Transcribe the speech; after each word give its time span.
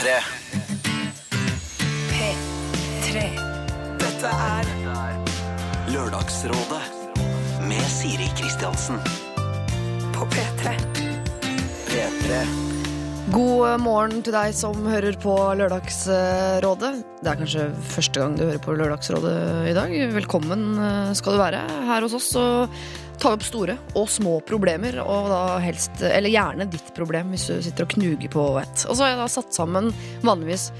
P3. 0.00 0.12
P3. 2.08 3.22
Dette 4.00 4.30
er 4.32 4.68
Lørdagsrådet 5.92 7.18
med 7.68 7.82
Siri 7.92 8.30
Kristiansen. 8.38 8.96
På 10.14 10.24
P3. 10.32 10.72
P3. 11.90 12.40
God 13.36 13.76
morgen 13.84 14.24
til 14.24 14.32
deg 14.38 14.56
som 14.56 14.88
hører 14.88 15.20
på 15.20 15.36
Lørdagsrådet. 15.60 16.94
Det 17.20 17.34
er 17.34 17.42
kanskje 17.44 17.68
første 17.92 18.24
gang 18.24 18.40
du 18.40 18.46
hører 18.46 18.64
på 18.64 18.80
Lørdagsrådet 18.80 19.36
i 19.68 19.76
dag. 19.76 19.92
Velkommen 20.16 20.64
skal 21.12 21.36
du 21.36 21.44
være. 21.44 21.60
Her 21.92 22.08
hos 22.08 22.16
oss 22.16 22.32
så 22.38 22.48
tar 23.20 23.36
opp 23.36 23.44
store 23.44 23.76
og 23.98 24.08
små 24.10 24.38
problemer, 24.46 24.96
og 25.02 25.28
da 25.32 25.42
helst, 25.64 26.00
eller 26.04 26.32
gjerne 26.32 26.68
ditt 26.72 26.94
problem 26.96 27.34
hvis 27.34 27.50
du 27.50 27.58
sitter 27.64 27.86
og 27.86 27.92
knuger 27.96 28.32
på 28.32 28.46
et. 28.62 28.86
Og 28.88 28.96
så 28.96 29.04
har 29.04 29.14
jeg 29.14 29.20
da 29.20 29.28
satt 29.34 29.54
sammen 29.56 29.92
vanligvis 30.26 30.70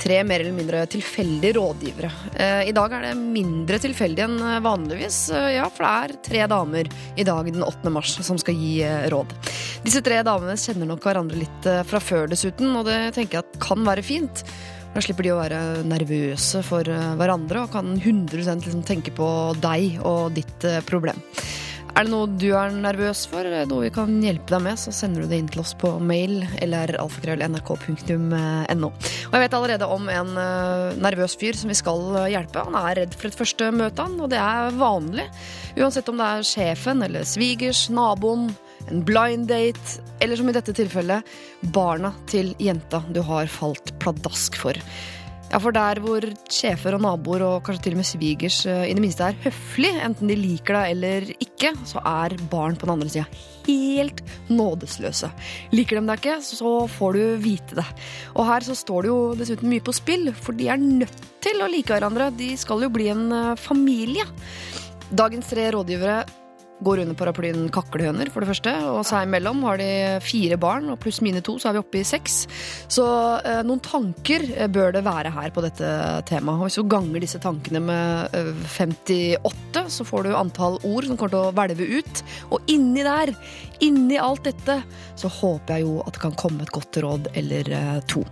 tre 0.00 0.22
mer 0.24 0.40
eller 0.40 0.56
mindre 0.56 0.80
tilfeldige 0.88 1.58
rådgivere. 1.58 2.10
Eh, 2.40 2.62
I 2.70 2.72
dag 2.72 2.94
er 2.96 3.04
det 3.04 3.12
mindre 3.20 3.76
tilfeldig 3.82 4.24
enn 4.24 4.38
vanligvis, 4.64 5.18
eh, 5.36 5.50
ja, 5.58 5.68
for 5.68 5.84
det 5.84 5.92
er 5.92 6.16
tre 6.30 6.46
damer 6.48 6.90
i 7.20 7.26
dag 7.28 7.52
den 7.52 7.66
8. 7.66 7.92
mars 7.92 8.16
som 8.24 8.40
skal 8.40 8.56
gi 8.56 8.78
eh, 8.86 9.08
råd. 9.12 9.36
Disse 9.84 10.00
tre 10.04 10.22
damene 10.24 10.56
kjenner 10.60 10.88
nok 10.88 11.04
hverandre 11.04 11.42
litt 11.42 11.68
eh, 11.68 11.82
fra 11.88 12.00
før 12.00 12.30
dessuten, 12.32 12.72
og 12.80 12.88
det 12.88 13.00
tenker 13.16 13.40
jeg 13.40 13.44
at 13.44 13.60
kan 13.60 13.84
være 13.84 14.06
fint. 14.06 14.44
Da 14.90 15.02
slipper 15.04 15.22
de 15.22 15.30
å 15.34 15.38
være 15.38 15.60
nervøse 15.86 16.64
for 16.66 16.88
eh, 16.90 17.10
hverandre 17.20 17.66
og 17.66 17.74
kan 17.74 17.92
100 17.94 18.40
liksom 18.40 18.86
tenke 18.88 19.12
på 19.14 19.28
deg 19.62 20.00
og 20.02 20.32
ditt 20.34 20.66
eh, 20.66 20.80
problem. 20.86 21.20
Er 21.90 22.06
det 22.06 22.12
noe 22.12 22.28
du 22.40 22.48
er 22.54 22.72
nervøs 22.72 23.24
for, 23.30 23.44
eller 23.44 23.66
noe 23.68 23.84
vi 23.86 23.90
kan 23.94 24.12
hjelpe 24.22 24.54
deg 24.54 24.62
med, 24.64 24.78
så 24.80 24.92
sender 24.94 25.24
du 25.24 25.30
det 25.30 25.40
inn 25.42 25.50
til 25.50 25.62
oss 25.62 25.72
på 25.78 25.92
mail 26.02 26.44
eller 26.62 26.94
alfakrøll.nrk.no. 27.02 28.90
Og 28.90 29.34
jeg 29.36 29.44
vet 29.44 29.56
allerede 29.58 29.88
om 29.90 30.08
en 30.12 30.30
eh, 30.40 31.00
nervøs 31.02 31.36
fyr 31.40 31.58
som 31.58 31.72
vi 31.72 31.78
skal 31.78 32.00
eh, 32.22 32.30
hjelpe. 32.36 32.64
Han 32.68 32.78
er 32.78 33.02
redd 33.02 33.16
for 33.18 33.30
et 33.30 33.38
første 33.40 33.70
møte, 33.74 34.06
han, 34.06 34.18
og 34.22 34.30
det 34.32 34.40
er 34.40 34.74
vanlig. 34.80 35.26
Uansett 35.78 36.08
om 36.12 36.20
det 36.20 36.28
er 36.28 36.46
sjefen 36.46 37.02
eller 37.06 37.26
svigers, 37.28 37.88
naboen, 37.92 38.50
en 38.88 39.04
blind 39.06 39.50
date, 39.50 40.00
eller 40.22 40.38
som 40.40 40.48
i 40.50 40.56
dette 40.56 40.74
tilfellet, 40.76 41.26
barna 41.74 42.14
til 42.30 42.54
jenta 42.62 43.02
du 43.10 43.20
har 43.26 43.50
falt 43.50 43.92
pladask 44.02 44.56
for. 44.58 44.78
Ja, 45.50 45.58
for 45.58 45.74
der 45.74 45.98
hvor 45.98 46.22
sjefer 46.46 46.94
og 46.94 47.02
naboer 47.02 47.42
og 47.42 47.64
kanskje 47.66 47.88
til 47.88 47.96
og 47.96 47.98
med 47.98 48.06
svigers 48.06 48.60
eh, 48.70 48.84
i 48.86 48.94
det 48.94 49.02
minste 49.02 49.26
er 49.26 49.38
høflig, 49.42 49.90
enten 49.98 50.30
de 50.30 50.36
liker 50.38 50.78
deg 50.78 50.92
eller 50.94 51.26
ikke, 51.42 51.72
så 51.90 51.98
er 52.06 52.36
barn 52.52 52.78
på 52.78 52.86
den 52.86 52.94
andre 52.94 53.10
sida 53.10 53.26
helt 53.66 54.22
nådesløse. 54.50 55.30
Liker 55.74 55.98
de 55.98 56.06
deg 56.06 56.22
ikke, 56.22 56.36
så 56.46 56.74
får 56.90 57.18
du 57.18 57.22
vite 57.42 57.80
det. 57.80 57.86
Og 58.36 58.46
her 58.48 58.66
så 58.66 58.76
står 58.78 59.02
det 59.02 59.10
jo 59.10 59.18
dessuten 59.38 59.70
mye 59.72 59.84
på 59.84 59.94
spill, 59.96 60.30
for 60.38 60.56
de 60.56 60.70
er 60.70 60.80
nødt 60.80 61.26
til 61.42 61.62
å 61.62 61.70
like 61.70 61.92
hverandre. 61.92 62.30
De 62.36 62.52
skal 62.60 62.86
jo 62.86 62.92
bli 62.94 63.10
en 63.12 63.26
eh, 63.34 63.56
familie. 63.58 64.26
Dagens 65.10 65.50
tre 65.50 65.66
rådgivere 65.74 66.22
går 66.84 67.02
under 67.04 67.16
paraplyen 67.18 67.68
kaklehøner, 67.72 68.30
for 68.32 68.42
det 68.42 68.50
første. 68.50 68.72
Og 68.90 69.02
seg 69.08 69.26
imellom 69.26 69.62
har 69.66 69.80
de 69.80 69.90
fire 70.24 70.58
barn, 70.60 70.88
og 70.92 71.00
pluss 71.02 71.20
mine 71.24 71.42
to, 71.44 71.56
så 71.60 71.70
er 71.70 71.76
vi 71.76 71.82
oppe 71.82 72.00
i 72.00 72.06
seks. 72.06 72.40
Så 72.90 73.06
eh, 73.38 73.62
noen 73.66 73.82
tanker 73.84 74.46
eh, 74.54 74.70
bør 74.72 74.94
det 74.96 75.04
være 75.06 75.32
her 75.34 75.54
på 75.54 75.64
dette 75.64 75.90
temaet. 76.30 76.60
Og 76.60 76.68
hvis 76.68 76.80
du 76.80 76.90
ganger 76.90 77.24
disse 77.24 77.42
tankene 77.42 77.82
med 77.84 78.36
eh, 78.36 78.52
58, 78.76 79.86
så 79.92 80.08
får 80.08 80.26
du 80.26 80.36
antall 80.38 80.80
ord 80.86 81.08
som 81.08 81.20
kommer 81.20 81.36
til 81.36 81.42
å 81.44 81.54
hvelve 81.56 81.90
ut. 82.00 82.24
Og 82.50 82.72
inni 82.72 83.04
der, 83.06 83.34
inni 83.84 84.20
alt 84.20 84.46
dette, 84.48 84.80
så 85.20 85.30
håper 85.40 85.78
jeg 85.78 85.88
jo 85.88 86.00
at 86.06 86.16
det 86.16 86.24
kan 86.24 86.36
komme 86.40 86.64
et 86.64 86.74
godt 86.74 87.00
råd 87.04 87.32
eller 87.36 87.74
eh, 87.76 87.96
to. 88.10 88.24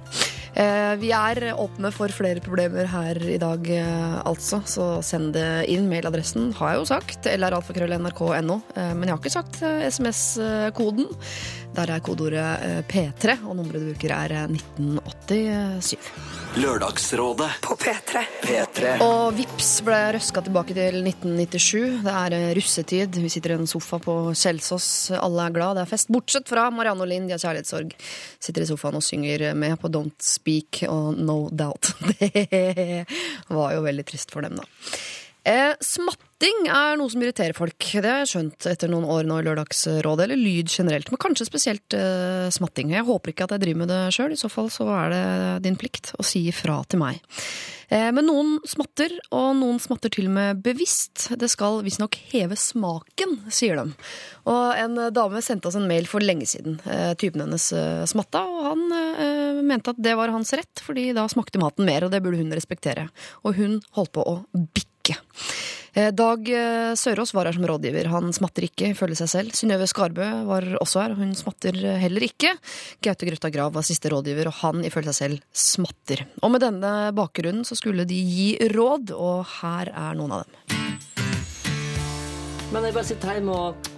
Eh, 0.57 0.95
Vi 1.01 1.11
er 1.13 1.53
åpne 1.59 1.91
for 1.93 2.09
flere 2.15 2.41
problemer 2.45 2.89
her 2.89 3.19
i 3.29 3.39
dag, 3.41 3.69
eh, 3.71 4.23
altså. 4.25 4.63
Så 4.67 5.03
send 5.05 5.35
det 5.35 5.69
inn. 5.69 5.89
Mailadressen 5.91 6.53
har 6.55 6.73
jeg 6.75 6.79
jo 6.83 6.89
sagt. 6.95 7.29
LRalfakrøll.nrk.no. 7.29 8.61
Eh, 8.77 8.95
Men 8.95 9.09
jeg 9.09 9.15
har 9.15 9.19
ikke 9.23 9.37
sagt 9.37 9.61
SMS-koden. 9.63 11.09
Der 11.77 11.91
er 11.93 12.01
kodeordet 12.03 12.63
eh, 12.65 12.79
P3, 12.89 13.37
og 13.47 13.57
nummeret 13.59 13.83
du 13.85 13.91
bruker 13.93 14.13
er 14.15 14.35
eh, 14.35 14.55
1987. 14.57 16.09
Lørdagsrådet 16.59 17.49
På 17.63 17.77
P3. 17.79 18.23
P3. 18.43 18.95
Og 19.05 19.37
vips 19.37 19.69
ble 19.87 19.99
røska 20.17 20.43
tilbake 20.47 20.75
til 20.77 20.99
1997. 21.03 22.01
Det 22.07 22.15
er 22.15 22.37
eh, 22.39 22.49
russetid. 22.59 23.21
Vi 23.23 23.31
sitter 23.33 23.55
i 23.55 23.59
en 23.61 23.71
sofa 23.71 24.01
på 24.03 24.17
Kjelsås. 24.33 24.89
Alle 25.21 25.47
er 25.47 25.55
glad. 25.55 25.79
Det 25.79 25.85
er 25.85 25.93
fest. 25.93 26.11
Bortsett 26.13 26.51
fra 26.51 26.67
Marianne 26.75 27.05
og 27.05 27.13
Linn, 27.13 27.29
de 27.29 27.37
har 27.37 27.45
kjærlighetssorg. 27.45 27.95
Sitter 28.49 28.65
i 28.65 28.71
sofaen 28.73 28.99
og 28.99 29.07
synger 29.07 29.51
med 29.59 29.77
på 29.83 29.93
Don't 29.93 30.19
Speak 30.25 30.83
og 30.89 31.21
No 31.21 31.45
Doubt. 31.53 31.93
Det 33.49 33.57
var 33.57 33.73
jo 33.73 33.85
veldig 33.85 34.05
trist 34.09 34.33
for 34.35 34.45
dem, 34.45 34.59
da. 34.59 34.67
Eh, 35.49 35.73
smatting 36.39 36.69
er 36.71 36.95
noe 36.95 37.11
som 37.11 37.23
irriterer 37.23 37.57
folk. 37.57 37.83
Det 37.83 38.07
har 38.07 38.21
jeg 38.23 38.29
skjønt 38.31 38.67
etter 38.71 38.91
noen 38.93 39.09
år 39.11 39.27
nå 39.27 39.41
i 39.41 39.43
Lørdagsrådet. 39.43 40.23
Eller 40.23 40.39
lyd 40.39 40.71
generelt, 40.71 41.11
men 41.11 41.19
kanskje 41.19 41.49
spesielt 41.49 41.95
uh, 41.99 42.47
smatting. 42.55 42.93
Jeg 42.95 43.07
håper 43.09 43.33
ikke 43.33 43.49
at 43.49 43.57
jeg 43.57 43.65
driver 43.65 43.81
med 43.83 43.91
det 43.91 44.15
sjøl. 44.15 44.31
I 44.31 44.39
så 44.39 44.47
fall 44.47 44.71
så 44.71 44.87
er 44.87 45.11
det 45.11 45.25
din 45.67 45.79
plikt 45.79 46.13
å 46.15 46.23
si 46.23 46.45
ifra 46.47 46.79
til 46.87 47.03
meg. 47.03 47.19
Eh, 47.89 48.11
men 48.15 48.29
noen 48.29 48.53
smatter, 48.69 49.17
og 49.35 49.57
noen 49.59 49.81
smatter 49.83 50.13
til 50.15 50.29
og 50.29 50.37
med 50.37 50.61
bevisst. 50.63 51.31
Det 51.41 51.49
skal 51.51 51.81
visstnok 51.83 52.21
heve 52.31 52.55
smaken, 52.61 53.35
sier 53.51 53.81
de. 53.81 53.97
Og 54.47 54.79
en 54.79 55.09
dame 55.17 55.43
sendte 55.43 55.73
oss 55.73 55.79
en 55.81 55.89
mail 55.91 56.07
for 56.07 56.23
lenge 56.23 56.47
siden. 56.53 56.79
Eh, 56.87 57.17
typen 57.19 57.43
hennes 57.49 57.67
eh, 57.75 58.05
smatta, 58.07 58.45
og 58.45 58.69
han 58.69 58.85
eh, 58.95 59.63
mente 59.65 59.91
at 59.91 60.05
det 60.05 60.15
var 60.21 60.31
hans 60.37 60.55
rett, 60.55 60.85
fordi 60.87 61.11
da 61.17 61.27
smakte 61.33 61.59
maten 61.59 61.89
mer, 61.89 62.07
og 62.07 62.15
det 62.15 62.23
burde 62.23 62.39
hun 62.39 62.55
respektere. 62.55 63.09
Og 63.43 63.59
hun 63.59 63.81
holdt 63.99 64.15
på 64.15 64.23
å 64.23 64.39
bikke. 64.55 65.19
Eh, 65.99 66.13
Dag 66.15 66.47
eh, 66.53 66.93
Sørås 66.95 67.33
var 67.35 67.49
her 67.49 67.57
som 67.57 67.65
rådgiver. 67.67 68.07
Han 68.13 68.31
smatter 68.37 68.69
ikke, 68.69 68.93
ifølge 68.93 69.17
seg 69.19 69.31
selv. 69.33 69.55
Synnøve 69.59 69.87
Skarbø 69.91 70.27
var 70.47 70.67
også 70.79 71.01
her, 71.03 71.15
hun 71.19 71.33
smatter 71.35 71.75
heller 71.99 72.23
ikke. 72.29 72.53
Gaute 73.03 73.27
Grøtta 73.27 73.51
Grav 73.51 73.73
var 73.75 73.87
siste 73.87 74.13
rådgiver, 74.13 74.47
og 74.53 74.59
han 74.61 74.85
ifølge 74.87 75.11
seg 75.17 75.19
selv 75.33 75.41
smatter. 75.51 76.23
Og 76.45 76.53
med 76.55 76.63
denne 76.63 76.93
bakgrunnen 77.19 77.67
så 77.67 77.75
skulle 77.79 78.07
de 78.07 78.19
gi 78.21 78.51
råd, 78.77 79.11
og 79.17 79.43
her 79.59 79.91
er 79.91 80.19
noen 80.21 80.37
av 80.39 80.45
dem. 80.47 80.77
Men 82.69 82.85
jeg 82.85 82.95
bare 82.95 83.09
sitter 83.09 83.33
hjemme 83.39 83.57
og, 83.57 83.89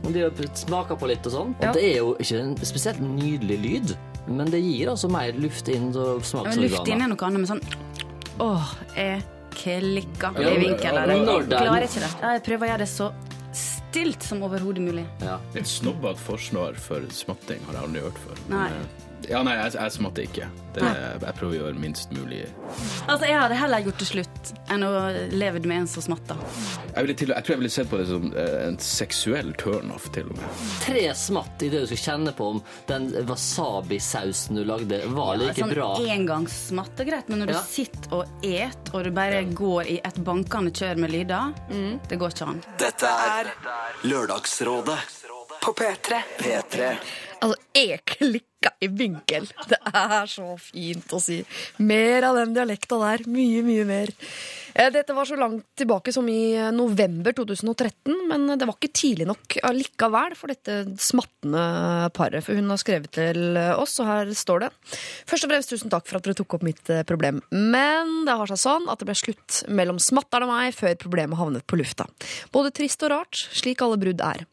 og 0.00 0.10
de 0.16 0.48
smaker 0.58 0.98
på 0.98 1.10
litt 1.12 1.26
og 1.28 1.34
sånn. 1.36 1.54
Og 1.60 1.64
Ja. 1.68 1.72
det 1.76 1.84
er 1.92 1.96
jo 2.00 2.14
ikke 2.18 2.40
en 2.40 2.56
spesielt 2.64 2.98
nydelig 3.04 3.58
lyd, 3.60 3.94
men 4.26 4.48
det 4.50 4.62
gir 4.64 4.88
altså 4.90 5.10
mer 5.12 5.36
luft 5.38 5.68
inn 5.68 5.92
til 5.92 6.02
Ja, 6.16 6.18
smaksorganene. 6.24 6.66
Luft 6.72 6.88
inn 6.88 7.04
er 7.04 7.12
noe 7.12 7.28
annet, 7.28 7.44
men 7.44 7.50
sånn 7.52 7.62
Åh, 8.42 8.70
jeg 8.96 9.20
klikker 9.54 10.40
Ja, 10.40 10.50
i 10.50 10.58
vinkel 10.58 10.82
Jeg 10.82 10.94
er- 10.94 11.46
klarer 11.48 11.86
ikke 11.86 12.02
det. 12.04 12.10
Jeg 12.22 12.42
prøver 12.48 12.66
å 12.66 12.70
gjøre 12.72 12.78
det 12.84 12.88
så 12.88 13.12
stilt 13.54 14.22
som 14.26 14.42
overhodet 14.42 14.82
mulig. 14.82 15.06
Ja. 15.22 15.38
Et 15.54 15.66
snobbete 15.70 16.18
forsvar 16.18 16.74
for 16.76 17.00
smatting 17.14 17.60
har 17.68 17.74
jeg 17.78 17.82
aldri 17.88 18.00
hørt 18.02 18.18
før. 18.24 18.40
Nei. 18.50 18.70
Ja, 19.30 19.42
nei, 19.46 19.54
jeg, 19.56 19.74
jeg 19.78 19.92
smatter 19.94 20.22
ikke. 20.28 20.46
Det, 20.74 20.82
jeg 20.82 21.34
prøver 21.38 21.54
å 21.54 21.58
gjøre 21.68 21.78
minst 21.78 22.10
mulig. 22.12 22.40
Altså, 23.06 23.26
Jeg 23.28 23.38
hadde 23.38 23.54
heller 23.60 23.84
gjort 23.86 23.98
det 24.02 24.06
slutt 24.08 24.50
enn 24.74 24.82
å 24.82 24.90
leve 25.30 25.60
med 25.64 25.84
en 25.84 25.86
som 25.86 26.02
smatter. 26.02 26.36
Jeg, 26.94 27.04
ville 27.06 27.14
til, 27.20 27.30
jeg 27.30 27.44
tror 27.46 27.54
jeg 27.54 27.60
ville 27.62 27.70
sett 27.74 27.90
på 27.92 28.00
det 28.00 28.06
som 28.10 28.26
eh, 28.34 28.56
en 28.66 28.78
seksuell 28.82 29.52
turnoff, 29.60 30.08
til 30.14 30.26
og 30.32 30.36
med. 30.40 30.64
Tre 30.82 31.04
smatt 31.14 31.62
i 31.62 31.70
det 31.72 31.84
du 31.84 31.86
skal 31.92 32.02
kjenne 32.04 32.34
på 32.34 32.48
om 32.56 32.60
den 32.90 33.06
wasabi-sausen 33.28 34.58
du 34.58 34.64
lagde, 34.66 35.00
var 35.14 35.36
like 35.40 35.56
sånn 35.62 35.72
bra. 35.74 35.88
engangssmatt 36.16 37.00
er 37.04 37.10
greit, 37.12 37.28
men 37.30 37.44
når 37.44 37.54
Ja. 37.54 37.60
du 37.62 37.70
sitter 37.70 38.14
og 38.18 38.44
et, 38.44 38.90
og 38.94 39.04
du 39.04 39.10
bare 39.14 39.44
går 39.54 39.86
i 39.94 40.00
et 40.04 40.18
bankende 40.26 40.74
kjør 40.74 40.98
med 41.04 41.10
lyder, 41.14 41.54
Mm. 41.70 42.00
det 42.08 42.18
går 42.18 42.34
ikke 42.34 42.48
an. 42.50 42.62
Dette 42.78 43.06
er 43.06 43.54
Lørdagsrådet 44.04 44.98
På 45.64 45.72
P3. 45.72 46.18
P3. 46.38 46.88
Altså, 47.44 47.60
jeg 47.76 48.00
klikka 48.08 48.70
i 48.80 48.88
vinkel. 48.88 49.44
Det 49.68 49.76
er 49.92 50.28
så 50.30 50.54
fint 50.60 51.10
å 51.12 51.18
si. 51.20 51.42
Mer 51.84 52.24
av 52.30 52.38
den 52.38 52.54
dialekta 52.56 52.96
der. 53.02 53.24
Mye, 53.28 53.60
mye 53.66 53.84
mer. 53.84 54.12
Eh, 54.72 54.88
Dette 54.94 55.12
var 55.14 55.28
så 55.28 55.36
langt 55.36 55.66
tilbake 55.76 56.14
som 56.14 56.24
i 56.32 56.54
eh, 56.56 56.70
november 56.72 57.34
2013, 57.36 58.14
men 58.30 58.46
det 58.56 58.64
var 58.64 58.78
ikke 58.78 58.94
tidlig 58.96 59.26
nok 59.28 59.58
allikevel 59.68 60.32
for 60.38 60.50
dette 60.54 60.78
smattende 61.04 61.64
paret. 62.16 62.40
For 62.46 62.56
hun 62.56 62.72
har 62.72 62.80
skrevet 62.80 63.12
til 63.14 63.58
oss, 63.76 63.98
og 64.00 64.08
her 64.08 64.32
står 64.34 64.64
det. 64.64 64.70
Først 65.28 65.44
og 65.46 65.52
fremst 65.52 65.74
tusen 65.74 65.92
takk 65.92 66.08
for 66.08 66.18
at 66.18 66.26
dere 66.26 66.38
tok 66.40 66.56
opp 66.56 66.64
mitt 66.66 66.88
eh, 66.94 67.04
problem. 67.06 67.42
Men 67.52 68.24
det 68.24 68.38
har 68.40 68.50
seg 68.54 68.62
sånn 68.64 68.88
at 68.88 69.02
det 69.04 69.10
ble 69.10 69.18
slutt 69.20 69.60
mellom 69.68 70.00
smatteren 70.00 70.48
og 70.48 70.56
meg 70.56 70.72
før 70.78 70.96
problemet 71.04 71.38
havnet 71.38 71.68
på 71.68 71.78
lufta. 71.82 72.08
Både 72.54 72.72
trist 72.74 73.04
og 73.04 73.12
rart, 73.12 73.44
slik 73.52 73.84
alle 73.84 74.00
brudd 74.00 74.24
er. 74.24 74.46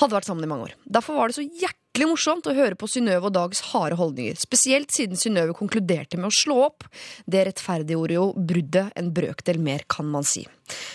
Hadde 0.00 0.16
vært 0.16 0.32
sammen 0.32 0.48
i 0.48 0.50
mange 0.50 0.70
år. 0.70 0.74
Derfor 0.88 1.20
var 1.20 1.28
det 1.28 1.36
så 1.38 1.44
hjertelig 1.44 1.76
morsomt 2.06 2.46
å 2.46 2.54
høre 2.54 2.78
på 2.78 2.86
Synnøve 2.86 3.26
og 3.26 3.34
Dags 3.34 3.60
harde 3.72 3.98
holdninger. 3.98 4.38
Spesielt 4.38 4.94
siden 4.94 5.18
Synnøve 5.18 5.56
konkluderte 5.58 6.16
med 6.16 6.30
å 6.30 6.34
slå 6.34 6.60
opp. 6.68 6.86
Det 7.26 7.42
rettferdiggjorde 7.48 8.14
jo 8.14 8.30
bruddet 8.36 8.94
en 8.94 9.10
brøkdel 9.12 9.58
mer, 9.58 9.82
kan 9.90 10.06
man 10.06 10.22
si. 10.22 10.46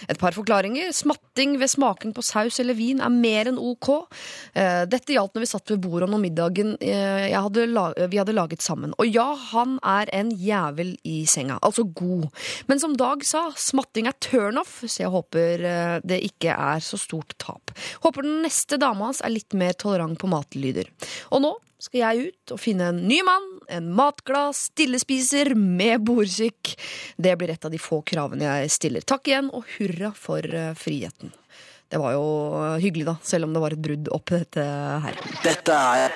Et 0.09 0.19
par 0.19 0.35
forklaringer. 0.35 0.91
Smatting 0.95 1.57
ved 1.61 1.71
smaking 1.71 2.13
på 2.15 2.23
saus 2.25 2.59
eller 2.63 2.77
vin 2.77 3.01
er 3.03 3.13
mer 3.13 3.51
enn 3.51 3.59
ok. 3.61 3.91
Eh, 4.53 4.83
Dette 4.89 5.15
gjaldt 5.15 5.35
når 5.35 5.45
vi 5.45 5.51
satt 5.51 5.73
ved 5.73 5.83
bordet 5.83 6.09
om 6.09 6.21
middagen 6.21 6.75
eh, 6.79 7.31
hadde 7.33 7.67
vi 8.11 8.19
hadde 8.19 8.35
laget 8.35 8.63
sammen. 8.65 8.93
Og 9.01 9.09
ja, 9.09 9.27
han 9.51 9.77
er 9.83 10.11
en 10.15 10.31
jævel 10.31 10.95
i 11.07 11.23
senga. 11.29 11.59
Altså 11.65 11.85
god. 11.85 12.29
Men 12.69 12.81
som 12.81 12.95
Dag 12.95 13.25
sa, 13.27 13.49
smatting 13.59 14.07
er 14.07 14.15
turnoff, 14.23 14.79
så 14.85 15.03
jeg 15.03 15.13
håper 15.13 15.65
eh, 15.67 15.97
det 16.07 16.21
ikke 16.29 16.55
er 16.55 16.83
så 16.83 16.99
stort 17.01 17.35
tap. 17.41 17.73
Håper 18.05 18.25
den 18.25 18.41
neste 18.45 18.79
dama 18.81 19.09
hans 19.09 19.21
er 19.25 19.33
litt 19.33 19.55
mer 19.57 19.75
tolerant 19.77 20.19
på 20.19 20.29
matlyder. 20.31 20.89
Og 21.35 21.43
nå 21.43 21.55
skal 21.85 22.01
jeg 22.01 22.31
ut 22.31 22.53
og 22.55 22.61
finne 22.61 22.89
en 22.91 23.03
ny 23.07 23.21
mann, 23.25 23.47
en 23.71 23.91
matglad 23.95 24.55
stillespiser 24.57 25.53
med 25.57 26.05
bordskikk. 26.07 26.75
Det 27.17 27.35
blir 27.39 27.53
et 27.53 27.65
av 27.65 27.73
de 27.73 27.81
få 27.81 28.01
kravene 28.07 28.47
jeg 28.47 28.73
stiller. 28.73 29.05
Takk 29.05 29.31
igjen, 29.31 29.51
og 29.53 29.67
hurra 29.77 30.11
for 30.17 30.45
eh, 30.45 30.73
friheten. 30.77 31.33
Det 31.91 31.99
var 32.01 32.15
jo 32.15 32.23
hyggelig, 32.81 33.05
da, 33.07 33.17
selv 33.23 33.45
om 33.47 33.53
det 33.53 33.61
var 33.61 33.75
et 33.75 33.81
brudd 33.85 34.09
opp 34.15 34.31
dette 34.33 34.63
her. 35.05 35.19
Dette 35.45 35.75
er 36.01 36.15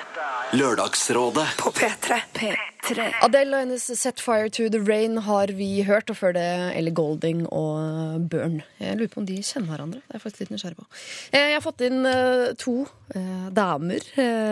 Lørdagsrådet. 0.58 1.44
På 1.60 1.70
P3. 1.70 2.16
P3. 2.34 3.04
Adele 3.22 3.54
og 3.54 3.60
hennes 3.62 3.84
Set 4.00 4.18
Fire 4.24 4.48
to 4.50 4.64
the 4.72 4.80
Rain 4.82 5.20
har 5.22 5.52
vi 5.54 5.68
hørt, 5.86 6.10
og 6.10 6.16
før 6.18 6.34
det 6.34 6.42
Ellie 6.74 6.90
Golding 6.96 7.44
og 7.54 8.24
Burn. 8.32 8.56
Jeg 8.82 8.98
lurer 8.98 9.12
på 9.12 9.20
om 9.22 9.28
de 9.28 9.36
kjenner 9.46 9.70
hverandre. 9.70 10.00
Det 10.08 10.18
er 10.18 10.24
faktisk 10.24 10.42
litt 10.42 10.50
nysgjerrig 10.56 10.80
på. 10.80 10.88
Eh, 11.30 11.46
Jeg 11.52 11.54
har 11.54 11.62
fått 11.68 11.84
inn 11.86 12.00
eh, 12.10 12.48
to 12.58 12.74
eh, 13.14 13.46
damer 13.54 14.02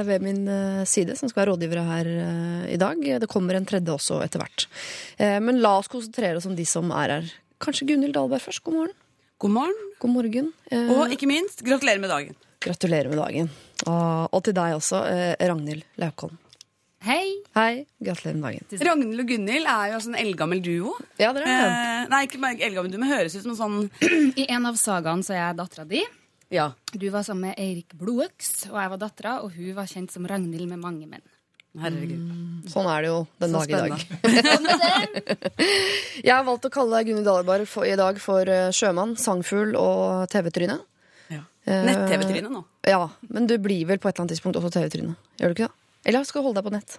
ved 0.07 0.23
min 0.23 0.45
side 0.87 1.19
som 1.19 1.33
skal 1.33 1.43
være 1.43 1.57
rådgivere 1.57 1.85
her 1.91 2.13
i 2.71 2.79
dag. 2.79 3.03
Det 3.25 3.31
kommer 3.33 3.59
en 3.59 3.67
tredje 3.67 3.91
også 3.99 4.21
etter 4.23 4.45
hvert. 4.45 4.69
Eh, 5.19 5.41
Men 5.43 5.59
la 5.65 5.75
oss 5.83 5.91
konsentrere 5.91 6.39
oss 6.39 6.47
om 6.47 6.55
de 6.55 6.69
som 6.69 6.95
er 6.95 7.17
her. 7.19 7.35
Kanskje 7.59 7.91
Gunhild 7.91 8.15
Dahlberg 8.15 8.47
først. 8.47 8.63
God 8.63 8.79
morgen. 8.79 8.97
God 9.39 9.53
morgen, 9.55 9.75
God 10.03 10.11
morgen. 10.11 10.47
Eh, 10.67 10.89
og 10.91 11.13
ikke 11.15 11.29
minst, 11.31 11.61
gratulerer 11.63 12.01
med 12.03 12.11
dagen. 12.11 12.35
Gratulerer 12.59 13.07
med 13.07 13.21
dagen. 13.21 13.51
Og, 13.85 14.33
og 14.35 14.41
til 14.43 14.57
deg 14.57 14.73
også, 14.75 15.03
eh, 15.07 15.35
Ragnhild 15.47 15.85
Laukholm. 16.03 16.35
Hei! 17.07 17.37
Hei, 17.55 17.85
gratulerer 18.03 18.35
med 18.35 18.49
dagen. 18.49 18.83
Ragnhild 18.89 19.23
og 19.23 19.31
Gunhild 19.31 19.71
er 19.71 19.93
jo 19.93 20.01
altså 20.01 20.11
en 20.11 20.19
eldgammel 20.25 20.63
duo. 20.65 20.97
Ja, 21.23 21.31
dere 21.37 21.47
er 21.47 21.63
det. 21.63 21.69
Eh, 21.71 22.09
nei, 22.11 22.23
ikke 22.27 22.43
bare 22.43 22.67
eldgammel 22.67 22.91
duo, 22.91 23.05
men 23.05 23.13
høres 23.13 23.39
ut 23.39 23.47
som 23.47 23.55
en 23.55 23.61
sånn 23.63 24.35
I 24.43 24.49
en 24.57 24.67
av 24.73 24.83
sagaene 24.83 25.23
så 25.23 25.37
er 25.37 25.41
jeg 25.45 25.61
dattera 25.63 25.87
di. 25.95 26.03
Ja. 26.51 26.73
Du 26.91 27.07
var 27.15 27.23
sammen 27.23 27.53
med 27.53 27.63
Eirik 27.63 27.95
Blodøks, 27.95 28.67
og 28.73 28.83
jeg 28.83 28.91
var 28.97 29.05
dattera, 29.05 29.39
og 29.47 29.55
hun 29.55 29.71
var 29.79 29.87
kjent 29.87 30.19
som 30.19 30.27
Ragnhild 30.27 30.67
med 30.67 30.83
mange 30.83 31.07
menn. 31.07 31.23
Herregud. 31.83 32.23
Sånn 32.69 32.89
er 32.91 33.03
det 33.05 33.09
jo 33.13 33.19
den 33.41 33.55
dag 33.55 33.71
i 33.71 33.79
dag. 33.79 33.93
Jeg 36.27 36.35
har 36.35 36.45
valgt 36.47 36.67
å 36.69 36.73
kalle 36.75 36.99
deg 36.99 37.09
Gunhild 37.11 37.29
Dahlberg 37.29 37.67
i 37.89 37.97
dag 37.99 38.19
for 38.23 38.51
eh, 38.53 38.69
sjømann, 38.75 39.15
sangfugl 39.21 39.75
og 39.79 40.27
TV-tryne. 40.33 40.79
Ja. 41.33 41.43
Eh, 41.69 41.85
Nett-TV-tryne 41.89 42.51
nå. 42.53 42.65
Ja, 42.89 43.05
men 43.33 43.47
du 43.51 43.57
blir 43.63 43.87
vel 43.89 44.01
på 44.03 44.09
et 44.11 44.15
eller 44.17 44.27
annet 44.27 44.35
tidspunkt 44.37 44.59
også 44.61 44.73
TV-tryne. 44.79 45.15
Gjør 45.41 45.53
du 45.53 45.57
ikke 45.57 45.69
det? 45.69 45.75
Eller 46.09 46.27
skal 46.29 46.43
du 46.43 46.49
holde 46.51 46.61
deg 46.61 46.69
på 46.69 46.75
nett? 46.77 46.99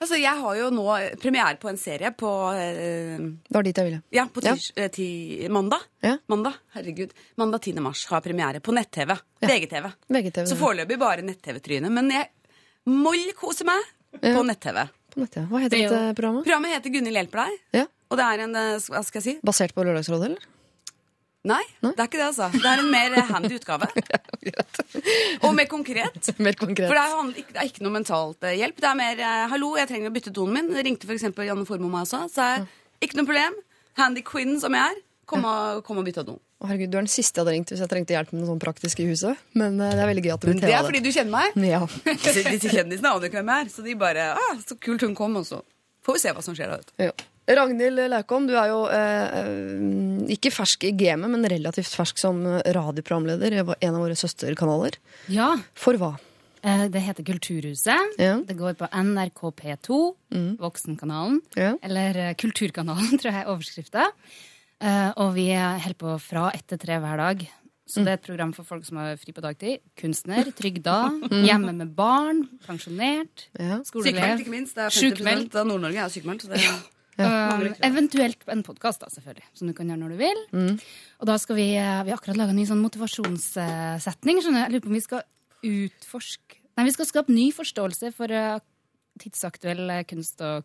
Altså, 0.00 0.16
jeg 0.16 0.32
har 0.32 0.54
jo 0.56 0.68
nå 0.72 0.84
premiere 1.20 1.58
på 1.60 1.68
en 1.68 1.76
serie 1.76 2.08
på 2.16 2.28
eh, 2.56 3.18
Det 3.20 3.52
var 3.52 3.66
dit 3.66 3.76
jeg 3.76 3.88
ville. 3.90 3.98
Ja, 4.16 4.24
på 4.32 4.40
Ja. 4.44 4.54
tirs, 4.56 4.70
eh, 4.80 4.88
ti, 4.94 5.08
mandag. 5.52 5.82
Ja. 6.00 6.14
Mandag, 6.32 6.56
herregud. 6.76 7.12
Mandag 7.36 7.60
10. 7.66 7.82
mars 7.84 8.06
har 8.08 8.22
premiere 8.24 8.62
på 8.64 8.72
nett-TV. 8.72 9.12
VGTV. 9.44 9.90
VGTV. 10.08 10.46
Så 10.48 10.56
foreløpig 10.56 10.96
bare 11.00 11.24
nett-TV-tryne. 11.26 11.92
Men 11.92 12.08
jeg 12.16 12.30
moll 12.88 13.26
koser 13.38 13.68
meg 13.68 13.80
Ja. 13.84 13.96
På 14.18 14.42
nett-TV. 14.46 14.86
Nett, 15.20 15.36
ja. 15.36 15.44
Hva 15.50 15.60
heter 15.64 15.76
Det 15.76 15.84
er 15.84 15.90
dette 15.90 16.16
programmet? 16.18 16.46
Programmet 16.46 16.74
heter 16.76 16.94
Gunhild 16.94 17.18
hjelper 17.20 17.42
deg. 17.44 17.60
Ja. 17.80 17.84
Og 18.10 18.18
det 18.18 18.26
er 18.26 18.42
en 18.46 18.56
eh, 18.58 18.88
Hva 18.90 19.02
skal 19.06 19.20
jeg 19.20 19.26
si? 19.26 19.34
Basert 19.46 19.74
på 19.76 19.84
Lørdagsrådet, 19.86 20.30
eller? 20.30 20.48
Nei, 21.50 21.62
det 21.80 21.94
er 21.94 22.04
ikke 22.04 22.18
det, 22.20 22.26
altså. 22.26 22.50
Det 22.52 22.68
er 22.68 22.82
en 22.82 22.90
mer 22.92 23.14
eh, 23.16 23.28
handy 23.30 23.54
utgave. 23.56 23.86
Og 25.46 25.54
mer 25.56 25.70
konkret. 25.70 26.28
Mer 26.44 26.58
konkret. 26.58 26.90
For 26.90 26.98
det 26.98 27.04
er, 27.06 27.30
ikke, 27.42 27.54
det 27.54 27.62
er 27.62 27.70
ikke 27.70 27.86
noe 27.86 27.94
mentalt 27.94 28.44
eh, 28.44 28.58
hjelp. 28.60 28.76
Det 28.82 28.90
er 28.90 28.98
mer 28.98 29.22
'hallo, 29.48 29.70
jeg 29.80 29.88
trenger 29.88 30.12
å 30.12 30.14
bytte 30.18 30.34
tonen 30.36 30.58
min'. 30.58 30.84
Ringte 30.84 31.08
f.eks. 31.08 31.30
Janne 31.32 31.64
Formoe 31.68 31.92
meg 31.92 32.04
også. 32.04 32.26
Sa 32.34 32.50
jeg, 32.54 32.68
ikke 33.06 33.20
noe 33.20 33.30
problem. 33.30 33.56
Handy 33.96 34.22
queen 34.26 34.58
som 34.60 34.76
jeg 34.76 34.92
er. 34.92 35.00
Kom 35.30 35.46
og, 35.48 35.80
kom 35.86 36.02
og 36.02 36.04
bytte 36.04 36.26
do. 36.28 36.36
Å, 36.60 36.68
herregud, 36.68 36.90
du 36.92 36.98
er 36.98 37.04
den 37.06 37.08
siste 37.08 37.40
jeg 37.40 37.44
hadde 37.46 37.54
ringt 37.56 37.70
hvis 37.72 37.80
jeg 37.80 37.88
trengte 37.88 38.12
hjelp 38.12 38.32
med 38.34 38.42
noe 38.42 38.50
sånn 38.50 38.60
praktisk 38.60 39.00
i 39.00 39.06
huset. 39.08 39.38
Men 39.56 39.78
eh, 39.80 39.94
det 39.96 40.02
er 40.04 40.10
veldig 40.10 40.24
gøy 40.26 40.32
at 40.34 40.42
du 40.44 40.48
vil 40.50 40.58
Det 40.60 40.72
er 40.76 40.84
fordi 40.84 41.00
du 41.06 41.10
kjenner 41.14 41.32
meg. 41.32 41.56
Ja. 41.64 41.80
Disse, 42.20 42.42
disse 42.52 42.72
kjendisene 42.74 43.14
aner 43.14 43.30
ikke 43.30 43.40
hvem 43.40 43.52
jeg 43.54 43.64
er. 43.64 43.70
Så 43.72 43.84
de 43.86 43.94
bare 44.00 44.26
ah, 44.36 44.54
'Så 44.60 44.76
kult 44.76 45.04
hun 45.06 45.14
kom', 45.16 45.38
og 45.40 45.46
så 45.48 45.62
får 46.04 46.18
vi 46.18 46.22
se 46.26 46.34
hva 46.36 46.44
som 46.44 46.56
skjer 46.58 46.68
da. 46.72 46.76
vet 46.82 46.92
du. 46.92 47.04
Ja. 47.08 47.12
Ragnhild 47.50 47.98
Laukholm, 48.12 48.44
du 48.46 48.52
er 48.60 48.68
jo 48.70 48.82
eh, 48.92 49.38
eh, 49.40 50.34
ikke 50.36 50.52
fersk 50.54 50.84
i 50.86 50.92
gamet, 50.94 51.32
men 51.32 51.48
relativt 51.50 51.96
fersk 51.98 52.20
som 52.20 52.44
radioprogramleder 52.46 53.56
i 53.56 53.62
en 53.64 53.94
av 53.96 54.04
våre 54.04 54.14
søsterkanaler. 54.20 55.00
Ja, 55.32 55.54
For 55.74 55.98
hva? 55.98 56.12
eh, 56.62 56.84
det 56.92 57.02
heter 57.08 57.26
Kulturhuset. 57.26 58.20
Ja. 58.20 58.36
Det 58.46 58.54
går 58.60 58.76
på 58.78 58.86
NRK 58.92 59.42
P2, 59.64 59.98
Voksenkanalen. 60.60 61.40
Ja. 61.58 61.72
Eller 61.82 62.16
eh, 62.28 62.34
Kulturkanalen, 62.38 63.16
tror 63.20 63.32
jeg 63.32 63.40
er 63.42 63.50
overskrifta. 63.50 64.10
Eh, 64.80 65.10
og 65.20 65.34
vi 65.36 65.48
holder 65.54 65.96
på 66.00 66.14
fra 66.24 66.50
ett 66.56 66.66
til 66.70 66.78
tre 66.80 66.96
hver 67.02 67.20
dag. 67.20 67.42
Så 67.90 68.04
det 68.06 68.12
er 68.12 68.18
et 68.20 68.22
program 68.28 68.52
for 68.54 68.62
folk 68.64 68.84
som 68.86 69.00
har 69.00 69.16
fri 69.18 69.32
på 69.34 69.42
dagtid. 69.42 69.80
Kunstner, 69.98 70.46
trygda, 70.54 71.10
hjemme 71.48 71.72
med 71.74 71.90
barn, 71.96 72.44
pensjonert, 72.66 73.48
Ja. 73.58 73.80
Skoleelev. 73.84 74.44
ikke 74.44 74.52
minst. 74.54 74.76
Det 74.78 74.84
er 74.86 74.94
50 74.94 75.00
Sjukmeldt. 75.18 75.56
av 75.58 75.66
Nord-Norge 75.66 76.04
er 76.04 76.12
sykemeldt. 76.14 76.46
Ja. 76.54 76.78
Um, 77.20 77.66
eventuelt 77.84 78.46
en 78.48 78.62
podkast, 78.64 79.02
selvfølgelig, 79.12 79.44
som 79.58 79.68
du 79.68 79.74
kan 79.76 79.90
gjøre 79.90 80.00
når 80.00 80.14
du 80.14 80.20
vil. 80.22 80.78
Og 81.20 81.28
da 81.28 81.34
skal 81.42 81.58
vi 81.58 81.66
eh, 81.76 81.98
Vi 82.06 82.14
har 82.14 82.16
akkurat 82.16 82.38
laga 82.38 82.54
en 82.54 82.60
ny 82.62 82.64
sånn 82.70 82.80
motivasjonssetning. 82.80 84.40
skjønner 84.40 84.62
Jeg 84.68 84.72
lurer 84.78 84.86
på 84.86 84.92
om 84.94 84.96
vi 84.96 85.04
skal 85.04 85.26
utforske 85.66 86.56
Nei, 86.78 86.86
vi 86.86 86.94
skal 86.94 87.08
skape 87.10 87.34
ny 87.34 87.50
forståelse 87.52 88.08
for 88.16 88.32
tidsaktuell 89.20 89.90
kunst 90.08 90.40
og 90.46 90.62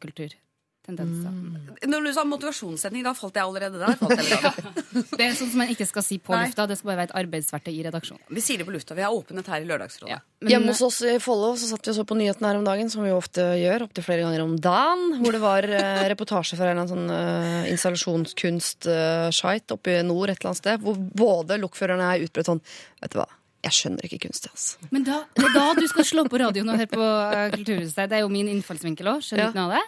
kulturtendenser. 0.86 1.88
Når 1.90 2.04
du 2.06 2.12
sa 2.14 2.24
motivasjonssetning, 2.30 3.02
da 3.06 3.14
falt 3.18 3.36
jeg 3.36 3.44
allerede 3.44 3.78
der. 3.82 3.96
Falt 4.00 4.20
jeg 4.22 4.38
allerede. 4.38 5.04
Det 5.16 5.24
er 5.26 5.34
sånn 5.36 5.50
som 5.52 5.60
man 5.62 5.72
ikke 5.74 5.88
skal 5.90 6.04
si 6.06 6.18
på 6.24 6.32
Nei. 6.36 6.44
lufta. 6.48 6.62
Det 6.70 6.78
skal 6.80 6.90
bare 6.92 7.00
være 7.02 7.10
et 7.10 7.18
arbeidsverktøy 7.24 7.74
i 7.74 7.84
redaksjonen. 7.88 8.24
Vi 8.38 8.42
sier 8.46 8.58
det 8.62 8.68
på 8.70 8.74
lufta. 8.76 8.92
Vi 8.98 9.04
har 9.06 9.14
åpenhet 9.16 9.48
her 9.52 9.60
i 9.66 9.68
Lørdagsrådet. 9.70 10.12
Ja. 10.14 10.20
Men, 10.46 10.50
Hjemme 10.54 10.70
hos 10.76 10.84
oss 10.86 11.00
i 11.10 11.12
Follo 11.24 11.50
så 11.58 11.66
satt 11.72 11.84
vi 11.88 11.92
og 11.94 11.98
så 11.98 12.04
på 12.08 12.18
nyhetene 12.20 12.48
her 12.52 12.58
om 12.60 12.68
dagen, 12.68 12.88
som 12.94 13.02
vi 13.06 13.12
ofte 13.16 13.42
gjør, 13.60 13.80
opptil 13.88 14.04
flere 14.06 14.24
ganger 14.28 14.42
om 14.46 14.54
dagen, 14.62 15.02
hvor 15.24 15.32
det 15.36 15.42
var 15.44 15.62
eh, 15.68 16.04
reportasje 16.14 16.56
fra 16.60 16.66
en 16.70 16.74
eller 16.76 16.84
annen 16.86 16.94
sånn 16.94 17.08
eh, 17.16 17.72
installasjonskunst-site 17.74 19.74
oppe 19.76 19.90
i 20.00 20.04
nord 20.06 20.30
et 20.30 20.38
eller 20.40 20.50
annet 20.54 20.62
sted, 20.62 20.78
hvor 20.84 20.96
både 21.00 21.58
lokførerne 21.62 22.06
er 22.16 22.24
utbredt 22.28 22.50
sånn 22.52 22.62
Vet 23.02 23.12
du 23.14 23.18
hva, 23.20 23.28
jeg 23.66 23.74
skjønner 23.80 24.06
ikke 24.06 24.20
kunst, 24.28 24.44
altså. 24.52 24.74
men 24.94 25.02
da, 25.08 25.18
det 25.34 25.46
er 25.48 25.54
da 25.56 25.66
du 25.78 25.86
skal 25.90 26.06
slå 26.06 26.22
på 26.30 26.38
radioen 26.42 26.70
og 26.70 26.78
høre 26.80 26.92
på 26.92 27.06
eh, 27.06 27.50
Kulturhuset. 27.56 28.10
Det 28.12 28.18
er 28.20 28.24
jo 28.26 28.30
min 28.34 28.50
innfallsvinkel 28.54 29.06
òg. 29.16 29.20
Skjønner 29.26 29.46
Ja. 29.48 29.52
ikke 29.52 29.62
noe 29.62 29.70
av 29.72 29.76
det. 29.80 29.86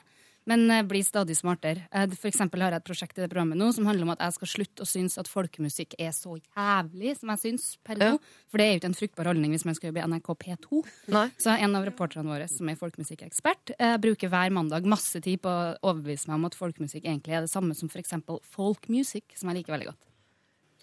Men 0.48 0.66
eh, 0.72 0.84
blir 0.88 1.04
stadig 1.06 1.36
smartere. 1.38 1.86
Eh, 1.92 2.08
For 2.16 2.30
eksempel 2.32 2.64
har 2.64 2.76
jeg 2.76 2.84
et 2.84 2.88
prosjekt 2.88 3.20
i 3.20 3.24
det 3.24 3.30
programmet 3.32 3.60
nå 3.60 3.70
som 3.76 3.88
handler 3.90 4.08
om 4.08 4.14
at 4.16 4.24
jeg 4.24 4.38
skal 4.38 4.52
slutte 4.54 4.86
å 4.86 4.90
synes 4.90 5.20
at 5.20 5.30
folkemusikk 5.32 5.98
er 6.00 6.14
så 6.16 6.38
jævlig 6.40 7.18
som 7.20 7.34
jeg 7.34 7.44
syns 7.44 7.68
per 7.86 8.00
nå. 8.00 8.14
For 8.48 8.60
det 8.60 8.68
er 8.68 8.74
jo 8.74 8.82
ikke 8.82 8.92
en 8.94 9.00
fruktbar 9.02 9.32
holdning 9.34 9.54
hvis 9.56 9.68
man 9.68 9.78
skal 9.78 9.92
jobbe 9.92 10.04
i 10.04 10.08
NRK 10.14 10.34
P2. 10.46 10.82
Nei. 11.16 11.28
Så 11.42 11.54
en 11.54 11.78
av 11.80 11.88
reporterne 11.88 12.32
våre 12.32 12.48
som 12.52 12.72
er 12.72 12.80
folkemusikkekspert, 12.80 13.76
eh, 13.78 13.98
bruker 14.02 14.32
hver 14.32 14.56
mandag 14.56 14.88
masse 14.88 15.22
tid 15.24 15.44
på 15.44 15.52
å 15.52 15.76
overbevise 15.84 16.32
meg 16.32 16.40
om 16.40 16.50
at 16.50 16.58
folkemusikk 16.58 17.06
egentlig 17.06 17.36
er 17.36 17.48
det 17.48 17.52
samme 17.52 17.76
som 17.78 17.92
f.eks. 17.92 18.16
folk 18.48 18.88
music, 18.94 19.36
som 19.36 19.52
jeg 19.52 19.62
liker 19.62 19.76
veldig 19.76 19.92
godt. 19.92 20.04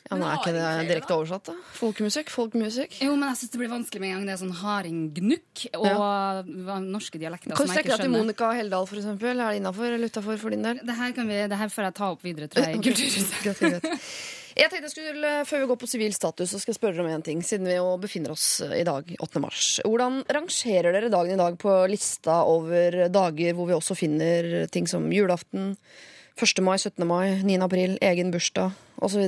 Ja, 0.05 0.19
men 0.21 0.27
Er 0.29 0.37
ikke 0.37 0.53
det 0.53 0.89
direkte 0.91 1.15
oversatt, 1.17 1.49
da? 1.49 1.55
Folkemusikk, 1.79 2.29
folkemusikk. 2.29 2.99
Jo, 3.01 3.15
men 3.17 3.31
jeg 3.31 3.41
syns 3.41 3.53
det 3.55 3.61
blir 3.63 3.71
vanskelig 3.73 4.03
med 4.03 4.11
en 4.11 4.19
gang 4.19 4.27
det 4.29 4.35
er 4.35 4.41
sånn 4.43 4.59
hardinggnukk 4.59 5.63
og 5.81 5.89
ja. 5.89 6.77
norske 6.85 7.21
dialekter 7.23 7.55
Kan 7.55 7.63
som 7.63 7.71
du 7.71 7.73
strekke 7.73 7.95
deg 7.95 8.05
til. 8.05 8.13
Monica 8.13 8.51
Heldal, 8.53 8.89
for 8.91 9.01
eksempel? 9.01 9.41
Er 9.41 9.55
det 9.55 9.63
innafor 9.63 9.89
eller 9.89 10.13
utafor 10.13 10.37
for 10.43 10.53
din 10.53 10.67
del? 10.67 10.83
Det 10.85 10.97
her, 10.99 11.17
kan 11.17 11.31
vi, 11.31 11.41
det 11.49 11.61
her 11.63 11.73
får 11.73 11.89
jeg 11.89 11.97
ta 12.03 12.11
opp 12.13 12.27
videre, 12.27 12.51
tror 12.53 12.69
jeg, 12.69 12.77
i 12.77 12.85
Kulturhuset. 12.85 14.03
Jeg 14.55 14.71
tenkte 14.71 14.87
jeg 14.87 14.93
skulle, 14.93 15.31
Før 15.49 15.65
vi 15.65 15.69
går 15.73 15.79
på 15.81 15.89
sivil 15.91 16.13
status, 16.15 16.53
så 16.53 16.61
skal 16.63 16.71
jeg 16.71 16.79
spørre 16.79 16.95
dere 16.95 17.07
om 17.09 17.11
en 17.11 17.25
ting, 17.27 17.41
siden 17.43 17.67
vi 17.67 17.75
jo 17.75 17.89
befinner 17.99 18.37
oss 18.37 18.61
i 18.63 18.85
dag, 18.87 19.09
8. 19.19 19.43
mars. 19.43 19.71
Hvordan 19.83 20.21
rangerer 20.31 20.95
dere 20.95 21.11
dagen 21.11 21.35
i 21.35 21.41
dag 21.41 21.57
på 21.59 21.73
lista 21.91 22.43
over 22.47 23.09
dager 23.11 23.57
hvor 23.57 23.73
vi 23.73 23.75
også 23.75 23.97
finner 23.99 24.69
ting 24.71 24.87
som 24.91 25.09
julaften, 25.11 25.75
1. 26.39 26.63
mai, 26.67 26.77
17. 26.79 27.03
mai, 27.09 27.41
9. 27.43 27.59
april, 27.67 27.99
egen 28.05 28.31
bursdag 28.35 28.79
osv.? 29.03 29.27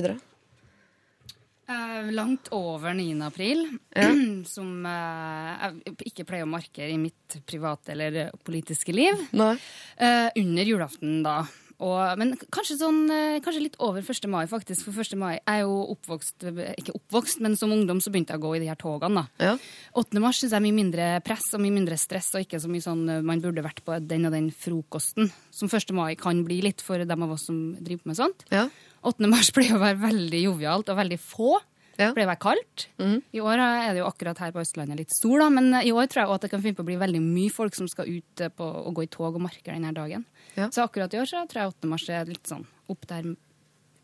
Eh, 1.67 2.11
langt 2.15 2.47
over 2.55 2.93
9. 2.95 3.21
april, 3.27 3.65
som 4.55 4.85
eh, 4.87 5.67
jeg 5.67 6.11
ikke 6.13 6.27
pleier 6.29 6.47
å 6.47 6.51
markere 6.51 6.93
i 6.93 6.99
mitt 7.01 7.39
private 7.43 7.91
eller 7.91 8.29
politiske 8.47 8.95
liv. 8.95 9.19
Nei. 9.35 9.53
Eh, 9.99 10.29
under 10.39 10.69
julaften, 10.71 11.19
da. 11.25 11.41
Og, 11.77 11.99
men 12.17 12.31
kanskje, 12.49 12.79
sånn, 12.79 13.03
eh, 13.13 13.37
kanskje 13.45 13.61
litt 13.67 13.75
over 13.83 14.01
1. 14.01 14.25
mai, 14.31 14.45
faktisk. 14.49 14.87
For 14.87 14.97
1. 15.03 15.13
mai 15.19 15.35
er 15.43 15.59
jo 15.61 15.75
oppvokst 15.93 16.47
Ikke 16.79 16.95
oppvokst, 16.97 17.41
men 17.45 17.53
som 17.59 17.73
ungdom 17.73 17.99
så 18.01 18.09
begynte 18.13 18.33
jeg 18.33 18.41
å 18.41 18.45
gå 18.47 18.55
i 18.57 18.61
de 18.63 18.69
her 18.71 18.79
togene. 18.81 19.27
da. 19.37 19.51
Ja. 19.51 19.53
8. 19.93 20.23
mars 20.23 20.39
synes 20.41 20.55
jeg 20.55 20.57
er 20.57 20.65
mye 20.65 20.77
mindre 20.79 21.09
press 21.25 21.51
og 21.53 21.61
mye 21.61 21.75
mindre 21.75 21.99
stress, 22.01 22.31
og 22.33 22.47
ikke 22.47 22.61
så 22.63 22.71
mye 22.71 22.85
sånn 22.85 23.03
eh, 23.11 23.21
man 23.21 23.43
burde 23.43 23.65
vært 23.65 23.83
på 23.85 23.99
den 24.07 24.25
og 24.25 24.33
den 24.33 24.49
frokosten, 24.49 25.29
som 25.53 25.69
1. 25.69 25.93
mai 25.93 26.15
kan 26.17 26.41
bli 26.47 26.61
litt 26.65 26.81
for 26.81 26.97
dem 26.97 27.27
av 27.27 27.35
oss 27.37 27.45
som 27.51 27.75
driver 27.77 28.09
med 28.09 28.17
sånt. 28.23 28.47
Ja. 28.49 28.69
8. 29.03 29.27
mars 29.29 29.51
pleier 29.55 29.77
å 29.77 29.81
være 29.81 29.99
veldig 30.01 30.41
jovialt 30.47 30.89
og 30.93 30.97
veldig 30.99 31.19
få. 31.21 31.57
Ja. 31.97 32.11
Det 32.11 32.13
pleier 32.13 32.27
å 32.27 32.31
være 32.33 32.41
kaldt. 32.43 32.87
I 33.33 33.41
år 33.41 33.61
er 33.63 33.93
det 33.95 34.01
jo 34.03 34.07
akkurat 34.09 34.37
her 34.43 34.51
på 34.53 34.61
Østlandet 34.61 34.99
litt 34.99 35.13
sol, 35.15 35.39
da, 35.41 35.49
men 35.53 35.71
i 35.81 35.93
år 35.93 36.05
tror 36.09 36.23
jeg 36.23 36.29
også 36.29 36.37
at 36.37 36.45
det 36.45 36.51
kan 36.53 36.61
finne 36.65 36.77
på 36.77 36.85
å 36.85 36.89
bli 36.91 36.97
veldig 37.01 37.21
mye 37.25 37.53
folk 37.53 37.77
som 37.77 37.89
skal 37.89 38.09
ut 38.09 38.43
eh, 38.45 38.53
på, 38.53 38.65
og 38.65 38.97
gå 38.97 39.07
i 39.07 39.11
tog 39.13 39.33
og 39.33 39.41
markere 39.41 39.77
denne 39.79 39.93
dagen. 39.97 40.25
Ja. 40.57 40.69
Så 40.73 40.85
akkurat 40.85 41.13
i 41.13 41.21
år 41.21 41.29
så 41.29 41.41
tror 41.49 41.63
jeg 41.63 41.73
8. 41.73 41.89
mars 41.89 42.09
er 42.13 42.29
litt 42.29 42.45
sånn 42.49 42.67
opp 42.91 43.07
der 43.09 43.31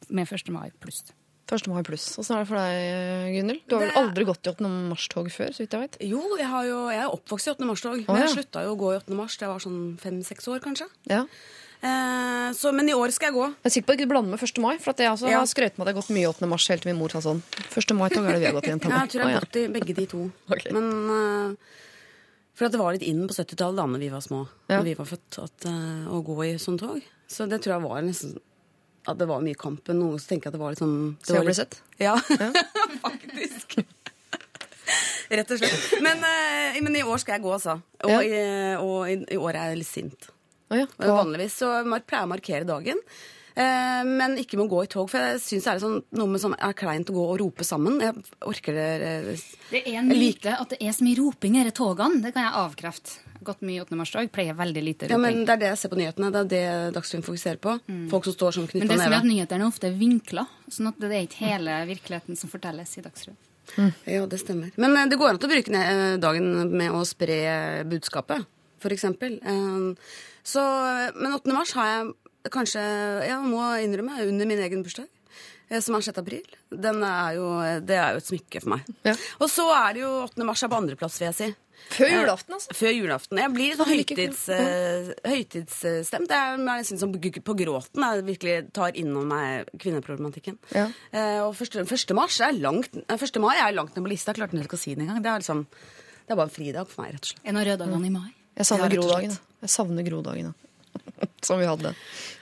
med 0.09 0.25
1. 0.25 0.49
mai 0.53 0.71
pluss. 0.81 1.03
1. 1.53 1.67
mai 1.69 1.83
pluss. 1.85 2.05
Åssen 2.17 2.37
er 2.37 2.45
det 2.45 2.49
for 2.49 2.57
deg, 2.57 3.33
Gunhild? 3.35 3.63
Du 3.67 3.75
har 3.75 3.83
vel 3.83 3.97
aldri 3.99 4.25
gått 4.25 4.47
i 4.47 4.51
8. 4.53 4.69
mars-tog 4.89 5.27
før, 5.33 5.51
så 5.53 5.63
vidt 5.63 5.75
jeg 5.75 5.83
vet? 5.85 5.97
Jo, 6.07 6.21
jeg, 6.39 6.47
har 6.49 6.65
jo, 6.69 6.79
jeg 6.93 7.03
er 7.03 7.13
oppvokst 7.13 7.49
i 7.49 7.53
8. 7.53 7.67
mars-tog. 7.69 7.99
Å, 7.99 8.05
Men 8.07 8.21
ja. 8.23 8.29
jeg 8.29 8.37
slutta 8.39 8.63
jo 8.65 8.73
å 8.73 8.79
gå 8.79 8.93
i 8.93 8.97
8. 9.01 9.17
mars 9.19 9.35
da 9.37 9.45
jeg 9.45 9.53
var 9.53 9.65
sånn 9.67 9.81
fem-seks 10.01 10.49
år, 10.49 10.63
kanskje. 10.63 10.87
Ja. 11.11 11.25
Eh, 11.83 12.49
så, 12.55 12.71
men 12.71 12.87
i 12.87 12.93
år 12.95 13.11
skal 13.11 13.27
jeg 13.31 13.35
gå. 13.35 13.45
Jeg 13.59 13.67
er 13.67 13.73
sikker 13.75 13.87
på 13.87 13.93
at 13.93 13.97
du 13.99 14.03
ikke 14.05 14.11
blander 14.13 14.31
med 14.31 14.43
1. 14.45 14.59
mai, 14.63 14.77
for 14.79 14.93
at 14.93 15.01
jeg 15.03 15.09
altså 15.11 15.27
Ja. 15.27 15.39
har 15.41 15.49
skrøt 15.51 15.75
med 15.77 15.83
at 15.83 15.89
jeg 15.89 15.95
har 15.95 16.01
gått 16.01 16.13
mye 16.15 16.29
8. 16.31 16.47
mars 16.47 16.67
helt 16.71 16.81
til 16.85 16.91
min 16.93 16.99
mor 17.01 17.11
sa 17.11 17.19
sånn. 17.19 17.41
1. 17.75 17.93
mai-tog 17.99 18.23
er 18.23 18.31
det 18.37 18.39
vi 18.39 18.45
har 18.47 18.55
gått 18.55 18.67
i 18.69 18.71
Ja, 18.71 18.77
jeg 19.03 19.09
tror 19.11 19.23
jeg 19.23 19.33
har 19.33 19.43
gått 19.43 19.59
i 19.59 19.67
begge 19.67 19.95
de 19.97 20.05
to. 20.07 20.21
okay. 20.53 20.71
Men 20.71 20.87
eh, 21.11 21.55
For 22.55 22.65
at 22.69 22.71
det 22.71 22.79
var 22.79 22.93
litt 22.95 23.03
inn 23.03 23.27
på 23.27 23.33
70-tallet 23.35 23.75
da 23.81 23.85
når 23.89 23.99
vi 23.99 24.09
var 24.13 24.21
små, 24.23 24.47
Ja. 24.69 24.77
når 24.79 24.83
vi 24.91 24.93
var 25.01 25.05
født, 25.11 25.39
at, 25.43 25.65
eh, 25.67 26.07
å 26.07 26.23
gå 26.23 26.37
i 26.47 26.53
sånn 26.61 26.79
tog. 26.79 27.01
Så 27.27 27.49
det 27.49 27.59
tror 27.63 27.75
jeg 27.79 27.83
var 27.89 28.01
nesten 28.05 28.37
At 29.07 29.17
det 29.19 29.27
var 29.27 29.41
mye 29.43 29.55
kamp. 29.59 29.81
Men 29.89 29.99
noen 29.99 30.19
tenker 30.23 30.47
at 30.47 30.53
det 30.55 30.61
var 30.61 30.71
litt 30.71 30.79
sånn 30.79 31.17
det 31.19 31.27
Så 31.27 31.35
jeg 31.35 31.43
ble 31.49 31.53
sett. 31.57 31.81
Ja, 31.99 32.15
faktisk. 33.03 33.83
Rett 35.33 35.51
og 35.51 35.57
slett. 35.59 36.01
Men, 36.03 36.21
men 36.83 36.95
i 36.95 37.01
år 37.03 37.17
skal 37.19 37.35
jeg 37.35 37.43
gå, 37.43 37.51
altså. 37.51 37.81
Og, 38.03 38.09
Ja. 38.11 38.21
i, 38.21 38.75
og 38.79 39.09
i, 39.09 39.17
i 39.33 39.37
år 39.39 39.55
er 39.57 39.69
jeg 39.73 39.81
litt 39.81 39.87
sint. 39.89 40.29
Å 40.73 40.81
ja. 40.81 40.89
Og 41.05 41.15
Vanligvis 41.21 41.55
så 41.61 41.71
pleier 41.85 42.23
jeg 42.23 42.27
å 42.27 42.33
markere 42.33 42.67
dagen. 42.69 43.01
Eh, 43.53 43.99
men 44.09 44.33
ikke 44.41 44.57
med 44.57 44.65
å 44.65 44.71
gå 44.71 44.79
i 44.83 44.89
tog, 44.89 45.05
for 45.11 45.21
jeg 45.21 45.37
syns 45.43 45.67
det 45.67 45.73
er 45.75 45.81
sånn, 45.83 45.99
noe 46.17 46.31
med 46.31 46.41
sånn, 46.41 46.55
er 46.57 46.73
kleint 46.73 47.11
å 47.11 47.13
gå 47.13 47.25
og 47.29 47.35
rope 47.43 47.65
sammen. 47.67 47.99
Jeg 48.01 48.15
orker 48.49 48.73
det 48.79 48.87
eh, 49.05 49.43
Det 49.69 49.83
er 49.91 49.99
en 49.99 50.09
myte 50.09 50.55
at 50.57 50.73
det 50.73 50.79
er 50.81 50.95
så 50.97 51.05
mye 51.05 51.19
roping 51.19 51.59
i 51.59 51.67
disse 51.67 51.77
togene. 51.77 52.23
Det 52.25 52.31
kan 52.33 52.47
jeg 52.47 52.57
avkrefte. 52.63 53.19
Gått 53.43 53.61
mye 53.67 53.83
8. 53.83 53.97
mars-tog, 53.99 54.29
pleier 54.33 54.55
veldig 54.57 54.81
lite 54.87 55.05
Ja, 55.11 55.17
roping. 55.19 55.21
men 55.21 55.45
Det 55.45 55.53
er 55.53 55.61
det 55.61 55.69
jeg 55.73 55.81
ser 55.83 55.91
på 55.93 55.99
nyhetene. 55.99 56.31
Det 56.33 56.41
er 56.41 56.49
det 56.55 56.93
Dagsrevyen 56.95 57.25
fokuserer 57.27 57.59
på. 57.61 57.73
Folk 58.09 58.25
som 58.29 58.33
står 58.39 58.55
som 58.57 58.67
Men 58.73 58.87
det 58.87 58.95
som 58.97 59.01
er 59.11 59.17
at 59.19 59.23
neve. 59.27 59.33
nyhetene 59.35 59.67
ofte 59.67 59.89
er 59.91 59.97
vinkla, 59.99 60.47
sånn 60.71 60.87
at 60.89 61.01
det 61.03 61.11
er 61.11 61.25
ikke 61.27 61.43
hele 61.51 61.77
virkeligheten 61.91 62.39
som 62.39 62.49
fortelles 62.49 62.97
i 62.97 63.03
Dagsrevyen. 63.05 63.93
Ja, 64.07 64.25
det 64.27 64.39
stemmer. 64.41 64.71
Men 64.81 64.95
eh, 64.97 65.05
det 65.11 65.19
går 65.19 65.29
an 65.35 65.43
å 65.43 65.51
bruke 65.53 66.17
dagen 66.23 66.49
med 66.73 66.91
å 66.95 67.03
spre 67.05 67.83
budskapet, 67.85 68.47
for 68.81 68.95
eksempel. 68.95 69.37
Eh, 69.43 69.93
Så, 70.43 70.61
men 71.15 71.33
8. 71.37 71.53
mars 71.55 71.73
har 71.77 71.89
jeg 71.89 72.51
kanskje, 72.53 72.83
jeg 73.23 73.39
må 73.47 73.63
innrømme, 73.83 74.19
under 74.27 74.49
min 74.49 74.59
egen 74.65 74.83
bursdag. 74.83 75.07
eh, 75.69 75.79
Som 75.79 75.95
er 75.95 76.03
6. 76.05 76.17
april. 76.19 76.43
Den 76.69 77.03
er 77.07 77.37
jo, 77.37 77.49
det 77.81 77.95
er 77.97 78.13
jo 78.13 78.23
et 78.23 78.27
smykke 78.29 78.61
for 78.63 78.75
meg. 78.75 78.87
Ja. 79.07 79.15
Og 79.39 79.49
så 79.51 79.67
er 79.71 79.93
det 79.95 80.03
jo 80.03 80.11
8. 80.25 80.43
mars 80.47 80.63
er 80.63 80.71
på 80.73 80.79
andreplass, 80.81 81.19
vil 81.21 81.31
jeg 81.31 81.39
si. 81.39 81.53
Før 81.93 82.11
julaften, 82.13 82.53
altså. 82.55 82.75
Før 82.77 82.93
julaften. 82.95 83.39
Jeg 83.41 83.51
blir 83.53 83.71
litt 83.71 83.79
sånn 83.79 83.89
høytids, 83.91 84.43
uh, 84.53 85.09
høytidsstemt. 85.27 86.29
Det 86.29 86.37
er 86.37 86.61
nesten 86.61 86.99
som 87.01 87.11
på 87.11 87.55
gråten. 87.59 88.05
Jeg 88.05 88.23
virkelig 88.27 88.53
tar 88.75 88.95
innom 88.99 89.27
meg 89.33 89.71
kvinneproblematikken. 89.81 90.59
Ja. 90.75 90.85
Uh, 91.11 91.49
og 91.49 91.59
1. 91.59 92.15
mars 92.15 92.39
er 92.45 92.55
langt 92.55 92.95
eh, 93.03 93.17
1. 93.17 93.41
mai 93.43 93.57
er 93.57 93.75
langt 93.75 93.97
ned 93.97 94.05
på 94.05 94.13
lista. 94.13 94.31
Jeg 94.31 94.39
klarte 94.41 94.63
ikke 94.63 94.79
å 94.79 94.83
si 94.83 94.95
det 94.95 95.03
engang. 95.07 95.19
Det 95.25 95.33
er 95.33 95.43
liksom 95.43 95.65
det 96.23 96.31
er 96.31 96.39
bare 96.39 96.47
en 96.47 96.55
fridag 96.55 96.87
for 96.87 97.03
meg, 97.03 97.17
rett 97.17 97.25
og 97.25 97.33
slett. 97.33 97.43
En 97.51 97.59
av 97.59 97.65
røddagene 97.67 98.07
i 98.07 98.13
mai. 98.13 98.31
Jeg 98.57 98.67
savner 98.69 98.89
Ja, 98.93 98.99
grodagen. 99.01 99.37
Jeg 99.63 99.69
savner 99.73 100.05
grodagen. 100.07 100.53
Som 101.47 101.59
vi 101.59 101.65
hadde 101.67 101.93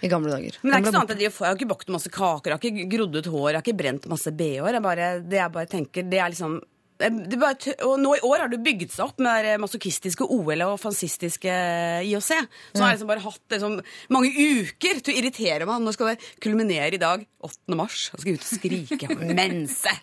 i 0.03 0.09
gamle 0.11 0.29
dager. 0.33 0.57
Men 0.61 0.71
det 0.73 0.77
er 0.77 0.83
ikke 0.83 0.93
sånn 0.97 1.11
at 1.15 1.21
jeg, 1.23 1.31
får- 1.33 1.45
jeg 1.47 1.53
har 1.53 1.59
ikke 1.61 1.69
bakt 1.71 1.93
masse 1.93 2.11
kaker, 2.13 2.51
jeg 2.51 2.57
har 2.57 2.67
ikke 2.71 2.89
grodd 2.97 3.15
ut 3.21 3.29
hår, 3.31 3.47
jeg 3.53 3.57
har 3.59 3.63
ikke 3.65 3.77
brent 3.79 4.07
masse 4.11 4.33
bh-er. 4.35 4.77
Jeg 4.77 5.23
Det 5.31 5.39
jeg 5.39 5.51
bare 5.55 5.69
tenker, 5.71 6.03
det 6.11 6.19
er 6.19 6.29
liksom 6.35 6.59
det 7.01 7.33
er 7.33 7.39
bare, 7.41 7.71
og 7.87 7.95
nå 7.97 8.11
i 8.13 8.19
år 8.27 8.43
har 8.43 8.49
du 8.51 8.59
bygget 8.61 8.91
seg 8.93 9.07
opp 9.07 9.17
med 9.25 9.41
det 9.47 9.55
masochistiske 9.57 10.21
OL 10.21 10.61
og 10.67 10.75
fansistiske 10.77 11.49
IOC. 12.05 12.27
Så 12.29 12.77
nå 12.77 12.83
har 12.83 12.91
jeg 12.91 12.99
liksom 12.99 13.09
bare 13.09 13.23
hatt 13.25 13.55
liksom, 13.55 13.79
mange 14.13 14.29
uker 14.29 14.99
til 15.01 15.15
å 15.15 15.17
irritere 15.17 15.65
meg. 15.65 15.81
Nå 15.81 15.95
skal 15.95 16.11
det 16.11 16.27
kulminere 16.45 16.93
i 16.93 17.01
dag, 17.01 17.23
8. 17.41 17.73
mars. 17.79 18.03
Og 18.13 18.21
skal 18.21 18.35
jeg 18.35 18.37
ut 18.37 18.45
og 18.45 18.51
skrike 18.53 19.17
mense! 19.41 19.95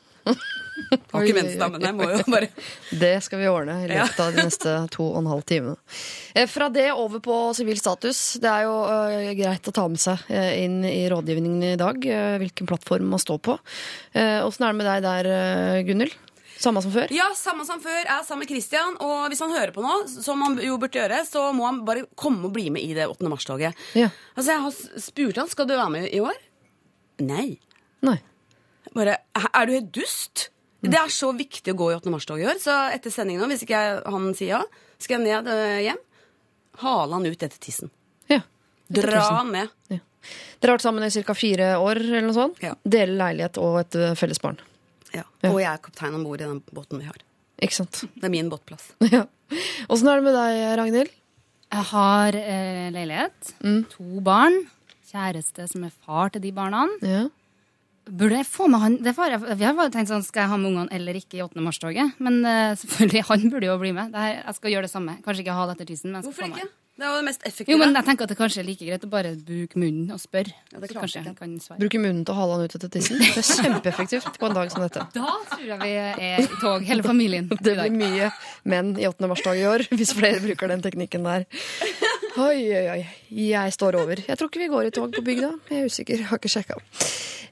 Har 1.12 1.24
ikke 1.26 1.34
mensen, 1.34 1.58
da, 1.58 1.66
men 1.72 1.82
jeg 1.84 1.96
må 1.98 2.06
jo 2.12 2.20
bare 2.30 2.48
Det 3.02 3.10
skal 3.26 3.40
vi 3.40 3.48
ordne 3.50 3.74
i 3.82 3.88
løpet 3.90 4.20
av 4.22 4.36
de 4.36 4.44
neste 4.46 4.74
to 4.94 5.08
og 5.08 5.18
en 5.22 5.30
halv 5.32 5.42
timene. 5.48 5.74
Eh, 6.38 6.46
Fra 6.50 6.68
det 6.72 6.86
over 6.94 7.22
på 7.24 7.38
sivil 7.58 7.80
status. 7.80 8.20
Det 8.42 8.52
er 8.52 8.68
jo 8.68 8.76
eh, 8.86 9.32
greit 9.40 9.68
å 9.68 9.74
ta 9.74 9.88
med 9.90 10.00
seg 10.02 10.22
eh, 10.30 10.52
inn 10.62 10.80
i 10.86 11.02
rådgivningen 11.10 11.72
i 11.72 11.74
dag 11.80 11.98
hvilken 12.42 12.70
plattform 12.70 13.10
man 13.10 13.22
står 13.22 13.42
på. 13.42 13.58
Åssen 14.14 14.64
er 14.64 14.72
det 14.72 14.78
med 14.78 14.88
deg 14.88 15.04
der, 15.04 15.28
Gunhild? 15.88 16.14
Samme 16.58 16.80
som 16.82 16.90
før? 16.90 17.10
Ja, 17.14 17.28
samme 17.38 17.62
som 17.66 17.78
før. 17.82 18.00
Jeg 18.00 18.10
er 18.10 18.24
sammen 18.26 18.42
med 18.42 18.50
Christian. 18.50 18.96
Og 19.04 19.28
hvis 19.30 19.42
han 19.44 19.52
hører 19.54 19.70
på 19.74 19.82
nå, 19.84 19.92
som 20.10 20.40
han 20.42 20.56
jo 20.62 20.78
burde 20.80 20.98
gjøre, 20.98 21.20
så 21.28 21.44
må 21.54 21.68
han 21.68 21.84
bare 21.86 22.06
komme 22.18 22.48
og 22.48 22.54
bli 22.56 22.66
med 22.74 22.82
i 22.82 22.96
det 22.96 23.06
8. 23.06 23.30
mars-toget. 23.30 23.78
Ja. 23.98 24.08
Altså, 24.34 24.56
jeg 24.56 24.64
har 24.64 25.04
spurt 25.04 25.38
han 25.38 25.52
skal 25.52 25.68
du 25.70 25.76
være 25.76 25.92
med 25.94 26.08
i 26.10 26.22
år. 26.24 26.40
Nei. 27.22 27.46
Nei. 28.06 28.18
Bare, 28.94 29.18
Er 29.52 29.66
du 29.66 29.72
helt 29.74 29.92
dust? 29.94 30.48
Det 30.80 30.94
er 30.94 31.10
så 31.10 31.32
viktig 31.34 31.72
å 31.74 31.78
gå 31.78 31.88
i 31.90 31.96
8. 31.96 32.10
mars-toget 32.14 32.44
i 32.44 32.48
år. 32.52 32.58
Så 32.62 32.74
etter 32.94 33.10
sendingen 33.10 33.42
nå, 33.42 33.48
hvis 33.50 33.64
ikke 33.66 33.78
jeg, 33.82 34.02
han 34.06 34.28
sier 34.38 34.52
ja, 34.54 34.60
skal 35.02 35.18
jeg 35.18 35.24
ned 35.26 35.50
øh, 35.50 35.78
hjem. 35.82 36.02
Hale 36.84 37.16
han 37.16 37.26
ut 37.26 37.42
etter 37.42 37.58
tissen. 37.58 37.90
Ja. 38.30 38.40
Etter 38.86 39.08
Dra 39.10 39.24
han 39.40 39.50
med. 39.50 39.72
Ja. 39.90 39.98
Dere 40.60 40.72
har 40.72 40.78
vært 40.78 40.86
sammen 40.86 41.06
i 41.06 41.10
ca. 41.26 41.34
fire 41.38 41.72
år, 41.82 42.00
eller 42.02 42.26
noe 42.28 42.36
sånt? 42.36 42.60
Ja. 42.62 42.74
Deler 42.86 43.16
leilighet 43.18 43.58
og 43.62 43.80
et 43.82 43.98
eh, 43.98 44.14
felles 44.18 44.40
barn. 44.42 44.58
Ja. 45.14 45.24
Ja. 45.42 45.50
Og 45.50 45.58
jeg 45.62 45.70
er 45.72 45.82
kaptein 45.82 46.14
om 46.18 46.24
bord 46.26 46.42
i 46.42 46.46
den 46.46 46.62
båten 46.74 47.02
vi 47.02 47.08
har. 47.08 47.18
Ikke 47.62 47.80
sant? 47.80 48.04
Det 48.14 48.28
er 48.28 48.34
min 48.34 48.50
båtplass. 48.52 48.92
Ja. 49.14 49.24
Åssen 49.88 50.10
er 50.12 50.18
det 50.20 50.26
med 50.26 50.34
deg, 50.36 50.58
Ragnhild? 50.76 51.12
Jeg 51.72 51.84
har 51.90 52.36
eh, 52.36 52.88
leilighet, 52.92 53.52
to 53.94 54.20
barn, 54.24 54.58
kjæreste 55.08 55.64
som 55.70 55.86
er 55.86 55.94
far 56.04 56.28
til 56.34 56.42
de 56.44 56.50
barna. 56.52 56.82
Ja. 57.00 57.22
Burde 58.08 58.40
jeg 58.40 58.48
få 58.48 58.68
med 58.72 58.80
han 58.82 58.98
det 59.04 59.14
var, 59.16 59.36
Vi 59.38 59.66
har 59.66 59.76
bare 59.76 59.92
tenkt 59.92 60.10
sånn, 60.10 60.24
Skal 60.24 60.46
jeg 60.46 60.52
ha 60.52 60.58
med 60.60 60.72
ungene 60.72 60.92
eller 60.96 61.18
ikke 61.18 61.38
i 61.38 61.44
8. 61.44 61.60
mars-toget? 61.64 62.18
Men 62.24 62.40
uh, 62.46 62.74
selvfølgelig, 62.80 63.24
han 63.28 63.48
burde 63.52 63.70
jo 63.70 63.78
bli 63.80 63.94
med. 63.96 64.12
Det 64.14 64.26
her, 64.26 64.36
jeg 64.42 64.60
skal 64.60 64.76
gjøre 64.76 64.88
det 64.88 64.94
samme. 64.94 65.16
Kanskje 65.24 65.44
ikke 65.44 65.56
ha 65.58 65.66
det 65.68 65.78
etter 65.78 65.90
tissen. 65.92 66.12
Men 66.12 66.20
jeg 66.20 66.28
skal 66.28 66.32
Hvorfor 66.32 66.48
få 66.48 66.54
med 66.54 66.68
ikke? 66.68 66.74
Det 66.98 67.06
er 67.06 67.12
jo 67.12 67.18
det 67.20 67.26
mest 67.28 67.44
effektive. 67.46 67.70
Jo, 67.70 67.78
men 67.78 67.94
jeg 67.94 68.06
tenker 68.08 68.26
at 68.26 68.30
det 68.32 68.36
kanskje 68.40 68.58
er 68.58 68.64
like 68.66 68.86
greit 68.88 69.04
å 69.06 69.08
bare 69.12 69.30
bruke 69.46 69.78
munnen 69.78 70.08
og 70.10 70.18
spørre. 70.18 70.50
Ja, 70.72 70.80
det 70.82 70.88
kanskje 70.90 71.20
ikke. 71.20 71.28
han 71.28 71.36
kan 71.38 71.52
svare. 71.62 71.78
Bruker 71.78 72.02
munnen 72.02 72.24
til 72.26 72.34
å 72.34 72.38
hale 72.40 72.56
han 72.56 72.64
ut 72.64 72.74
etter 72.74 72.90
tissen. 72.90 73.20
Det 73.22 73.38
er 73.38 73.46
kjempeeffektivt 73.46 74.40
på 74.42 74.48
en 74.48 74.56
dag 74.56 74.72
som 74.74 74.82
dette. 74.82 75.04
Da 75.14 75.36
tror 75.52 75.62
jeg 75.62 75.78
vi 75.84 75.92
er 75.94 76.42
i 76.42 76.48
tog, 76.58 76.82
hele 76.88 77.06
familien. 77.06 77.46
Det 77.54 77.76
blir 77.78 77.94
mye 77.94 78.32
menn 78.66 78.96
i 78.98 79.06
8. 79.06 79.30
mars-toget 79.30 79.62
i 79.62 79.68
år, 79.70 79.86
hvis 79.94 80.10
flere 80.18 80.42
bruker 80.42 80.74
den 80.74 80.82
teknikken 80.82 81.30
der. 81.30 81.46
Oi, 82.36 82.60
oi, 82.76 82.84
oi. 82.92 83.00
Jeg 83.32 83.72
står 83.72 83.96
over. 84.02 84.20
Jeg 84.20 84.36
tror 84.38 84.50
ikke 84.50 84.60
vi 84.60 84.70
går 84.70 84.88
i 84.88 84.92
tog 84.94 85.14
på 85.14 85.24
bygda. 85.24 85.52
Jeg 85.70 85.80
er 85.80 85.88
usikker. 85.88 86.20
jeg 86.20 86.28
Har 86.28 86.40
ikke 86.40 86.52
sjekka. 86.52 86.76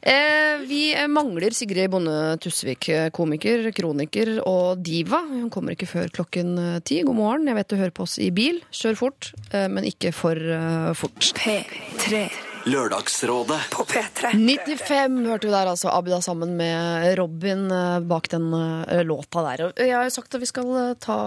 Eh, 0.07 0.63
vi 0.69 0.81
mangler 1.11 1.55
Sigrid 1.57 1.91
Bonde 1.91 2.37
Tusvik, 2.43 2.89
eh, 2.93 3.09
komiker, 3.11 3.71
kroniker 3.75 4.37
og 4.47 4.83
diva. 4.85 5.23
Hun 5.27 5.51
kommer 5.51 5.75
ikke 5.75 5.89
før 5.91 6.13
klokken 6.21 6.59
eh, 6.61 6.81
ti. 6.87 7.01
God 7.03 7.19
morgen. 7.19 7.49
Jeg 7.49 7.59
vet 7.59 7.73
du 7.73 7.81
hører 7.81 7.97
på 7.97 8.07
oss 8.07 8.19
i 8.23 8.31
bil. 8.31 8.61
Kjør 8.71 9.01
fort, 9.01 9.33
eh, 9.51 9.67
men 9.73 9.89
ikke 9.89 10.13
for 10.15 10.37
eh, 10.37 10.93
fort. 10.95 11.33
P3 11.41 12.27
Lørdagsrådet. 12.67 13.61
på 13.71 13.85
P3. 13.87 14.33
95 14.35 15.21
hørte 15.29 15.47
vi 15.47 15.53
der, 15.53 15.69
altså. 15.71 15.91
Abida 15.95 16.19
sammen 16.25 16.57
med 16.59 17.15
Robin 17.19 17.71
eh, 17.71 18.01
bak 18.03 18.27
den 18.33 18.49
eh, 18.55 19.05
låta 19.07 19.45
der. 19.47 19.63
Og 19.69 19.79
jeg 19.79 19.95
har 19.95 20.09
jo 20.09 20.15
sagt 20.17 20.35
at 20.35 20.43
vi 20.43 20.49
skal 20.51 20.73
eh, 20.81 20.97
ta 20.99 21.19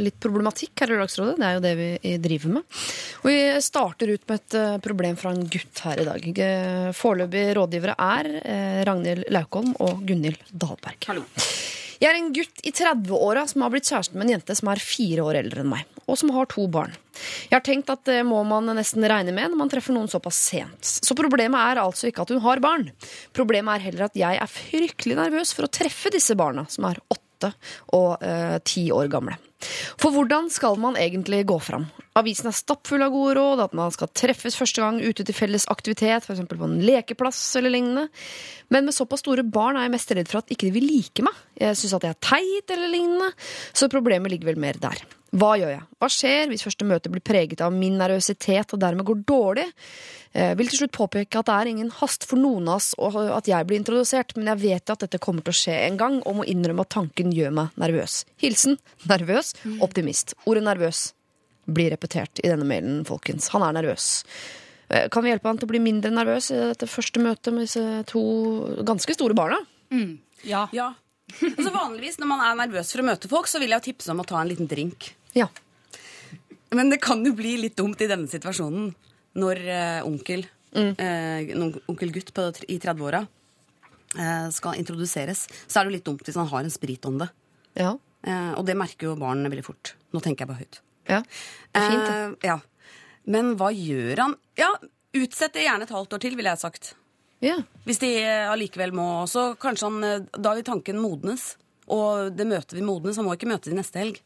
litt 0.00 0.16
problematikk 0.24 0.72
her 0.80 0.88
i 0.88 0.96
Lørdagsrådet. 0.96 1.36
Det 1.36 1.48
er 1.50 1.58
jo 1.58 1.64
det 1.66 1.74
vi 1.76 2.14
driver 2.24 2.56
med. 2.56 2.78
Og 3.20 3.28
vi 3.28 3.38
starter 3.64 4.14
ut 4.14 4.24
med 4.24 4.40
et 4.40 4.84
problem 4.88 5.20
fra 5.20 5.34
en 5.36 5.44
gutt 5.52 5.84
her 5.84 6.00
i 6.00 6.08
dag. 6.08 6.28
Foreløpig 6.96 7.44
rådgivere 7.58 7.98
er 8.00 8.30
Ragnhild 8.88 9.28
Laukholm 9.34 9.76
og 9.84 10.00
Gunhild 10.08 10.40
Dahlberg. 10.48 11.04
Hallo. 11.12 11.28
Jeg 11.98 12.12
er 12.12 12.16
en 12.20 12.30
gutt 12.30 12.60
i 12.62 12.70
30-åra 12.70 13.42
som 13.50 13.64
har 13.64 13.72
blitt 13.74 13.88
kjæreste 13.90 14.14
med 14.14 14.28
en 14.28 14.36
jente 14.36 14.54
som 14.54 14.70
er 14.70 14.82
fire 14.82 15.24
år 15.26 15.40
eldre 15.40 15.64
enn 15.64 15.70
meg, 15.72 15.86
og 16.06 16.18
som 16.20 16.30
har 16.34 16.46
to 16.50 16.68
barn. 16.70 16.94
Jeg 17.48 17.56
har 17.56 17.64
tenkt 17.66 17.90
at 17.90 18.04
det 18.06 18.20
må 18.26 18.38
man 18.46 18.70
nesten 18.78 19.02
regne 19.02 19.34
med 19.34 19.50
når 19.50 19.58
man 19.58 19.72
treffer 19.72 19.96
noen 19.96 20.10
såpass 20.10 20.38
sent. 20.52 20.86
Så 20.86 21.16
problemet 21.18 21.58
er 21.58 21.82
altså 21.82 22.06
ikke 22.10 22.22
at 22.22 22.30
hun 22.34 22.44
har 22.44 22.62
barn. 22.62 22.86
Problemet 23.34 23.74
er 23.74 23.88
heller 23.88 24.06
at 24.06 24.18
jeg 24.18 24.38
er 24.38 24.52
fryktelig 24.52 25.18
nervøs 25.18 25.50
for 25.56 25.66
å 25.66 25.72
treffe 25.74 26.14
disse 26.14 26.38
barna, 26.38 26.68
som 26.70 26.86
er 26.86 27.02
åtte 27.10 27.27
og 27.96 28.24
eh, 28.24 28.58
ti 28.66 28.88
år 28.94 29.10
gamle. 29.12 29.36
For 29.98 30.14
hvordan 30.14 30.46
skal 30.54 30.78
man 30.78 30.96
egentlig 30.98 31.40
gå 31.48 31.56
fram? 31.62 31.88
Avisen 32.18 32.46
er 32.50 32.54
stappfull 32.54 33.02
av 33.02 33.10
gode 33.14 33.34
råd, 33.38 33.62
at 33.64 33.74
man 33.78 33.90
skal 33.94 34.10
treffes 34.14 34.56
første 34.58 34.82
gang 34.82 35.00
ute 35.02 35.26
til 35.26 35.34
felles 35.34 35.66
aktivitet, 35.70 36.26
f.eks. 36.26 36.44
på 36.46 36.66
en 36.66 36.78
lekeplass 36.82 37.40
eller 37.58 37.74
lignende. 37.74 38.06
Men 38.74 38.86
med 38.86 38.94
såpass 38.94 39.24
store 39.24 39.42
barn 39.46 39.78
er 39.78 39.86
jeg 39.86 39.94
mest 39.96 40.14
redd 40.14 40.30
for 40.30 40.42
at 40.42 40.54
ikke 40.54 40.68
de 40.68 40.74
vil 40.78 40.86
like 40.86 41.26
meg. 41.26 41.42
Jeg 41.58 41.78
syns 41.78 41.96
at 41.98 42.06
jeg 42.06 42.16
er 42.16 42.22
teit 42.30 42.74
eller 42.74 42.92
lignende, 42.94 43.32
så 43.74 43.90
problemet 43.90 44.34
ligger 44.34 44.52
vel 44.52 44.62
mer 44.62 44.78
der. 44.82 45.02
Hva 45.38 45.56
gjør 45.60 45.74
jeg? 45.74 45.82
Hva 46.00 46.08
skjer 46.08 46.46
hvis 46.48 46.64
første 46.64 46.86
møte 46.88 47.10
blir 47.12 47.24
preget 47.24 47.60
av 47.64 47.74
min 47.74 47.98
nervøsitet 48.00 48.72
og 48.72 48.80
dermed 48.80 49.06
går 49.10 49.26
dårlig? 49.28 49.66
Jeg 50.34 50.56
vil 50.58 50.68
til 50.68 50.82
slutt 50.82 50.92
påpeke 50.94 51.40
at 51.40 51.48
det 51.48 51.54
er 51.56 51.70
ingen 51.70 51.90
hast 52.02 52.26
for 52.28 52.36
noen 52.38 52.68
av 52.68 52.76
oss 52.82 52.90
og 53.00 53.16
at 53.32 53.48
jeg 53.48 53.66
blir 53.66 53.78
introdusert, 53.80 54.34
men 54.36 54.50
jeg 54.52 54.60
vet 54.62 54.92
at 54.92 55.00
dette 55.06 55.18
kommer 55.24 55.42
til 55.46 55.54
å 55.54 55.58
skje 55.60 55.76
en 55.86 55.96
gang, 56.00 56.18
og 56.28 56.36
må 56.40 56.44
innrømme 56.46 56.84
at 56.84 56.92
tanken 56.94 57.32
gjør 57.34 57.54
meg 57.56 57.78
nervøs. 57.80 58.20
Hilsen 58.42 58.76
nervøs 59.08 59.54
optimist. 59.84 60.34
Ordet 60.44 60.66
nervøs 60.68 61.08
blir 61.68 61.90
repetert 61.92 62.40
i 62.44 62.48
denne 62.48 62.64
mailen, 62.68 63.02
folkens. 63.08 63.48
Han 63.56 63.64
er 63.66 63.74
nervøs. 63.80 64.10
Eh, 64.88 65.08
Kan 65.12 65.24
vi 65.24 65.32
hjelpe 65.32 65.48
han 65.50 65.58
til 65.60 65.68
å 65.68 65.72
bli 65.72 65.80
mindre 65.84 66.12
nervøs 66.12 66.50
i 66.52 66.60
dette 66.70 66.88
første 66.88 67.20
møtet 67.24 67.52
med 67.52 67.66
disse 67.66 67.82
to 68.08 68.22
ganske 68.88 69.16
store 69.16 69.36
barna? 69.36 69.58
Ja. 70.44 70.66
Ja. 70.72 70.92
Altså 71.44 71.72
Vanligvis 71.74 72.16
når 72.20 72.30
man 72.30 72.40
er 72.44 72.56
nervøs 72.62 72.92
for 72.94 73.02
å 73.02 73.08
møte 73.10 73.28
folk, 73.28 73.48
så 73.50 73.60
vil 73.60 73.74
jeg 73.76 73.84
tipse 73.90 74.12
om 74.12 74.22
å 74.22 74.28
ta 74.28 74.40
en 74.40 74.48
liten 74.48 74.68
drink. 74.70 75.10
Ja. 75.36 75.48
Men 76.72 76.88
det 76.92 77.00
kan 77.04 77.20
jo 77.24 77.34
bli 77.36 77.56
litt 77.60 77.76
dumt 77.80 78.00
i 78.04 78.08
denne 78.08 78.28
situasjonen 78.28 78.94
når 79.38 79.62
eh, 79.64 80.00
onkel, 80.06 80.44
mm. 80.74 80.92
en 80.98 81.66
onkel 81.88 82.10
gutt 82.12 82.34
på, 82.36 82.44
i 82.68 82.76
30-åra 82.82 83.22
eh, 84.16 84.48
skal 84.54 84.78
introduseres. 84.80 85.46
Så 85.66 85.78
er 85.78 85.86
det 85.86 85.92
jo 85.92 85.96
litt 85.96 86.06
dumt 86.08 86.26
hvis 86.26 86.38
han 86.38 86.50
har 86.50 86.64
en 86.64 86.74
spritånde. 86.74 87.28
Ja. 87.78 87.94
Eh, 88.26 88.52
og 88.58 88.66
det 88.68 88.76
merker 88.78 89.10
jo 89.10 89.16
barn 89.20 89.46
veldig 89.46 89.66
fort. 89.66 89.94
Nå 90.14 90.22
tenker 90.24 90.44
jeg 90.44 90.52
bare 90.52 90.64
høyt. 90.64 90.80
ja. 91.08 91.22
Det 91.22 91.82
er 91.82 91.90
fint. 91.92 92.12
Eh, 92.12 92.50
ja. 92.50 92.58
Men 93.28 93.52
hva 93.60 93.72
gjør 93.74 94.24
han? 94.24 94.38
Ja, 94.58 94.72
Utsett 95.18 95.54
det 95.56 95.64
gjerne 95.64 95.86
et 95.86 95.92
halvt 95.92 96.14
år 96.14 96.20
til, 96.20 96.34
ville 96.36 96.52
jeg 96.52 96.60
sagt. 96.60 96.90
Ja. 97.40 97.54
Hvis 97.86 98.00
de 98.02 98.10
eh, 98.20 98.50
allikevel 98.50 98.90
må 98.92 99.22
Så 99.30 99.52
kanskje 99.62 99.86
han 99.86 100.04
eh, 100.04 100.24
Da 100.34 100.56
vil 100.56 100.66
tanken 100.66 100.98
modnes. 101.00 101.52
Og 101.88 102.34
det 102.36 102.44
møtet 102.48 102.74
vil 102.76 102.84
modnes. 102.84 103.16
Han 103.16 103.28
må 103.28 103.36
ikke 103.36 103.48
møte 103.48 103.70
de 103.70 103.78
neste 103.78 104.00
helg. 104.02 104.18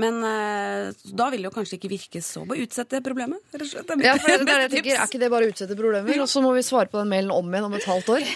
Men 0.00 0.18
eh, 0.28 0.90
da 1.16 1.28
vil 1.32 1.44
det 1.44 1.50
jo 1.50 1.54
kanskje 1.54 1.78
ikke 1.78 1.90
virke 1.92 2.20
så 2.24 2.44
på 2.46 2.56
å 2.56 2.62
utsette 2.66 3.00
problemet. 3.04 3.40
er 3.56 3.64
Ja, 4.04 4.16
for 4.20 4.28
det 4.28 4.36
er 4.36 4.44
det 4.44 4.56
jeg 4.66 4.72
tenker. 4.76 4.92
Er 4.96 5.08
ikke 5.08 5.22
det 5.22 5.30
bare 5.32 5.48
å 5.48 5.52
utsette 5.52 5.78
problemer? 5.78 6.20
Og 6.20 6.28
så 6.30 6.42
må 6.44 6.52
vi 6.56 6.64
svare 6.66 6.90
på 6.92 7.00
den 7.00 7.12
mailen 7.12 7.32
om 7.32 7.48
igjen 7.48 7.68
om 7.68 7.76
et 7.78 7.88
halvt 7.88 8.12
år? 8.16 8.26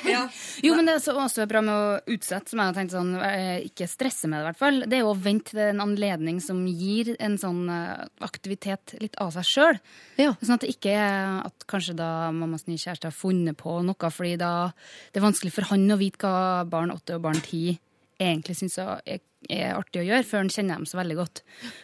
Jo, 0.65 0.75
men 0.77 0.87
det 0.87 0.93
er 0.95 1.01
også 1.01 1.15
også 1.21 1.47
bra 1.49 1.63
med 1.65 1.73
å 1.73 2.15
utsette, 2.15 2.53
som 2.53 2.61
jeg 2.61 2.71
har 2.71 2.77
tenkt 2.77 2.95
sånn, 2.95 3.13
eh, 3.25 3.67
ikke 3.69 3.89
stresse 3.91 4.29
med 4.29 4.41
det 4.41 4.45
i 4.45 4.49
hvert 4.51 4.61
fall, 4.61 4.81
det 4.87 4.99
er 4.99 5.03
jo 5.05 5.13
å 5.13 5.19
vente 5.19 5.55
til 5.55 5.63
en 5.65 5.85
anledning 5.85 6.41
som 6.45 6.63
gir 6.67 7.15
en 7.19 7.37
sånn 7.41 7.63
eh, 7.73 8.07
aktivitet 8.27 8.95
litt 9.01 9.19
av 9.23 9.33
seg 9.37 9.49
sjøl. 9.49 9.81
Ja. 10.21 10.35
Sånn 10.41 10.57
at 10.57 10.65
det 10.65 10.73
ikke 10.75 10.95
er 10.97 11.41
at 11.47 11.69
kanskje 11.71 11.97
da 11.99 12.31
mammas 12.35 12.67
nye 12.69 12.81
kjæreste 12.81 13.11
har 13.11 13.17
funnet 13.17 13.59
på 13.61 13.79
noe, 13.87 14.13
fordi 14.15 14.37
da 14.41 14.53
det 15.13 15.21
er 15.21 15.29
vanskelig 15.29 15.55
for 15.55 15.71
han 15.73 15.87
å 15.93 16.01
vite 16.01 16.25
hva 16.25 16.67
barn 16.69 16.93
åtte 16.95 17.17
og 17.19 17.25
barn 17.29 17.41
ti 17.45 17.79
egentlig 18.21 18.57
syns 18.59 18.79
er, 18.83 19.21
er 19.49 19.77
artig 19.77 20.03
å 20.03 20.07
gjøre, 20.07 20.27
før 20.29 20.45
han 20.45 20.53
kjenner 20.53 20.81
dem 20.81 20.89
så 20.89 20.99
veldig 21.01 21.19
godt. 21.19 21.43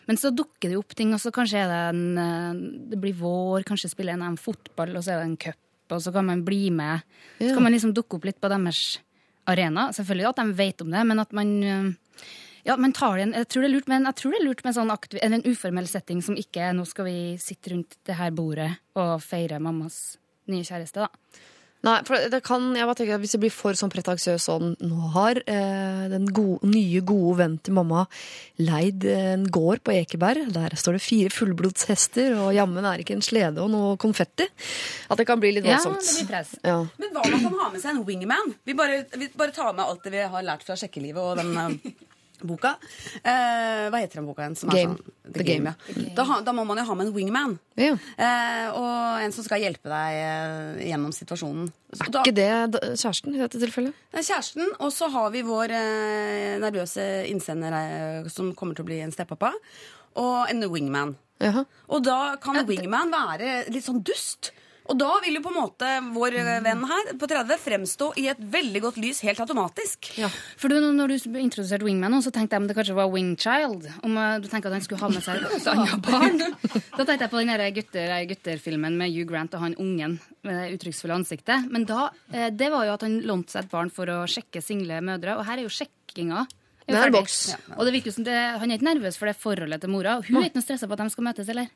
Men 0.08 0.20
så 0.20 0.32
dukker 0.34 0.68
det 0.68 0.76
jo 0.76 0.82
opp 0.84 0.96
ting, 0.98 1.14
og 1.16 1.22
så 1.22 1.32
kanskje 1.34 1.64
det 1.70 1.82
en 1.90 2.02
eh, 2.22 2.64
Det 2.92 3.00
blir 3.02 3.16
vår, 3.20 3.66
kanskje 3.68 3.92
spiller 3.92 4.18
en 4.18 4.40
fotball, 4.40 4.96
og 4.96 5.04
så 5.04 5.14
er 5.14 5.22
det 5.22 5.30
en 5.30 5.38
cup, 5.48 5.62
og 5.96 6.02
så 6.04 6.12
kan 6.14 6.28
man 6.28 6.44
bli 6.46 6.68
med. 6.74 7.06
Så 7.38 7.54
kan 7.54 7.64
man 7.64 7.74
liksom 7.74 7.94
dukke 7.96 8.18
opp 8.18 8.28
litt 8.28 8.40
på 8.42 8.52
deres 8.52 8.82
arena. 9.46 9.90
Selvfølgelig 9.94 10.28
at 10.32 10.42
de 10.42 10.58
vet 10.58 10.82
om 10.82 10.92
det, 10.92 11.06
men 11.06 11.22
at 11.22 11.32
man 11.36 11.54
eh, 11.62 12.28
ja, 12.66 12.74
men 12.76 12.92
tar 12.96 13.20
det 13.20 13.28
jeg 13.30 13.48
tror 13.52 13.62
det 13.62 13.68
er 13.68 13.74
lurt 13.76 13.90
med 13.90 14.00
en, 14.00 14.08
jeg 14.10 14.18
tror 14.18 14.32
det 14.34 14.38
er 14.40 14.46
lurt 14.48 14.62
med 14.66 14.74
sånn 14.74 14.90
aktiv, 14.90 15.20
en 15.22 15.44
uformell 15.46 15.86
setting 15.86 16.22
som 16.24 16.38
ikke 16.38 16.64
er 16.66 16.72
nå 16.74 16.86
skal 16.88 17.06
vi 17.06 17.18
sitte 17.38 17.70
rundt 17.70 17.98
det 18.08 18.16
her 18.18 18.32
bordet 18.34 18.72
og 18.98 19.20
feire 19.22 19.60
mammas 19.62 20.16
nye 20.50 20.66
kjæreste, 20.66 21.06
da. 21.06 21.44
Nei, 21.86 22.00
for 22.08 22.18
det 22.32 22.40
kan, 22.42 22.64
jeg 22.74 22.86
bare 22.88 22.98
tenker 22.98 23.14
at 23.14 23.22
Hvis 23.22 23.34
det 23.36 23.40
blir 23.44 23.52
for 23.54 23.76
sånn 23.78 23.92
pretensiøs 23.92 24.46
sånn 24.48 24.72
Nå 24.82 25.10
har 25.14 25.38
eh, 25.46 26.06
den 26.10 26.24
gode, 26.34 26.66
nye, 26.66 27.02
gode 27.06 27.36
vennen 27.38 27.60
til 27.62 27.76
mamma 27.76 28.06
leid 28.58 29.04
en 29.12 29.44
gård 29.52 29.82
på 29.84 29.92
Ekeberg. 29.92 30.48
Der 30.54 30.72
står 30.80 30.96
det 30.96 31.02
fire 31.04 31.30
fullblodshester, 31.34 32.32
og 32.40 32.54
jammen 32.56 32.86
er 32.88 33.02
ikke 33.02 33.12
en 33.18 33.24
slede 33.24 33.60
og 33.60 33.68
noe 33.74 33.98
konfetti. 34.00 34.46
At 35.12 35.20
det 35.20 35.26
kan 35.28 35.38
bli 35.42 35.50
litt 35.58 35.68
Ja, 35.68 35.76
voldsomt. 35.76 36.00
det 36.06 36.14
blir 36.22 36.30
press. 36.30 36.54
Ja. 36.64 36.78
Men 36.96 37.12
hva 37.12 37.24
om 37.26 37.34
man 37.36 37.44
kan 37.44 37.58
ha 37.60 37.68
med 37.74 37.82
seg 37.84 37.92
en 37.92 38.02
wingman? 38.08 38.54
Vi 38.64 38.72
bare, 38.78 39.02
vi 39.12 39.28
bare 39.36 39.52
tar 39.56 39.74
med 39.76 39.84
alt 39.84 40.02
det 40.08 40.14
vi 40.16 40.24
har 40.32 40.46
lært 40.48 40.64
fra 40.66 40.78
sjekkelivet 40.80 41.20
og 41.20 41.36
den 41.42 41.52
eh, 41.60 41.92
boka. 42.44 42.74
Eh, 43.22 43.86
hva 43.90 44.00
heter 44.02 44.20
den 44.20 44.26
boka 44.28 44.42
igjen? 44.44 44.56
Game. 44.70 44.96
Sånn, 44.96 45.32
The 45.32 45.44
Game. 45.46 45.72
ja. 45.72 45.74
Da, 46.16 46.24
game. 46.24 46.44
da 46.44 46.52
må 46.52 46.64
man 46.66 46.78
jo 46.78 46.84
ha 46.84 46.94
med 46.94 47.06
en 47.08 47.14
wingman. 47.14 47.58
Ja. 47.80 47.92
Eh, 48.18 48.68
og 48.76 49.22
en 49.24 49.32
som 49.32 49.44
skal 49.46 49.60
hjelpe 49.64 49.88
deg 49.88 50.18
eh, 50.20 50.84
gjennom 50.90 51.12
situasjonen. 51.16 51.70
Så 51.92 52.04
Er 52.06 52.10
da- 52.12 52.22
ikke 52.22 52.34
det 52.36 52.50
da- 52.76 52.80
kjæresten 52.94 53.34
i 53.34 53.38
dette 53.38 53.58
tilfellet? 53.62 53.94
Det 54.12 54.20
er 54.22 54.28
kjæresten, 54.34 54.68
og 54.80 54.90
så 54.92 55.08
har 55.10 55.30
vi 55.30 55.42
vår 55.42 55.70
eh, 55.70 56.58
nervøse 56.62 57.06
innsender 57.30 57.72
eh, 57.80 58.28
som 58.28 58.52
kommer 58.54 58.74
til 58.76 58.84
å 58.84 58.90
bli 58.90 59.00
en 59.00 59.12
steppappa, 59.14 59.52
og 60.16 60.50
en 60.50 60.62
wingman. 60.72 61.16
Jaha. 61.40 61.64
Og 61.92 62.02
da 62.04 62.36
kan 62.40 62.62
wingman 62.66 63.10
være 63.12 63.68
litt 63.68 63.84
sånn 63.84 64.02
dust. 64.02 64.52
Og 64.86 64.98
da 65.00 65.08
vil 65.24 65.38
jo 65.38 65.42
på 65.44 65.50
en 65.52 65.58
måte 65.58 65.90
vår 66.14 66.36
eh, 66.40 66.50
venn 66.64 66.84
her 66.90 67.12
på 67.18 67.28
30 67.30 67.60
fremstå 67.62 68.10
i 68.22 68.28
et 68.32 68.40
veldig 68.52 68.82
godt 68.84 69.00
lys 69.02 69.22
helt 69.26 69.40
automatisk. 69.42 70.12
For 70.60 70.72
du, 70.72 70.78
når 70.80 71.14
du 71.14 71.38
introduserte 71.40 71.86
Wingman, 71.86 72.14
nå, 72.14 72.22
så 72.24 72.32
tenkte 72.34 72.56
jeg 72.56 72.64
om 72.64 72.68
det 72.70 72.76
kanskje 72.78 72.96
var 72.98 73.10
Wingchild. 73.12 73.88
Om 74.06 74.18
eh, 74.22 74.36
du 74.44 74.50
tenker 74.52 74.70
at 74.70 74.78
han 74.78 74.86
skulle 74.86 75.02
ha 75.02 75.10
med 75.12 75.24
seg 75.26 75.42
et 75.46 75.70
annet 75.72 75.96
barn. 76.06 76.42
Da 76.96 77.04
tenkte 77.04 77.26
jeg 77.26 77.32
på 77.32 77.42
den 77.42 77.54
gutter, 77.76 78.14
gutter-filmen 78.32 78.98
med 79.00 79.14
Hugh 79.14 79.28
Grant 79.28 79.56
og 79.56 79.64
han 79.66 79.78
ungen 79.82 80.18
med 80.46 80.60
det 80.60 80.76
uttrykksfulle 80.76 81.16
ansiktet. 81.18 81.66
Men 81.72 81.88
da, 81.88 82.10
eh, 82.32 82.50
det 82.54 82.70
var 82.72 82.86
jo 82.86 82.94
at 82.94 83.06
han 83.06 83.18
lånte 83.26 83.56
seg 83.56 83.66
et 83.66 83.72
barn 83.72 83.90
for 83.92 84.10
å 84.12 84.22
sjekke 84.30 84.62
single 84.64 85.02
mødre, 85.04 85.38
og 85.40 85.46
her 85.48 85.58
er 85.58 85.66
jo 85.66 85.72
sjekkinga. 85.72 86.46
Det 86.86 86.94
er 86.94 87.08
en 87.08 87.16
boks. 87.16 87.40
Og 87.74 87.82
det 87.82 87.96
virker 87.96 88.14
som 88.14 88.22
det, 88.26 88.36
Han 88.60 88.70
er 88.70 88.78
ikke 88.78 88.86
nervøs 88.86 89.16
for 89.18 89.26
det 89.26 89.34
forholdet 89.40 89.82
til 89.82 89.90
mora. 89.90 90.20
Hun 90.22 90.38
er 90.38 90.50
ikke 90.50 90.60
noe 90.60 90.66
stressa 90.68 90.86
på 90.86 90.94
at 90.94 91.02
de 91.02 91.10
skal 91.10 91.26
møtes, 91.26 91.50
eller? 91.50 91.72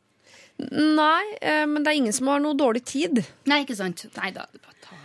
Nei, 0.71 1.25
eh, 1.41 1.65
men 1.67 1.83
det 1.83 1.93
er 1.93 2.01
ingen 2.01 2.13
som 2.17 2.29
har 2.29 2.41
noe 2.43 2.57
dårlig 2.59 2.85
tid. 2.85 3.23
Nei, 3.51 3.63
ikke 3.65 3.77
sant? 3.79 4.05
Nei 4.17 4.31
da. 4.37 4.47
Så 4.53 4.61
ta. 4.83 4.97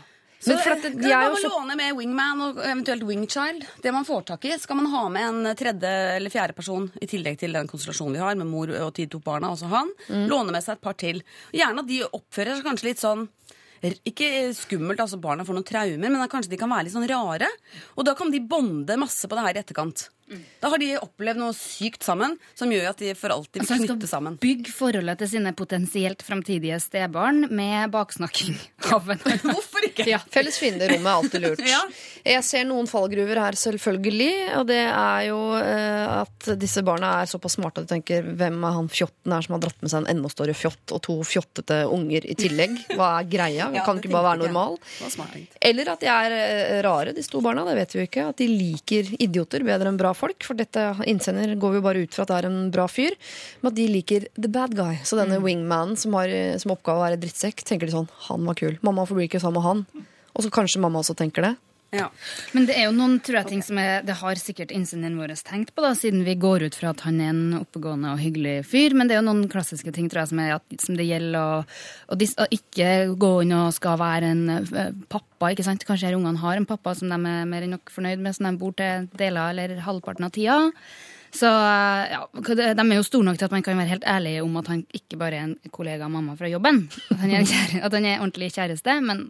Men 0.47 0.57
for 0.61 0.71
at 0.75 0.81
det- 0.83 1.01
de 1.01 1.09
Kan 1.09 1.31
man 1.33 1.41
låne 1.41 1.75
med 1.77 1.95
wingman 1.97 2.41
og 2.41 2.57
eventuelt 2.57 3.03
wingchild? 3.03 3.65
Det 3.81 3.91
man 3.93 4.05
får 4.05 4.25
tak 4.25 4.45
i. 4.45 4.57
Skal 4.59 4.75
man 4.75 4.85
ha 4.85 5.07
med 5.09 5.23
en 5.23 5.55
tredje 5.55 6.15
eller 6.15 6.29
fjerde 6.29 6.55
person 6.55 6.91
i 7.01 7.05
tillegg 7.07 7.39
til 7.39 7.53
den 7.53 7.67
konstellasjonen 7.67 8.13
vi 8.13 8.19
har, 8.19 8.35
med 8.35 8.47
mor 8.47 8.67
og 8.69 8.93
de 8.93 9.07
to 9.07 9.19
barna, 9.19 9.49
også 9.49 9.67
han? 9.69 9.89
Mm. 10.09 10.27
Låne 10.29 10.51
med 10.51 10.63
seg 10.63 10.73
et 10.73 10.81
par 10.81 10.93
til. 10.93 11.23
Gjerne 11.53 11.79
at 11.79 11.87
de 11.87 12.03
oppfører 12.03 12.55
seg 12.57 12.63
kanskje 12.63 12.83
litt 12.83 12.99
sånn 12.99 13.27
ikke 13.83 14.49
skummelt, 14.55 14.99
altså 14.99 15.19
barna 15.21 15.43
får 15.45 15.53
noen 15.57 15.67
traumer, 15.67 16.09
men 16.09 16.29
kanskje 16.29 16.49
de 16.49 16.57
kan 16.57 16.69
være 16.69 16.85
litt 16.87 16.93
sånn 16.95 17.07
rare. 17.09 17.47
Og 17.97 18.05
da 18.05 18.15
kan 18.17 18.31
de 18.31 18.39
bonde 18.39 18.97
masse 18.97 19.27
på 19.27 19.35
det 19.35 19.45
her 19.45 19.53
i 19.53 19.63
etterkant. 19.63 20.09
Da 20.59 20.71
har 20.73 20.81
de 20.81 20.87
opplevd 20.97 21.37
noe 21.37 21.53
sykt 21.53 22.01
sammen 22.05 22.31
som 22.57 22.71
gjør 22.73 22.87
at 22.89 23.01
de 23.03 23.11
for 23.17 23.29
alltid 23.35 23.61
Altså, 23.61 23.75
vil 23.75 23.83
han 23.85 23.89
knytte 23.91 24.07
sammen. 24.09 24.37
bygge 24.41 24.71
forholdet 24.73 25.19
til 25.21 25.29
sine 25.35 25.51
potensielt 25.53 26.23
framtidige 26.25 26.79
stebarn 26.81 27.45
med 27.53 27.91
baksnakking 27.93 28.55
av 28.89 29.11
en. 29.13 29.21
Hvorfor 29.45 29.85
ikke? 29.85 30.07
Ja. 30.09 30.17
Felles 30.33 30.57
fienderom 30.61 31.05
er 31.05 31.11
alltid 31.13 31.45
lurt. 31.45 31.61
Ja. 31.75 31.81
Jeg 32.25 32.41
ser 32.47 32.63
noen 32.65 32.87
fallgruver 32.89 33.37
her, 33.37 33.53
selvfølgelig. 33.59 34.31
Og 34.57 34.65
det 34.69 34.79
er 34.87 35.27
jo 35.27 35.37
eh, 35.59 36.15
at 36.23 36.49
disse 36.57 36.81
barna 36.85 37.11
er 37.21 37.29
såpass 37.29 37.59
smarte 37.59 37.83
at 37.83 37.85
de 37.89 37.93
tenker 37.99 38.25
hvem 38.25 38.57
er 38.65 38.75
han 38.79 38.89
fjotten 38.89 39.35
her 39.35 39.45
som 39.45 39.53
har 39.57 39.61
dratt 39.67 39.77
med 39.85 39.93
seg 39.93 40.01
en 40.07 40.09
enda 40.15 40.31
større 40.33 40.55
fjott 40.57 40.95
og 40.95 41.03
to 41.05 41.19
fjottete 41.27 41.83
unger 41.91 42.25
i 42.25 42.33
tillegg? 42.39 42.79
Hva 42.97 43.11
er 43.21 43.29
greia? 43.29 43.69
Ja, 43.75 43.83
kan 43.85 43.99
ikke 44.01 44.09
bare 44.13 44.31
være 44.31 44.45
normal? 44.47 44.77
Smart. 45.11 45.35
Eller 45.61 45.89
at 45.93 46.01
de 46.01 46.09
er 46.09 46.33
eh, 46.39 46.81
rare, 46.85 47.13
de 47.13 47.21
to 47.29 47.41
barna. 47.45 47.65
Det 47.69 47.75
vet 47.77 47.93
vi 47.93 48.01
jo 48.01 48.09
ikke. 48.09 48.27
At 48.31 48.41
de 48.41 48.49
liker 48.49 49.13
idioter 49.21 49.65
bedre 49.67 49.91
enn 49.93 49.99
bra 49.99 50.14
folk. 50.17 50.47
For 50.47 50.57
dette 50.57 50.87
innsender 51.09 51.53
går 51.59 51.77
vi 51.77 51.83
bare 51.85 52.05
ut 52.05 52.15
fra 52.15 52.25
at 52.25 52.33
det 52.33 52.39
er 52.39 52.49
en 52.49 52.71
bra 52.73 52.87
fyr. 52.91 53.17
Men 53.61 53.71
at 53.71 53.77
de 53.77 53.87
liker 53.91 54.27
the 54.39 54.51
bad 54.51 54.75
guy. 54.77 54.97
Så 55.03 55.19
denne 55.19 55.41
wingmanen 55.43 55.99
som 55.99 56.15
har 56.17 56.31
som 56.61 56.73
oppgave 56.75 57.01
å 57.01 57.05
være 57.05 57.21
drittsekk, 57.21 57.63
tenker 57.67 57.89
de 57.89 57.95
sånn 57.95 58.11
Han 58.29 58.47
var 58.47 58.57
kul. 58.59 58.79
Mamma 58.85 59.07
forblir 59.07 59.29
ikke 59.29 59.43
sammen 59.43 59.61
med 59.61 59.69
han. 59.69 60.07
Og 60.35 60.43
så 60.43 60.51
kanskje 60.51 60.81
mamma 60.83 61.03
også 61.03 61.15
tenker 61.17 61.45
det. 61.45 61.55
Ja. 61.95 62.09
Men 62.55 62.67
det 62.67 62.75
er 62.77 62.87
jo 62.87 62.95
noen 62.95 63.17
tror 63.23 63.39
jeg, 63.39 63.49
ting 63.53 63.63
som 63.65 63.79
er, 63.81 64.03
det 64.05 64.17
har 64.19 64.41
sikkert 64.41 64.73
innsenderen 64.75 65.17
vår 65.19 65.35
tenkt 65.45 65.73
på, 65.75 65.83
da, 65.85 65.93
siden 65.97 66.25
vi 66.27 66.35
går 66.39 66.67
ut 66.67 66.77
fra 66.77 66.91
at 66.91 67.05
han 67.07 67.21
er 67.23 67.31
en 67.31 67.57
oppegående 67.61 68.13
og 68.13 68.21
hyggelig 68.21 68.57
fyr. 68.69 68.95
Men 68.97 69.09
det 69.09 69.17
er 69.17 69.21
jo 69.21 69.27
noen 69.29 69.49
klassiske 69.51 69.93
ting 69.95 70.09
tror 70.11 70.23
jeg, 70.23 70.33
som, 70.33 70.43
at, 70.57 70.77
som 70.83 70.99
det 70.99 71.07
gjelder 71.07 71.39
å, 71.39 71.63
å, 72.11 72.19
å 72.19 72.49
ikke 72.59 72.91
gå 73.21 73.33
inn 73.45 73.55
og 73.57 73.73
skal 73.75 73.99
være 74.01 74.31
en 74.35 74.45
eh, 74.59 74.93
pappa. 75.11 75.51
ikke 75.51 75.65
sant? 75.67 75.87
Kanskje 75.87 76.11
her 76.11 76.19
ungene 76.19 76.41
har 76.43 76.59
en 76.59 76.69
pappa 76.69 76.95
som 76.97 77.11
de 77.11 77.19
er 77.19 77.49
mer 77.49 77.65
enn 77.65 77.75
nok 77.77 77.93
fornøyd 77.93 78.21
med, 78.21 78.37
som 78.37 78.49
de 78.49 78.55
bor 78.61 78.75
til 78.77 79.09
deler 79.17 79.53
eller 79.53 79.77
halvparten 79.85 80.27
av 80.27 80.35
tida. 80.35 80.59
Så 81.35 81.49
ja, 81.51 82.21
De 82.31 82.83
er 82.85 82.95
jo 82.95 83.03
store 83.03 83.27
nok 83.27 83.39
til 83.39 83.47
at 83.49 83.55
man 83.55 83.63
kan 83.65 83.77
være 83.79 83.91
helt 83.91 84.05
ærlig 84.07 84.37
om 84.43 84.53
at 84.61 84.69
han 84.71 84.85
ikke 84.95 85.17
bare 85.19 85.39
er 85.39 85.47
en 85.49 85.55
kollega 85.75 86.07
av 86.07 86.13
mamma 86.13 86.35
fra 86.39 86.47
jobben. 86.51 86.85
At 87.11 87.23
han 87.23 87.33
er, 87.35 87.47
kjære, 87.49 87.81
at 87.83 87.97
han 87.97 88.07
er 88.07 88.21
ordentlig 88.21 88.53
kjæreste, 88.55 88.95
men 89.03 89.25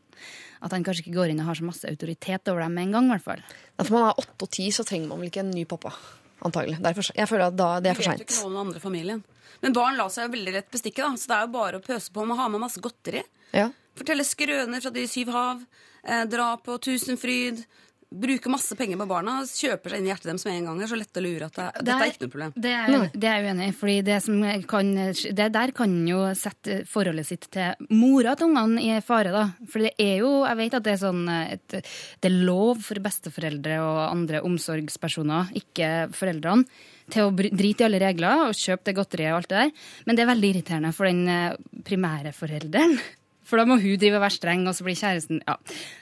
at 0.66 0.74
han 0.74 0.86
kanskje 0.86 1.06
ikke 1.06 1.16
går 1.18 1.34
inn 1.34 1.42
og 1.44 1.50
har 1.50 1.58
så 1.60 1.66
masse 1.66 1.90
autoritet 1.90 2.52
over 2.52 2.62
dem 2.66 2.78
med 2.78 2.88
en 2.88 2.94
gang. 2.98 3.08
i 3.10 3.16
hvert 3.16 3.26
fall. 3.26 3.42
Når 3.80 3.90
man 3.96 4.06
er 4.10 4.22
åtte 4.22 4.48
og 4.48 4.54
ti, 4.54 4.68
så 4.74 4.86
trenger 4.88 5.10
man 5.12 5.22
vel 5.24 5.32
ikke 5.32 5.44
en 5.46 5.54
ny 5.54 5.66
pappa. 5.70 5.94
antagelig. 6.46 6.78
Det 6.84 6.92
er 6.92 7.12
jeg 7.16 7.30
føler 7.32 7.48
at 7.48 7.58
da, 7.58 7.70
det 7.82 7.90
er 7.90 7.98
for 7.98 8.04
vet 8.04 8.06
jo 8.06 8.12
seint. 8.12 8.22
ikke 8.26 8.38
noe 8.38 8.46
om 8.46 8.54
den 8.54 8.62
andre 8.68 8.80
familien. 8.84 9.24
Men 9.64 9.74
barn 9.74 9.98
lar 9.98 10.12
seg 10.14 10.28
jo 10.28 10.34
veldig 10.36 10.54
lett 10.54 10.70
bestikke, 10.72 11.02
da. 11.02 11.16
Så 11.18 11.32
det 11.32 11.38
er 11.38 11.48
jo 11.48 11.54
bare 11.56 11.80
å 11.80 11.86
pøse 11.86 12.14
på 12.14 12.26
med 12.26 12.36
å 12.36 12.40
ha 12.42 12.48
med 12.52 12.62
masse 12.62 12.82
godteri. 12.84 13.24
Ja. 13.56 13.70
Fortelle 13.98 14.26
skrøner 14.28 14.84
fra 14.84 14.92
De 14.94 15.06
syv 15.10 15.32
hav. 15.34 15.64
Eh, 16.04 16.26
dra 16.30 16.52
på 16.62 16.78
Tusenfryd. 16.86 17.64
Bruke 18.22 18.52
masse 18.52 18.76
penger 18.80 19.00
på 19.02 19.08
barna. 19.10 19.38
Kjøper 19.50 19.92
seg 19.92 20.02
inn 20.02 20.08
i 20.08 20.12
hjertet 20.12 20.30
deres 20.30 20.46
med 20.48 20.56
en 20.56 20.70
gang. 20.70 20.80
Det 20.80 20.86
er 20.88 20.92
så 20.92 21.00
lett 21.00 21.20
å 21.20 21.24
lure 21.26 21.50
at 21.50 21.60
det, 21.60 21.68
dette 21.82 21.98
er 21.98 22.12
ikke 22.14 22.24
noe 22.24 22.34
problem. 22.36 22.54
Det 22.66 22.74
er, 22.76 22.96
det 23.14 23.30
er 23.30 23.38
jeg 23.40 23.50
uenig 23.50 23.68
i. 23.68 23.76
fordi 23.82 23.98
det 24.08 24.20
kan, 24.72 24.94
det 25.42 25.50
der 25.58 25.74
kan 25.76 25.98
jo 26.10 26.22
sette 26.38 26.80
forholdet 26.90 27.30
sitt 27.30 27.50
til 27.54 27.92
mora 27.92 28.36
til 28.40 28.50
ungene 28.52 28.86
i 28.86 29.02
fare. 29.06 29.34
da. 29.36 29.46
For 29.72 29.86
det 29.86 29.94
er 30.02 30.16
jo, 30.24 30.32
jeg 30.46 30.62
vet 30.62 30.80
at 30.80 30.88
det 30.88 30.96
er 30.96 31.04
sånn 31.04 31.24
et, 31.36 31.78
Det 32.22 32.32
er 32.32 32.40
lov 32.48 32.82
for 32.86 33.04
besteforeldre 33.04 33.80
og 33.84 34.02
andre 34.06 34.44
omsorgspersoner, 34.48 35.52
ikke 35.62 35.92
foreldrene, 36.16 36.66
til 37.12 37.28
å 37.28 37.34
drite 37.36 37.84
i 37.84 37.86
alle 37.86 38.02
regler 38.02 38.48
og 38.48 38.58
kjøpe 38.58 38.90
det 38.90 38.96
godteriet 38.98 39.34
og 39.34 39.44
alt 39.44 39.52
det 39.52 39.62
der. 39.62 39.86
Men 40.08 40.18
det 40.18 40.24
er 40.24 40.32
veldig 40.32 40.50
irriterende 40.54 40.96
for 40.96 41.10
den 41.10 41.28
eh, 41.30 41.60
primære 41.86 42.34
forelderen. 42.34 42.98
For 43.46 43.62
da 43.62 43.68
må 43.70 43.78
hun 43.82 44.00
drive 44.02 44.20
og 44.20 44.26
være 44.26 44.38
streng, 44.38 44.66
og 44.70 44.74
så 44.78 44.86
blir 44.88 44.98
kjæresten 44.98 45.44
ja. 45.46 45.58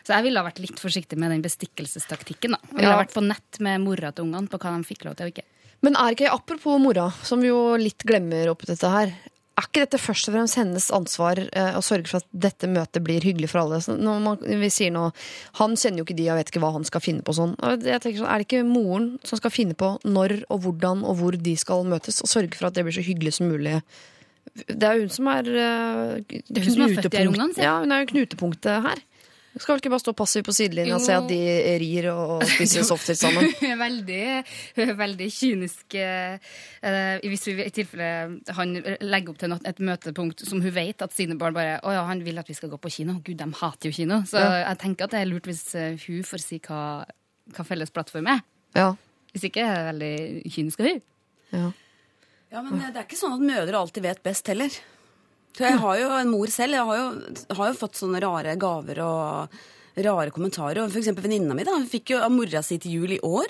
Så 0.06 0.15
jeg 0.15 0.27
ville 0.27 0.39
ha 0.39 0.47
vært 0.47 0.62
litt 0.63 0.79
forsiktig 0.79 1.19
med 1.19 1.34
den 1.34 1.43
bestikkelsestaktikken. 1.43 2.56
da. 2.56 2.62
Jeg 2.71 2.79
ville 2.79 2.95
ha 2.95 3.01
vært 3.03 3.17
på 3.17 3.25
nett 3.25 3.60
med 3.63 3.84
mora 3.84 4.13
til 4.15 4.29
ungene 4.29 4.51
på 4.51 4.62
hva 4.62 4.77
de 4.77 4.88
fikk 4.88 5.06
lov 5.10 5.19
til 5.19 5.27
og 5.27 5.36
ikke. 5.36 5.47
Men 5.84 5.99
er 5.99 6.15
ikke, 6.15 6.32
apropos 6.32 6.79
mora, 6.79 7.10
som 7.27 7.43
vi 7.43 7.51
jo 7.51 7.75
litt 7.75 8.06
glemmer 8.08 8.53
oppi 8.53 8.69
dette 8.69 8.88
her, 8.88 9.12
er 9.53 9.67
ikke 9.67 9.84
dette 9.84 9.99
først 10.01 10.29
og 10.29 10.34
fremst 10.34 10.58
hennes 10.58 10.86
ansvar 10.95 11.39
eh, 11.43 11.75
å 11.77 11.82
sørge 11.86 12.10
for 12.10 12.23
at 12.23 12.29
dette 12.45 12.69
møtet 12.71 13.03
blir 13.06 13.21
hyggelig 13.21 13.51
for 13.51 13.62
alle? 13.62 13.77
Når 13.86 14.23
man, 14.23 14.39
vi 14.41 14.69
sier 14.73 14.93
nå, 14.93 15.12
Han 15.60 15.75
kjenner 15.77 16.01
jo 16.01 16.08
ikke 16.08 16.17
de 16.17 16.29
og 16.34 16.39
vet 16.39 16.49
ikke 16.49 16.63
hva 16.63 16.71
han 16.73 16.88
skal 16.88 17.03
finne 17.06 17.25
på 17.25 17.36
sånn. 17.38 17.53
Jeg 17.84 18.01
tenker 18.01 18.23
sånn, 18.23 18.32
Er 18.34 18.41
det 18.41 18.47
ikke 18.47 18.63
moren 18.65 19.12
som 19.27 19.38
skal 19.38 19.53
finne 19.53 19.77
på 19.77 19.91
når 20.08 20.39
og 20.47 20.63
hvordan 20.65 21.03
og 21.06 21.19
hvor 21.19 21.38
de 21.38 21.53
skal 21.60 21.86
møtes, 21.86 22.23
og 22.25 22.32
sørge 22.32 22.58
for 22.58 22.71
at 22.71 22.79
det 22.79 22.88
blir 22.88 22.97
så 22.97 23.06
hyggelig 23.06 23.38
som 23.38 23.51
mulig? 23.53 23.77
Det 24.54 24.84
er 24.86 25.00
jo 25.00 25.08
hun 25.08 25.10
som 25.16 25.28
er 25.34 25.48
uh, 25.50 26.20
er 26.20 26.62
hun 26.62 26.74
som 26.76 26.84
er 26.86 26.94
født 27.00 27.13
i. 27.18 27.63
Ja, 27.63 27.80
hun 27.82 27.92
er 27.96 28.04
jo 28.04 28.12
knutepunktet 28.13 28.84
her. 28.86 29.02
Skal 29.54 29.76
vel 29.76 29.82
ikke 29.84 29.89
bare 29.94 30.02
stå 30.02 30.12
passiv 30.18 30.42
på 30.48 30.54
sidelinja 30.58 30.96
og 30.98 31.02
se 31.06 31.13
at 31.13 31.28
de 31.30 31.38
rir 31.78 32.08
og 32.10 32.42
spiser 32.56 32.82
softis 32.89 33.20
sammen? 33.22 33.52
Hun 33.60 33.68
er 33.74 33.78
veldig, 33.78 34.96
veldig 34.98 35.28
kynisk. 35.30 35.94
eh, 35.94 36.39
eh, 36.82 37.20
hvis 37.30 37.46
vi, 37.52 37.60
i 37.62 37.70
tilfelle 37.70 38.08
han 38.58 38.74
legger 39.06 39.30
opp 39.36 39.38
til 39.44 39.54
et 39.54 39.80
møtepunkt 39.86 40.42
som 40.50 40.62
hun 40.66 40.74
vet 40.74 41.06
at 41.06 41.13
sine 41.13 41.38
barn 41.38 41.54
bare 41.54 41.76
Å 41.86 41.94
ja, 41.94 42.02
han 42.10 42.24
vil 42.26 42.42
at 42.42 42.50
vi 42.50 42.56
skal 42.58 42.72
gå 42.74 42.82
på 42.82 42.89
kino. 42.96 43.20
Gud, 43.22 43.38
de 43.38 43.50
hater 43.62 43.92
jo 43.92 43.94
kino. 43.94 44.24
Så 44.26 44.42
Ja. 44.42 44.63
jeg 44.72 44.82
tenker 44.88 45.06
at 45.06 45.13
det 45.13 45.22
er 45.22 45.30
lurt 45.30 45.46
hvis 45.46 45.62
eh, 45.78 46.02
hun 46.08 46.26
får 46.26 46.42
si 46.42 46.58
hva, 46.66 46.82
hva 47.54 47.66
felles 47.70 47.94
plattform 47.94 48.32
er. 48.34 48.42
Ja. 48.74 48.96
Hvis 49.34 49.46
ikke 49.52 49.62
er 49.70 49.78
det 49.78 49.86
veldig 49.94 50.52
kynisk 50.58 50.82
av 50.82 50.89
hun. 50.94 51.02
ja. 51.54 51.72
Ja, 52.54 52.62
men 52.62 52.78
det 52.78 52.94
er 52.94 53.02
ikke 53.08 53.18
sånn 53.18 53.34
at 53.34 53.42
mødre 53.42 53.80
alltid 53.80 54.04
vet 54.06 54.20
best 54.26 54.50
heller. 54.52 54.70
Jeg 55.58 55.78
har 55.82 55.96
jo 55.98 56.10
en 56.18 56.30
mor 56.30 56.48
selv. 56.54 56.74
Jeg 56.78 56.86
har 56.86 56.98
jo, 57.00 57.08
har 57.58 57.68
jo 57.72 57.80
fått 57.80 57.96
sånne 57.98 58.20
rare 58.22 58.54
gaver 58.62 59.00
og 59.06 59.50
rare 60.06 60.32
kommentarer. 60.34 60.80
Og 60.84 60.92
For 60.94 61.00
eksempel 61.02 61.24
venninna 61.26 61.54
mi 61.58 61.63
da, 61.66 61.74
hun 61.78 61.89
fikk 61.89 62.06
jo 62.13 62.20
av 62.22 62.32
mora 62.34 62.62
si 62.66 62.76
til 62.82 62.92
jul 63.00 63.12
i 63.18 63.24
år 63.26 63.50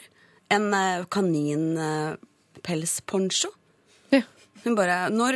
en 0.56 0.66
uh, 0.72 1.08
kaninpelsponcho. 1.12 3.50
Ja. 4.13 4.24
Hun 4.63 4.74
bare 4.80 4.98
når, 5.12 5.34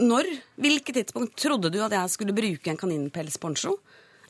når? 0.00 0.24
Hvilket 0.62 0.94
tidspunkt 0.96 1.32
trodde 1.40 1.68
du 1.72 1.78
at 1.84 1.92
jeg 1.96 2.12
skulle 2.12 2.36
bruke 2.36 2.68
en 2.72 2.80
kaninpelsponcho? 2.80 3.72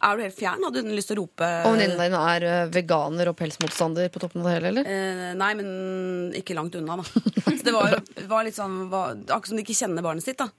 Er 0.03 0.19
du 0.19 0.23
helt 0.25 0.35
fjern? 0.35 0.63
Hadde 0.67 0.83
hun 0.83 0.95
lyst 0.97 1.13
til 1.13 1.19
å 1.21 1.23
rope 1.23 1.49
Og 1.67 1.77
venninnen 1.77 2.01
din 2.01 2.17
er 2.19 2.47
eh, 2.49 2.71
veganer 2.75 3.31
og 3.31 3.37
pelsmotstander 3.39 4.09
på 4.11 4.23
toppen 4.23 4.43
av 4.43 4.49
det 4.49 4.55
hele, 4.57 4.73
eller? 4.73 4.89
Eh, 4.91 5.29
nei, 5.39 5.53
men 5.59 5.69
ikke 6.39 6.57
langt 6.59 6.75
unna, 6.79 6.99
da. 6.99 7.07
Så 7.59 7.63
det 7.69 7.75
var, 7.77 7.95
var 8.31 8.47
litt 8.47 8.59
sånn 8.59 8.89
var, 8.91 9.15
Akkurat 9.29 9.53
som 9.53 9.61
de 9.61 9.65
ikke 9.67 9.79
kjenner 9.79 10.05
barnet 10.05 10.27
sitt, 10.27 10.43
da. 10.43 10.51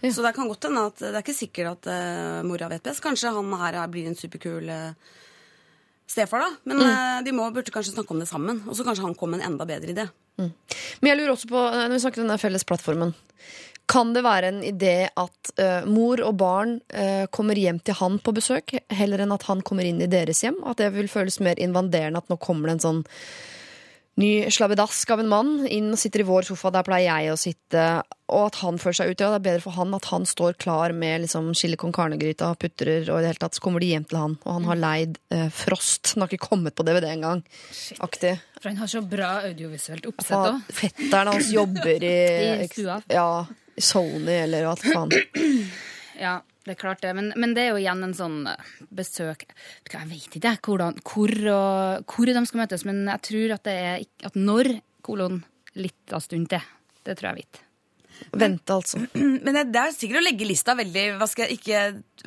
Så 0.00 0.24
det 0.24 0.32
kan 0.32 0.48
godt 0.48 0.64
hende 0.64 0.86
at 0.88 1.00
det 1.02 1.10
er 1.12 1.20
ikke 1.20 1.36
sikkert 1.36 1.74
at 1.74 1.88
uh, 1.92 2.38
mora 2.48 2.70
vet 2.72 2.86
best. 2.86 3.02
Kanskje 3.04 3.34
han 3.36 3.50
her 3.60 3.76
er- 3.82 3.90
blir 3.92 4.06
en 4.08 4.16
superkul 4.16 4.70
uh, 4.72 4.94
stefar, 6.08 6.40
da. 6.40 6.50
Men 6.64 6.80
eh, 6.86 7.18
de 7.26 7.34
må, 7.36 7.50
burde 7.54 7.72
kanskje 7.74 7.92
snakke 7.94 8.14
om 8.14 8.22
det 8.22 8.28
sammen. 8.30 8.62
Og 8.66 8.76
så 8.78 8.86
kanskje 8.86 9.04
han 9.04 9.14
kommer 9.18 9.38
med 9.38 9.44
en 9.44 9.52
enda 9.52 9.66
bedre 9.68 9.92
idé. 9.92 10.06
Men 11.00 11.10
jeg 11.10 11.20
lurer 11.20 11.34
også 11.34 11.50
på, 11.50 11.64
eh, 11.70 11.82
når 11.84 11.96
vi 11.96 12.04
snakker 12.04 12.24
om 12.24 12.32
den 12.32 12.42
felles 12.42 12.66
plattformen 12.68 13.14
Kan 13.90 14.12
det 14.14 14.24
være 14.26 14.52
en 14.52 14.60
idé 14.62 15.10
at 15.18 15.52
uh, 15.58 15.86
mor 15.90 16.20
og 16.22 16.36
barn 16.38 16.76
uh, 16.94 17.26
kommer 17.34 17.58
hjem 17.58 17.80
til 17.82 17.96
han 17.98 18.20
på 18.22 18.34
besøk, 18.36 18.76
heller 18.94 19.24
enn 19.24 19.34
at 19.34 19.48
han 19.48 19.64
kommer 19.66 19.88
inn 19.88 19.98
i 19.98 20.10
deres 20.10 20.44
hjem? 20.44 20.60
At 20.62 20.78
det 20.78 20.92
vil 20.94 21.10
føles 21.10 21.40
mer 21.42 21.58
invaderende 21.58 22.22
at 22.22 22.30
nå 22.30 22.38
kommer 22.38 22.70
det 22.70 22.78
en 22.78 22.84
sånn 22.84 23.00
ny 24.20 24.50
slabbedask 24.52 25.10
av 25.14 25.22
en 25.22 25.30
mann 25.30 25.52
inn 25.66 25.90
og 25.94 26.00
sitter 26.00 26.22
i 26.22 26.26
vår 26.28 26.46
sofa, 26.50 26.70
der 26.74 26.84
pleier 26.86 27.08
jeg 27.08 27.32
å 27.32 27.38
sitte, 27.40 27.84
og 28.30 28.44
at 28.50 28.58
han 28.60 28.78
føler 28.80 28.98
seg 28.98 29.12
ute. 29.12 29.24
Ja, 29.24 29.30
det 29.32 29.40
er 29.40 29.46
bedre 29.46 29.64
for 29.64 29.76
han 29.78 29.96
at 29.96 30.08
han 30.12 30.26
står 30.28 30.58
klar 30.60 30.94
med 30.96 31.24
liksom 31.24 31.50
chili 31.58 31.78
con 31.80 31.94
carne-gryta, 31.96 32.52
putrer, 32.60 33.08
og 33.08 33.18
i 33.18 33.24
det 33.24 33.32
hele 33.32 33.42
tatt 33.42 33.58
så 33.58 33.64
kommer 33.64 33.82
de 33.82 33.90
hjem 33.94 34.06
til 34.10 34.20
han, 34.20 34.36
og 34.44 34.58
han 34.58 34.68
har 34.70 34.80
leid 34.80 35.18
eh, 35.34 35.48
Frost. 35.54 36.12
Han 36.14 36.24
har 36.24 36.30
ikke 36.30 36.50
kommet 36.50 36.76
på 36.78 36.86
DVD 36.86 37.08
engang. 37.14 37.42
Aktig. 38.04 38.36
For 38.60 38.70
han 38.70 38.82
har 38.82 38.92
så 38.92 39.02
bra 39.02 39.32
audiovisuelt 39.48 40.06
oppsett 40.10 40.36
òg. 40.36 40.60
Fetteren 40.82 41.32
hans 41.32 41.50
jobber 41.54 42.04
i, 42.04 42.14
I 42.66 42.68
stua. 42.70 43.00
Ja, 43.10 43.30
Sony 43.80 44.36
eller 44.44 44.68
hva 44.68 44.76
faen. 44.80 45.16
Ja, 46.20 46.34
det 46.70 46.76
er 46.76 46.82
klart 46.84 47.02
det. 47.02 47.14
Men, 47.18 47.32
men 47.40 47.54
det 47.56 47.64
er 47.64 47.72
jo 47.72 47.80
igjen 47.82 48.04
en 48.06 48.14
sånn 48.14 48.38
eh, 48.46 48.74
besøk 48.94 49.48
Jeg 49.90 50.06
vet 50.10 50.36
ikke 50.38 50.54
hvordan, 50.70 51.00
hvor, 51.02 51.32
og, 51.50 52.12
hvor 52.14 52.30
de 52.30 52.44
skal 52.46 52.62
møtes, 52.62 52.86
men 52.86 53.02
jeg 53.08 53.26
tror 53.26 53.56
at 53.56 53.66
det 53.66 53.74
er 53.80 54.28
at 54.28 54.38
når 54.38 54.76
kolon 55.02 55.42
litt 55.80 56.14
av 56.14 56.22
stund 56.22 56.50
til. 56.52 56.62
Det 57.06 57.16
tror 57.18 57.32
jeg 57.32 57.42
vet. 57.42 57.64
Vente, 58.30 58.74
altså. 58.74 59.00
Men 59.44 59.56
det, 59.72 59.80
er 59.80 59.94
sikkert 59.94 60.20
å 60.20 60.24
legge 60.24 60.48
lista 60.48 60.74
veldig 60.78 61.04
Hva 61.18 61.28
skal 61.30 61.46
jeg 61.46 61.58
ikke 61.58 61.80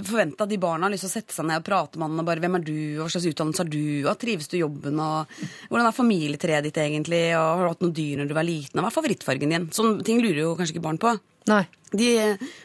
forvente 0.04 0.46
at 0.46 0.52
de 0.52 0.60
barna 0.62 0.88
har 0.88 0.94
lyst 0.94 1.06
til 1.06 1.12
å 1.12 1.14
sette 1.14 1.36
seg 1.36 1.48
ned 1.48 1.62
og 1.62 1.68
prate 1.68 2.00
med 2.02 2.10
han 2.10 2.24
og 2.24 2.28
bare 2.28 2.44
Hvem 2.44 2.58
er 2.58 2.66
du, 2.66 2.78
hva 2.98 3.10
slags 3.14 3.30
utdannelse 3.30 3.64
har 3.64 3.70
du, 3.70 3.84
og 4.10 4.20
trives 4.22 4.50
du 4.50 4.58
i 4.58 4.64
jobben, 4.64 5.00
og 5.04 5.38
hvordan 5.70 5.90
er 5.90 5.96
familietreet 5.96 6.68
ditt 6.68 6.80
egentlig, 6.82 7.22
og 7.38 7.46
har 7.46 7.64
du 7.64 7.72
hatt 7.72 7.86
noen 7.86 7.96
dyr 8.00 8.20
når 8.20 8.32
du 8.32 8.36
var 8.38 8.48
liten, 8.48 8.80
og 8.80 8.86
hva 8.86 8.92
er 8.92 8.98
favorittfargen 8.98 9.54
din? 9.54 9.70
Sånne 9.76 10.06
ting 10.08 10.22
lurer 10.24 10.42
jo 10.42 10.56
kanskje 10.58 10.78
ikke 10.78 10.86
barn 10.88 11.02
på. 11.02 11.14
Nei. 11.52 11.64
De 11.94 12.10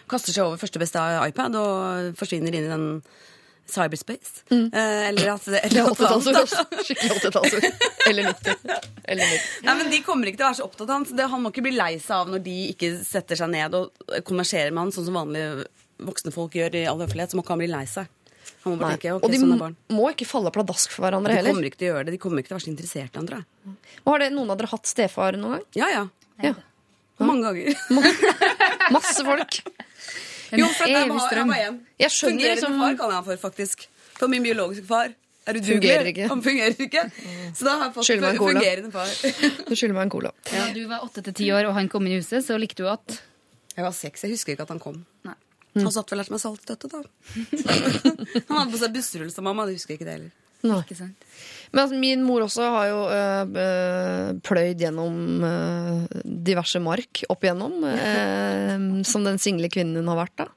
kaster 0.09 0.33
seg 0.33 0.47
over 0.47 0.61
første 0.61 0.81
beste 0.81 1.03
iPad 1.29 1.57
og 1.61 2.19
forsvinner 2.19 2.55
inn 2.55 2.69
i 2.69 2.73
den 2.73 2.87
cyberspace. 3.73 4.45
Eh, 4.51 5.09
eller 5.09 5.33
at 5.35 5.47
det, 5.49 5.63
eller 5.69 5.89
at 5.89 5.95
Åttetallsord. 5.95 6.53
Skikkelig 6.53 6.85
Skikkelig 6.89 7.17
åttetallsord. 7.17 7.67
Eller 8.09 8.29
90. 8.33 8.77
Eller 9.05 9.33
90. 9.33 9.49
Nei, 9.69 9.75
men 9.81 9.91
De 9.93 10.03
kommer 10.07 10.31
ikke 10.31 10.41
til 10.41 10.47
å 10.47 10.51
være 10.51 10.61
så 10.61 10.69
opptatt 10.69 10.87
av 10.89 10.95
han. 10.97 11.09
Så 11.09 11.19
det, 11.19 11.29
han 11.33 11.43
må 11.45 11.53
ikke 11.53 11.67
bli 11.69 11.75
lei 11.77 11.91
seg 12.03 12.15
av 12.19 12.31
når 12.33 12.45
de 12.47 12.57
ikke 12.75 12.93
setter 13.07 13.41
seg 13.41 13.53
ned 13.53 13.77
og 13.79 14.07
konverserer 14.29 14.73
med 14.75 14.87
han, 14.87 14.95
sånn 14.95 15.09
som 15.09 15.19
vanlige 15.21 15.67
voksne 16.09 16.33
folk 16.35 16.55
gjør 16.59 16.79
i 16.79 16.87
all 16.91 17.03
høflighet. 17.03 17.33
Så 17.35 17.39
må 17.39 17.45
ikke 17.45 17.57
han 17.57 17.65
bli 17.65 17.73
lei 17.73 17.85
seg. 17.91 18.15
Han 18.65 18.75
må 18.75 18.81
bare 18.81 18.97
tenke, 18.97 19.13
okay, 19.17 19.27
Og 19.27 19.33
de 19.33 19.41
sånn 19.43 19.67
er 19.69 19.75
må 19.95 20.09
ikke 20.13 20.27
falle 20.29 20.53
pladask 20.55 20.93
for 20.95 21.07
hverandre 21.07 21.35
De 21.35 21.39
heller. 21.41 21.55
kommer 21.55 21.69
ikke 21.69 21.81
til 21.83 21.91
å 21.91 21.93
gjøre 21.93 22.09
det. 22.09 22.15
De 22.17 22.23
kommer 22.23 22.43
ikke 22.43 22.51
til 22.51 22.57
å 22.57 22.59
være 22.59 22.67
så 22.67 22.73
interessert 22.73 23.19
i 23.19 23.21
han. 23.21 23.77
Og 24.05 24.13
Har 24.13 24.25
det, 24.25 24.31
noen 24.35 24.55
av 24.55 24.61
dere 24.61 24.73
hatt 24.73 24.89
stefar 24.89 25.39
noen 25.39 25.59
gang? 25.59 25.69
Ja, 25.79 25.91
ja. 25.93 26.07
Ja. 26.43 26.55
Mange 27.19 27.51
ganger. 27.51 27.75
Masse 28.95 29.25
folk. 29.27 29.61
En 30.53 30.63
Jo, 30.63 30.69
for 30.77 30.89
evig 30.89 31.23
strøm. 31.29 31.51
en. 31.53 31.81
Jeg 32.01 32.11
skjønner 32.15 32.39
Fungerende 32.39 32.79
far 32.83 32.95
kaller 33.01 33.15
jeg 33.15 33.19
han 33.23 33.25
for, 33.25 33.41
faktisk. 33.49 33.89
For 34.19 34.29
min 34.33 34.43
biologiske 34.47 34.87
far. 34.89 35.11
Er 35.49 35.57
udugelig. 35.57 35.81
Fungerer 35.81 36.09
ikke. 36.13 36.29
Han 36.29 36.43
fungerer 36.45 36.81
ikke. 36.85 37.03
Så 37.57 37.65
da 37.65 37.75
har 37.81 37.85
jeg 37.89 37.95
fått 37.95 38.11
en 38.11 38.37
fungerende 38.37 38.91
far. 38.93 39.13
Du 39.69 39.75
skylder 39.77 39.95
meg 39.97 40.03
en 40.09 40.13
cola. 40.13 40.33
Ja, 40.53 40.67
du 40.77 40.83
var 40.91 41.05
åtte 41.07 41.23
til 41.25 41.37
ti 41.41 41.51
år, 41.57 41.69
og 41.71 41.77
han 41.79 41.89
kom 41.89 42.05
inn 42.09 42.19
i 42.19 42.21
huset, 42.21 42.45
så 42.45 42.59
likte 42.61 42.83
du 42.85 42.89
at 42.93 43.21
Jeg 43.77 43.85
var 43.87 43.95
seks. 43.97 44.25
Jeg 44.27 44.35
husker 44.37 44.53
ikke 44.57 44.67
at 44.67 44.75
han 44.75 44.83
kom. 44.83 45.05
Nei. 45.25 45.37
Han 45.79 45.93
satt 45.95 46.11
vel 46.11 46.19
der 46.21 46.27
som 46.27 46.35
en 46.37 46.43
saltstøtte, 46.43 46.89
da. 46.91 47.01
han 48.49 48.57
hadde 48.59 48.71
på 48.73 48.81
seg 48.81 48.93
busserull 48.97 49.31
som 49.33 49.47
mamma. 49.47 49.69
Jeg 49.71 49.79
husker 49.79 49.95
ikke 49.97 50.09
det 50.09 50.17
heller. 50.17 50.33
Nei. 50.67 50.81
Ikke 50.83 50.97
sant? 50.99 51.27
Men 51.73 51.83
altså, 51.83 51.99
min 52.01 52.25
mor 52.25 52.45
også 52.47 52.69
har 52.73 52.89
jo 52.89 52.99
øh, 53.13 54.35
pløyd 54.47 54.81
gjennom 54.81 55.45
øh, 55.45 56.03
diverse 56.25 56.81
mark 56.83 57.25
opp 57.29 57.45
igjennom. 57.45 57.79
øh, 57.85 58.85
som 59.09 59.25
den 59.27 59.41
single 59.43 59.71
kvinnen 59.73 60.01
hun 60.01 60.13
har 60.13 60.23
vært, 60.25 60.37
da. 60.45 60.49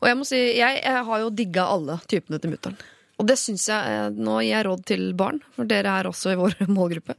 Og 0.00 0.10
jeg 0.10 0.18
må 0.18 0.26
si, 0.28 0.40
jeg, 0.58 0.82
jeg 0.82 1.06
har 1.08 1.22
jo 1.22 1.32
digga 1.34 1.68
alle 1.74 1.98
typene 2.10 2.40
til 2.42 2.54
mutter'n. 2.54 2.76
Og 3.14 3.28
det 3.28 3.36
syns 3.38 3.68
jeg 3.70 4.14
Nå 4.18 4.40
gir 4.42 4.56
jeg 4.56 4.66
råd 4.66 4.80
til 4.90 5.04
barn, 5.14 5.36
for 5.54 5.68
dere 5.70 5.92
er 6.00 6.08
også 6.10 6.32
i 6.32 6.38
vår 6.38 6.56
målgruppe. 6.76 7.14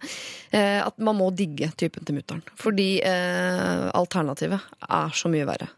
at 0.52 0.98
man 1.00 1.15
må 1.15 1.30
digge 1.32 1.71
typen 1.80 2.04
til 2.04 2.17
mutter'n. 2.17 2.43
Fordi 2.60 2.89
eh, 3.00 3.86
alternativet 3.95 4.60
er 4.89 5.15
så 5.15 5.32
mye 5.32 5.48
verre. 5.48 5.69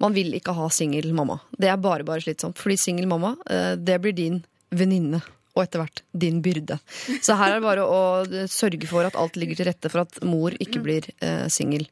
Man 0.00 0.16
vil 0.16 0.32
ikke 0.38 0.54
ha 0.56 0.70
singel 0.72 1.12
mamma. 1.12 1.36
Det 1.52 1.68
er 1.68 1.76
bare 1.76 2.06
bare 2.06 2.24
slitsomt. 2.24 2.56
Fordi 2.56 2.78
singel 2.80 3.08
mamma, 3.10 3.34
det 3.76 3.98
blir 4.00 4.16
din 4.16 4.40
venninne. 4.70 5.20
Og 5.58 5.64
etter 5.64 5.82
hvert 5.82 6.04
din 6.14 6.38
byrde. 6.44 6.78
Så 7.18 7.34
her 7.34 7.56
er 7.56 7.58
det 7.58 7.66
bare 7.66 7.82
å 7.82 8.00
sørge 8.46 8.86
for 8.86 9.08
at 9.08 9.18
alt 9.18 9.38
ligger 9.40 9.58
til 9.58 9.66
rette 9.72 9.90
for 9.90 10.06
at 10.06 10.22
mor 10.22 10.54
ikke 10.62 10.82
blir 10.84 11.10
eh, 11.18 11.46
singel. 11.50 11.88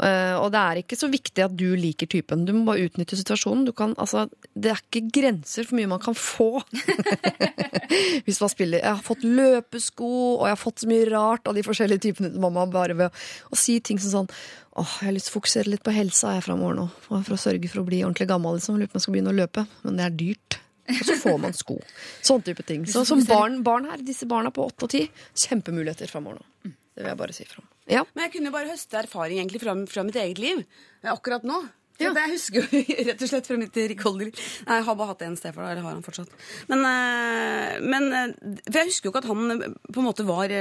Eh, 0.00 0.34
og 0.40 0.48
det 0.54 0.60
er 0.60 0.80
ikke 0.80 0.96
så 0.96 1.10
viktig 1.12 1.42
at 1.44 1.56
du 1.58 1.66
liker 1.76 2.08
typen. 2.08 2.46
Du 2.48 2.54
må 2.56 2.64
bare 2.70 2.86
utnytte 2.86 3.18
situasjonen. 3.18 3.68
Kan, 3.76 3.92
altså, 4.00 4.26
det 4.54 4.72
er 4.72 4.80
ikke 4.80 5.10
grenser 5.20 5.68
for 5.68 5.76
mye 5.76 5.90
man 5.90 6.02
kan 6.02 6.16
få. 6.16 6.62
Hvis 8.24 8.38
man 8.38 8.52
spiller 8.52 8.78
Jeg 8.78 8.94
har 8.94 9.02
fått 9.04 9.26
løpesko, 9.26 10.08
og 10.38 10.46
jeg 10.46 10.54
har 10.54 10.60
fått 10.60 10.84
så 10.84 10.88
mye 10.90 11.08
rart 11.10 11.50
av 11.50 11.56
de 11.58 11.64
forskjellige 11.66 12.04
typene 12.06 12.30
mamma 12.40 12.64
bare 12.70 12.96
ved 12.96 13.10
å, 13.10 13.24
å 13.50 13.58
si 13.58 13.80
ting 13.82 13.98
som 14.00 14.12
sånn 14.14 14.30
Åh, 14.78 14.92
jeg 15.02 15.08
har 15.08 15.14
lyst 15.16 15.26
til 15.26 15.34
å 15.34 15.40
fokusere 15.40 15.72
litt 15.72 15.82
på 15.84 15.92
helsa 15.92 16.36
jeg 16.36 16.44
framover 16.46 16.76
nå. 16.78 16.84
For 17.10 17.34
å 17.34 17.40
sørge 17.42 17.68
for 17.68 17.82
å 17.82 17.88
bli 17.88 18.04
ordentlig 18.06 18.28
gammel. 18.30 18.56
Liksom. 18.56 18.78
Lurer 18.78 18.88
på 18.88 18.94
om 18.94 19.00
jeg 19.00 19.04
skal 19.04 19.16
begynne 19.16 19.32
å 19.34 19.36
løpe. 19.36 19.64
Men 19.82 19.98
det 19.98 20.06
er 20.06 20.14
dyrt. 20.22 20.60
Og 20.92 21.06
så 21.06 21.16
får 21.20 21.40
man 21.42 21.56
sko. 21.56 21.78
Sånn 22.26 22.44
type 22.46 22.64
ting. 22.68 22.86
Så 22.90 23.04
som 23.08 23.22
barn, 23.28 23.60
barn 23.66 23.88
her, 23.90 24.02
disse 24.04 24.28
barna 24.30 24.52
på 24.54 24.66
åtte 24.68 24.86
og 24.88 24.92
ti, 24.92 25.04
kjempemuligheter 25.46 26.10
framover 26.10 26.40
nå. 26.40 26.72
Det 27.00 27.04
vil 27.04 27.12
jeg 27.14 27.20
bare 27.20 27.34
si 27.36 27.46
fra 27.48 27.62
om. 27.62 27.68
Ja. 27.90 28.02
Men 28.14 28.26
jeg 28.26 28.34
kunne 28.36 28.52
bare 28.54 28.70
høste 28.70 28.98
erfaring 29.00 29.40
egentlig 29.40 29.62
fra, 29.62 29.74
fra 29.88 30.02
mitt 30.06 30.18
eget 30.20 30.40
liv 30.42 30.58
eh, 30.64 31.12
akkurat 31.12 31.46
nå. 31.48 31.62
Ja. 32.00 32.14
det 32.16 32.22
jeg 32.24 32.32
husker 32.32 32.62
jo 32.64 32.80
rett 33.10 33.22
og 33.24 33.30
slett 33.30 33.48
fra 33.48 33.56
mitt 33.60 33.76
rikholdige. 33.92 34.32
Nei, 34.66 34.78
jeg 34.80 34.86
har 34.86 34.98
bare 34.98 35.12
hatt 35.12 35.24
én 35.26 35.34
stefar, 35.36 35.66
eller 35.68 35.84
har 35.84 35.96
han 35.96 36.04
fortsatt. 36.04 36.30
Men, 36.72 36.84
eh, 36.88 37.80
men 37.84 38.06
eh, 38.16 38.60
For 38.68 38.80
jeg 38.82 38.92
husker 38.92 39.08
jo 39.08 39.14
ikke 39.14 39.24
at 39.24 39.30
han 39.30 39.66
på 39.90 40.00
en 40.00 40.08
måte 40.08 40.28
var 40.28 40.54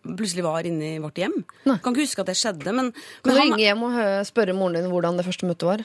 Plutselig 0.00 0.40
var 0.46 0.64
inne 0.64 0.94
i 0.94 1.00
vårt 1.02 1.18
hjem. 1.20 1.34
Nei. 1.68 1.74
Kan 1.84 1.92
ikke 1.92 2.06
huske 2.06 2.22
at 2.22 2.30
det 2.30 2.38
skjedde, 2.40 2.72
men, 2.72 2.86
Kan 3.20 3.28
men 3.28 3.36
du 3.36 3.36
han, 3.36 3.50
ringe 3.50 3.66
hjem 3.66 3.82
og 3.84 3.98
spørre 4.24 4.54
moren 4.56 4.78
din 4.78 4.88
hvordan 4.88 5.20
det 5.20 5.26
første 5.26 5.44
møtet 5.44 5.68
var? 5.68 5.82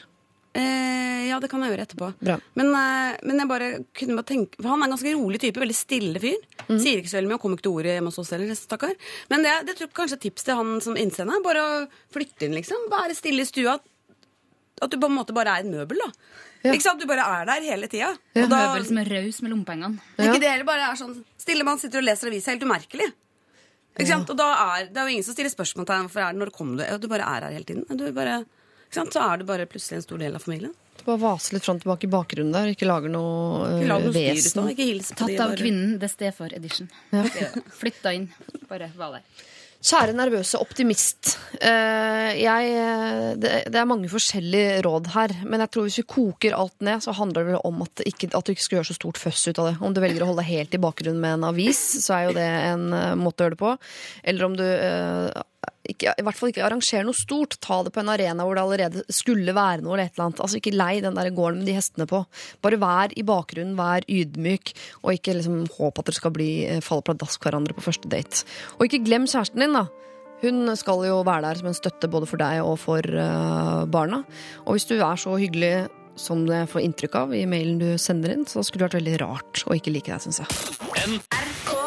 Eh, 0.56 1.26
ja, 1.28 1.40
det 1.44 1.50
kan 1.52 1.64
jeg 1.66 1.74
gjøre 1.74 1.84
etterpå. 1.84 2.08
Bra. 2.24 2.38
Men, 2.56 2.70
eh, 2.80 3.18
men 3.28 3.42
jeg 3.42 3.50
bare 3.50 3.70
kunne 3.98 4.16
bare 4.16 4.30
tenke 4.30 4.56
For 4.62 4.72
han 4.72 4.80
er 4.80 4.88
en 4.88 4.94
ganske 4.96 5.12
rolig 5.18 5.42
type. 5.44 5.60
Veldig 5.60 5.76
stille 5.76 6.22
fyr. 6.24 6.38
Mm. 6.70 6.78
Sier 6.80 7.02
ikke 7.02 7.12
så 7.12 7.20
veldig 7.20 7.32
mye 7.34 7.40
og 7.40 7.44
kommer 7.44 7.60
ikke 7.60 7.68
til 7.68 7.76
ordet 7.76 7.98
hjemme 7.98 8.14
hos 8.14 8.22
oss 8.24 8.32
heller. 8.32 8.56
Stakkar. 8.56 8.96
Men 9.34 9.44
det, 9.44 9.56
det 9.68 9.76
tror 9.76 9.90
jeg 9.90 9.98
kanskje 10.00 10.18
er 10.20 10.24
tips 10.24 10.48
til 10.48 10.60
han 10.62 10.72
som 10.86 10.96
innsender. 11.02 11.44
Bare 11.44 11.66
å 11.66 11.76
flytte 12.16 12.48
inn, 12.48 12.56
liksom. 12.56 12.88
Være 12.94 13.18
stille 13.18 13.44
i 13.44 13.50
stua. 13.50 13.76
At 14.82 14.92
du 14.92 14.98
på 15.00 15.10
en 15.12 15.18
måte 15.18 15.36
bare 15.36 15.58
er 15.58 15.66
et 15.66 15.72
møbel, 15.72 16.00
da. 16.00 16.10
Ja. 16.66 16.72
Ikke 16.74 16.88
sant? 16.88 17.04
Du 17.04 17.08
bare 17.10 17.28
er 17.42 17.46
der 17.52 17.68
hele 17.68 17.92
tida. 17.92 18.14
Ja. 18.36 18.48
Da 18.50 18.64
Møbel 18.72 18.88
som 18.88 18.98
er 19.04 19.12
raus 19.12 19.42
med 19.44 19.54
lommepengene. 19.54 20.00
Ja. 20.18 20.32
ikke 20.32 20.42
det 20.42 20.50
heller 20.56 20.68
bare 20.68 20.88
er 20.88 20.98
sånn 21.00 21.14
stille 21.38 21.68
man 21.68 21.80
sitter 21.82 22.00
og 22.02 22.08
leser 22.08 22.32
avisa. 22.32 22.56
Helt 22.56 22.64
umerkelig. 22.66 23.12
Ikke 23.96 24.10
sant? 24.10 24.32
Og 24.32 24.40
da 24.40 24.48
er 24.76 24.90
det 24.92 25.00
er 25.00 25.08
jo 25.08 25.14
ingen 25.14 25.24
som 25.28 25.36
stiller 25.36 25.52
spørsmål 25.54 25.86
til 25.86 25.94
deg 25.94 26.08
hvorfor 26.08 26.24
er 26.26 26.34
det 26.34 26.42
når 26.42 26.52
kommer 26.56 26.80
du 26.80 26.84
Ja, 26.84 26.98
Du 27.00 27.08
bare 27.12 27.28
er 27.28 27.46
her 27.48 27.56
hele 27.56 27.68
tiden. 27.68 27.86
Du 27.92 28.08
bare? 28.16 28.42
Så 28.94 29.06
er 29.22 29.38
du 29.42 29.46
bare 29.48 29.66
plutselig 29.66 29.98
en 30.02 30.06
stor 30.06 30.22
del 30.22 30.36
av 30.38 30.44
familien. 30.46 30.74
Du 31.00 31.04
bare 31.10 31.20
vaser 31.20 31.58
litt 31.58 31.66
fram 31.66 31.80
tilbake 31.82 32.08
i 32.08 32.12
bakgrunnen 32.14 32.54
der, 32.56 32.72
ikke 32.72 32.88
lager 32.88 33.12
noe 33.12 33.66
Ikke 33.82 33.90
lag 33.90 34.06
noe 34.06 34.14
av 34.14 34.16
vesen. 34.16 34.62
det. 34.66 34.76
Ikke 34.78 34.88
hils 34.94 35.12
på 35.12 35.18
de. 35.28 35.36
Tatt 35.36 35.42
av 35.44 35.52
bare- 35.52 35.60
kvinnen, 35.60 35.98
det 36.00 36.10
sted 36.14 36.34
for 36.38 36.54
edition. 36.56 36.88
Flytta 37.82 38.14
inn. 38.16 38.30
Bare 38.70 38.92
var 38.98 39.18
der. 39.20 39.28
Kjære 39.86 40.16
nervøse 40.18 40.58
optimist. 40.58 41.36
Eh, 41.62 42.32
jeg, 42.42 42.70
eh, 42.74 43.36
det, 43.38 43.52
det 43.70 43.78
er 43.78 43.86
mange 43.86 44.10
forskjellige 44.10 44.80
råd 44.82 45.12
her, 45.14 45.34
men 45.46 45.62
jeg 45.62 45.70
tror 45.76 45.86
hvis 45.86 46.00
vi 46.00 46.06
koker 46.10 46.56
alt 46.58 46.74
ned, 46.82 47.04
så 47.06 47.14
handler 47.14 47.44
det 47.44 47.52
vel 47.52 47.62
om 47.70 47.84
at, 47.86 48.02
ikke, 48.08 48.32
at 48.34 48.48
du 48.48 48.56
ikke 48.56 48.66
skal 48.66 48.80
gjøre 48.80 48.90
så 48.90 48.96
stort 48.98 49.20
føss 49.22 49.44
ut 49.52 49.60
av 49.62 49.68
det. 49.70 49.76
Om 49.86 49.94
du 49.94 50.02
velger 50.02 50.26
å 50.26 50.32
holde 50.32 50.42
deg 50.42 50.50
helt 50.56 50.74
i 50.74 50.82
bakgrunnen 50.82 51.22
med 51.22 51.38
en 51.38 51.46
avis, 51.52 51.84
så 52.02 52.16
er 52.18 52.24
jo 52.32 52.34
det 52.40 52.48
en 52.72 52.88
eh, 52.98 53.12
måte 53.20 53.44
å 53.44 53.46
gjøre 53.46 53.58
det 53.60 53.62
på. 53.62 53.76
Eller 54.34 54.48
om 54.50 54.58
du 54.58 54.66
eh, 54.66 55.44
ikke, 55.86 56.14
i 56.18 56.24
hvert 56.26 56.38
fall 56.40 56.52
ikke 56.52 56.64
arrangere 56.66 57.06
noe 57.06 57.18
stort. 57.18 57.58
Ta 57.64 57.82
det 57.86 57.94
på 57.96 58.02
en 58.02 58.12
arena 58.14 58.46
hvor 58.46 58.58
det 58.58 58.64
allerede 58.64 59.04
skulle 59.14 59.56
være 59.56 59.84
noe. 59.86 59.96
eller 59.96 60.08
et 60.08 60.16
eller 60.16 60.28
annet. 60.28 60.42
Altså 60.46 60.60
Ikke 60.60 60.76
lei 60.76 60.94
den 61.04 61.18
der 61.18 61.30
gården 61.36 61.62
med 61.62 61.70
de 61.70 61.78
hestene 61.78 62.08
på. 62.10 62.24
Bare 62.66 62.80
vær 62.82 63.14
i 63.16 63.26
bakgrunnen, 63.26 63.76
vær 63.80 64.08
ydmyk, 64.10 64.74
og 65.04 65.14
ikke 65.14 65.38
liksom 65.40 65.66
håp 65.78 66.02
at 66.02 66.10
dere 66.10 66.20
skal 66.20 66.34
bli, 66.36 66.50
eh, 66.66 66.82
falle 66.86 67.06
pladask 67.06 67.42
hverandre 67.42 67.76
på 67.78 67.86
første 67.86 68.10
date. 68.10 68.46
Og 68.80 68.88
ikke 68.88 69.06
glem 69.06 69.28
kjæresten 69.30 69.62
din, 69.62 69.78
da. 69.78 69.88
Hun 70.42 70.76
skal 70.76 71.06
jo 71.08 71.22
være 71.24 71.48
der 71.48 71.56
som 71.62 71.68
en 71.68 71.78
støtte 71.78 72.12
både 72.12 72.28
for 72.28 72.38
deg 72.38 72.62
og 72.62 72.76
for 72.78 73.00
uh, 73.00 73.86
barna. 73.88 74.24
Og 74.66 74.76
hvis 74.76 74.86
du 74.86 74.98
er 75.00 75.16
så 75.16 75.38
hyggelig 75.40 75.88
som 76.16 76.46
det 76.48 76.68
får 76.72 76.84
inntrykk 76.86 77.16
av 77.16 77.34
i 77.36 77.46
mailen 77.50 77.80
du 77.80 77.98
sender 77.98 78.36
inn, 78.36 78.46
så 78.48 78.64
skulle 78.64 78.86
det 78.86 78.94
vært 78.94 79.02
veldig 79.02 79.18
rart 79.24 79.66
å 79.66 79.76
ikke 79.80 79.96
like 79.96 80.12
deg, 80.12 80.22
syns 80.22 80.44
jeg. 80.44 81.85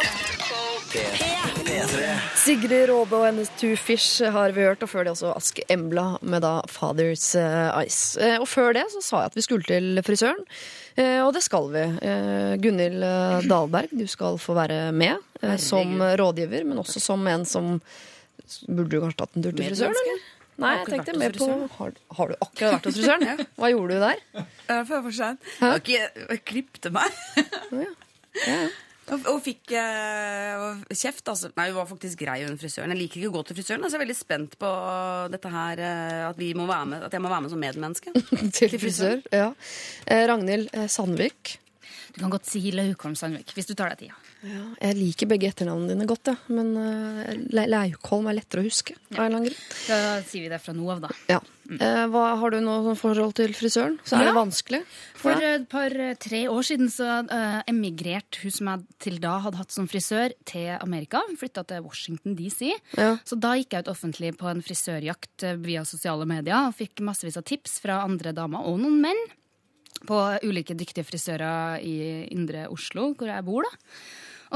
Sigrid 2.48 2.86
Råbe 2.88 3.12
og 3.12 3.26
hennes 3.26 3.50
Two 3.60 3.74
Fish 3.76 4.24
har 4.24 4.54
vi 4.56 4.62
hørt, 4.64 4.80
og 4.80 4.88
før 4.88 5.04
det 5.04 5.10
også 5.12 5.34
Aske 5.36 5.66
Embla 5.68 6.14
med 6.24 6.40
da 6.40 6.62
Father's 6.72 7.26
eh, 7.36 7.82
Ice. 7.84 8.16
Eh, 8.24 8.38
og 8.40 8.46
før 8.48 8.72
det 8.72 8.86
så 8.88 9.02
sa 9.04 9.20
jeg 9.20 9.32
at 9.34 9.36
vi 9.36 9.44
skulle 9.44 9.68
til 9.68 10.00
frisøren, 10.06 10.40
eh, 10.96 11.18
og 11.26 11.34
det 11.36 11.42
skal 11.44 11.68
vi. 11.74 11.82
Eh, 12.08 12.54
Gunhild 12.64 13.04
Dahlberg, 13.50 13.92
du 13.92 14.06
skal 14.08 14.40
få 14.40 14.56
være 14.56 14.80
med 14.96 15.20
som 15.60 16.00
rådgiver, 16.00 16.64
men 16.64 16.80
også 16.80 17.04
som 17.04 17.28
en 17.28 17.44
som 17.48 17.76
Burde 18.64 18.88
du 18.94 19.02
kanskje 19.02 19.18
tatt 19.20 19.36
en 19.36 19.44
tur 19.44 19.52
til 19.52 19.68
frisøren, 19.68 19.98
eller? 20.06 20.26
Nei, 20.64 20.74
jeg 20.78 20.88
tenkte 20.88 21.20
mer 21.20 21.36
på 21.36 21.52
har, 21.76 21.96
har 22.16 22.30
du 22.30 22.36
akkurat 22.38 22.78
vært 22.78 22.88
hos 22.88 22.96
frisøren? 22.96 23.42
Hva 23.60 23.74
gjorde 23.74 23.98
du 23.98 24.06
der? 24.08 24.22
Ja, 24.40 24.78
for 24.88 25.04
for 25.04 25.20
sent. 25.20 25.50
Jeg, 25.60 26.12
jeg 26.16 26.44
klippte 26.48 26.96
meg. 26.96 27.12
Og, 29.08 29.28
og 29.32 29.38
fikk 29.44 29.72
uh, 29.72 30.80
kjeft, 30.92 31.24
altså. 31.30 31.50
Nei, 31.56 31.68
hun 31.70 31.78
var 31.80 31.88
faktisk 31.88 32.20
grei, 32.20 32.42
hun 32.44 32.58
frisøren. 32.60 32.92
Jeg 32.92 33.00
liker 33.02 33.20
ikke 33.20 33.30
å 33.30 33.36
gå 33.38 33.44
til 33.48 33.58
frisøren. 33.58 33.84
Altså, 33.84 33.96
jeg 33.96 34.02
er 34.02 34.04
veldig 34.04 34.18
spent 34.18 34.56
på 34.60 34.72
dette 35.32 35.52
her, 35.52 35.82
eh, 35.84 36.24
at, 36.28 36.38
vi 36.40 36.50
må 36.58 36.68
være 36.68 36.90
med, 36.92 37.06
at 37.08 37.16
jeg 37.16 37.24
må 37.24 37.32
være 37.32 37.46
med 37.46 37.54
som 37.54 37.62
medmenneske. 37.62 38.12
Til 38.58 38.76
frisør, 38.76 39.22
ja. 39.32 39.48
Eh, 40.06 40.24
Ragnhild 40.28 40.74
Sandvik. 40.92 41.56
Du 42.14 42.20
kan 42.20 42.32
godt 42.32 42.48
si 42.50 42.68
Laukholm 42.74 43.16
Sandvik 43.18 43.54
hvis 43.56 43.68
du 43.68 43.76
tar 43.78 43.94
deg 43.94 44.06
tida. 44.06 44.27
Ja, 44.46 44.64
jeg 44.84 44.94
liker 44.94 45.26
begge 45.32 45.48
etternavnene 45.50 45.90
dine 45.96 46.04
godt, 46.06 46.28
ja. 46.30 46.36
men 46.54 46.68
uh, 46.78 47.30
Laukholm 47.66 48.28
er 48.30 48.36
lettere 48.38 48.62
å 48.62 48.68
huske. 48.68 48.94
Grunn. 49.10 49.48
Da 49.88 49.96
sier 50.28 50.44
vi 50.44 50.50
det 50.52 50.60
fra 50.62 50.74
nå 50.76 50.86
av, 50.94 51.00
da. 51.08 51.10
Ja. 51.26 51.40
Mm. 51.68 51.82
hva, 52.14 52.22
har 52.40 52.54
du 52.54 52.62
noe 52.64 52.80
sånn 52.86 52.96
forhold 52.96 53.34
til 53.36 53.50
frisøren? 53.52 53.98
Så 54.06 54.16
er 54.16 54.22
Ja. 54.22 54.30
det 54.30 54.38
vanskelig? 54.38 54.78
For 55.18 55.34
for 55.34 55.44
et 55.44 55.66
par-tre 55.68 56.40
år 56.48 56.64
siden 56.64 56.88
så 56.88 57.08
uh, 57.28 57.58
emigrerte 57.68 58.40
hun 58.40 58.54
som 58.54 58.70
jeg 58.70 58.86
til 59.04 59.18
da 59.20 59.34
hadde 59.44 59.58
hatt 59.60 59.74
som 59.74 59.88
frisør, 59.90 60.32
til 60.48 60.70
Amerika. 60.78 61.20
Flytta 61.36 61.66
til 61.68 61.82
Washington 61.84 62.38
DC. 62.38 62.70
Ja. 62.96 63.18
Så 63.26 63.36
da 63.36 63.52
gikk 63.58 63.74
jeg 63.74 63.84
ut 63.84 63.90
offentlig 63.92 64.30
på 64.38 64.48
en 64.48 64.62
frisørjakt 64.64 65.44
eh, 65.44 65.58
via 65.60 65.82
sosiale 65.84 66.24
medier 66.30 66.70
og 66.70 66.78
fikk 66.78 67.02
massevis 67.04 67.36
av 67.36 67.44
tips 67.50 67.80
fra 67.84 68.00
andre 68.06 68.32
damer 68.32 68.64
og 68.64 68.78
noen 68.80 69.02
menn 69.02 69.20
på 70.08 70.16
ulike 70.46 70.76
dyktige 70.78 71.04
frisører 71.04 71.82
i 71.82 72.28
indre 72.32 72.68
Oslo, 72.72 73.10
hvor 73.18 73.28
jeg 73.28 73.44
bor. 73.44 73.66
da. 73.66 73.76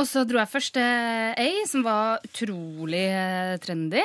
Og 0.01 0.07
så 0.09 0.23
dro 0.29 0.39
jeg 0.41 0.49
først 0.53 0.73
til 0.77 1.41
ei 1.43 1.65
som 1.69 1.83
var 1.85 2.23
utrolig 2.25 3.03
eh, 3.13 3.57
trendy. 3.63 4.01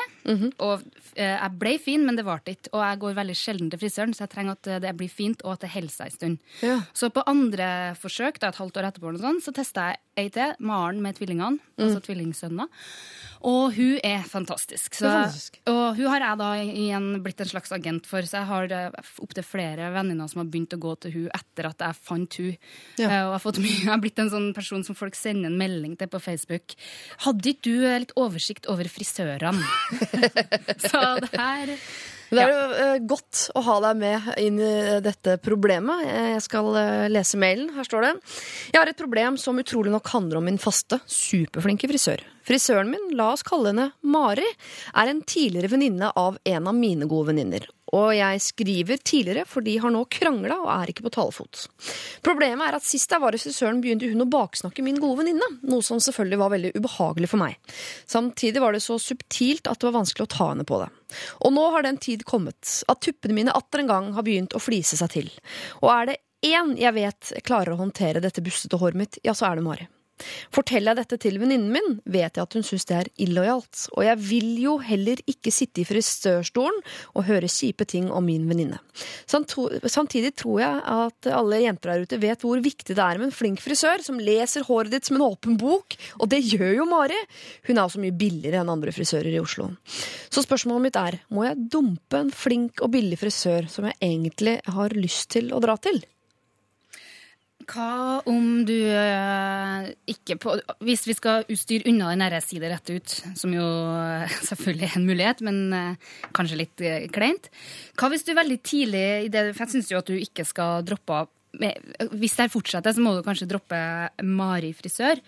Og 0.60 0.82
eh, 1.15 1.36
jeg 1.38 1.52
ble 1.62 1.76
fin, 1.80 2.04
men 2.06 2.17
det 2.19 2.26
varte 2.28 2.52
ikke. 2.56 2.73
Og 2.76 2.84
jeg 2.84 3.00
går 3.06 3.15
veldig 3.21 3.38
sjelden 3.39 3.69
til 3.71 3.80
frisøren, 3.82 4.15
så 4.17 4.26
jeg 4.26 4.34
trenger 4.34 4.58
at 4.58 4.71
det 4.84 4.95
blir 5.00 5.12
fint, 5.12 5.45
og 5.47 5.56
at 5.56 5.63
det 5.63 5.71
holder 5.76 5.93
seg 5.95 6.10
en 6.12 6.17
stund. 6.17 6.41
Ja. 6.65 6.80
Så 6.97 7.10
på 7.15 7.23
andre 7.32 7.69
forsøk, 8.02 8.41
da 8.43 8.52
et 8.52 8.60
halvt 8.60 8.82
år 8.82 8.89
etterpå, 8.91 9.13
noe 9.15 9.38
så 9.43 9.54
testa 9.56 9.91
jeg 9.93 10.04
ei 10.17 10.28
til, 10.34 10.56
Maren 10.65 11.00
med 11.04 11.15
tvillingene, 11.19 11.62
altså 11.78 12.02
tvillingsønner. 12.04 12.67
Og 13.47 13.76
hun 13.78 14.00
er 14.02 14.23
fantastisk. 14.26 14.95
Så, 14.97 15.06
fantastisk. 15.06 15.60
Og 15.69 16.00
hun 16.00 16.08
har 16.10 16.23
jeg 16.26 16.39
da 16.41 16.47
igjen 16.65 17.10
blitt 17.23 17.43
en 17.43 17.52
slags 17.52 17.71
agent 17.76 18.08
for, 18.10 18.26
så 18.26 18.41
jeg 18.41 18.50
har 18.50 18.95
opptil 19.21 19.45
flere 19.45 19.91
venninner 19.93 20.28
som 20.32 20.41
har 20.41 20.50
begynt 20.50 20.73
å 20.73 20.80
gå 20.82 20.95
til 21.06 21.13
hun 21.13 21.28
etter 21.38 21.69
at 21.69 21.86
jeg 21.86 22.00
fant 22.02 22.39
hun. 22.41 22.56
Ja. 22.97 23.06
Eh, 23.08 23.21
Og 23.28 23.30
jeg 23.30 23.36
har, 23.38 23.43
fått 23.45 23.62
mye, 23.62 23.76
jeg 23.78 23.91
har 23.93 24.02
blitt 24.02 24.19
en 24.26 24.34
sånn 24.34 24.50
person 24.58 24.84
som 24.84 24.97
folk 24.97 25.15
sender 25.15 25.52
en 25.52 25.60
melding 25.62 25.77
til 26.00 26.10
på 26.12 26.20
Facebook. 26.24 26.76
Hadde 27.26 27.54
ikke 27.54 27.66
du 27.70 27.86
eh, 27.88 28.00
litt 28.04 28.13
oversikt 28.20 28.70
over 28.72 28.90
frisørene? 28.92 29.63
så 30.90 31.02
det 31.22 31.32
her 31.36 31.74
Det 32.28 32.42
er 32.44 32.52
jo 32.52 32.63
eh, 32.84 32.98
godt 33.08 33.44
å 33.56 33.62
ha 33.63 33.76
deg 33.86 34.00
med 34.02 34.26
inn 34.44 34.58
i 34.60 34.72
dette 35.06 35.38
problemet. 35.44 36.04
Eh, 36.10 36.32
Jeg 36.36 36.44
skal 36.48 36.72
eh, 36.82 37.06
lese 37.13 37.40
mailen. 37.40 37.70
Her 37.78 37.88
står 37.88 38.08
det. 38.08 38.13
Jeg 38.74 38.82
har 38.82 38.92
et 38.92 39.00
problem 39.00 39.38
som 39.40 39.62
utrolig 39.62 39.94
nok 39.94 40.12
handler 40.12 40.42
om 40.42 40.50
min 40.50 40.60
faste, 40.60 41.00
superflinke 41.08 41.88
frisør. 41.92 42.26
Frisøren 42.48 42.92
min, 42.92 43.10
la 43.20 43.32
oss 43.36 43.44
kalle 43.48 43.72
henne 43.74 43.90
Mari, 44.08 44.48
er 44.96 45.12
en 45.12 45.24
tidligere 45.28 45.72
venninne 45.72 46.12
av 46.16 46.38
en 46.48 46.68
av 46.72 46.76
mine 46.76 47.08
gode 47.08 47.32
venninner. 47.34 47.68
Og 47.95 48.10
jeg 48.17 48.41
skriver 48.43 49.00
tidligere, 49.00 49.45
for 49.47 49.63
de 49.63 49.78
har 49.80 49.93
nå 49.93 50.04
krangla 50.12 50.58
og 50.60 50.71
er 50.73 50.91
ikke 50.91 51.06
på 51.06 51.13
talefot. 51.15 51.67
Problemet 52.26 52.67
er 52.67 52.78
at 52.80 52.86
sist 52.88 53.12
jeg 53.13 53.23
var 53.23 53.36
regissøren, 53.36 53.80
begynte 53.84 54.10
hun 54.12 54.26
å 54.26 54.30
baksnakke 54.32 54.84
min 54.84 55.00
gode 55.00 55.21
venninne, 55.21 55.47
noe 55.69 55.86
som 55.86 56.02
selvfølgelig 56.04 56.41
var 56.41 56.54
veldig 56.56 56.73
ubehagelig 56.76 57.32
for 57.32 57.43
meg. 57.43 57.58
Samtidig 58.10 58.63
var 58.63 58.76
det 58.76 58.84
så 58.84 59.00
subtilt 59.00 59.71
at 59.71 59.80
det 59.80 59.89
var 59.89 60.00
vanskelig 60.02 60.28
å 60.28 60.34
ta 60.36 60.52
henne 60.52 60.67
på 60.67 60.82
det. 60.84 60.91
Og 61.47 61.56
nå 61.56 61.67
har 61.76 61.88
den 61.88 62.00
tid 62.04 62.26
kommet 62.28 62.82
at 62.91 63.04
tuppene 63.04 63.38
mine 63.38 63.56
atter 63.56 63.84
en 63.84 63.91
gang 63.93 64.13
har 64.17 64.28
begynt 64.28 64.58
å 64.58 64.63
flise 64.63 65.00
seg 65.00 65.13
til. 65.13 65.32
Og 65.80 65.91
er 65.93 66.12
det 66.12 66.21
én 66.47 66.76
jeg 66.78 66.93
vet 66.97 67.38
klarer 67.47 67.73
å 67.73 67.82
håndtere 67.82 68.23
dette 68.23 68.43
bustete 68.43 68.80
håret 68.82 69.00
mitt, 69.00 69.21
ja, 69.23 69.34
så 69.38 69.50
er 69.50 69.58
det 69.58 69.65
Mari. 69.65 69.88
Forteller 70.53 70.93
jeg 70.93 71.01
dette 71.01 71.19
til 71.21 71.38
venninnen 71.41 71.71
min, 71.73 71.97
vet 72.10 72.38
jeg 72.38 72.43
at 72.43 72.58
hun 72.58 72.65
syns 72.65 72.88
det 72.89 72.97
er 72.97 73.10
illojalt. 73.23 73.84
Og 73.95 74.06
jeg 74.06 74.19
vil 74.23 74.49
jo 74.63 74.77
heller 74.84 75.21
ikke 75.30 75.53
sitte 75.53 75.84
i 75.84 75.88
frisørstolen 75.88 76.80
og 77.13 77.27
høre 77.27 77.49
kjipe 77.51 77.86
ting 77.89 78.10
om 78.12 78.25
min 78.27 78.47
venninne. 78.49 78.80
Samtidig 79.27 80.34
tror 80.39 80.62
jeg 80.63 80.82
at 80.97 81.30
alle 81.32 81.62
jenter 81.63 81.93
der 81.93 82.08
ute 82.08 82.21
vet 82.21 82.45
hvor 82.45 82.62
viktig 82.63 82.95
det 82.97 83.03
er 83.03 83.21
med 83.21 83.30
en 83.30 83.36
flink 83.36 83.62
frisør 83.63 84.03
som 84.06 84.19
leser 84.21 84.65
håret 84.67 84.93
ditt 84.93 85.08
som 85.08 85.19
en 85.19 85.27
åpen 85.27 85.58
bok, 85.60 85.97
og 86.19 86.32
det 86.32 86.43
gjør 86.45 86.80
jo 86.82 86.89
Mari. 86.89 87.19
Hun 87.67 87.77
er 87.77 87.86
også 87.86 88.01
mye 88.03 88.15
billigere 88.17 88.62
enn 88.63 88.73
andre 88.73 88.93
frisører 88.95 89.32
i 89.34 89.41
Oslo. 89.41 89.69
Så 90.34 90.43
spørsmålet 90.45 90.88
mitt 90.88 90.99
er, 90.99 91.21
må 91.34 91.45
jeg 91.47 91.69
dumpe 91.71 92.21
en 92.21 92.34
flink 92.34 92.84
og 92.84 92.93
billig 92.95 93.19
frisør 93.21 93.69
som 93.71 93.89
jeg 93.89 93.99
egentlig 94.01 94.60
har 94.65 94.95
lyst 94.97 95.32
til 95.36 95.53
å 95.53 95.62
dra 95.63 95.77
til? 95.82 96.01
Hva 97.67 98.21
om 98.32 98.62
du 98.63 98.75
eh, 98.80 99.88
ikke 100.08 100.38
på 100.39 100.53
Hvis 100.88 101.03
vi 101.10 101.15
skal 101.17 101.43
utstyre 101.51 101.89
unna 101.91 102.13
den 102.13 102.23
derre 102.23 102.39
si 102.43 102.62
rett 102.63 102.91
ut, 102.93 103.15
som 103.36 103.51
jo 103.51 103.65
eh, 103.65 104.36
selvfølgelig 104.49 104.88
er 104.88 104.97
en 104.99 105.08
mulighet, 105.10 105.43
men 105.43 105.60
eh, 105.75 106.13
kanskje 106.38 106.62
litt 106.62 106.84
eh, 106.86 107.10
kleint. 107.12 107.51
Hva 107.99 108.12
hvis 108.13 108.23
du 108.27 108.32
veldig 108.38 108.60
tidlig 108.63 109.08
i 109.27 109.32
det 109.34 109.49
For 109.51 109.65
jeg 109.65 109.75
syns 109.75 109.91
jo 109.91 109.99
at 109.99 110.08
du 110.08 110.15
ikke 110.15 110.47
skal 110.47 110.86
droppe 110.88 111.21
av 111.23 111.32
Hvis 112.13 112.38
det 112.38 112.45
her 112.45 112.53
fortsetter, 112.53 112.95
så 112.95 113.03
må 113.03 113.17
du 113.17 113.23
kanskje 113.25 113.49
droppe 113.51 113.80
Mari 114.23 114.71
frisør. 114.77 115.19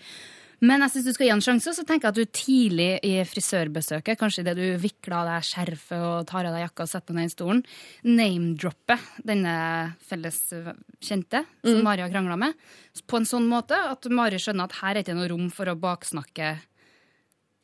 Men 0.60 0.84
jeg 0.84 0.92
syns 0.92 1.06
du 1.08 1.14
skal 1.16 1.26
gi 1.26 1.32
en 1.32 1.42
sjanse, 1.44 1.72
så 1.72 1.84
tenker 1.88 2.08
jeg 2.08 2.12
at 2.12 2.18
du 2.18 2.34
tidlig 2.36 2.88
i 3.06 3.12
frisørbesøket, 3.24 4.18
kanskje 4.20 4.42
idet 4.44 4.56
du 4.58 4.64
vikler 4.82 5.16
av 5.16 5.30
deg 5.30 5.46
skjerfet 5.48 6.04
og 6.04 6.26
tar 6.28 6.48
av 6.48 6.56
deg 6.56 6.66
jakka 6.66 6.84
og 6.84 6.90
setter 6.90 7.14
deg 7.14 7.20
ned 7.20 7.30
i 7.30 7.32
stolen, 7.32 7.62
name-dropper 8.04 9.06
denne 9.30 9.54
felles 10.04 10.42
kjente 11.00 11.44
som 11.64 11.80
Mari 11.86 12.04
har 12.04 12.12
krangla 12.12 12.36
med, 12.40 12.58
på 13.08 13.20
en 13.20 13.28
sånn 13.28 13.48
måte 13.48 13.78
at 13.88 14.10
Mari 14.12 14.40
skjønner 14.42 14.68
at 14.68 14.76
her 14.82 14.92
er 14.92 15.00
det 15.00 15.06
ikke 15.06 15.16
noe 15.16 15.30
rom 15.32 15.48
for 15.54 15.72
å 15.72 15.78
baksnakke 15.80 16.58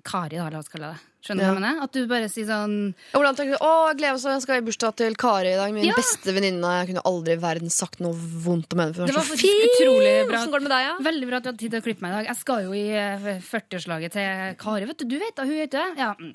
Kari, 0.07 0.39
da, 0.39 0.49
la 0.53 0.61
oss 0.63 0.71
kalle 0.71 0.95
det. 0.95 1.16
Skjønner 1.27 1.43
du 1.43 1.47
Ja. 1.47 1.51
hva 1.51 1.57
jeg 1.57 1.63
mener? 1.65 1.83
At 1.83 1.93
du 1.97 2.07
bare 2.07 2.29
sier 2.31 2.47
sånn 2.47 2.77
Hvordan 3.13 3.37
tenker 3.39 3.57
du, 3.57 3.65
å, 3.67 3.73
jeg 3.91 3.99
gleder 3.99 4.15
meg 4.15 4.23
så 4.23 4.33
jeg 4.37 4.45
skal 4.47 4.61
i 4.61 4.67
bursdag 4.69 4.97
til 5.03 5.17
Kari 5.19 5.53
i 5.53 5.59
dag, 5.59 5.75
min 5.75 5.89
Ja. 5.89 5.97
beste 5.99 6.31
venninne. 6.37 6.71
Jeg 6.79 6.91
kunne 6.93 7.05
aldri 7.11 7.35
i 7.35 7.43
verden 7.43 7.71
sagt 7.75 7.99
noe 8.05 8.15
vondt 8.15 8.73
om 8.73 8.85
henne. 8.85 8.95
For 8.95 9.07
Det 9.11 9.17
var 9.19 9.27
så 9.27 9.35
faktisk 9.35 9.51
fin! 9.51 9.67
utrolig 9.75 10.15
bra. 10.29 10.39
Hvordan 10.39 10.55
går 10.55 10.63
det 10.63 10.69
med 10.69 10.75
deg, 10.77 10.87
ja? 10.87 10.97
Veldig 11.11 11.29
bra 11.33 11.37
at 11.37 11.43
du 11.43 11.51
hadde 11.51 11.63
tid 11.65 11.71
til 11.75 11.81
å 11.83 11.87
klippe 11.91 12.03
meg 12.07 12.11
i 12.13 12.17
dag. 12.21 12.27
Jeg 12.31 12.37
skal 12.45 12.63
jo 12.65 12.73
i 12.73 12.87
eh, 12.95 13.29
40-årslaget 13.51 14.17
til 14.17 14.57
Kari, 14.63 14.87
vet 14.87 14.99
du. 15.03 15.05
Du 15.11 15.19
vet 15.19 15.35
da, 15.37 15.43
hun 15.43 15.59
heter 15.59 15.79
det. 15.83 15.99
Ja, 15.99 16.15
mm. 16.15 16.35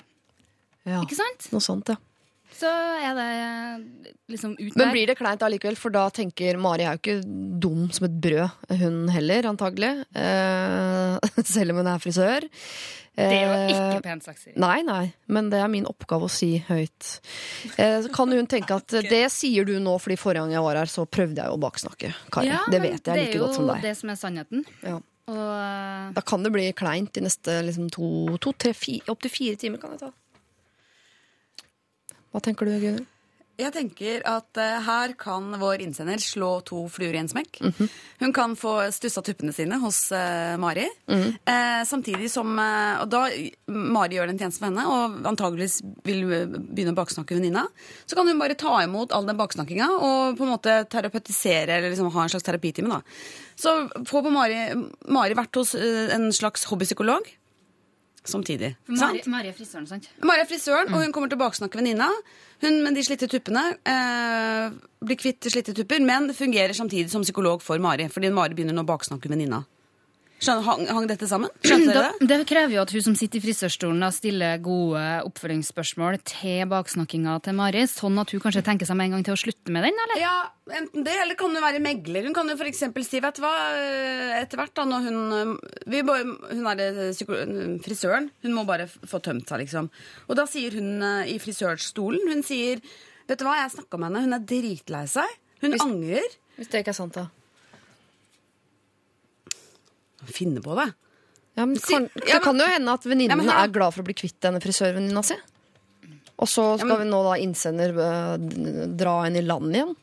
ja. 0.92 1.02
ikke 1.02 1.16
sant? 1.18 1.48
Noe 1.56 1.64
sånt, 1.64 1.88
ja. 1.88 1.96
Så 2.52 2.68
er 2.68 3.14
det 3.16 3.28
liksom 4.28 4.52
ut 4.58 4.74
der. 4.74 4.78
Men 4.78 4.92
blir 4.92 5.08
det 5.08 5.16
kleint 5.18 5.42
allikevel, 5.42 5.76
for 5.80 5.94
da 5.94 6.04
tenker 6.14 6.58
Mari 6.60 6.84
er 6.84 6.98
jo 6.98 7.00
ikke 7.00 7.24
dum 7.64 7.86
som 7.96 8.04
et 8.06 8.18
brød, 8.22 8.50
hun 8.82 9.08
heller, 9.08 9.48
antagelig. 9.48 9.92
Eh, 10.14 11.16
selv 11.54 11.72
om 11.72 11.80
hun 11.80 11.88
er 11.94 12.02
frisør. 12.02 12.46
Det 13.16 13.26
var 13.44 13.58
Eh, 13.62 13.70
ikke 13.76 14.02
pent 14.06 14.24
sagt, 14.24 14.40
Siri. 14.40 14.54
Nei, 14.56 14.78
nei, 14.82 15.12
men 15.28 15.50
det 15.52 15.58
er 15.60 15.68
min 15.68 15.84
oppgave 15.84 16.24
å 16.24 16.30
si 16.32 16.64
høyt. 16.64 17.20
Eh, 17.76 17.98
så 18.06 18.12
kan 18.14 18.32
hun 18.32 18.46
tenke 18.48 18.72
at 18.74 18.88
det 18.88 19.26
sier 19.34 19.66
du 19.68 19.74
nå, 19.84 19.98
fordi 20.00 20.16
forrige 20.16 20.40
gang 20.46 20.54
jeg 20.54 20.64
var 20.64 20.80
her, 20.80 20.88
så 20.88 21.04
prøvde 21.04 21.42
jeg 21.44 21.52
å 21.52 21.58
baksnakke 21.60 22.14
Kari. 22.32 22.48
Ja, 22.48 22.62
det 22.72 22.80
vet 22.80 23.04
jeg 23.12 23.26
like 23.26 23.42
godt 23.42 23.58
som 23.58 23.68
deg. 23.68 23.82
Det 23.82 23.84
er 23.84 23.84
jo 23.84 23.88
det 23.90 23.96
som 24.00 24.14
er 24.14 24.20
sannheten. 24.22 24.64
Ja. 24.82 24.96
Og 25.28 25.38
eh, 25.38 26.08
Da 26.16 26.24
kan 26.32 26.42
det 26.42 26.52
bli 26.56 26.64
kleint 26.72 27.20
i 27.20 27.24
neste 27.26 27.58
liksom, 27.68 27.90
to, 27.92 28.38
to 28.42 28.54
tre, 28.56 28.72
fire, 28.72 29.04
opptil 29.12 29.30
fire 29.36 29.60
timer. 29.60 29.78
kan 29.82 29.92
det 29.92 30.06
ta. 30.06 30.12
Hva 32.32 32.40
tenker 32.40 32.64
du, 32.64 32.72
Gunhild? 32.80 33.06
Jeg 33.60 33.72
tenker 33.74 34.22
at 34.26 34.58
eh, 34.60 34.78
her 34.86 35.12
kan 35.20 35.50
vår 35.60 35.82
innsender 35.84 36.20
slå 36.22 36.62
to 36.64 36.86
fluer 36.90 37.12
i 37.14 37.20
en 37.20 37.28
smekk. 37.28 37.58
Hun 38.22 38.32
kan 38.32 38.54
få 38.58 38.78
stussa 38.94 39.20
tuppene 39.24 39.52
sine 39.52 39.76
hos 39.82 39.98
uh, 40.14 40.54
Mari. 40.62 40.86
eh, 41.44 41.82
samtidig 41.86 42.30
som 42.32 42.48
eh, 42.58 43.02
Og 43.02 43.10
da 43.12 43.26
Mari 43.68 44.16
gjør 44.16 44.30
den 44.30 44.38
en 44.38 44.40
tjeneste 44.40 44.62
for 44.62 44.70
henne, 44.70 44.86
og 44.88 45.28
antageligvis 45.28 45.82
vil 46.06 46.24
eh, 46.32 46.46
begynne 46.48 46.94
å 46.94 46.98
baksnakke 46.98 47.36
venninna, 47.36 47.66
så 48.06 48.16
kan 48.16 48.30
hun 48.30 48.40
bare 48.40 48.56
ta 48.58 48.78
imot 48.86 49.12
all 49.12 49.28
den 49.28 49.38
baksnakkinga 49.40 49.90
og 49.98 50.38
på 50.38 50.46
en 50.46 50.54
måte 50.54 50.78
terapeutisere 50.92 51.76
eller 51.76 51.92
liksom 51.92 52.10
ha 52.14 52.24
en 52.24 52.32
slags 52.32 52.48
terapitime. 52.48 52.88
da. 52.88 53.02
Så 53.58 53.76
få 54.08 54.24
på 54.24 54.32
Mari, 54.32 54.64
Mari 55.12 55.36
vært 55.38 55.60
hos 55.60 55.76
uh, 55.76 56.08
en 56.16 56.30
slags 56.34 56.64
hobbypsykolog 56.70 57.28
samtidig. 58.28 58.72
for 58.86 58.98
sant? 58.98 59.18
Mari, 59.18 59.30
Mari 59.34 59.50
er 59.50 59.56
frisøren, 59.56 59.86
sant? 59.90 60.08
Maria 60.22 60.46
frisøren, 60.48 60.88
mm. 60.88 60.94
og 60.94 61.04
hun 61.04 61.14
kommer 61.14 61.32
til 61.32 61.38
å 61.40 61.42
baksnakke 61.42 61.80
venninna. 61.80 62.08
Hun 62.62 62.80
med 62.84 62.96
de 62.96 63.04
slitte 63.06 63.28
tuppene 63.30 63.64
eh, 63.88 64.74
blir 65.02 65.18
kvitt 65.18 65.50
slitte 65.50 65.74
tupper, 65.76 66.02
men 66.06 66.30
fungerer 66.36 66.76
samtidig 66.76 67.10
som 67.12 67.26
psykolog 67.26 67.64
for 67.64 67.82
Mari. 67.82 68.06
Fordi 68.12 68.30
Mari 68.34 68.58
begynner 68.58 68.76
nå 68.76 68.86
å 68.86 68.90
baksnakke 68.92 69.30
venninna. 69.32 69.64
Hang, 70.42 70.86
hang 70.90 71.06
dette 71.06 71.28
sammen? 71.30 71.50
Skjønte 71.62 71.92
dere 71.94 72.08
det? 72.18 72.26
det 72.32 72.46
krever 72.50 72.74
jo 72.74 72.82
at 72.82 72.92
hun 72.94 73.04
som 73.04 73.14
sitter 73.18 73.38
i 73.38 73.42
frisørstolen 73.44 74.02
stiller 74.14 74.58
gode 74.62 75.02
oppfølgingsspørsmål 75.28 76.18
til 76.26 76.64
baksnakkinga 76.70 77.36
til 77.44 77.54
Mari, 77.58 77.84
sånn 77.90 78.18
at 78.18 78.32
hun 78.34 78.42
kanskje 78.42 78.64
tenker 78.66 78.88
seg 78.88 78.98
med 78.98 79.10
en 79.10 79.16
gang 79.16 79.26
til 79.28 79.36
å 79.36 79.40
slutte 79.42 79.74
med 79.74 79.86
den, 79.86 80.00
eller? 80.06 80.18
Ja, 80.22 80.34
enten 80.80 81.06
det, 81.06 81.14
eller 81.22 81.38
kan 81.38 81.54
hun 81.54 81.62
være 81.62 81.82
megler. 81.84 82.26
Hun 82.26 82.34
kan 82.34 82.50
jo 82.50 82.56
f.eks. 82.58 82.82
si, 83.06 83.20
vet 83.22 83.38
du 83.38 83.44
hva, 83.44 83.52
etter 84.40 84.58
hvert 84.58 84.74
da, 84.78 84.86
når 84.88 85.06
hun 85.06 85.20
vi 85.92 86.02
Hun 86.02 86.66
er 86.72 86.82
eh, 86.82 87.78
frisøren, 87.84 88.30
hun 88.42 88.56
må 88.56 88.64
bare 88.68 88.88
få 88.90 89.22
tømt 89.22 89.46
seg, 89.50 89.62
liksom. 89.62 89.90
Og 90.26 90.38
da 90.38 90.46
sier 90.50 90.74
hun 90.78 90.96
eh, 91.06 91.30
i 91.34 91.38
frisørstolen, 91.42 92.26
hun 92.32 92.42
sier, 92.46 92.82
vet 93.30 93.38
du 93.38 93.46
hva, 93.46 93.60
jeg 93.62 93.76
snakka 93.76 94.00
med 94.00 94.10
henne, 94.10 94.24
hun 94.26 94.38
er 94.40 94.48
dritlei 94.54 95.04
seg. 95.10 95.38
Hun 95.62 95.76
Hvis- 95.76 95.86
angrer. 95.86 96.34
Hvis 96.58 96.68
det 96.68 96.82
ikke 96.82 96.92
er 96.92 96.98
sant, 96.98 97.14
da. 97.16 97.28
Finne 100.26 100.60
på 100.62 100.74
det. 100.78 100.92
Ja, 101.56 101.66
men 101.66 101.76
Si- 101.76 101.92
kan, 101.92 102.02
ja, 102.02 102.20
det 102.24 102.32
men- 102.32 102.42
kan 102.42 102.58
jo 102.58 102.66
hende 102.66 102.92
at 102.92 103.02
venninnen 103.04 103.44
Ja, 103.44 103.64
er 103.64 103.68
glad 103.68 103.92
for 103.94 104.02
å 104.02 104.04
bli 104.06 104.14
kvitt 104.14 104.40
denne 104.40 104.60
frisørvenninna 104.62 105.22
si. 105.24 105.34
Og 106.38 106.48
så 106.48 106.78
skal 106.78 106.88
men- 106.88 106.98
vi 106.98 107.10
nå 107.10 107.22
da 107.24 107.34
innsender 107.42 107.92
øh, 107.92 108.96
dra 108.96 109.22
henne 109.24 109.38
i 109.38 109.42
land 109.42 109.74
igjen. 109.74 109.94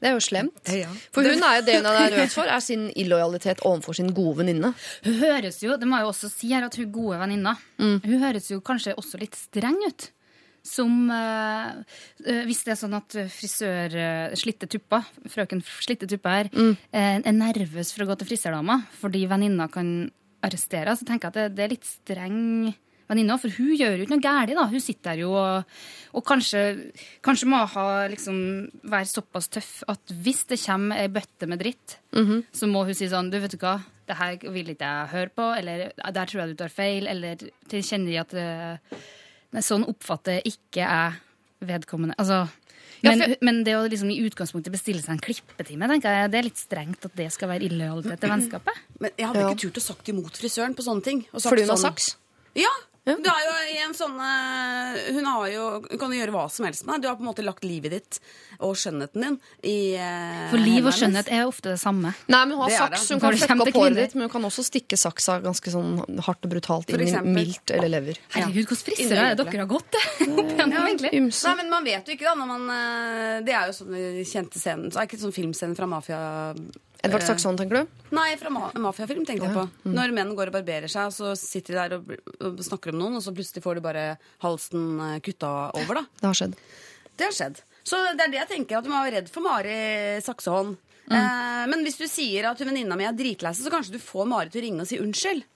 Det 0.00 0.06
er 0.08 0.12
jo 0.14 0.20
slemt. 0.22 0.62
Ja. 0.70 0.86
For 1.10 1.22
hun 1.26 1.42
er 1.42 1.56
jo 1.58 1.62
det 1.66 1.74
hun 1.76 1.86
er 1.86 2.10
nervøs 2.10 2.32
for, 2.34 2.44
er 2.46 2.60
sin 2.60 2.84
illojalitet 2.94 3.58
overfor 3.66 3.94
sin 3.98 4.12
gode 4.14 4.36
venninne. 4.38 4.72
Hun 5.04 5.14
høres 5.18 5.58
jo, 5.60 5.76
det 5.76 5.88
må 5.88 5.98
jeg 5.98 6.06
jo 6.06 6.12
også 6.12 6.30
si 6.30 6.52
her, 6.52 6.64
at 6.64 6.76
hun 6.76 6.86
er 6.86 6.92
gode 6.92 7.18
venninna 7.18 7.56
Mm. 7.78 8.00
Hun 8.04 8.20
høres 8.22 8.48
jo 8.50 8.60
kanskje 8.60 8.94
også 8.94 9.18
litt 9.20 9.34
streng 9.34 9.76
ut. 9.86 10.10
Som 10.68 11.08
eh, 11.10 11.68
eh, 12.28 12.42
Hvis 12.48 12.60
det 12.66 12.74
er 12.74 12.80
sånn 12.82 12.96
at 12.98 13.16
frisør 13.32 13.94
eh, 13.96 14.34
slitte 14.38 14.68
Tuppa, 14.68 15.00
frøken 15.32 15.62
slitte 15.64 16.08
Tuppa 16.10 16.34
her, 16.42 16.50
Mm. 16.52 16.74
er 16.92 17.32
nervøs 17.32 17.94
for 17.94 18.04
å 18.04 18.08
gå 18.10 18.18
til 18.20 18.28
frisørdama 18.34 18.82
fordi 19.00 19.24
venninna 19.30 19.68
kan 19.72 20.10
arrestere, 20.44 20.92
så 20.94 21.04
tenker 21.08 21.28
jeg 21.28 21.32
at 21.32 21.38
det, 21.40 21.56
det 21.56 21.64
er 21.64 21.72
litt 21.72 21.88
streng 21.88 22.74
venninne. 23.08 23.38
For 23.40 23.48
hun 23.56 23.72
gjør 23.74 23.96
jo 23.96 24.04
ikke 24.04 24.14
noe 24.18 24.22
galt, 24.22 24.52
da. 24.54 24.66
Hun 24.68 24.82
sitter 24.84 25.14
der 25.16 25.22
jo 25.24 25.30
og, 25.34 25.64
og 26.14 26.24
kanskje, 26.28 26.60
kanskje 27.24 27.48
må 27.48 27.62
ha, 27.72 27.86
liksom, 28.12 28.36
være 28.84 29.08
såpass 29.08 29.48
tøff 29.56 29.70
at 29.88 30.12
hvis 30.12 30.44
det 30.52 30.60
kommer 30.66 31.00
ei 31.00 31.08
bøtte 31.08 31.48
med 31.48 31.58
dritt, 31.64 31.96
Mhm. 32.12 32.44
så 32.52 32.68
må 32.68 32.84
hun 32.84 32.94
si 32.94 33.08
sånn 33.08 33.30
Du, 33.32 33.38
vet 33.40 33.50
du 33.52 33.58
hva, 33.58 33.78
det 34.08 34.16
her 34.16 34.36
vil 34.52 34.68
ikke 34.74 34.84
jeg 34.86 35.08
høre 35.12 35.30
på, 35.36 35.48
eller 35.58 35.90
der 35.96 36.26
tror 36.26 36.40
jeg 36.44 36.48
du 36.52 36.60
tar 36.62 36.68
feil, 36.72 37.06
eller 37.08 37.36
tilkjennegi 37.68 38.20
at 38.20 38.32
Nei, 39.52 39.62
sånn 39.64 39.86
oppfatter 39.88 40.42
ikke 40.44 40.82
jeg 40.84 41.12
vedkommende. 41.68 42.14
Altså 42.18 42.48
Ja, 43.02 43.10
men, 43.14 43.20
for- 43.22 43.36
men 43.46 43.62
det 43.64 43.74
å 43.78 43.88
liksom 43.88 44.10
i 44.10 44.18
utgangspunktet 44.28 44.72
bestille 44.74 45.00
seg 45.00 45.10
en 45.14 45.20
klippetime, 45.22 45.86
tenker 45.88 46.10
jeg, 46.10 46.30
det 46.32 46.38
er 46.38 46.42
litt 46.48 46.58
strengt 46.58 47.04
at 47.06 47.14
det 47.16 47.30
skal 47.32 47.48
være 47.48 47.62
illojalitet 47.68 48.20
til 48.20 48.28
vennskapet. 48.30 48.74
Men 49.00 49.10
jeg 49.16 49.26
hadde 49.28 49.38
Ja. 49.40 49.48
ikke 49.52 49.60
turt 49.60 49.78
å 49.78 49.80
sagt 49.80 50.08
imot 50.08 50.32
frisøren 50.36 50.74
på 50.74 50.82
sånne 50.82 51.02
ting. 51.04 51.26
og 51.32 51.40
sagt 51.40 51.50
Fordi 51.54 51.62
hun 51.62 51.68
har 51.70 51.76
sånn- 51.76 51.94
saks. 51.94 52.16
Ja. 52.56 52.68
Ja. 53.08 53.16
Du 53.24 53.28
er 53.32 53.44
jo 53.46 53.54
i 53.72 53.78
en 53.84 53.94
sånn 53.96 54.16
eh, 54.20 54.98
Hun 55.16 55.26
har 55.28 55.46
jo, 55.52 55.64
hun 55.86 56.00
kan 56.00 56.12
jo 56.12 56.18
gjøre 56.20 56.34
hva 56.34 56.44
som 56.52 56.66
helst 56.68 56.84
med 56.86 56.98
deg. 56.98 57.04
Du 57.04 57.08
har 57.10 57.16
på 57.18 57.24
en 57.24 57.30
måte 57.30 57.44
lagt 57.46 57.64
livet 57.66 57.94
ditt 57.94 58.20
og 58.58 58.74
skjønnheten 58.78 59.24
din 59.24 59.36
i 59.68 59.76
eh, 59.96 60.44
For 60.52 60.60
liv 60.62 60.86
og 60.88 60.94
skjønnhet 60.96 61.30
er 61.32 61.46
ofte 61.48 61.72
det 61.72 61.80
samme. 61.80 62.12
Nei, 62.28 62.42
men 62.44 62.56
hun 62.56 62.64
har 62.64 62.72
Det 62.74 62.80
saks. 62.82 63.06
Hun 63.14 63.22
kan 63.22 63.38
flekke 63.38 63.58
opp 63.64 63.78
håret 63.78 64.00
ditt, 64.02 64.16
men 64.18 64.26
hun 64.26 64.32
kan 64.34 64.48
også 64.48 64.64
stikke 64.66 64.98
saksa 65.00 65.38
ganske 65.44 65.72
sånn 65.72 66.20
hardt 66.26 66.48
og 66.48 66.54
brutalt 66.54 66.90
inn 66.94 67.06
i 67.06 67.22
milt 67.38 67.74
eller 67.74 67.92
lever. 67.96 68.20
Herregud, 68.34 68.66
hvordan 68.68 68.84
frisere 68.90 69.30
er 69.30 69.38
det 69.38 69.46
dere 69.48 69.64
har 69.64 69.70
gått 69.70 69.96
det? 69.96 70.04
Nei, 71.48 71.54
men 71.62 71.70
Man 71.72 71.86
vet 71.86 72.08
jo 72.08 72.16
ikke, 72.16 72.26
da. 72.28 72.34
Når 72.38 72.50
man, 72.50 72.68
eh, 72.74 73.38
det 73.46 73.54
er 73.54 73.70
jo 73.70 73.78
sånn 73.80 73.96
kjente 74.26 74.60
scenen, 74.60 74.92
Så 74.92 74.98
er 75.00 75.06
det 75.06 75.12
ikke 75.12 75.24
sånn 75.26 75.36
filmscenen 75.36 75.78
fra 75.78 75.88
mafia... 75.90 76.20
Edvard 77.04 77.22
eh, 77.22 77.28
Saxon, 77.28 77.58
tenker 77.58 77.84
du? 77.84 78.00
Nei, 78.16 78.32
fra 78.40 78.50
ma 78.50 78.68
mafiafilm, 78.74 79.22
tenkte 79.28 79.46
jeg 79.46 79.54
på. 79.54 79.64
Når 79.92 80.14
menn 80.16 80.34
går 80.38 80.50
og 80.50 80.58
barberer 80.58 80.90
seg, 80.90 81.12
så 81.14 81.34
sitter 81.38 81.76
de 81.76 81.78
der 81.78 81.96
og, 81.98 82.12
og 82.48 82.62
snakker 82.66 82.94
om 82.94 82.98
noen, 83.02 83.20
og 83.20 83.24
så 83.24 83.34
plutselig 83.36 83.62
får 83.64 83.78
de 83.78 83.84
bare 83.84 84.04
halsen 84.44 84.88
eh, 85.06 85.16
kutta 85.24 85.52
over, 85.78 86.00
da. 86.00 86.04
Det 86.18 86.30
har 86.30 86.40
skjedd. 86.40 86.58
Det 87.18 87.28
har 87.28 87.36
skjedd. 87.38 87.62
Så 87.88 88.00
det 88.18 88.26
er 88.26 88.34
det 88.34 88.40
jeg 88.42 88.50
tenker, 88.50 88.80
at 88.80 88.86
du 88.86 88.90
må 88.92 88.98
være 89.00 89.20
redd 89.20 89.30
for 89.32 89.46
Mari 89.46 89.78
Saksehånd. 90.26 90.76
Eh, 91.08 91.62
men 91.70 91.86
hvis 91.86 91.96
du 92.00 92.04
sier 92.10 92.50
at 92.50 92.60
venninna 92.60 92.98
mi 92.98 93.06
er 93.08 93.16
dritlei 93.16 93.54
seg, 93.54 93.68
så 93.68 93.72
kanskje 93.72 93.96
du 93.96 94.02
får 94.02 94.28
Mari 94.28 94.52
til 94.52 94.60
å 94.60 94.66
ringe 94.66 94.84
og 94.84 94.90
si 94.90 95.00
unnskyld. 95.00 95.46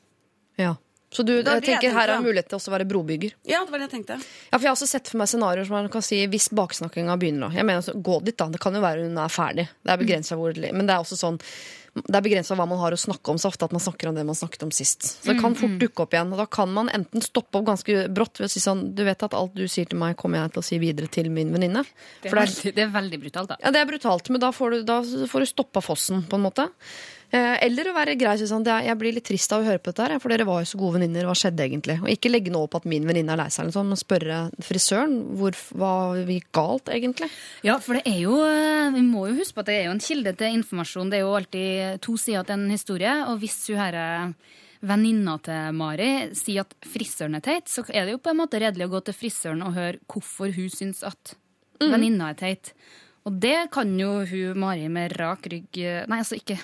Ja. 0.61 0.76
Så 1.12 1.25
du 1.29 1.35
Det 1.42 1.53
jeg 1.59 1.64
tenker 1.66 1.92
her 1.92 2.09
er 2.14 2.22
mulighet 2.25 2.48
til 2.48 2.57
også 2.59 2.72
å 2.72 2.77
være 2.79 2.87
brobygger. 2.88 3.35
Ja, 3.44 3.61
det 3.66 3.70
var 3.75 3.83
det 3.83 3.90
jeg 3.90 3.94
tenkte. 3.98 4.16
Ja, 4.16 4.57
for 4.57 4.62
Jeg 4.64 4.70
har 4.70 4.77
også 4.79 4.88
sett 4.88 5.11
for 5.12 5.20
meg 5.20 5.29
scenarioer 5.29 5.68
som 5.68 5.77
man 5.77 5.90
kan 5.92 6.03
si 6.07 6.22
hvis 6.33 6.48
baksnakkinga 6.57 7.18
begynner. 7.20 7.51
nå. 7.51 7.53
Jeg 7.55 7.68
mener, 7.68 7.83
altså, 7.85 7.92
Gå 8.01 8.18
dit, 8.25 8.37
da. 8.40 8.48
Det 8.48 8.61
kan 8.64 8.72
jo 8.75 8.81
være 8.81 9.05
hun 9.05 9.18
er 9.20 9.29
ferdig. 9.29 9.68
Det 9.85 9.92
er 9.92 10.01
begrenset 10.01 10.38
hvor 10.40 10.57
Men 10.72 10.87
det 10.88 10.96
er 10.96 11.05
også 11.05 11.20
sånn 11.20 11.38
det 11.92 12.16
er 12.16 12.22
begrensa 12.25 12.57
hva 12.57 12.64
man 12.64 12.79
har 12.81 12.94
å 12.94 12.96
snakke 12.96 13.29
om, 13.29 13.37
så 13.37 13.51
ofte 13.51 13.66
at 13.68 13.72
man 13.77 13.83
snakker 13.85 14.09
om 14.09 14.14
det 14.16 14.22
man 14.25 14.33
snakket 14.35 14.62
om 14.64 14.70
sist. 14.72 15.03
Så 15.20 15.29
det 15.29 15.35
Mm, 15.37 15.40
kan 15.42 15.55
fort 15.55 15.75
dukke 15.79 16.01
opp 16.07 16.14
igjen. 16.16 16.33
Og 16.33 16.38
da 16.40 16.46
kan 16.48 16.72
man 16.72 16.88
enten 16.88 17.20
stoppe 17.20 17.59
opp 17.61 17.66
ganske 17.66 18.09
brått 18.09 18.40
ved 18.40 18.48
å 18.48 18.51
si 18.51 18.61
sånn 18.64 18.94
Du 18.94 19.05
vet 19.05 19.22
at 19.22 19.35
alt 19.37 19.53
du 19.55 19.66
sier 19.68 19.85
til 19.85 19.98
meg, 20.01 20.16
kommer 20.16 20.40
jeg 20.40 20.55
til 20.55 20.62
å 20.62 20.64
si 20.64 20.79
videre 20.81 21.11
til 21.12 21.29
min 21.29 21.53
venninne. 21.53 21.85
Det 22.22 22.31
det 22.31 22.33
er 22.33 22.38
veldig, 22.40 22.75
det 22.75 22.83
er 22.87 22.88
veldig 22.96 23.20
brutalt, 23.20 23.48
da. 23.53 23.57
ja, 23.61 23.70
det 23.70 23.81
er 23.83 23.85
brutalt, 23.92 24.31
men 24.31 24.40
da 24.40 24.51
får 24.57 24.70
du, 24.70 24.83
da 24.88 25.03
får 25.03 25.40
du 25.44 25.46
stoppa 25.53 25.83
fossen, 25.85 26.25
på 26.25 26.40
en 26.40 26.46
måte. 26.48 26.66
Eh, 27.32 27.54
Eller 27.64 27.88
å 27.88 27.94
være 27.96 28.12
grei 28.20 28.34
sånn 28.36 28.66
Jeg 28.66 28.96
blir 29.00 29.14
litt 29.16 29.24
trist 29.24 29.52
av 29.56 29.62
å 29.62 29.64
høre 29.64 29.80
på 29.80 29.88
dette 29.88 30.04
her, 30.04 30.20
for 30.20 30.32
dere 30.32 30.44
var 30.44 30.60
jo 30.60 30.68
så 30.68 30.80
gode 30.80 30.98
venninner. 30.98 31.24
Hva 31.24 31.36
skjedde 31.38 31.64
egentlig? 31.64 31.96
Og 32.04 32.10
ikke 32.12 32.28
legge 32.28 32.52
noe 32.52 32.66
opp 32.68 32.76
at 32.76 32.88
min 32.88 33.06
venninne 33.08 33.33
er 33.33 33.40
lei 33.40 33.48
seg, 33.52 33.70
men 33.72 33.96
spørre 33.96 34.40
frisøren 34.60 35.14
hvor, 35.40 35.56
hva 35.72 35.92
gikk 36.28 36.50
galt, 36.52 36.90
egentlig. 36.92 37.30
Ja, 37.64 37.78
for 37.80 37.96
det 37.96 38.04
er 38.10 38.18
jo 38.20 38.37
eh, 38.44 38.90
Vi 38.92 39.04
må 39.06 39.30
jo 39.30 39.38
huske 39.40 39.56
på 39.56 39.64
at 39.64 39.70
det 39.70 39.78
er 39.78 39.88
jo 39.88 39.94
en 39.94 40.04
kilde 40.04 40.35
til 40.37 40.58
informasjon. 40.58 41.12
Det 41.12 41.18
er 41.18 41.24
jo 41.24 41.38
alltid 41.38 42.02
to 42.04 42.18
sider 42.20 42.44
til 42.48 42.58
en 42.58 42.74
historie. 42.74 43.14
Og 43.30 43.40
hvis 43.40 43.56
hun 43.70 43.80
her 43.80 43.96
eh, 44.02 44.58
venninna 44.92 45.38
til 45.46 45.78
Mari 45.78 46.10
sier 46.37 46.66
at 46.66 46.76
frisøren 46.85 47.38
er 47.40 47.46
teit, 47.46 47.72
så 47.72 47.87
er 47.88 48.04
det 48.04 48.18
jo 48.18 48.20
på 48.20 48.35
en 48.35 48.42
måte 48.42 48.60
redelig 48.60 48.90
å 48.90 48.92
gå 48.98 49.04
til 49.06 49.16
frisøren 49.16 49.64
og 49.64 49.78
høre 49.78 50.02
hvorfor 50.04 50.52
hun 50.52 50.68
syns 50.74 51.00
at 51.06 51.33
venninna 51.80 52.28
er 52.35 52.38
teit. 52.44 52.74
Og 53.24 53.40
det 53.40 53.70
kan 53.72 53.88
jo 53.96 54.18
hun 54.28 54.60
Mari 54.60 54.90
med 54.92 55.16
rak 55.16 55.48
rygg 55.48 55.80
Nei, 55.80 56.18
altså 56.20 56.37
ikke 56.37 56.58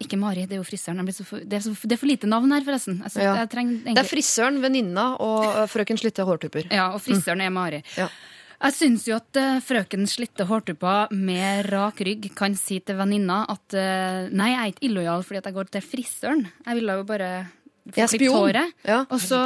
ikke 0.00 0.18
Mari, 0.18 0.46
det 0.46 0.52
er 0.56 0.62
jo 0.62 0.66
frisøren. 0.66 0.96
Jeg 1.02 1.06
blir 1.06 1.14
så 1.16 1.24
for, 1.24 1.38
det, 1.38 1.52
er 1.52 1.60
så, 1.60 1.72
det 1.86 1.92
er 1.92 2.00
for 2.00 2.06
lite 2.10 2.26
navn 2.26 2.50
her, 2.52 2.60
forresten. 2.66 3.00
Altså, 3.02 3.20
Ja. 3.22 3.34
jeg 3.42 3.50
trenger 3.50 3.72
Det 3.72 3.86
er 3.86 3.90
egentlig- 3.94 4.10
frisøren, 4.10 4.60
venninna 4.62 5.16
og 5.20 5.44
øh, 5.44 5.66
frøken 5.68 5.98
Slitte 5.98 6.24
hårtupper. 6.24 6.70
ja, 6.70 6.90
og 6.92 7.00
frisøren 7.00 7.40
er 7.40 7.50
Mari. 7.50 7.82
Ja. 7.96 8.08
Jeg 8.64 8.72
syns 8.72 9.04
jo 9.08 9.16
at 9.16 9.36
uh, 9.36 9.58
frøken 9.60 10.06
slitte 10.08 10.46
hårtupper 10.46 11.10
med 11.12 11.66
rak 11.70 11.98
rygg 12.00 12.30
kan 12.34 12.54
si 12.56 12.78
til 12.80 12.96
venninna 12.96 13.42
at 13.50 13.74
uh, 13.76 14.30
nei, 14.32 14.46
jeg 14.54 14.60
er 14.62 14.70
ikke 14.72 14.86
illojal 14.88 15.22
fordi 15.26 15.38
at 15.42 15.44
jeg 15.50 15.54
går 15.54 15.70
til 15.74 15.82
frisøren. 15.82 16.46
Jeg 16.64 16.74
ville 16.78 16.92
jo 16.96 17.04
bare 17.04 17.28
få 17.84 17.96
Jeg 17.98 18.04
er 18.04 18.08
klippet 18.08 18.30
spion. 18.30 18.38
håret. 18.40 18.72
Ja. 18.86 19.00
Og 19.10 19.20
så 19.20 19.36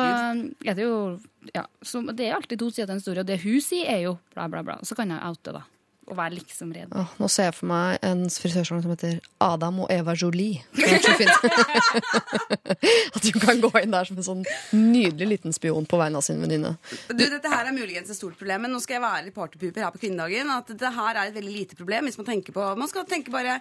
er 0.63 0.75
det 0.75 0.85
jo 0.85 1.19
ja, 1.55 1.65
så 1.83 2.05
Det 2.15 2.29
er 2.29 2.37
alltid 2.37 2.59
to 2.61 2.71
sider 2.71 2.87
til 2.87 2.93
en 2.95 3.01
historie, 3.01 3.21
og 3.21 3.27
det 3.27 3.41
hun 3.43 3.59
sier, 3.61 3.89
er 3.89 4.01
jo 4.05 4.19
bla, 4.35 4.47
bla, 4.47 4.63
bla. 4.63 4.77
Så 4.85 4.95
kan 4.95 5.09
jeg 5.09 5.19
oute, 5.25 5.53
da. 5.53 5.63
Og 6.09 6.17
være 6.17 6.39
liksom 6.39 6.71
redd. 6.73 6.93
Åh, 6.97 7.11
nå 7.21 7.29
ser 7.29 7.51
jeg 7.51 7.55
for 7.59 7.69
meg 7.69 7.99
en 8.09 8.23
frisørsalong 8.33 8.81
som 8.87 8.93
heter 8.95 9.19
Adam 9.45 9.83
og 9.85 9.91
Eva 9.93 10.15
Jolie. 10.17 10.63
Det 10.73 11.03
så 11.05 11.13
fint. 11.19 11.35
At 13.17 13.23
du 13.25 13.31
kan 13.41 13.61
gå 13.61 13.71
inn 13.83 13.93
der 13.93 14.09
som 14.09 14.17
en 14.21 14.27
sånn 14.27 14.45
nydelig 14.77 15.29
liten 15.35 15.53
spion 15.57 15.87
på 15.89 15.99
vegne 16.01 16.21
av 16.21 16.25
sin 16.25 16.41
venninne. 16.43 16.75
Du, 17.11 17.25
dette 17.25 17.53
her 17.53 17.69
er 17.69 17.77
muligens 17.77 18.09
et 18.13 18.17
stort 18.19 18.39
problem, 18.41 18.65
men 18.67 18.73
nå 18.75 18.81
skal 18.85 18.99
jeg 18.99 19.05
være 19.05 19.27
litt 19.29 19.37
partypuper 19.37 19.85
her 19.85 19.93
på 19.95 20.01
kvinnedagen. 20.03 20.49
At 20.55 20.73
dette 20.73 20.93
her 20.97 21.13
er 21.21 21.29
et 21.31 21.37
veldig 21.37 21.55
lite 21.59 21.79
problem 21.79 22.09
hvis 22.09 22.19
man 22.21 22.29
tenker 22.31 22.57
på 22.57 22.71
Man 22.79 22.89
skal 22.91 23.05
tenke 23.09 23.33
bare 23.35 23.59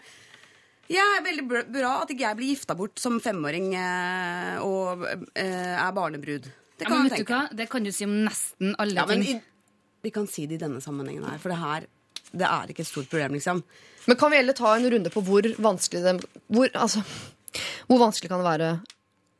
ja, 0.87 1.03
det 1.03 1.17
er 1.19 1.25
veldig 1.25 1.43
bra- 1.75 1.97
at 2.05 2.11
ikke 2.13 2.23
jeg 2.23 2.37
blir 2.39 2.53
gifta 2.53 2.75
bort 2.79 2.95
som 3.03 3.17
femåring 3.19 3.73
eh, 3.75 4.53
og 4.63 5.01
eh, 5.35 5.73
er 5.75 5.89
barnebrud. 5.97 6.45
Det 6.79 6.85
Ja, 6.85 6.93
kan 6.93 7.01
men 7.01 7.09
vet 7.09 7.17
du 7.17 7.23
tenke. 7.25 7.33
hva? 7.35 7.57
Det 7.59 7.65
kan 7.73 7.83
du 7.83 7.91
si 7.91 8.05
om 8.07 8.13
nesten 8.23 8.71
alle 8.79 8.95
Ja, 8.95 9.03
men 9.09 9.25
ting. 9.25 9.41
i, 9.41 9.97
vi 10.07 10.13
kan 10.15 10.29
si 10.31 10.45
det 10.47 10.61
i 10.61 10.63
denne 10.63 10.79
sammenhengen 10.79 11.25
her, 11.27 11.41
for 11.43 11.51
det 11.51 11.57
her 11.59 11.89
det 12.31 12.47
er 12.47 12.71
ikke 12.71 12.83
et 12.83 12.89
stort 12.89 13.09
problem, 13.11 13.37
liksom. 13.37 13.61
Men 14.07 14.19
kan 14.19 14.31
vi 14.31 14.39
heller 14.39 14.55
ta 14.55 14.75
en 14.75 14.87
runde 14.91 15.11
på 15.11 15.23
hvor 15.27 15.47
vanskelig 15.59 16.03
det 16.03 16.15
hvor, 16.53 16.69
altså, 16.73 17.03
hvor 17.89 18.01
vanskelig 18.01 18.31
kan 18.31 18.41
det 18.41 18.47
være 18.47 18.71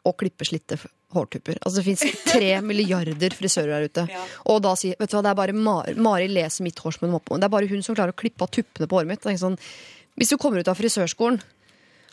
å 0.08 0.14
klippe 0.16 0.48
slitte 0.48 0.80
hårtupper? 1.16 1.60
Altså, 1.62 1.80
det 1.80 1.86
fins 1.88 2.24
tre 2.28 2.52
milliarder 2.70 3.36
frisører 3.36 3.78
der 3.78 3.88
ute. 3.92 4.24
Og 4.52 4.62
da 4.66 4.74
sier 4.80 5.00
vet 5.00 5.12
du 5.12 5.18
hva, 5.18 5.24
det 5.26 5.34
er 5.34 5.42
bare 5.42 5.56
Mari, 5.56 5.96
Mari 6.00 6.32
leser 6.32 6.68
mitt 6.68 6.80
hår 6.84 6.98
som 6.98 7.08
hun 7.08 7.16
må 7.16 7.24
på. 7.24 7.40
Det 7.40 7.48
er 7.48 7.54
bare 7.54 7.72
hun 7.72 7.86
som 7.86 7.96
klarer 7.96 8.16
å 8.16 8.20
klippe 8.20 8.44
av 8.44 8.52
tuppene 8.56 8.90
på 8.90 9.00
håret 9.00 9.12
mitt. 9.14 9.30
Sånn, 9.40 9.60
hvis 10.20 10.34
du 10.34 10.40
kommer 10.42 10.64
ut 10.64 10.72
av 10.72 10.80
frisørskolen 10.80 11.40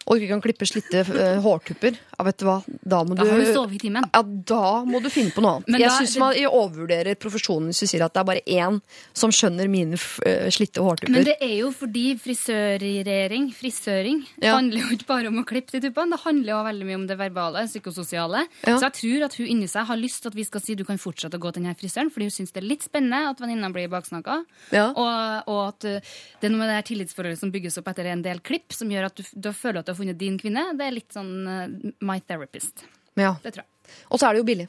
og 0.05 0.19
ikke 0.19 0.29
kan 0.35 0.43
klippe 0.45 0.67
slitte 0.69 1.01
uh, 1.09 1.39
hårtupper, 1.45 1.97
ja, 1.97 2.25
vet 2.29 2.39
du 2.39 2.45
hva, 2.47 2.59
da 2.85 2.99
må 3.05 3.15
Da 3.17 3.25
du 3.25 3.31
har 3.33 3.41
du 3.41 3.53
sovet 3.55 3.77
i 3.79 3.79
timen. 3.87 4.05
ja, 4.13 4.21
da 4.23 4.85
må 4.85 5.01
du 5.03 5.09
finne 5.11 5.33
på 5.33 5.41
noe 5.45 5.57
annet. 5.59 5.69
Men 5.73 5.81
jeg 5.81 5.95
syns 5.97 6.17
man 6.21 6.37
overvurderer 6.51 7.17
profesjonen 7.21 7.71
hvis 7.73 7.81
du 7.85 7.89
sier 7.91 8.05
at 8.05 8.13
det 8.15 8.21
er 8.21 8.29
bare 8.29 8.43
én 8.47 8.81
som 9.17 9.33
skjønner 9.35 9.71
mine 9.73 9.97
eh, 10.27 10.51
slitte 10.55 10.85
hårtupper. 10.85 11.13
Men 11.15 11.25
det 11.27 11.39
er 11.41 11.55
jo 11.63 11.71
fordi 11.75 12.15
frisørering, 12.21 13.49
frisøring, 13.55 14.25
Ja. 14.43 14.55
handler 14.57 14.81
jo 14.81 14.97
ikke 14.97 15.07
bare 15.09 15.29
om 15.29 15.39
å 15.41 15.45
klippe 15.47 15.73
de 15.73 15.81
tuppene. 15.89 16.11
Det 16.15 16.21
handler 16.25 16.53
jo 16.53 16.61
veldig 16.69 16.87
mye 16.89 16.99
om 17.01 17.07
det 17.09 17.17
verbale, 17.19 17.65
psykososiale. 17.67 18.45
Ja. 18.67 18.77
Så 18.79 18.89
jeg 18.91 18.95
tror 19.01 19.25
at 19.27 19.35
hun 19.39 19.47
inni 19.47 19.69
seg 19.69 19.87
har 19.89 19.97
lyst 19.97 20.23
til 20.23 20.31
at 20.33 20.37
vi 20.39 20.45
skal 20.45 20.61
si 20.61 20.75
du 20.75 20.85
kan 20.85 20.99
fortsette 20.99 21.37
å 21.37 21.43
gå 21.43 21.53
til 21.53 21.63
denne 21.63 21.75
frisøren, 21.79 22.11
fordi 22.13 22.29
hun 22.29 22.35
syns 22.37 22.53
det 22.55 22.63
er 22.63 22.69
litt 22.69 22.85
spennende 22.87 23.31
at 23.31 23.41
venninna 23.41 23.71
blir 23.73 23.89
baksnakka. 23.93 24.45
Ja. 24.75 24.91
Og, 24.93 25.49
og 25.51 25.61
at 25.69 25.89
uh, 25.89 26.15
det 26.41 26.49
er 26.49 26.53
noe 26.55 26.63
med 26.63 26.69
det 26.71 26.79
her 26.79 26.89
tillitsforholdet 26.91 27.41
som 27.41 27.53
bygges 27.55 27.79
opp 27.81 27.89
etter 27.93 28.11
en 28.13 28.23
del 28.25 28.41
klipp, 28.45 28.73
som 28.75 28.91
gjør 28.93 29.09
at 29.11 29.17
du, 29.19 29.25
du 29.35 29.51
føler 29.53 29.81
at 29.83 29.91
du 29.91 29.94
har 29.95 30.01
funnet 30.03 30.21
din 30.21 30.39
kvinne. 30.41 30.69
Det 30.79 30.87
er 30.87 30.97
litt 30.97 31.15
sånn 31.15 31.35
uh, 31.49 31.93
my 32.05 32.21
therapist. 32.27 32.87
Ja. 33.19 33.37
Det 33.43 33.55
tror 33.55 33.65
jeg. 33.65 34.01
Og 34.11 34.21
så 34.21 34.29
er 34.29 34.35
det 34.35 34.43
jo 34.45 34.49
billig. 34.49 34.69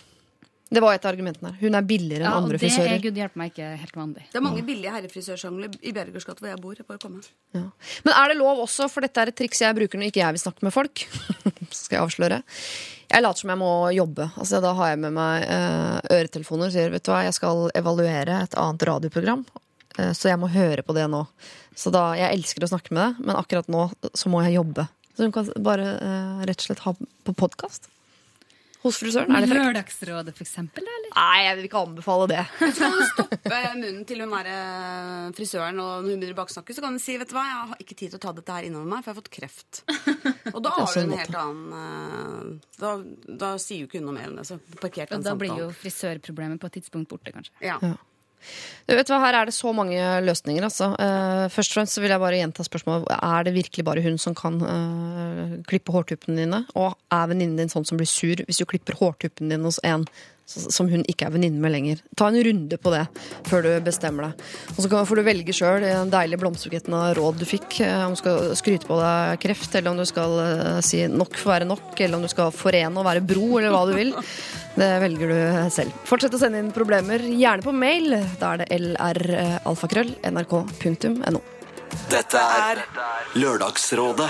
Det 0.75 0.81
var 0.81 0.95
et 0.95 1.05
av 1.05 1.11
argumentene 1.11 1.51
her. 1.51 1.57
Hun 1.61 1.77
er 1.77 1.85
billigere 1.85 2.25
enn 2.25 2.31
Ja, 2.31 2.37
og 2.39 2.47
andre 2.47 2.57
det 2.59 2.69
er 2.73 3.03
gud 3.03 3.19
hjelpe 3.19 3.37
meg 3.37 3.51
ikke 3.51 3.67
helt 3.83 3.97
vanlig. 3.99 4.23
Det 4.31 4.39
er 4.39 4.43
mange 4.43 4.63
billige 4.65 4.93
herrefrisørsjangler 4.95 5.75
i 5.77 5.93
Bjerregårds 5.93 6.25
gate 6.25 6.41
hvor 6.41 6.49
jeg 6.49 6.61
bor. 6.63 6.73
Jeg 6.79 6.87
bare 6.89 7.01
komme. 7.03 7.21
Ja. 7.53 7.67
Men 8.07 8.15
er 8.15 8.31
det 8.31 8.37
lov 8.39 8.63
også, 8.63 8.87
for 8.91 9.05
dette 9.05 9.21
er 9.21 9.29
et 9.29 9.37
triks 9.37 9.61
jeg 9.61 9.77
bruker 9.77 10.01
når 10.01 10.09
ikke 10.09 10.23
jeg 10.23 10.35
vil 10.35 10.41
snakke 10.41 10.65
med 10.65 10.73
folk, 10.73 11.05
så 11.75 11.79
skal 11.83 11.99
jeg 11.99 12.07
avsløre. 12.07 12.41
Jeg 13.13 13.23
later 13.23 13.43
som 13.43 13.53
jeg 13.53 13.61
må 13.61 13.71
jobbe. 13.93 14.27
Altså, 14.33 14.63
da 14.65 14.73
har 14.79 14.91
jeg 14.91 15.03
med 15.05 15.15
meg 15.19 15.45
uh, 15.45 15.99
øretelefoner 16.17 16.71
og 16.71 16.75
sier 16.75 16.95
vet 16.95 17.05
du 17.05 17.13
hva, 17.13 17.21
jeg 17.27 17.37
skal 17.37 17.67
evaluere 17.77 18.41
et 18.41 18.57
annet 18.59 18.87
radioprogram, 18.89 19.45
eh, 19.99 20.11
så 20.17 20.31
jeg 20.33 20.41
må 20.41 20.49
høre 20.49 20.83
på 20.83 20.97
det 20.97 21.05
nå. 21.13 21.21
Så 21.77 21.91
da, 21.93 22.07
Jeg 22.17 22.39
elsker 22.39 22.65
å 22.65 22.71
snakke 22.71 22.95
med 22.95 23.03
deg, 23.03 23.25
men 23.27 23.37
akkurat 23.37 23.69
nå 23.69 23.89
så 24.15 24.31
må 24.33 24.41
jeg 24.47 24.57
jobbe. 24.57 24.87
Så 25.15 25.23
hun 25.27 25.35
kan 25.35 25.51
bare 25.63 25.89
uh, 25.99 26.45
rett 26.47 26.59
og 26.59 26.69
slett 26.69 26.85
ha 26.85 26.95
på 26.95 27.35
podkast 27.39 27.89
hos 28.85 28.99
frisøren. 29.01 29.33
Er 29.33 29.41
det 29.41 29.49
frekt? 29.49 29.63
Lørdagsrådet, 29.65 30.33
for 30.37 30.45
eksempel, 30.45 30.85
eller? 30.85 31.09
Nei, 31.15 31.37
jeg 31.47 31.57
vil 31.57 31.67
ikke 31.69 31.81
anbefale 31.87 32.27
det. 32.29 32.43
Så 32.59 32.67
kan 32.83 32.93
du 32.93 33.03
stoppe 33.09 33.61
munnen 33.79 34.03
til 34.05 34.21
hun 34.21 34.35
der 34.35 34.49
eh, 34.51 35.31
frisøren, 35.37 35.79
og 35.81 35.89
når 35.89 36.11
hun 36.11 36.21
begynner 36.21 36.35
å 36.35 36.39
baksnakke, 36.43 36.75
så 36.77 36.83
kan 36.85 36.93
hun 36.93 37.01
si 37.01 37.15
vet 37.17 37.31
du 37.31 37.35
hva, 37.37 37.45
jeg 37.49 37.57
har 37.71 37.81
ikke 37.81 37.97
tid 37.97 38.13
til 38.13 38.19
å 38.19 38.23
ta 38.27 38.33
dette 38.37 38.57
her 38.59 38.67
innover 38.69 38.91
meg, 38.91 39.01
for 39.01 39.09
jeg 39.09 39.15
har 39.15 39.21
fått 39.23 39.33
kreft. 39.33 39.81
Og 40.53 40.59
da 40.61 40.73
er 40.75 40.77
har 40.77 40.91
du 40.91 40.93
sånn 40.99 41.15
en 41.15 41.21
helt 41.23 41.39
annen 41.41 41.77
eh, 41.81 42.73
da, 42.83 42.93
da 43.45 43.53
sier 43.61 43.81
jo 43.85 43.89
ikke 43.89 44.03
hun 44.03 44.09
noe 44.11 44.17
mer 44.19 44.29
enn 44.29 44.37
det. 44.41 44.45
Så 44.51 44.59
parkert 44.77 45.09
Og 45.09 45.17
den 45.17 45.25
da 45.31 45.37
blir 45.39 45.49
jo 45.49 45.55
samtalen. 45.63 45.79
frisørproblemet 45.81 46.61
på 46.61 46.69
et 46.69 46.77
tidspunkt 46.77 47.09
borte, 47.15 47.33
kanskje. 47.33 47.55
Ja. 47.65 47.79
Ja. 47.81 47.95
Du 48.85 48.93
vet 48.93 49.09
hva, 49.09 49.17
Her 49.23 49.39
er 49.39 49.49
det 49.49 49.55
så 49.57 49.71
mange 49.73 49.97
løsninger. 50.25 50.67
Altså. 50.67 50.91
Eh, 51.01 51.45
først 51.53 51.73
og 51.73 51.79
fremst 51.79 51.99
vil 52.01 52.13
jeg 52.13 52.21
bare 52.21 52.37
gjenta 52.41 52.65
spørsmålet 52.67 53.09
Er 53.15 53.47
det 53.47 53.55
virkelig 53.55 53.85
bare 53.87 54.03
hun 54.05 54.19
som 54.21 54.35
kan 54.37 54.61
eh, 54.61 55.57
klippe 55.69 55.95
hårtuppene 55.95 56.43
dine. 56.43 56.61
Og 56.77 56.93
er 57.09 57.31
venninnen 57.31 57.57
din 57.59 57.73
sånn 57.73 57.87
som 57.87 57.97
blir 57.99 58.09
sur 58.09 58.45
hvis 58.45 58.61
du 58.61 58.67
klipper 58.69 58.97
hårtuppene 59.01 59.55
dine 59.55 59.69
hos 59.69 59.81
en 59.83 60.05
som 60.45 60.87
hun 60.91 61.01
ikke 61.09 61.25
er 61.27 61.33
venninne 61.33 61.59
med 61.59 61.73
lenger? 61.73 62.01
Ta 62.17 62.27
en 62.29 62.37
runde 62.45 62.77
på 62.77 62.91
det 62.93 63.03
før 63.49 63.65
du 63.65 63.69
bestemmer 63.85 64.27
deg. 64.29 64.43
Og 64.75 64.81
så 64.85 65.01
får 65.09 65.19
du 65.19 65.23
velge 65.25 65.55
sjøl 65.57 65.81
den 65.85 66.11
deilige 66.13 66.41
blomsterbuketten 66.43 66.93
av 66.97 67.15
råd 67.17 67.39
du 67.41 67.45
fikk. 67.49 67.79
eh, 67.81 68.03
Om 68.05 68.13
du 68.13 68.19
skal 68.21 68.51
skryte 68.59 68.85
på 68.89 68.99
deg 69.01 69.39
kreft, 69.41 69.73
eller 69.75 69.91
om 69.91 69.97
du 69.97 70.05
skal 70.05 70.37
eh, 70.43 70.81
si 70.85 71.01
nok 71.09 71.33
for 71.35 71.49
å 71.49 71.55
være 71.55 71.69
nok, 71.71 71.95
eller 71.99 72.19
om 72.19 72.27
du 72.27 72.31
skal 72.31 72.53
forene 72.55 73.01
og 73.01 73.07
være 73.09 73.25
bro, 73.25 73.47
eller 73.57 73.73
hva 73.73 73.83
du 73.89 73.95
vil. 73.97 74.13
Det 74.75 74.91
velger 75.01 75.31
du 75.31 75.69
selv. 75.71 75.91
Fortsett 76.05 76.33
å 76.35 76.39
sende 76.41 76.59
inn 76.61 76.71
problemer, 76.75 77.19
gjerne 77.25 77.63
på 77.65 77.71
mail. 77.73 78.11
Da 78.41 78.53
er 78.53 78.65
det 78.65 78.79
lralfakrøll 78.85 80.15
nrk.no. 80.29 81.41
Dette 82.11 82.41
er 82.41 82.81
Lørdagsrådet 83.39 84.27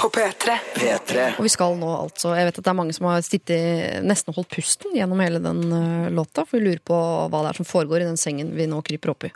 På 0.00 0.08
P3. 0.08 0.56
P3. 0.76 1.26
Og 1.38 1.44
vi 1.44 1.52
skal 1.52 1.74
nå 1.76 1.88
altså 1.92 2.32
Jeg 2.38 2.48
vet 2.48 2.58
at 2.60 2.64
det 2.64 2.72
er 2.72 2.78
mange 2.78 2.94
som 2.96 3.10
har 3.10 3.20
sittet 3.26 4.00
nesten 4.06 4.36
holdt 4.36 4.52
pusten 4.54 4.96
gjennom 4.96 5.20
hele 5.20 5.42
den 5.44 5.60
eh, 5.76 6.06
låta, 6.14 6.46
for 6.46 6.56
vi 6.56 6.70
lurer 6.70 6.80
på 6.80 6.96
hva 7.28 7.42
det 7.44 7.52
er 7.52 7.60
som 7.60 7.68
foregår 7.68 8.04
i 8.04 8.08
den 8.08 8.20
sengen 8.20 8.54
vi 8.56 8.68
nå 8.70 8.80
kryper 8.86 9.12
opp 9.12 9.28
i. 9.28 9.34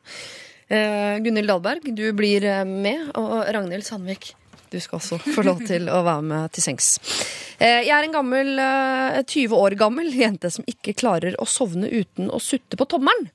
Uh, 0.72 1.20
Gunhild 1.20 1.50
Dahlberg, 1.52 1.90
du 1.92 2.06
blir 2.16 2.46
eh, 2.48 2.64
med, 2.64 3.12
og 3.20 3.44
Ragnhild 3.52 3.84
Sandvik. 3.84 4.32
Du 4.74 4.80
skal 4.80 4.98
også 4.98 5.20
få 5.36 5.44
lov 5.46 5.60
til 5.68 5.86
å 5.92 6.00
være 6.02 6.24
med 6.26 6.54
til 6.56 6.64
sengs. 6.64 6.96
Eh, 7.62 7.84
jeg 7.86 7.94
er 7.94 8.08
en 8.08 8.16
gammel, 8.16 8.56
eh, 8.58 9.20
20 9.22 9.54
år 9.54 9.76
gammel 9.78 10.10
jente 10.10 10.50
som 10.50 10.66
ikke 10.66 10.96
klarer 10.98 11.36
å 11.38 11.46
sovne 11.46 11.86
uten 11.92 12.26
å 12.26 12.40
sutte 12.42 12.78
på 12.80 12.88
tommelen. 12.90 13.30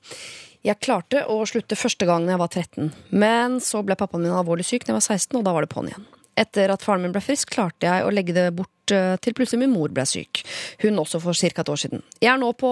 Jeg 0.66 0.82
klarte 0.84 1.22
å 1.24 1.38
slutte 1.48 1.78
første 1.80 2.04
gang 2.04 2.26
da 2.26 2.34
jeg 2.34 2.42
var 2.42 2.52
13, 2.52 2.92
men 3.16 3.60
så 3.64 3.80
ble 3.80 3.96
pappaen 3.96 4.26
min 4.26 4.36
alvorlig 4.36 4.66
syk 4.68 4.84
da 4.84 4.92
jeg 4.92 4.98
var 4.98 5.06
16, 5.06 5.38
og 5.38 5.46
da 5.46 5.54
var 5.56 5.64
det 5.64 5.72
på'n 5.72 5.88
igjen. 5.88 6.04
Etter 6.38 6.72
at 6.72 6.84
faren 6.84 7.02
min 7.04 7.14
ble 7.14 7.22
frisk, 7.24 7.50
klarte 7.56 7.88
jeg 7.88 8.06
å 8.06 8.12
legge 8.14 8.36
det 8.36 8.50
bort 8.56 8.72
til 9.22 9.36
plutselig 9.36 9.62
min 9.62 9.72
mor 9.74 9.92
ble 9.94 10.04
syk. 10.08 10.42
Hun 10.82 11.00
også 11.02 11.20
for 11.22 11.36
ca. 11.36 11.50
et 11.50 11.72
år 11.72 11.80
siden. 11.80 12.04
Jeg 12.20 12.32
er 12.32 12.40
nå 12.40 12.52
på, 12.58 12.70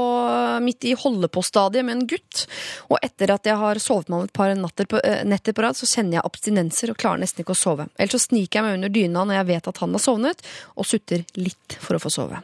midt 0.65 0.87
i 0.89 0.95
holde-på-stadiet 0.99 1.87
med 1.87 1.97
en 1.97 2.07
gutt, 2.11 2.45
og 2.89 2.99
etter 3.03 3.33
at 3.35 3.49
jeg 3.49 3.59
har 3.61 3.81
sovet 3.83 4.11
meg 4.11 4.19
om 4.19 4.29
et 4.29 4.37
par 4.37 4.55
natter 4.59 4.89
på, 4.91 5.01
eh, 5.05 5.25
netter 5.29 5.57
på 5.57 5.65
rad, 5.65 5.79
så 5.79 5.89
kjenner 5.89 6.19
jeg 6.19 6.27
abstinenser 6.29 6.93
og 6.93 7.01
klarer 7.01 7.23
nesten 7.23 7.45
ikke 7.45 7.57
å 7.57 7.63
sove. 7.63 7.89
Ellers 7.99 8.17
så 8.17 8.25
sniker 8.29 8.61
jeg 8.61 8.67
meg 8.67 8.79
under 8.79 8.95
dyna 8.95 9.25
når 9.25 9.41
jeg 9.41 9.51
vet 9.53 9.73
at 9.73 9.83
han 9.85 9.97
har 9.97 10.05
sovnet, 10.05 10.45
og 10.77 10.89
sutter 10.89 11.25
litt 11.37 11.79
for 11.81 11.99
å 11.99 12.03
få 12.03 12.13
sove. 12.13 12.43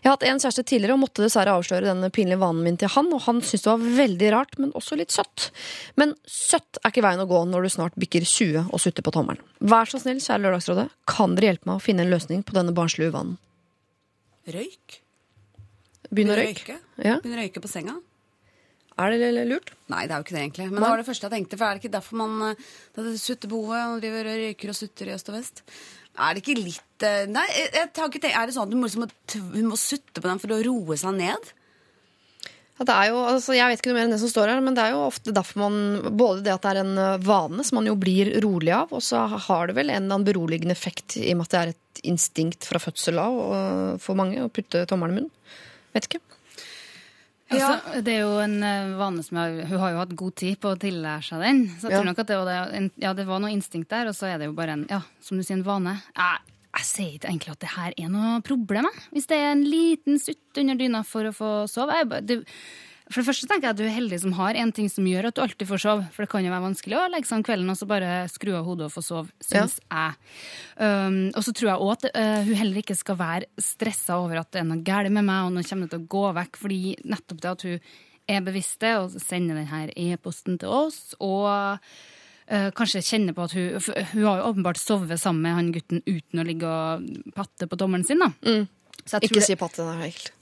Jeg 0.00 0.08
har 0.08 0.16
hatt 0.16 0.24
en 0.24 0.40
kjæreste 0.40 0.64
tidligere 0.64 0.96
og 0.96 1.02
måtte 1.02 1.24
dessverre 1.24 1.52
avsløre 1.58 1.90
den 1.90 2.10
pinlige 2.14 2.40
vanen 2.40 2.64
min 2.64 2.78
til 2.80 2.90
han, 2.94 3.10
og 3.12 3.24
han 3.26 3.42
syntes 3.44 3.66
det 3.66 3.72
var 3.72 3.98
veldig 4.00 4.30
rart, 4.32 4.58
men 4.62 4.72
også 4.78 4.96
litt 4.96 5.12
søtt. 5.12 5.50
Men 6.00 6.14
søtt 6.24 6.80
er 6.80 6.92
ikke 6.92 7.04
veien 7.04 7.20
å 7.20 7.28
gå 7.28 7.42
når 7.50 7.66
du 7.66 7.72
snart 7.74 7.98
bikker 8.00 8.24
20 8.24 8.70
og 8.70 8.80
sutter 8.80 9.04
på 9.04 9.12
tommelen. 9.14 9.42
Vær 9.60 9.90
så 9.90 10.00
snill, 10.00 10.22
kjære 10.24 10.46
Lørdagsrådet, 10.46 10.86
kan 11.10 11.36
dere 11.36 11.52
hjelpe 11.52 11.68
meg 11.68 11.80
å 11.80 11.84
finne 11.84 12.06
en 12.06 12.12
løsning 12.14 12.44
på 12.46 12.56
denne 12.56 12.72
barnslige 12.76 13.09
uvanen? 13.10 13.36
Røyk? 14.50 15.00
Begynne 16.10 16.34
å 16.34 16.40
røyke? 16.40 16.78
Ja. 16.98 17.18
Begynne 17.20 17.38
å 17.38 17.44
røyke 17.44 17.62
på 17.62 17.70
senga? 17.70 17.98
Er 19.00 19.14
det 19.16 19.44
lurt? 19.48 19.70
Nei, 19.88 20.04
det 20.04 20.12
er 20.12 20.20
jo 20.20 20.26
ikke 20.26 20.34
det, 20.34 20.42
egentlig. 20.42 20.66
Men 20.68 20.82
det 20.82 20.88
var 20.88 21.00
det 21.00 21.06
første 21.06 21.28
jeg 21.28 21.34
tenkte. 21.36 21.56
For 21.56 21.66
er 21.66 21.76
det 21.76 21.82
ikke 21.82 21.94
derfor 21.94 22.20
man 22.20 22.34
eh, 22.50 22.66
Det 22.96 23.14
suttebehovet, 23.22 23.84
og 23.86 24.02
driver 24.02 24.28
og 24.28 24.42
røyker 24.42 24.72
og 24.72 24.76
sutter 24.76 25.08
i 25.08 25.14
øst 25.14 25.30
og 25.30 25.38
vest? 25.38 25.62
Er 26.20 26.34
det 26.34 26.42
ikke 26.42 26.58
litt 26.58 27.06
eh, 27.06 27.22
Nei, 27.30 27.46
jeg, 27.54 27.70
har 27.96 28.10
ikke 28.10 28.20
tenkt, 28.20 28.36
er 28.36 28.50
det 28.50 28.56
sånn 28.56 28.68
at 28.68 28.74
du 28.74 28.76
må, 28.76 28.90
liksom, 28.90 29.06
hun 29.54 29.70
må 29.70 29.78
sutte 29.80 30.20
på 30.20 30.28
den 30.28 30.42
for 30.42 30.52
å 30.52 30.60
roe 30.66 30.98
seg 31.00 31.16
ned? 31.16 31.52
Ja, 32.80 32.86
det 32.88 32.96
er 32.96 33.08
jo, 33.12 33.22
altså, 33.30 33.54
jeg 33.56 33.70
vet 33.70 33.80
ikke 33.80 33.92
noe 33.92 33.98
mer 34.00 34.08
enn 34.08 34.14
det 34.16 34.20
som 34.22 34.32
står 34.32 34.52
her, 34.52 34.60
men 34.64 34.76
det 34.76 34.84
er 34.84 34.94
jo 34.96 35.04
ofte 35.04 35.34
derfor 35.36 35.62
man 35.66 36.14
Både 36.16 36.44
det 36.44 36.54
at 36.54 36.64
det 36.64 36.70
er 36.72 36.82
en 36.82 37.24
vane 37.24 37.64
som 37.64 37.76
man 37.76 37.88
jo 37.88 37.96
blir 38.00 38.34
rolig 38.44 38.72
av, 38.72 38.92
og 38.96 39.04
så 39.04 39.26
har 39.48 39.70
det 39.70 39.76
vel 39.78 39.92
en 39.92 40.02
eller 40.02 40.16
annen 40.18 40.28
beroligende 40.28 40.76
effekt 40.76 41.18
i 41.20 41.30
og 41.32 41.40
med 41.40 41.48
at 41.48 41.54
det 41.54 41.60
er 41.60 41.72
et 41.74 41.86
instinkt 42.04 42.64
fra 42.64 42.78
fødsel 42.82 43.18
av 43.18 43.32
og- 43.34 44.00
for 44.00 44.14
mange 44.18 44.38
å 44.42 44.48
putte 44.50 44.86
tommelen 44.86 45.16
i 45.16 45.20
munnen. 45.20 45.30
Vet 45.94 46.06
ikke. 46.08 46.20
Altså, 47.50 48.00
det 48.06 48.12
er 48.14 48.20
jo 48.22 48.36
en 48.38 48.62
eh, 48.62 48.92
vane 48.94 49.24
som 49.26 49.36
jeg, 49.40 49.64
Hun 49.66 49.80
har 49.82 49.90
jo 49.90 49.98
hatt 49.98 50.12
god 50.14 50.34
tid 50.38 50.60
på 50.62 50.70
å 50.70 50.78
tillære 50.78 51.24
seg 51.26 51.40
den. 51.42 51.64
Så 51.80 51.88
jeg 51.88 51.90
Ja. 51.90 51.98
tror 51.98 52.04
nok 52.06 52.18
at 52.22 52.26
det, 52.28 52.36
var 52.38 52.46
det, 52.70 52.90
ja, 53.02 53.12
det 53.12 53.26
var 53.26 53.40
noe 53.42 53.50
instinkt 53.50 53.88
der, 53.90 54.06
og 54.06 54.14
så 54.14 54.28
er 54.30 54.38
det 54.38 54.46
jo 54.46 54.52
bare 54.54 54.76
en 54.76 54.86
ja, 54.88 55.00
som 55.20 55.36
du 55.36 55.42
sier, 55.42 55.56
en 55.58 55.64
vane. 55.64 55.96
Jeg, 56.14 56.38
jeg 56.78 56.84
sier 56.86 57.18
ikke 57.18 57.28
egentlig 57.32 57.50
at 57.50 57.58
det 57.58 57.70
her 57.74 57.92
er 57.98 58.08
noe 58.08 58.40
problem. 58.46 58.84
jeg. 58.86 59.02
Hvis 59.16 59.26
det 59.26 59.36
er 59.40 59.50
en 59.50 59.64
liten 59.64 60.20
sutt 60.22 60.58
under 60.62 60.74
dyna 60.78 61.02
for 61.04 61.24
å 61.24 61.34
få 61.34 61.50
sove. 61.68 61.90
Jeg, 61.98 62.08
bare- 62.08 62.22
det, 62.26 62.44
for 63.10 63.18
det 63.18 63.26
første 63.26 63.48
tenker 63.50 63.66
jeg 63.66 63.74
at 63.74 63.78
du 63.80 63.86
er 63.88 63.94
heldig 63.94 64.18
som 64.22 64.34
har 64.38 64.56
en 64.60 64.70
ting 64.74 64.86
som 64.90 65.06
gjør 65.08 65.28
at 65.30 65.34
du 65.34 65.42
alltid 65.42 65.66
får 65.66 65.80
sove. 65.82 66.04
For 66.14 66.22
det 66.22 66.30
kan 66.30 66.44
jo 66.46 66.52
være 66.52 66.66
vanskelig 66.68 66.94
å 66.94 67.08
legge 67.10 67.26
seg 67.26 67.40
om 67.40 67.46
kvelden 67.48 67.72
og 67.72 67.78
så 67.80 67.88
bare 67.90 68.10
skru 68.30 68.52
av 68.54 68.68
hodet 68.68 68.86
og 68.86 68.94
få 68.94 69.02
sove, 69.02 69.34
syns 69.42 69.80
jeg. 69.82 70.14
Um, 70.78 71.18
og 71.34 71.42
så 71.42 71.54
tror 71.56 71.72
jeg 71.72 71.82
òg 71.82 71.90
at 71.96 72.06
uh, 72.14 72.46
hun 72.46 72.60
heller 72.60 72.78
ikke 72.84 72.98
skal 72.98 73.18
være 73.18 73.50
stressa 73.66 74.20
over 74.22 74.44
at 74.44 74.52
det 74.54 74.62
er 74.62 74.70
noe 74.70 74.86
galt 74.86 75.10
med 75.10 75.26
meg, 75.26 75.48
og 75.48 75.56
nå 75.56 75.66
kommer 75.66 75.90
det 75.90 75.96
til 75.96 76.04
å 76.04 76.12
gå 76.14 76.24
vekk. 76.38 76.62
Fordi 76.62 76.80
nettopp 77.10 77.42
det 77.42 77.52
at 77.52 77.66
hun 77.66 77.92
er 78.30 78.46
bevisst 78.46 78.86
det 78.86 78.94
og 79.00 79.18
sender 79.18 79.58
denne 79.58 79.84
e-posten 79.98 80.62
til 80.62 80.70
oss, 80.70 81.02
og 81.18 81.50
uh, 81.50 82.68
kanskje 82.78 83.02
kjenner 83.10 83.34
på 83.34 83.48
at 83.48 83.58
hun 83.58 84.04
Hun 84.14 84.26
har 84.28 84.38
jo 84.38 84.50
åpenbart 84.52 84.78
sovet 84.78 85.18
sammen 85.18 85.48
med 85.48 85.58
han 85.58 85.74
gutten 85.74 86.06
uten 86.06 86.42
å 86.44 86.46
ligge 86.46 86.70
og 86.70 87.32
patte 87.34 87.66
på 87.66 87.78
tommelen 87.80 88.06
sin, 88.06 88.22
da. 88.22 88.30
Tror 89.02 89.24
Ikke 89.26 89.42
si 89.42 89.58
patte, 89.58 89.82
det 89.82 89.96
er 89.96 90.06
helt 90.06 90.36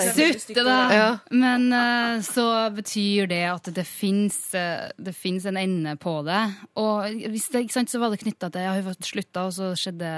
er- 0.00 0.38
Sutte, 0.40 0.62
da! 0.64 0.76
Ja. 0.94 1.08
Men 1.30 1.66
uh, 1.72 2.22
så 2.24 2.44
betyr 2.72 3.28
det 3.28 3.42
at 3.50 3.68
det 3.76 3.84
fins 3.88 4.38
det 4.52 5.12
finnes 5.16 5.44
en 5.50 5.58
ende 5.60 5.92
på 6.00 6.14
det. 6.24 6.40
Og 6.80 7.10
hvis 7.28 7.50
det, 7.52 7.64
ikke 7.66 7.76
sant, 7.76 7.92
så 7.92 8.00
var 8.00 8.10
det 8.14 8.22
knytta 8.22 8.48
til 8.50 8.64
at 8.64 8.72
har 8.72 8.80
jo 8.80 8.94
slutta, 9.04 9.44
og 9.48 9.52
så 9.56 9.72
skjedde 9.78 10.12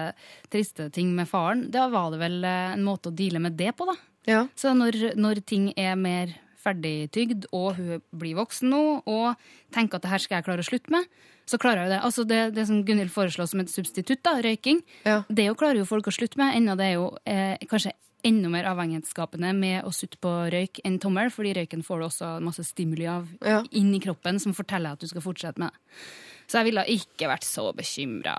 triste 0.52 0.86
ting 0.94 1.11
med 1.16 1.26
faren. 1.30 1.66
Da 1.74 1.88
var 1.92 2.12
det 2.14 2.22
vel 2.22 2.38
eh, 2.46 2.72
en 2.76 2.84
måte 2.86 3.11
å 3.11 3.16
deale 3.16 3.42
med 3.42 3.57
det 3.59 3.72
på, 3.78 3.88
da. 3.90 3.96
Ja. 4.30 4.44
Så 4.57 4.72
når, 4.76 5.16
når 5.20 5.42
ting 5.44 5.72
er 5.76 5.98
mer 6.00 6.36
ferdigtygd, 6.64 7.48
og 7.52 7.74
hun 7.76 8.02
blir 8.16 8.38
voksen 8.38 8.70
nå, 8.72 8.82
og 9.11 9.34
tenker 9.74 9.98
at 9.98 10.07
det 10.07 10.12
her 10.14 10.22
skal 10.22 10.38
jeg 10.38 10.46
klare 10.46 10.64
å 10.64 10.68
slutte 10.70 10.94
med, 10.94 11.11
så 11.44 11.59
klarer 11.61 11.84
hun 11.84 11.92
det. 11.92 11.98
Altså 12.07 12.24
det, 12.24 12.38
det 12.57 12.64
som 12.70 12.78
Gunhild 12.88 13.12
foreslår 13.12 13.50
som 13.50 13.61
et 13.61 13.68
substitutt, 13.72 14.22
da, 14.24 14.38
røyking, 14.44 14.80
Ja. 15.05 15.18
det 15.28 15.44
jo 15.50 15.59
klarer 15.61 15.82
jo 15.82 15.88
folk 15.90 16.09
å 16.09 16.14
slutte 16.14 16.40
med, 16.40 16.55
enda 16.57 16.76
det 16.80 16.86
er 16.92 16.96
jo 16.96 17.11
eh, 17.28 17.59
kanskje 17.68 17.92
enda 18.25 18.51
mer 18.53 18.66
avhengighetsskapende 18.70 19.53
med 19.57 19.85
å 19.85 19.93
sutte 19.95 20.18
på 20.22 20.33
røyk 20.55 20.81
enn 20.85 20.99
tommel, 21.03 21.31
fordi 21.35 21.55
røyken 21.59 21.85
får 21.87 22.01
du 22.01 22.07
også 22.09 22.31
masse 22.45 22.64
stimuli 22.66 23.07
av 23.11 23.29
Ja. 23.45 23.62
inn 23.70 23.95
i 23.95 24.01
kroppen 24.01 24.41
som 24.41 24.55
forteller 24.57 24.93
at 24.93 25.01
du 25.01 25.07
skal 25.11 25.25
fortsette 25.25 25.61
med 25.61 25.70
det. 25.70 26.03
Så 26.49 26.59
jeg 26.61 26.70
ville 26.70 26.85
ikke 26.93 27.29
vært 27.29 27.45
så 27.45 27.70
bekymra. 27.77 28.37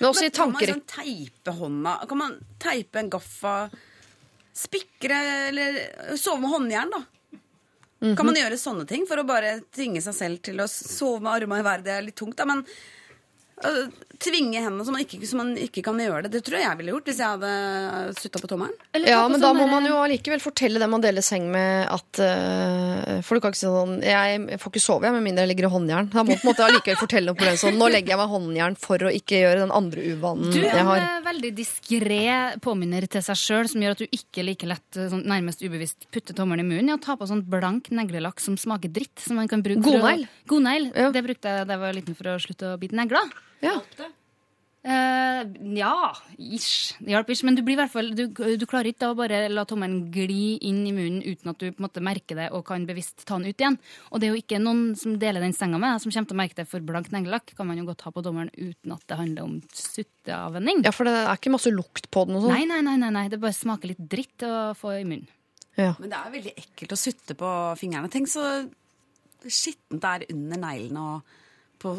Men 0.00 0.10
også 0.10 0.26
i 0.26 0.30
tanker... 0.34 0.66
Kan 0.66 0.78
man 0.78 0.82
sånn 0.82 1.04
teipe 1.06 1.54
hånda? 1.58 1.94
Kan 2.08 2.18
man 2.18 2.36
teipe 2.58 2.98
en 2.98 3.10
gaffa? 3.10 3.56
Spikre 4.52 5.18
eller 5.48 5.78
sove 6.18 6.42
med 6.42 6.50
håndjern, 6.52 6.90
da? 6.92 7.04
Kan 8.02 8.26
man 8.26 8.34
gjøre 8.34 8.58
sånne 8.58 8.86
ting 8.90 9.06
for 9.06 9.22
å 9.22 9.26
bare 9.26 9.60
tvinge 9.70 10.02
seg 10.02 10.14
selv 10.16 10.42
til 10.42 10.58
å 10.58 10.66
sove 10.66 11.22
med 11.22 11.36
armene 11.36 11.62
i 11.62 11.66
været? 11.66 11.84
Det 11.86 11.94
er 11.94 12.02
litt 12.02 12.18
tungt, 12.18 12.36
da, 12.40 12.46
men 12.50 12.64
tvinge 14.22 14.60
hendene 14.62 14.84
så 14.86 14.92
man, 14.94 15.02
ikke, 15.02 15.18
så 15.26 15.38
man 15.38 15.52
ikke 15.58 15.82
kan 15.84 15.98
gjøre 15.98 16.26
det. 16.26 16.32
Det 16.36 16.42
tror 16.46 16.58
jeg 16.58 16.66
jeg 16.66 16.78
ville 16.78 16.94
gjort 16.94 17.08
hvis 17.10 17.20
jeg 17.22 17.34
hadde 17.34 18.14
sutta 18.18 18.40
på 18.42 18.50
tommelen. 18.50 18.74
Ja, 19.02 19.22
men 19.30 19.40
da 19.42 19.50
sånn 19.50 19.58
må 19.58 19.66
der- 19.66 19.72
man 19.72 19.88
jo 19.88 19.96
allikevel 20.02 20.42
fortelle 20.42 20.82
dem 20.82 20.92
man 20.94 21.02
deler 21.02 21.24
seng 21.26 21.48
med 21.50 21.88
at 21.90 22.20
uh, 22.22 23.20
For 23.24 23.34
du 23.34 23.42
kan 23.42 23.52
ikke 23.52 23.60
si 23.62 23.66
sånn 23.66 23.96
Jeg 24.04 24.58
får 24.60 24.72
ikke 24.72 24.82
sove 24.84 25.08
jeg, 25.08 25.14
med 25.16 25.24
mindre 25.24 25.46
jeg 25.46 25.52
ligger 25.52 25.68
i 25.68 25.72
håndjern. 25.72 26.10
Da 26.12 26.22
må 26.22 26.36
på 26.36 26.46
en 26.46 26.50
måte 26.52 26.66
allikevel 26.66 27.00
fortelle 27.00 27.32
noe 27.32 27.38
på 27.38 27.48
den 27.48 27.58
sånn 27.60 27.78
Nå 27.80 27.88
legger 27.92 28.14
jeg 28.14 28.20
meg 28.22 28.32
håndjern 28.34 28.78
for 28.80 29.06
å 29.08 29.12
ikke 29.12 29.42
gjøre 29.42 29.64
den 29.64 29.74
andre 29.74 30.06
uvanen 30.12 30.54
Du 30.54 30.60
er 30.62 30.80
en 30.82 30.92
eh, 30.96 31.18
veldig 31.26 31.52
diskré 31.58 32.22
påminner 32.62 33.08
til 33.10 33.24
seg 33.26 33.40
sjøl 33.42 33.70
som 33.72 33.84
gjør 33.84 33.96
at 33.96 34.04
du 34.04 34.18
ikke 34.18 34.46
like 34.46 34.68
lett 34.68 34.98
eh, 35.00 35.08
sånn, 35.12 35.24
nærmest 35.28 35.64
ubevisst 35.64 36.08
putter 36.14 36.36
tommelen 36.36 36.66
i 36.66 36.68
munnen. 36.68 36.92
Ja, 36.94 36.98
ta 37.02 37.16
på 37.18 37.26
sånn 37.30 37.42
blank 37.48 37.90
neglelakk 37.94 38.42
som 38.42 38.58
smaker 38.60 38.92
dritt. 38.92 39.16
Som 39.22 39.40
man 39.40 39.50
kan 39.50 39.64
bruke 39.64 39.82
Godnegl? 39.84 40.26
Godnegl. 40.50 40.90
Ja. 40.94 41.10
Det 41.14 41.24
brukte 41.24 41.56
jeg 41.56 41.66
da 41.68 41.76
jeg 41.76 41.82
var 41.82 41.96
liten 41.96 42.18
for 42.18 42.34
å 42.34 42.36
slutte 42.42 42.74
å 42.74 42.80
bite 42.80 42.98
negler. 42.98 43.32
Ja. 43.62 43.78
Uh, 44.82 45.46
ja, 45.78 46.16
ish. 46.42 46.96
Det 46.98 47.12
hjalp 47.12 47.28
ish. 47.30 47.44
Men 47.46 47.54
du, 47.54 47.62
blir 47.62 47.76
i 47.76 47.78
hvert 47.78 47.92
fall, 47.92 48.08
du, 48.18 48.24
du 48.26 48.64
klarer 48.66 48.90
ikke 48.90 49.04
da 49.04 49.10
å 49.12 49.18
bare 49.18 49.44
la 49.52 49.62
tommelen 49.68 50.08
gli 50.10 50.56
inn 50.66 50.80
i 50.88 50.94
munnen 50.94 51.20
uten 51.22 51.52
at 51.52 51.60
du 51.60 51.68
på 51.68 51.78
en 51.78 51.86
måte 51.86 52.02
merker 52.02 52.40
det 52.40 52.48
og 52.50 52.64
kan 52.66 52.82
bevisst 52.88 53.22
ta 53.22 53.38
den 53.38 53.52
ut 53.52 53.62
igjen. 53.62 53.78
Og 54.10 54.18
det 54.18 54.26
er 54.26 54.34
jo 54.34 54.40
ikke 54.42 54.58
noen 54.62 54.96
som 54.98 55.14
deler 55.22 55.44
den 55.44 55.54
senga 55.54 55.78
med, 55.78 56.02
som 56.02 56.10
kommer 56.10 56.32
til 56.32 56.36
å 56.36 56.40
merke 56.40 56.58
det 56.58 56.66
for 56.70 56.82
blank 56.86 57.12
neglelakk. 57.14 57.54
Kan 57.58 57.70
man 57.70 57.78
jo 57.78 57.86
godt 57.92 58.02
ha 58.08 58.14
på 58.14 58.24
dommeren 58.26 58.50
uten 58.56 58.96
at 58.96 59.06
det 59.06 59.20
handler 59.20 59.46
om 59.46 59.60
sutteavvenning. 59.70 60.82
ja, 60.88 60.94
for 60.94 61.06
det 61.06 61.14
er 61.20 61.38
ikke 61.38 61.54
masse 61.54 61.70
lukt 61.74 62.10
på 62.10 62.26
den 62.26 62.40
og 62.40 62.48
sånn. 62.48 62.56
Nei, 62.56 62.66
nei, 62.66 62.80
nei, 62.88 62.96
nei, 63.04 63.12
nei, 63.14 63.28
det 63.30 63.38
bare 63.42 63.54
smaker 63.54 63.92
litt 63.92 64.02
dritt 64.02 64.48
å 64.48 64.72
få 64.78 64.96
i 64.98 65.06
munnen. 65.06 65.30
Ja. 65.78 65.94
Men 66.02 66.10
det 66.10 66.18
er 66.18 66.34
veldig 66.34 66.56
ekkelt 66.58 66.96
å 66.96 66.98
sutte 67.00 67.38
på 67.38 67.52
fingrene. 67.80 68.10
Tenk 68.12 68.28
så 68.28 68.48
skittent 69.46 70.02
det 70.02 70.10
er 70.10 70.26
under 70.34 70.60
neglene 70.66 71.06
og 71.14 71.38
på 71.82 71.96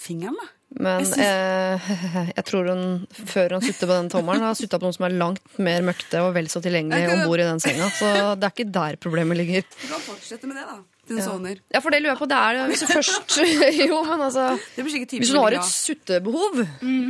fingeren, 0.00 0.36
da. 0.40 0.48
Men 0.80 1.02
Jeg 1.02 1.26
eh, 1.26 1.88
jeg 2.36 2.44
tror 2.46 2.68
hun, 2.70 2.84
før 3.26 3.56
hun 3.56 3.64
sutter 3.64 3.88
på 3.90 3.94
den 3.96 4.10
tommelen, 4.12 4.44
har 4.46 4.54
sutta 4.58 4.78
på 4.78 4.86
noen 4.86 4.94
som 4.94 5.06
er 5.08 5.16
langt 5.18 5.58
mer 5.58 5.82
møkkete 5.88 6.20
og 6.22 6.30
vel 6.36 6.46
så 6.52 6.62
tilgjengelig 6.62 7.08
om 7.16 7.24
bord 7.26 7.42
i 7.42 7.48
den 7.48 7.58
senga. 7.62 7.88
Så 7.96 8.10
det 8.38 8.46
er 8.46 8.54
ikke 8.54 8.68
der 8.76 8.98
problemet 9.02 9.40
ligger. 9.40 9.66
Du 9.66 9.88
kan 9.90 10.04
fortsette 10.04 10.46
med 10.50 10.60
det, 10.60 10.66
da. 10.68 10.78
Til 11.10 11.18
sovner. 11.26 11.58
Ja, 11.74 11.80
for 11.82 11.90
det 11.90 11.98
lurer 12.04 12.12
jeg 12.12 12.20
på. 12.20 12.26
Det 12.30 12.36
er 12.38 12.68
hvis 12.70 12.84
du 12.84 12.86
først 12.86 13.32
Jo, 13.88 13.96
men 14.06 14.20
altså 14.28 14.44
Det 14.76 14.84
blir 14.86 14.92
sikkert 14.94 15.14
Hvis 15.24 15.32
hun 15.34 15.40
har 15.42 15.56
et 15.58 15.66
suttebehov, 15.66 16.60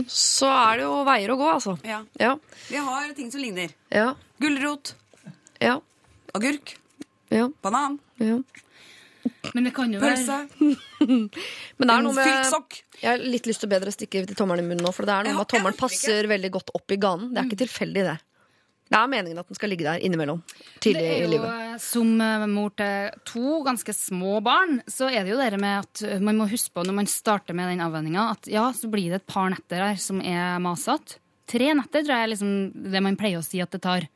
så 0.09 0.49
er 0.55 0.81
det 0.81 0.87
jo 0.87 0.95
veier 1.05 1.35
å 1.35 1.37
gå, 1.37 1.51
altså. 1.59 1.75
ja. 1.85 1.99
Ja. 2.23 2.31
Vi 2.71 2.81
har 2.87 3.13
ting 3.19 3.29
som 3.35 3.45
ligner. 3.45 3.75
Ja. 3.93 4.15
Gulrot, 4.41 4.95
Ja. 5.61 5.77
agurk, 6.33 6.73
ja, 7.29 7.51
banan, 7.61 7.99
ja. 8.23 8.39
Men 9.55 9.67
det 9.67 9.73
kan 9.77 9.93
jo 9.93 10.01
være 10.03 10.39
Men 11.01 11.29
det 11.31 11.95
er 11.95 12.03
noe 12.05 12.17
med 12.17 12.27
filtsokk. 12.27 12.81
Jeg 13.01 13.09
har 13.09 13.23
litt 13.23 13.47
lyst 13.49 13.63
til 13.63 13.71
å 13.71 13.75
bedre 13.75 13.93
stikke 13.95 14.25
til 14.29 14.39
tommelen 14.39 14.67
i 14.67 14.73
munnen 14.73 14.85
nå, 14.85 14.93
for 14.95 15.09
det 15.09 15.15
er 15.15 15.29
noe 15.29 15.39
med 15.39 15.47
at 15.47 15.55
tommelen 15.55 15.79
passer 15.79 16.29
veldig 16.31 16.51
godt 16.59 16.75
opp 16.77 16.93
i 16.93 16.99
ganen. 17.01 17.31
Det 17.33 17.41
er 17.41 17.49
ikke 17.49 17.63
tilfeldig, 17.65 18.05
det. 18.11 18.19
Det 18.91 18.99
er 18.99 19.11
meningen 19.11 19.39
at 19.39 19.47
den 19.47 19.55
skal 19.55 19.71
ligge 19.71 19.87
der 19.87 20.03
innimellom. 20.03 20.41
Tidlig 20.83 21.05
Det 21.05 21.11
i 21.15 21.19
er 21.23 21.35
jo, 21.37 21.43
eh, 21.47 21.75
Som 21.79 22.21
eh, 22.21 22.47
mor 22.51 22.73
til 22.75 23.13
to 23.25 23.61
ganske 23.63 23.95
små 23.95 24.41
barn, 24.43 24.81
så 24.91 25.07
er 25.07 25.23
det 25.23 25.31
jo 25.31 25.39
det 25.39 25.61
med 25.63 25.85
at 25.85 26.03
eh, 26.03 26.19
man 26.19 26.41
må 26.41 26.49
huske 26.51 26.75
på 26.75 26.83
når 26.83 26.97
man 26.97 27.11
starter 27.11 27.55
med 27.55 27.71
den 27.71 27.85
avvenninga, 27.85 28.33
at 28.35 28.51
ja, 28.51 28.67
så 28.75 28.91
blir 28.91 29.13
det 29.13 29.23
et 29.23 29.31
par 29.31 29.53
netter 29.55 29.85
her 29.85 30.01
som 30.03 30.19
er 30.19 30.59
masete. 30.59 31.21
Tre 31.51 31.71
netter 31.79 32.03
tror 32.03 32.17
jeg 32.17 32.27
er 32.27 32.33
liksom 32.33 32.91
det 32.91 33.03
man 33.03 33.19
pleier 33.19 33.39
å 33.39 33.47
si 33.47 33.63
at 33.63 33.71
det 33.71 33.83
tar. 33.87 34.09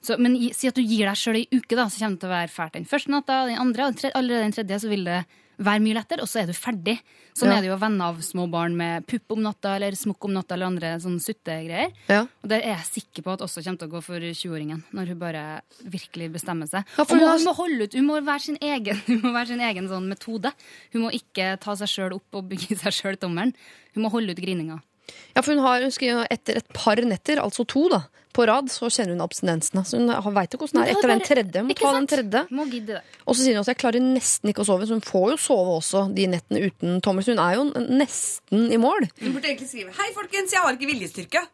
Så, 0.00 0.16
men 0.18 0.34
i, 0.36 0.48
si 0.56 0.68
at 0.70 0.78
du 0.78 0.80
gir 0.82 1.04
deg 1.10 1.18
sjøl 1.20 1.36
ei 1.42 1.46
uke, 1.52 1.76
da, 1.76 1.84
så 1.92 2.00
kommer 2.00 2.16
det 2.16 2.22
til 2.24 2.30
å 2.30 2.36
være 2.38 2.48
fælt 2.54 2.72
den 2.78 2.88
første 2.88 3.12
natta, 3.12 3.42
den 3.50 3.60
andre, 3.60 3.90
og 3.90 3.98
den 4.00 4.14
allerede 4.16 4.46
den 4.48 4.54
tredje 4.56 4.78
så 4.80 4.88
vil 4.88 5.04
det 5.04 5.20
være 5.60 5.82
mye 5.84 5.92
lettere, 5.98 6.24
og 6.24 6.28
så 6.32 6.38
er 6.40 6.46
du 6.48 6.54
ferdig. 6.56 6.94
Sånn 7.36 7.50
Ja. 7.50 7.58
er 7.58 7.60
det 7.60 7.68
jo 7.68 7.74
å 7.76 7.80
vende 7.82 8.00
av 8.08 8.16
små 8.24 8.46
barn 8.50 8.72
med 8.78 9.04
pupp 9.06 9.34
om 9.36 9.42
natta 9.44 9.74
eller 9.76 9.92
smokk 9.92 10.24
om 10.24 10.32
natta 10.32 10.54
eller 10.56 10.70
andre 10.70 10.94
sånn 11.04 11.18
suttegreier. 11.20 11.92
Ja. 12.08 12.22
Og 12.24 12.48
det 12.48 12.62
er 12.64 12.78
jeg 12.78 12.86
sikker 12.88 13.22
på 13.26 13.34
at 13.34 13.44
også 13.44 13.60
kommer 13.66 13.78
til 13.82 13.88
å 13.90 13.92
gå 13.92 14.00
for 14.06 14.24
20-åringen, 14.24 14.80
når 14.96 15.12
hun 15.12 15.18
bare 15.20 15.42
virkelig 15.84 16.30
bestemmer 16.32 16.66
seg. 16.70 16.88
Ja, 16.96 17.04
og 17.04 17.12
må, 17.12 17.20
hun 17.28 17.36
hun 17.36 17.44
må 17.44 17.54
holde 17.60 17.84
ut, 17.84 17.94
hun 18.00 18.06
må 18.08 18.16
være 18.24 18.40
sin 18.46 18.56
egen, 18.56 19.02
hun 19.20 19.34
være 19.36 19.52
sin 19.52 19.60
egen 19.68 19.88
sånn 19.92 20.08
metode. 20.08 20.54
Hun 20.94 21.02
må 21.04 21.12
ikke 21.12 21.52
ta 21.60 21.76
seg 21.76 21.92
sjøl 21.92 22.16
opp 22.16 22.40
og 22.40 22.48
bygge 22.48 22.80
seg 22.80 22.96
sjøl 22.96 23.20
tommelen. 23.20 23.52
Hun 23.92 24.06
må 24.08 24.14
holde 24.16 24.32
ut 24.32 24.40
grininga. 24.40 24.80
Ja, 25.36 25.42
for 25.42 25.52
hun 25.52 25.60
har 25.64 25.84
hun 25.84 25.92
skriver 25.92 26.24
etter 26.32 26.56
et 26.56 26.72
par 26.72 26.96
netter, 27.04 27.36
altså 27.42 27.66
to, 27.68 27.84
da, 27.92 28.04
på 28.36 28.46
rad, 28.46 28.70
så 28.72 28.88
kjenner 28.92 29.16
hun 29.16 29.24
abstinensene. 29.24 29.82
Så 29.86 29.98
hun 29.98 30.36
veit 30.36 30.54
jo 30.54 30.60
hvordan 30.60 30.80
det 30.80 30.86
er 30.86 30.96
etter 30.96 31.08
er 31.08 31.14
den 31.14 31.24
tredje. 31.26 31.62
Må 31.66 31.76
ta 31.78 31.92
den 31.96 32.10
tredje. 32.10 32.42
Må 32.54 32.66
gidde 32.70 32.98
det. 32.98 33.20
Og 33.26 33.34
så 33.34 33.44
sier 33.44 33.56
hun 33.56 33.62
også 33.62 33.74
jeg 33.74 33.80
klarer 33.82 34.04
nesten 34.04 34.52
ikke 34.52 34.64
å 34.64 34.68
sove, 34.68 34.88
så 34.88 34.98
hun 34.98 35.06
får 35.06 35.30
jo 35.34 35.38
sove 35.44 35.78
også 35.78 36.04
de 36.16 36.26
nettene 36.34 36.64
uten 36.70 37.00
tommel. 37.04 37.26
Så 37.26 37.34
hun 37.34 37.42
er 37.42 37.56
jo 37.58 37.64
nesten 38.00 38.68
i 38.70 38.80
mål. 38.80 39.08
Hun 39.20 39.34
burde 39.34 39.50
egentlig 39.50 39.70
skrive 39.70 39.94
'Hei, 39.96 40.12
folkens, 40.16 40.54
jeg 40.54 40.62
har 40.62 40.78
ikke 40.78 40.92
viljestyrke'. 40.92 41.46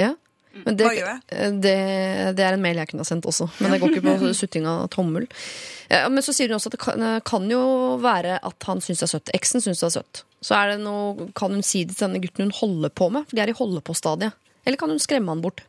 Ja. 0.00 0.14
Men 0.50 0.76
det, 0.76 0.86
jeg? 0.98 1.20
det, 1.62 1.74
det 2.34 2.42
er 2.42 2.56
en 2.56 2.62
mail 2.62 2.80
jeg 2.80 2.90
kunne 2.90 3.04
ha 3.04 3.06
sendt 3.06 3.26
også, 3.30 3.46
men 3.60 3.70
det 3.70 3.78
går 3.78 3.92
ikke 3.94 4.02
på 4.02 4.32
sutting 4.40 4.66
av 4.66 4.88
tommel. 4.90 5.28
Ja, 5.86 6.08
men 6.10 6.24
så 6.26 6.34
sier 6.34 6.50
hun 6.50 6.58
også 6.58 6.72
at 6.72 6.74
det 6.74 6.82
kan, 6.82 7.04
kan 7.26 7.46
jo 7.50 7.62
være 8.02 8.40
at 8.42 8.66
han 8.66 8.82
syns 8.82 9.02
det 9.02 9.06
er 9.06 9.12
søtt. 9.14 9.32
Eksen 9.36 9.62
syns 9.62 9.82
det 9.82 9.88
er 9.92 9.96
søtt. 10.00 10.24
Så 10.42 10.56
er 10.58 10.72
det 10.72 10.80
noe, 10.82 11.30
kan 11.38 11.54
hun 11.54 11.62
si 11.66 11.84
det 11.86 11.94
til 11.96 12.08
denne 12.08 12.22
gutten 12.24 12.48
hun 12.48 12.56
holder 12.56 12.90
på 12.90 13.10
med, 13.14 13.28
for 13.28 13.38
de 13.38 13.44
er 13.44 13.52
i 13.52 13.56
holde-på-stadiet. 13.56 14.50
Eller 14.66 14.80
kan 14.80 14.90
hun 14.92 15.02
skremme 15.02 15.30
han 15.32 15.44
bort? 15.44 15.62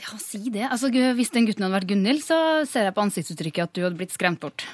Ja, 0.00 0.16
si 0.22 0.40
det. 0.52 0.66
Altså, 0.70 0.88
hvis 1.18 1.30
den 1.34 1.46
gutten 1.48 1.64
hadde 1.66 1.76
vært 1.78 1.88
Gunhild, 1.90 2.22
så 2.24 2.38
ser 2.68 2.88
jeg 2.88 2.94
på 2.96 3.02
ansiktsuttrykket 3.04 3.66
at 3.68 3.74
du 3.76 3.82
hadde 3.84 3.98
blitt 4.00 4.14
skremt 4.14 4.40
bort. 4.42 4.64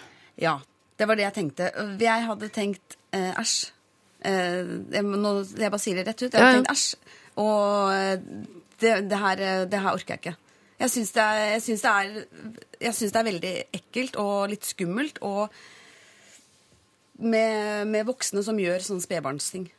Ja, 0.40 0.58
det 0.98 1.08
var 1.08 1.18
det 1.18 1.26
jeg 1.26 1.34
tenkte. 1.38 1.70
Jeg 2.00 2.26
hadde 2.28 2.48
tenkt 2.54 2.96
eh, 3.16 3.32
æsj. 3.40 3.56
Eh, 4.26 4.74
jeg, 4.94 5.04
nå, 5.06 5.32
jeg 5.58 5.70
bare 5.72 5.82
sier 5.82 5.98
det 6.00 6.06
rett 6.08 6.22
ut. 6.26 6.30
Jeg 6.32 6.40
hadde 6.40 6.52
ja. 6.52 6.60
tenkt 6.62 6.74
æsj. 6.74 6.88
Og 7.42 7.92
eh, 7.92 8.18
det, 8.80 8.92
det, 9.10 9.18
her, 9.22 9.44
det 9.72 9.80
her 9.84 9.92
orker 9.96 10.14
jeg 10.16 10.22
ikke. 10.24 10.36
Jeg 10.76 10.92
syns 10.92 11.12
det, 11.16 11.22
er- 11.24 11.50
jeg 11.54 11.62
syns 11.64 11.82
det, 11.86 11.90
er- 11.90 12.50
jeg 12.86 12.94
syns 12.98 13.12
det 13.14 13.20
er 13.22 13.28
veldig 13.30 13.54
ekkelt 13.80 14.18
og 14.20 14.34
litt 14.52 14.66
skummelt. 14.68 15.18
Og 15.24 15.48
med, 17.18 17.86
med 17.88 18.04
voksne 18.08 18.42
som 18.44 18.58
gjør 18.60 18.84
sånne 18.84 19.04
spedbarnsting. 19.04 19.70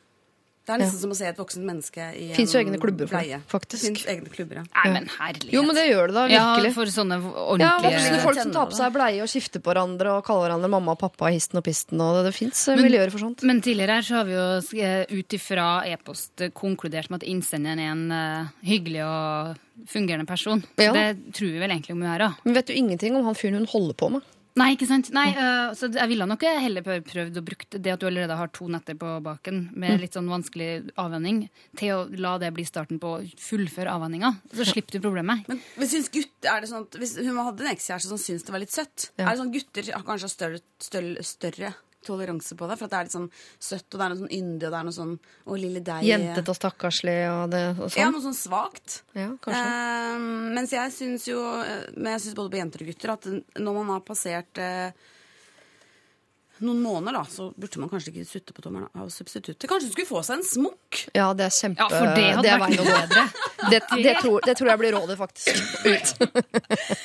Det 0.68 0.74
er 0.74 0.82
nesten 0.82 1.00
som 1.00 1.12
å 1.14 1.16
se 1.16 1.28
et 1.30 1.38
voksent 1.40 1.64
menneske 1.64 2.06
i 2.12 2.26
Finnes 2.36 2.52
jo 2.52 2.60
egne 2.60 2.80
klubber 2.80 3.08
for 3.08 3.24
det, 3.24 3.38
faktisk. 3.48 3.78
Det 3.78 3.86
finnes 3.86 4.02
egne 4.12 4.32
klubber, 4.34 4.58
ja. 4.60 4.64
Nei, 4.68 4.90
men 4.92 5.08
herlighet. 5.14 5.54
Jo, 5.56 5.62
men 5.64 5.78
det 5.78 5.84
gjør 5.88 6.10
det 6.10 6.16
da, 6.18 6.24
virkelig. 6.28 6.68
Ja, 6.68 6.74
for 6.76 6.92
sånne 6.92 7.18
ordentlige 7.24 7.70
Ja, 7.70 7.78
voksne 7.86 8.18
folk 8.26 8.40
som 8.42 8.52
tar 8.52 8.68
på 8.68 8.76
seg 8.76 8.92
bleie 8.98 9.22
og 9.24 9.32
skifter 9.32 9.64
på 9.64 9.72
hverandre 9.72 10.18
og 10.18 10.26
kaller 10.26 10.44
hverandre 10.44 10.72
mamma 10.76 10.92
og 10.92 11.00
pappa, 11.00 11.32
histen 11.32 11.62
og 11.62 11.64
pisten. 11.64 12.02
Og 12.04 12.18
det, 12.18 12.26
det 12.28 12.34
fins 12.36 12.64
miljøer 12.76 13.14
for 13.14 13.24
sånt. 13.24 13.46
Men 13.48 13.62
tidligere 13.64 13.96
her 13.96 14.08
så 14.10 14.20
har 14.20 14.28
vi 14.28 14.36
jo 14.36 14.46
eh, 14.84 15.16
ut 15.16 15.38
ifra 15.40 15.68
e-post 15.88 16.44
eh, 16.44 16.52
konkludert 16.52 17.08
med 17.08 17.22
at 17.22 17.28
innsenderen 17.32 17.80
er 17.80 17.94
en 17.94 18.04
uh, 18.12 18.52
hyggelig 18.68 19.06
og 19.08 19.88
fungerende 19.88 20.28
person. 20.28 20.60
Ja. 20.76 20.92
det 20.92 21.32
tror 21.32 21.54
vi 21.54 21.62
vel 21.62 21.72
egentlig 21.72 21.96
om 21.96 22.02
hun 22.04 22.12
er, 22.12 22.26
da. 22.26 22.34
Men 22.44 22.60
vet 22.60 22.68
du 22.68 22.76
ingenting 22.76 23.16
om 23.16 23.24
han 23.28 23.38
fyren 23.38 23.62
hun 23.62 23.70
holder 23.70 23.96
på 23.96 24.12
med? 24.18 24.34
Nei, 24.58 24.72
ikke 24.74 24.88
sant? 24.90 25.10
Nei, 25.14 25.28
uh, 25.36 25.70
så 25.78 25.90
jeg 25.94 26.10
ville 26.10 26.26
nok 26.28 26.44
heller 26.58 26.84
prøvd 26.84 27.40
å 27.40 27.44
bruke 27.46 27.78
det 27.78 27.92
at 27.94 28.02
du 28.02 28.08
allerede 28.08 28.36
har 28.38 28.50
to 28.54 28.68
netter 28.72 28.98
på 28.98 29.14
baken 29.24 29.68
med 29.78 30.02
litt 30.02 30.16
sånn 30.18 30.28
vanskelig 30.30 30.90
avvenning, 30.98 31.44
til 31.78 31.94
å 31.94 32.00
la 32.18 32.36
det 32.42 32.52
bli 32.56 32.66
starten 32.68 33.00
på 33.02 33.14
å 33.18 33.24
fullføre 33.42 33.92
avvenninga. 33.94 34.34
Så 34.52 34.66
slipper 34.72 34.98
du 34.98 35.04
problemet. 35.04 35.46
Men 35.50 35.62
men 35.78 35.90
syns 35.90 36.10
gutt, 36.12 36.34
er 36.44 36.62
det 36.64 36.70
sånn 36.70 36.86
at 36.86 36.98
hvis 37.00 37.16
hun 37.20 37.38
hadde 37.38 37.64
en 37.64 37.72
ekskjæreste 37.74 38.10
som 38.12 38.20
syntes 38.20 38.46
det 38.46 38.54
var 38.54 38.64
litt 38.64 38.74
søtt, 38.74 39.10
Ja. 39.18 39.26
er 39.28 39.30
det 39.36 39.42
sånn 39.42 39.54
gutter 39.54 39.92
har 39.94 40.06
kanskje 40.06 40.30
større, 40.32 40.60
større, 40.82 41.22
større 41.24 41.74
toleranse 42.06 42.56
på 42.58 42.68
det? 42.70 42.76
For 42.78 42.86
at 42.88 42.92
det 42.94 42.98
er 43.00 43.08
litt 43.08 43.16
sånn 43.16 43.28
søtt, 43.58 43.86
og 43.90 43.98
det 43.98 44.04
er 44.06 44.12
noe 44.14 44.20
sånn 44.22 44.34
yndig, 44.38 44.64
og 44.68 44.72
det 44.74 44.78
er 44.80 44.88
noe 44.88 44.96
sånn 44.98 45.14
Å, 45.18 45.58
lille 45.58 45.82
deg. 45.84 46.06
Jentete 46.08 46.54
og 46.54 46.58
stakkarslig 46.60 47.18
og 47.32 47.44
det 47.54 47.62
og 47.74 47.84
Ja, 47.88 47.92
sånn? 47.96 48.16
noe 48.16 48.24
sånn 48.28 48.38
svakt. 48.38 49.02
Ja, 49.18 49.28
kanskje. 49.44 49.62
Eh, 49.66 50.26
mens 50.58 50.74
jeg 50.74 50.94
syns 50.94 51.28
jo 51.28 51.42
Men 51.96 52.12
jeg 52.14 52.26
syns 52.26 52.38
både 52.38 52.54
på 52.54 52.60
jenter 52.62 52.84
og 52.84 52.92
gutter 52.92 53.14
at 53.16 53.30
når 53.58 53.78
man 53.82 53.94
har 53.96 54.04
passert 54.06 54.62
eh, 54.62 54.90
noen 56.58 56.80
måneder, 56.82 57.14
da, 57.14 57.20
så 57.30 57.52
burde 57.54 57.78
man 57.78 57.90
kanskje 57.92 58.10
ikke 58.10 58.24
sutte 58.26 58.54
på 58.56 58.62
tommelen 58.64 58.88
av 58.98 59.10
substituttet. 59.14 59.68
Kanskje 59.70 59.86
hun 59.86 59.92
skulle 59.94 60.08
få 60.08 60.22
seg 60.26 60.40
en 60.40 60.46
smokk? 60.48 61.02
Ja, 61.14 61.28
det 61.38 61.44
er 61.46 61.54
kjempe... 61.54 61.84
Ja, 61.84 61.86
for 61.92 62.16
det 62.18 62.24
hadde 62.34 62.42
det 62.48 62.56
vært 62.64 62.80
noe 62.80 62.96
bedre. 62.96 63.26
Det, 63.68 63.80
det, 64.00 64.12
tror, 64.22 64.36
det 64.46 64.52
tror 64.56 64.68
jeg 64.70 64.78
blir 64.80 64.94
rådet, 64.94 65.16
faktisk. 65.18 65.56
Ut. 65.90 66.12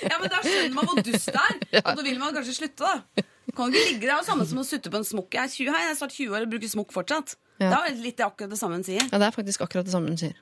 Ja, 0.05 0.19
men 0.21 0.29
Da 0.31 0.37
skjønner 0.45 0.75
man 0.77 0.85
hvor 0.87 0.99
dust 1.03 1.31
det 1.33 1.41
er, 1.41 1.55
og 1.81 1.89
da 1.97 2.05
vil 2.05 2.19
man 2.21 2.35
kanskje 2.37 2.53
slutte. 2.55 2.87
da 2.87 3.23
Kan 3.54 3.70
du 3.70 3.78
ikke 3.78 3.91
ligge 3.91 4.08
der, 4.10 4.18
og 4.18 4.26
samme 4.26 4.47
som 4.49 4.62
å 4.62 4.66
sutte 4.66 4.89
på 4.89 4.99
en 4.99 5.06
smokk. 5.08 5.36
Jeg 5.38 5.43
er 5.43 5.54
20, 5.54 5.74
her, 5.74 5.86
jeg 5.86 5.93
er 5.93 5.99
snart 5.99 6.16
20 6.18 6.38
år 6.38 6.47
og 6.47 6.56
bruker 6.56 6.72
smokk 6.72 6.95
fortsatt. 6.95 7.36
Ja. 7.62 7.70
Det 7.70 7.78
er 7.78 8.01
litt 8.01 8.24
akkurat 8.26 8.54
det 8.54 8.60
samme 8.60 8.80
hun 8.80 8.88
sier. 8.88 9.06
Ja, 9.06 9.20
det 9.22 9.30
er 9.30 9.36
faktisk 9.36 9.66
akkurat 9.66 9.86
det 9.88 9.93
samme 9.93 10.14
hun 10.14 10.20
sier. 10.20 10.34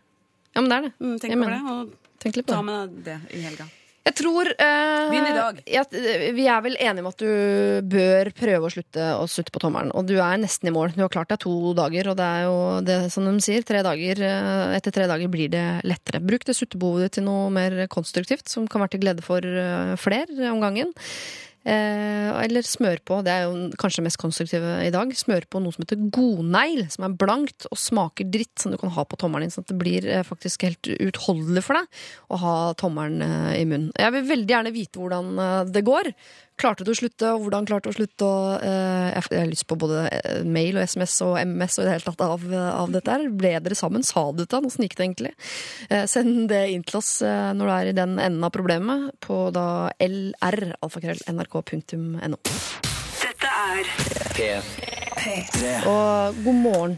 Ja, 0.56 0.64
men 0.64 0.72
det 0.72 0.78
er 0.78 0.88
det. 0.88 0.96
Mm, 1.00 1.20
tenk 1.20 1.30
Jeg 1.34 1.40
over 1.40 1.46
mener 1.46 1.60
det, 1.60 1.76
og 1.76 2.18
Tenk 2.22 2.38
litt 2.38 2.48
på 2.48 2.54
ta 2.54 2.66
med 2.66 2.98
det 3.06 3.20
i 3.34 3.42
helga. 3.42 3.68
Jeg 4.02 4.16
tror 4.18 4.48
eh, 4.50 5.12
eh, 5.14 6.24
Vi 6.34 6.46
er 6.50 6.62
vel 6.66 6.78
enige 6.82 7.04
om 7.04 7.10
at 7.12 7.22
du 7.22 7.86
bør 7.86 8.32
prøve 8.34 8.66
å 8.66 8.72
slutte 8.74 9.10
å 9.14 9.28
sutte 9.30 9.54
på 9.54 9.62
tommelen. 9.62 9.92
Og 9.94 10.08
du 10.10 10.16
er 10.18 10.40
nesten 10.42 10.72
i 10.72 10.74
mål. 10.74 10.96
Du 10.96 11.04
har 11.04 11.12
klart 11.14 11.30
deg 11.30 11.44
to 11.44 11.54
dager, 11.78 12.10
og 12.10 12.18
det 12.18 12.26
er 12.26 12.48
jo 12.48 12.56
det 12.88 12.98
som 13.14 13.28
de 13.28 13.36
sier. 13.46 13.66
Tre 13.68 13.84
dager, 13.86 14.24
eh, 14.26 14.74
etter 14.80 14.96
tre 14.96 15.06
dager 15.12 15.30
blir 15.30 15.54
det 15.54 15.66
lettere. 15.86 16.24
Bruk 16.26 16.48
det 16.50 16.58
suttebehovet 16.58 17.06
ditt 17.06 17.20
til 17.20 17.28
noe 17.30 17.54
mer 17.54 17.78
konstruktivt, 17.94 18.50
som 18.50 18.66
kan 18.66 18.82
være 18.82 18.96
til 18.96 19.06
glede 19.06 19.26
for 19.26 19.46
eh, 19.46 19.94
flere 20.02 20.50
om 20.50 20.66
gangen. 20.66 20.96
Eh, 21.62 22.30
eller 22.42 22.66
smør 22.66 23.04
på, 23.06 23.20
det 23.22 23.34
er 23.34 23.44
jo 23.46 23.68
kanskje 23.78 24.02
det 24.02 24.08
mest 24.08 24.20
konstruktive 24.22 24.80
i 24.82 24.90
dag, 24.94 25.12
smør 25.14 25.46
på 25.46 25.62
noe 25.62 25.76
som 25.76 25.84
heter 25.84 26.00
godnegl, 26.16 26.88
som 26.90 27.06
er 27.06 27.18
blankt 27.22 27.68
og 27.70 27.78
smaker 27.78 28.32
dritt, 28.34 28.56
som 28.58 28.74
du 28.74 28.80
kan 28.82 28.94
ha 28.96 29.06
på 29.06 29.20
tommelen 29.22 29.46
din, 29.46 29.54
sånn 29.54 29.68
at 29.68 29.74
det 29.74 29.78
blir 29.82 30.08
eh, 30.10 30.26
faktisk 30.26 30.66
helt 30.66 30.90
utholdelig 30.98 31.66
for 31.68 31.78
deg 31.78 32.02
å 32.34 32.42
ha 32.42 32.56
tommelen 32.82 33.22
eh, 33.26 33.60
i 33.60 33.68
munnen. 33.68 33.92
Jeg 33.94 34.16
vil 34.18 34.32
veldig 34.32 34.56
gjerne 34.56 34.74
vite 34.74 35.02
hvordan 35.02 35.44
det 35.70 35.86
går. 35.86 36.10
Klarte 36.62 36.86
du 36.86 36.92
å 36.94 36.96
slutte, 36.98 37.26
og 37.34 37.42
hvordan 37.42 37.66
klarte 37.66 37.90
du 37.90 37.90
å 37.90 37.98
slutte? 37.98 38.22
Og, 38.28 38.62
eh, 38.62 39.18
jeg 39.18 39.40
har 39.40 39.48
lyst 39.50 39.66
på 39.66 39.74
både 39.82 40.06
eh, 40.14 40.46
mail 40.46 40.78
og 40.78 40.86
SMS 40.86 41.18
og 41.26 41.42
MMS 41.42 41.80
og 41.80 41.84
i 41.84 41.86
det 41.88 41.96
hele 41.96 42.06
tatt 42.06 42.22
av, 42.22 42.38
av 42.54 42.92
dette 42.94 43.10
her. 43.10 43.34
Ble 43.34 43.58
dere 43.66 43.74
sammen? 43.78 44.04
Sa 44.06 44.30
du 44.30 44.46
det? 44.46 44.62
Åssen 44.62 44.86
gikk 44.86 44.94
det 45.00 45.06
egentlig? 45.08 45.34
Eh, 45.90 46.06
send 46.12 46.50
det 46.52 46.70
inn 46.76 46.84
til 46.86 46.98
oss 47.02 47.22
eh, 47.26 47.54
når 47.58 47.66
du 47.66 47.72
er 47.74 47.86
i 47.90 47.98
den 47.98 48.14
enden 48.22 48.46
av 48.46 48.54
problemet, 48.54 49.10
på 49.26 49.50
da 49.56 49.90
lr.alfakrøll.nrk.no. 50.06 52.38
Dette 53.22 53.50
er 53.66 53.86
P3. 55.18 55.90
Og 55.90 56.38
god 56.46 56.58
morgen, 56.62 56.94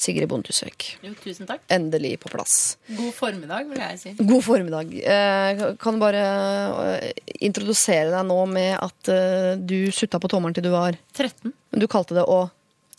Sigrid 0.00 0.30
Bondesøk. 0.30 0.86
Jo, 1.04 1.12
tusen 1.20 1.48
takk. 1.48 1.64
Endelig 1.72 2.14
på 2.22 2.30
plass. 2.32 2.76
God 2.88 3.12
formiddag, 3.16 3.68
vil 3.68 3.82
jeg 3.82 3.98
si. 4.00 4.14
God 4.18 4.44
formiddag. 4.46 4.94
Eh, 4.96 5.64
kan 5.80 5.98
du 5.98 6.02
bare 6.02 6.22
eh, 6.94 7.10
introdusere 7.44 8.08
deg 8.14 8.24
nå 8.30 8.38
med 8.50 8.78
at 8.78 9.12
eh, 9.12 9.52
du 9.60 9.92
sutta 9.94 10.20
på 10.22 10.30
tommelen 10.32 10.56
til 10.56 10.64
du 10.68 10.72
var 10.72 10.96
13. 11.12 11.52
Men 11.52 11.84
du 11.84 11.88
kalte 11.90 12.16
det 12.16 12.24
å 12.24 12.46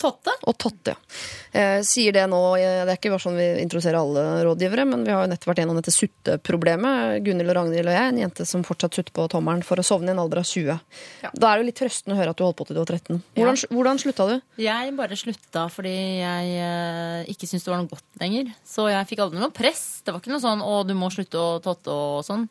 Totte. 0.02 0.34
og 0.42 0.56
Totte, 0.58 0.94
ja. 0.94 1.20
Eh, 1.52 1.82
sier 1.84 2.14
det 2.16 2.24
nå 2.32 2.38
eh, 2.56 2.80
Det 2.86 2.94
er 2.94 2.96
ikke 2.96 3.10
bare 3.12 3.22
sånn 3.22 3.36
vi 3.36 3.46
introduserer 3.62 3.98
alle 4.00 4.22
rådgivere, 4.46 4.86
men 4.88 5.04
vi 5.06 5.12
har 5.12 5.26
jo 5.26 5.30
nettopp 5.30 5.50
vært 5.52 5.62
gjennom 5.62 5.78
dette 5.78 5.94
sutteproblemet. 5.94 7.20
Gunhild 7.26 7.52
og 7.52 7.58
Ragnhild 7.58 7.90
og 7.90 7.96
jeg, 7.96 8.12
en 8.12 8.20
jente 8.22 8.46
som 8.48 8.64
fortsatt 8.66 8.98
sutter 8.98 9.14
på 9.14 9.26
tommelen 9.32 9.64
for 9.66 9.80
å 9.80 9.86
sovne 9.86 10.10
i 10.10 10.14
en 10.16 10.22
alder 10.22 10.42
av 10.42 10.48
20. 10.48 10.80
Ja. 11.22 11.32
Da 11.32 11.50
er 11.50 11.60
det 11.60 11.64
jo 11.64 11.68
litt 11.68 11.80
trøstende 11.82 12.16
å 12.16 12.20
høre 12.20 12.34
at 12.34 12.40
du 12.40 12.46
holdt 12.46 12.58
på 12.58 12.68
til 12.68 12.78
du 12.78 12.82
var 12.82 12.94
13. 12.96 13.20
Hvordan, 13.38 13.60
hvordan 13.76 14.02
slutta 14.02 14.28
du? 14.30 14.34
Jeg 14.62 14.96
bare 14.98 15.20
slutta 15.20 15.66
fordi 15.72 15.94
jeg 16.22 16.56
eh, 16.66 17.30
ikke 17.32 17.50
syntes 17.50 17.68
det 17.68 17.74
var 17.74 17.82
noe 17.84 17.92
godt 17.92 18.22
lenger. 18.22 18.50
Så 18.66 18.88
jeg 18.90 19.10
fikk 19.12 19.22
aldri 19.26 19.42
noe 19.42 19.54
press. 19.54 19.84
Det 20.02 20.14
var 20.14 20.24
ikke 20.24 20.34
noe 20.34 20.42
sånn 20.42 20.64
'å, 20.64 20.82
du 20.88 20.96
må 20.98 21.12
slutte 21.12 21.38
å 21.38 21.60
totte' 21.62 21.92
og 21.92 22.26
sånn. 22.26 22.48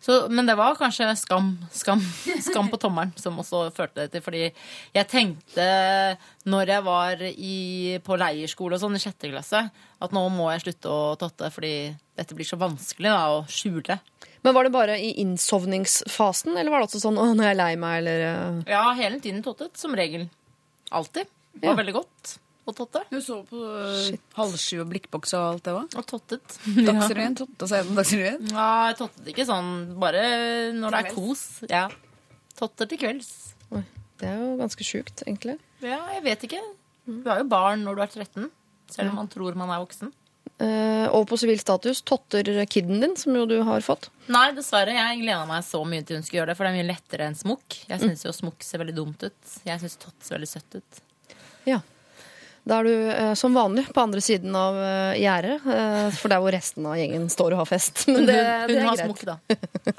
Så, 0.00 0.28
men 0.28 0.46
det 0.46 0.56
var 0.58 0.76
kanskje 0.76 1.08
skam, 1.16 1.54
skam, 1.72 2.02
skam 2.48 2.68
på 2.68 2.80
tommelen 2.80 3.14
som 3.16 3.38
også 3.40 3.70
førte 3.74 4.04
det 4.04 4.12
til. 4.12 4.24
Fordi 4.24 4.44
jeg 4.44 5.08
tenkte 5.10 5.64
når 6.48 6.74
jeg 6.74 6.83
var 6.84 7.20
i, 7.24 7.98
på 8.04 8.16
leirskole 8.20 8.76
og 8.76 8.82
sånn 8.82 8.96
i 8.98 9.02
sjette 9.02 9.30
klasse, 9.32 9.60
at 10.04 10.14
nå 10.14 10.22
må 10.32 10.50
jeg 10.52 10.64
slutte 10.66 10.92
å 10.92 11.14
totte 11.20 11.50
fordi 11.54 11.72
dette 12.16 12.36
blir 12.36 12.46
så 12.46 12.58
vanskelig 12.60 13.10
da, 13.10 13.22
å 13.34 13.42
skjule. 13.50 13.98
Men 14.44 14.54
Var 14.54 14.64
det 14.68 14.72
bare 14.74 14.96
i 15.00 15.14
innsovningsfasen, 15.24 16.56
eller 16.56 16.70
var 16.70 16.80
det 16.84 16.88
også 16.90 17.00
sånn 17.02 17.16
'å, 17.18 17.26
når 17.34 17.44
jeg 17.48 17.54
er 17.54 17.60
lei 17.62 17.74
meg', 17.76 17.98
eller 17.98 18.24
eh, 18.28 18.62
Ja, 18.72 18.92
hele 18.94 19.20
tiden 19.20 19.42
tottet, 19.42 19.76
som 19.76 19.94
regel. 19.96 20.28
Alltid. 20.92 21.26
Det 21.54 21.66
var 21.68 21.74
Ja. 21.76 21.82
veldig 21.82 21.94
godt 21.94 22.38
å 22.66 22.72
totte. 22.74 23.02
Du 23.10 23.20
så 23.20 23.42
på 23.44 23.56
uh, 23.56 24.16
halv 24.36 24.56
sju 24.56 24.80
og 24.80 24.88
blikkboks 24.92 25.34
og 25.34 25.54
alt 25.54 25.64
det 25.64 25.72
var? 25.74 25.88
Og 25.96 26.06
tottet. 26.06 26.58
Dagsrevyen. 26.88 27.36
Totta 27.36 27.66
seg 27.68 27.82
gjennom 27.82 27.96
Dagsrevyen. 28.00 28.50
Ja, 28.52 28.68
jeg 28.88 28.96
tottet 28.98 29.26
ikke 29.34 29.46
sånn 29.48 29.98
bare 30.00 30.72
når 30.72 30.90
det 30.90 31.00
er 31.04 31.10
kos. 31.14 31.44
Ja. 31.68 31.88
Totter 32.56 32.86
til 32.86 32.98
kvelds. 32.98 33.54
Det 34.20 34.28
er 34.30 34.38
jo 34.38 34.56
ganske 34.60 34.84
sjukt, 34.86 35.24
egentlig. 35.26 35.58
Ja, 35.84 36.00
jeg 36.16 36.24
vet 36.24 36.44
ikke. 36.48 36.60
Du 37.04 37.30
er 37.30 37.42
jo 37.42 37.48
barn 37.50 37.84
når 37.84 37.96
du 37.96 38.04
er 38.04 38.12
13, 38.12 38.50
selv 38.92 39.12
om 39.12 39.18
man 39.22 39.32
tror 39.32 39.56
man 39.58 39.72
er 39.74 39.82
voksen. 39.84 40.12
Uh, 40.54 41.08
og 41.10 41.24
på 41.26 41.36
sivil 41.40 41.58
status, 41.58 42.02
totter 42.06 42.46
kiden 42.70 43.00
din, 43.02 43.16
som 43.18 43.34
jo 43.34 43.42
du 43.50 43.56
har 43.66 43.82
fått. 43.84 44.06
Nei, 44.32 44.46
dessverre. 44.56 44.94
Jeg 44.94 45.22
gleda 45.24 45.42
meg 45.48 45.64
så 45.66 45.80
mye 45.88 46.04
til 46.06 46.20
hun 46.20 46.26
skulle 46.26 46.42
gjøre 46.42 46.52
det, 46.52 46.58
for 46.58 46.66
det 46.66 46.72
er 46.72 46.78
mye 46.78 46.90
lettere 46.92 47.26
enn 47.28 47.38
smokk. 47.38 47.80
Jeg 47.90 48.02
syns 48.02 48.22
jo 48.24 48.34
smokk 48.36 48.62
ser 48.64 48.84
veldig 48.84 48.94
dumt 48.96 49.26
ut. 49.26 49.56
Jeg 49.66 49.82
syns 49.82 49.98
tott 50.00 50.16
ser 50.22 50.38
veldig 50.38 50.50
søtt 50.52 50.78
ut. 50.78 51.02
Ja. 51.68 51.80
Da 52.64 52.78
er 52.80 52.88
du 52.88 53.10
eh, 53.12 53.34
som 53.36 53.56
vanlig 53.56 53.84
på 53.92 54.00
andre 54.00 54.22
siden 54.24 54.54
av 54.56 54.78
eh, 54.80 55.20
gjerdet, 55.20 55.66
eh, 55.68 56.06
for 56.16 56.32
der 56.32 56.40
hvor 56.40 56.54
resten 56.54 56.86
av 56.88 56.96
gjengen 56.96 57.26
står 57.32 57.56
og 57.56 57.64
har 57.64 57.68
fest. 57.74 58.06
Men 58.12 58.24
det, 58.30 58.38
hun 58.40 58.72
det 58.72 58.78
er 58.78 58.88
har 58.88 58.96
greit. 58.96 59.10
smokk, 59.10 59.24
da. 59.28 59.36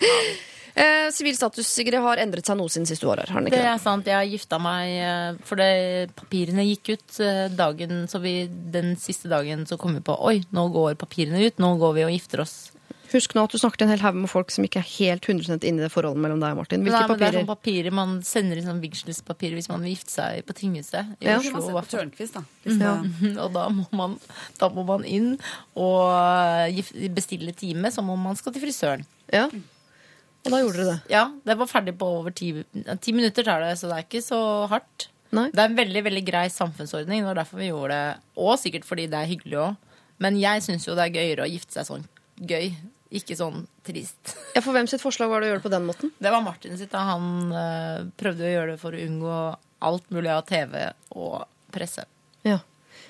Eh, 0.76 1.07
status 1.38 1.67
Sigrid, 1.71 2.01
har 2.03 2.17
endret 2.19 2.45
seg 2.45 2.57
noe 2.59 2.67
siden 2.67 2.86
siste 2.89 3.07
år. 3.07 3.21
Har 3.32 3.39
den 3.41 3.47
Det 3.49 3.53
ikke 3.61 3.73
er 3.73 3.80
sant. 3.80 4.05
Jeg 4.05 4.15
har 4.19 4.28
gifta 4.28 4.59
meg 4.59 4.91
Fordi 4.99 5.38
for 5.47 5.55
det, 5.55 6.11
papirene 6.19 6.65
gikk 6.67 6.89
ut 6.97 7.19
eh, 7.23 7.47
dagen 7.55 8.07
Så 8.11 8.19
vi, 8.19 8.34
den 8.49 8.95
siste 8.99 9.30
dagen 9.32 9.63
så 9.65 9.78
kom 9.80 9.95
vi 9.95 10.01
på 10.03 10.17
Oi, 10.19 10.41
nå 10.51 10.67
går 10.76 10.95
papirene 10.99 11.39
ut. 11.47 11.57
Nå 11.63 11.78
går 11.80 11.93
vi 11.95 12.03
og 12.03 12.11
gifter 12.11 12.43
oss. 12.43 12.55
Husk 13.13 13.36
nå 13.38 13.43
at 13.45 13.53
du 13.53 13.59
snakket 13.61 13.86
en 13.86 13.91
hel 13.93 14.01
haug 14.01 14.15
med 14.17 14.28
folk 14.28 14.49
som 14.51 14.65
ikke 14.65 14.82
er 14.82 14.88
helt 14.97 15.23
100 15.30 15.61
inne 15.63 15.80
i 15.80 15.86
det 15.86 15.91
forholdet 15.93 16.19
mellom 16.19 16.41
deg 16.41 16.55
og 16.55 16.57
Martin. 16.59 16.82
Hvilke 16.84 16.97
Nei, 16.99 17.07
papirer? 17.07 17.32
det 17.38 17.43
er 17.43 17.45
papirer? 17.45 17.45
sånn 17.45 17.51
papirer 17.53 17.95
Man 17.95 18.15
sender 18.28 18.59
inn 18.59 18.65
sånn 18.67 18.82
vigselspapirer 18.84 19.55
hvis 19.59 19.69
man 19.71 19.86
vil 19.86 19.93
gifte 19.93 20.11
seg 20.11 20.41
på 20.43 20.55
tinghuset 20.57 21.13
i 21.21 21.30
Ja. 21.30 21.38
Det 21.39 21.53
Oslo. 21.53 21.69
i 21.69 21.86
på. 21.86 21.86
Tørnquist, 21.93 22.34
da. 22.34 22.43
Hvis 22.65 22.82
det- 22.82 23.38
Og 23.45 23.53
da 23.53 23.69
må, 23.69 23.86
man, 23.95 24.17
da 24.59 24.69
må 24.73 24.84
man 24.89 25.05
inn 25.05 25.38
og 25.78 26.67
eh, 26.67 27.07
bestille 27.15 27.53
time 27.55 27.91
som 27.93 28.09
om 28.09 28.19
man 28.19 28.36
skal 28.36 28.51
til 28.51 28.65
frisøren. 28.65 29.05
Ja. 29.32 29.47
Og 30.46 30.54
da 30.54 30.62
gjorde 30.62 30.78
dere 30.82 30.93
det. 30.93 31.14
Ja, 31.16 31.24
det 31.48 31.58
var 31.58 31.70
ferdig 31.72 31.96
på 32.00 32.08
over 32.20 32.34
ti, 32.36 32.52
ti 33.02 33.14
minutter 33.16 33.46
tar 33.48 33.64
det, 33.66 33.74
så 33.80 33.89
det 33.89 33.98
er 33.98 34.06
ikke 34.08 34.22
så 34.26 34.39
hardt. 34.72 35.08
Nei. 35.36 35.48
Det 35.52 35.60
er 35.64 35.72
en 35.72 35.78
veldig 35.80 36.04
veldig 36.06 36.26
grei 36.28 36.46
samfunnsordning, 36.54 37.24
det 37.24 37.30
var 37.32 37.39
derfor 37.41 37.60
vi 37.60 37.72
gjorde 37.72 37.96
det. 37.98 38.20
Og 38.46 38.54
sikkert 38.62 38.86
fordi 38.88 39.08
det 39.12 39.20
er 39.20 39.32
hyggelig 39.32 39.58
òg. 39.64 39.96
Men 40.24 40.38
jeg 40.39 40.62
syns 40.64 40.86
jo 40.88 40.93
det 40.96 41.08
er 41.10 41.16
gøyere 41.18 41.48
å 41.48 41.50
gifte 41.52 41.76
seg 41.76 41.88
sånn 41.89 42.06
gøy, 42.39 42.70
ikke 43.16 43.36
sånn 43.39 43.66
trist. 43.88 44.36
Ja, 44.56 44.62
For 44.64 44.72
hvem 44.76 44.88
sitt 44.88 45.04
forslag 45.04 45.28
var 45.32 45.41
det 45.43 45.50
å 45.50 45.54
gjøre 45.54 45.60
det 45.60 45.66
på 45.66 45.74
den 45.74 45.88
måten? 45.89 46.14
Det 46.24 46.32
var 46.32 46.43
Martin 46.46 46.78
sitt. 46.80 46.93
da 46.93 47.02
Han 47.10 47.52
øh, 47.52 48.06
prøvde 48.16 48.46
å 48.48 48.54
gjøre 48.54 48.76
det 48.76 48.80
for 48.80 48.96
å 48.96 49.02
unngå 49.04 49.39
alt 49.86 50.08
mulig 50.16 50.32
av 50.32 50.46
TV 50.48 50.86
og 51.18 51.41
presse. 51.76 52.06
Ja. 52.48 52.62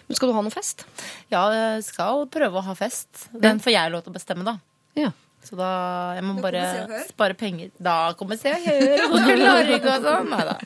Men 0.08 0.18
skal 0.18 0.32
du 0.32 0.36
ha 0.38 0.42
noe 0.46 0.54
fest? 0.54 0.86
Ja, 1.34 1.44
jeg 1.54 1.86
skal 1.86 2.26
prøve 2.34 2.62
å 2.62 2.66
ha 2.66 2.74
fest. 2.78 3.28
Den 3.34 3.62
får 3.62 3.76
jeg 3.76 3.94
lov 3.94 4.06
til 4.06 4.14
å 4.14 4.18
bestemme, 4.18 4.46
da. 4.48 4.56
Ja. 4.98 5.12
Så 5.46 5.58
da 5.60 5.70
jeg 6.18 6.26
må 6.26 6.36
bare 6.42 6.64
spare 7.10 7.38
penger. 7.38 7.72
Da 7.78 8.14
kommer 8.18 8.40
Se 8.40 8.54
og 8.56 8.66
Hør 8.66 9.06
og 9.12 10.06
sånn. 10.06 10.32
Nei 10.32 10.44
da. 10.48 10.58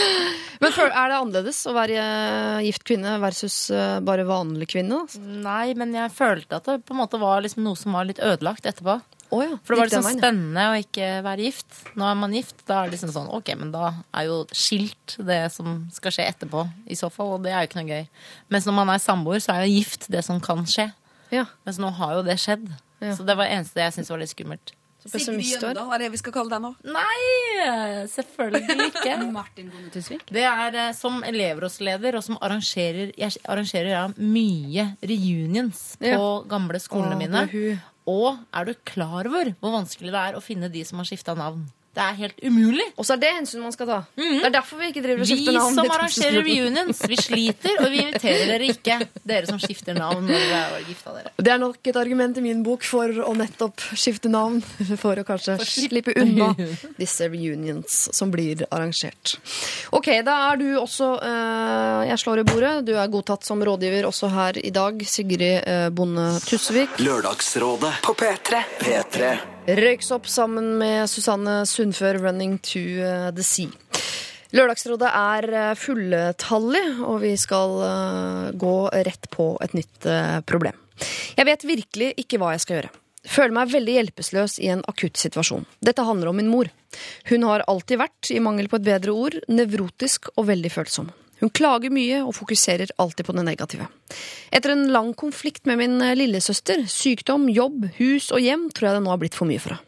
Men 0.62 0.74
for, 0.76 0.90
er 0.90 1.12
det 1.12 1.18
annerledes 1.18 1.60
å 1.70 1.74
være 1.74 2.00
eh, 2.00 2.64
gift 2.66 2.84
kvinne 2.88 3.16
versus 3.22 3.56
eh, 3.74 3.96
bare 4.04 4.26
vanlig 4.28 4.68
kvinne? 4.74 5.02
Nei, 5.18 5.72
men 5.78 5.94
jeg 5.96 6.12
følte 6.12 6.58
at 6.58 6.66
det 6.68 6.82
på 6.84 6.92
en 6.92 7.00
måte 7.00 7.20
var 7.22 7.40
liksom 7.44 7.64
noe 7.64 7.78
som 7.78 7.96
var 7.96 8.04
litt 8.08 8.20
ødelagt 8.20 8.68
etterpå. 8.68 8.98
Oh 9.30 9.44
ja. 9.44 9.56
For 9.62 9.74
det 9.74 9.78
var 9.78 9.88
liksom 9.88 10.06
sånn 10.08 10.18
spennende 10.18 10.66
å 10.72 10.76
ikke 10.82 11.08
være 11.22 11.46
gift. 11.46 11.80
Nå 11.98 12.06
er 12.06 12.16
man 12.18 12.34
gift, 12.34 12.64
da 12.66 12.80
er 12.80 12.88
det 12.88 12.96
liksom 12.96 13.12
sånn 13.14 13.30
Ok, 13.38 13.52
men 13.60 13.70
da 13.72 13.92
er 14.10 14.26
jo 14.26 14.40
skilt 14.50 15.14
det 15.26 15.40
som 15.54 15.84
skal 15.94 16.14
skje 16.16 16.26
etterpå, 16.32 16.64
i 16.90 16.98
så 16.98 17.12
fall. 17.14 17.36
Og 17.36 17.44
det 17.46 17.54
er 17.54 17.62
jo 17.62 17.70
ikke 17.70 17.80
noe 17.80 17.92
gøy. 17.94 18.08
Mens 18.50 18.66
når 18.66 18.78
man 18.82 18.90
er 18.92 19.02
samboer, 19.02 19.42
så 19.42 19.54
er 19.54 19.64
jo 19.64 19.78
gift 19.78 20.08
det 20.10 20.24
som 20.26 20.42
kan 20.42 20.66
skje. 20.68 20.90
Ja. 21.30 21.46
Mens 21.66 21.78
nå 21.78 21.92
har 21.94 22.18
jo 22.18 22.26
det 22.26 22.40
skjedd. 22.42 22.66
Ja. 23.00 23.14
Så 23.16 23.24
det 23.26 23.36
var 23.36 23.48
det 23.48 23.56
eneste 23.58 23.80
jeg 23.80 23.92
syntes 23.96 24.10
var 24.12 24.20
litt 24.22 24.32
skummelt. 24.34 24.72
Sigrid 25.00 25.12
pessimist 25.14 25.62
er. 25.64 25.70
Jøndal 25.72 25.94
er 25.96 26.02
det 26.02 26.08
vi 26.12 26.18
skal 26.20 26.32
kalle 26.34 26.52
deg 26.52 26.60
nå. 26.60 26.70
Nei, 26.84 28.04
selvfølgelig 28.12 28.86
ikke. 28.90 29.14
Martin 29.38 29.70
Bonde 29.72 29.88
Tusvik. 29.94 30.26
Det 30.28 30.44
er 30.44 30.76
eh, 30.76 30.90
som 30.96 31.22
elevrådsleder 31.24 32.18
og 32.18 32.24
som 32.26 32.36
arrangerer 32.44 33.14
Jeg 33.16 33.40
arrangerer 33.48 33.90
ja, 33.94 34.02
mye 34.20 34.90
reunions 35.00 35.94
på 36.00 36.10
Ja. 36.12 36.20
gamle 36.52 36.80
skolene 36.82 37.16
Åh, 37.16 37.22
mine. 37.22 37.80
Og 38.10 38.38
er 38.52 38.64
du 38.68 38.74
klar 38.84 39.28
over 39.28 39.54
hvor 39.60 39.74
vanskelig 39.78 40.12
det 40.12 40.20
er 40.28 40.36
å 40.38 40.44
finne 40.44 40.68
de 40.72 40.84
som 40.84 41.00
har 41.00 41.08
skifta 41.08 41.32
navn? 41.38 41.64
Det 41.90 42.02
er 42.04 42.14
helt 42.20 42.44
umulig. 42.46 42.84
Og 42.94 43.06
så 43.06 43.16
er 43.16 43.22
det 43.24 43.30
hensyn 43.34 43.64
man 43.64 43.72
skal 43.74 43.88
ta. 43.88 43.96
Det 44.14 44.44
er 44.46 44.52
derfor 44.54 44.78
vi 44.78 44.92
ikke 44.92 45.02
driver 45.02 45.24
og 45.24 45.26
skifter 45.26 45.56
navn. 45.56 45.74
som 45.74 45.88
arrangerer 45.90 46.44
reunions, 46.46 47.00
vi 47.10 47.18
sliter, 47.18 47.80
og 47.82 47.90
vi 47.90 48.02
inviterer 48.04 48.44
dere 48.46 48.68
ikke. 48.70 48.98
Dere 49.26 49.50
som 49.50 49.58
skifter 49.58 49.98
navn 49.98 50.22
når 50.28 50.38
dere 50.38 50.60
er 50.78 50.86
gifta 50.86 51.16
dere. 51.16 51.34
Det 51.34 51.54
er 51.54 51.58
nok 51.58 51.90
et 51.90 51.98
argument 51.98 52.38
i 52.38 52.44
min 52.46 52.62
bok 52.66 52.86
for 52.86 53.18
å 53.26 53.34
nettopp 53.34 53.82
skifte 53.98 54.30
navn. 54.30 54.62
For 55.00 55.16
å 55.16 55.24
kanskje 55.24 55.56
slippe 55.64 56.12
unna 56.18 56.50
disse 56.98 57.26
reunions 57.30 57.96
som 58.14 58.30
blir 58.32 58.66
arrangert. 58.68 59.36
Ok, 59.96 60.10
da 60.26 60.36
er 60.50 60.60
du 60.60 60.66
også 60.80 61.12
uh, 61.22 62.02
Jeg 62.08 62.18
slår 62.20 62.42
i 62.42 62.46
bordet. 62.46 62.74
Du 62.86 62.92
er 62.94 63.12
godtatt 63.12 63.46
som 63.46 63.62
rådgiver 63.64 64.08
også 64.08 64.30
her 64.34 64.60
i 64.60 64.72
dag. 64.74 65.00
Sigrid 65.06 65.62
eh, 65.64 65.88
Bonde 65.94 66.32
Tusvik. 66.44 67.00
Lørdagsrådet 67.02 67.96
På 68.04 68.14
P3. 68.18 68.66
P3 68.82 69.32
Røyksopp 69.68 70.24
sammen 70.24 70.78
med 70.80 71.04
Susanne 71.10 71.66
Sundfør, 71.68 72.16
'Running 72.16 72.56
to 72.64 72.80
eh, 72.80 73.28
the 73.30 73.44
Sea'. 73.44 73.68
Lørdagsrådet 74.56 75.10
er 75.12 75.46
eh, 75.52 75.74
fulltallig, 75.76 76.84
og 77.04 77.20
vi 77.20 77.34
skal 77.36 77.76
eh, 77.84 78.46
gå 78.56 78.88
rett 78.88 79.28
på 79.30 79.52
et 79.60 79.76
nytt 79.76 80.08
problem. 80.48 80.80
Jeg 81.36 81.46
vet 81.46 81.68
virkelig 81.68 82.10
ikke 82.16 82.40
hva 82.40 82.54
jeg 82.56 82.64
skal 82.64 82.76
gjøre. 82.78 82.92
Føler 83.28 83.52
meg 83.52 83.72
veldig 83.72 83.94
hjelpeløs 83.98 84.58
i 84.64 84.72
en 84.72 84.82
akutt 84.88 85.20
situasjon. 85.20 85.68
Dette 85.84 86.08
handler 86.08 86.32
om 86.32 86.40
min 86.40 86.48
mor. 86.48 86.72
Hun 87.28 87.44
har 87.44 87.64
alltid 87.68 88.00
vært, 88.00 88.30
i 88.32 88.40
mangel 88.40 88.68
på 88.68 88.80
et 88.80 88.88
bedre 88.88 89.12
ord, 89.12 89.36
nevrotisk 89.52 90.32
og 90.36 90.48
veldig 90.48 90.72
følsom. 90.72 91.12
Hun 91.40 91.52
klager 91.56 91.92
mye 91.92 92.22
og 92.24 92.34
fokuserer 92.36 92.92
alltid 93.00 93.26
på 93.26 93.34
det 93.36 93.44
negative. 93.46 93.88
Etter 94.52 94.74
en 94.74 94.88
lang 94.92 95.14
konflikt 95.18 95.68
med 95.68 95.80
min 95.80 96.00
eh, 96.04 96.16
lillesøster, 96.18 96.84
sykdom, 96.90 97.48
jobb, 97.52 97.88
hus 98.00 98.30
og 98.34 98.44
hjem, 98.44 98.68
tror 98.74 98.90
jeg 98.90 98.98
det 98.98 99.06
nå 99.06 99.14
har 99.14 99.22
blitt 99.22 99.38
for 99.38 99.50
mye 99.50 99.62
for 99.62 99.76
henne. 99.76 99.86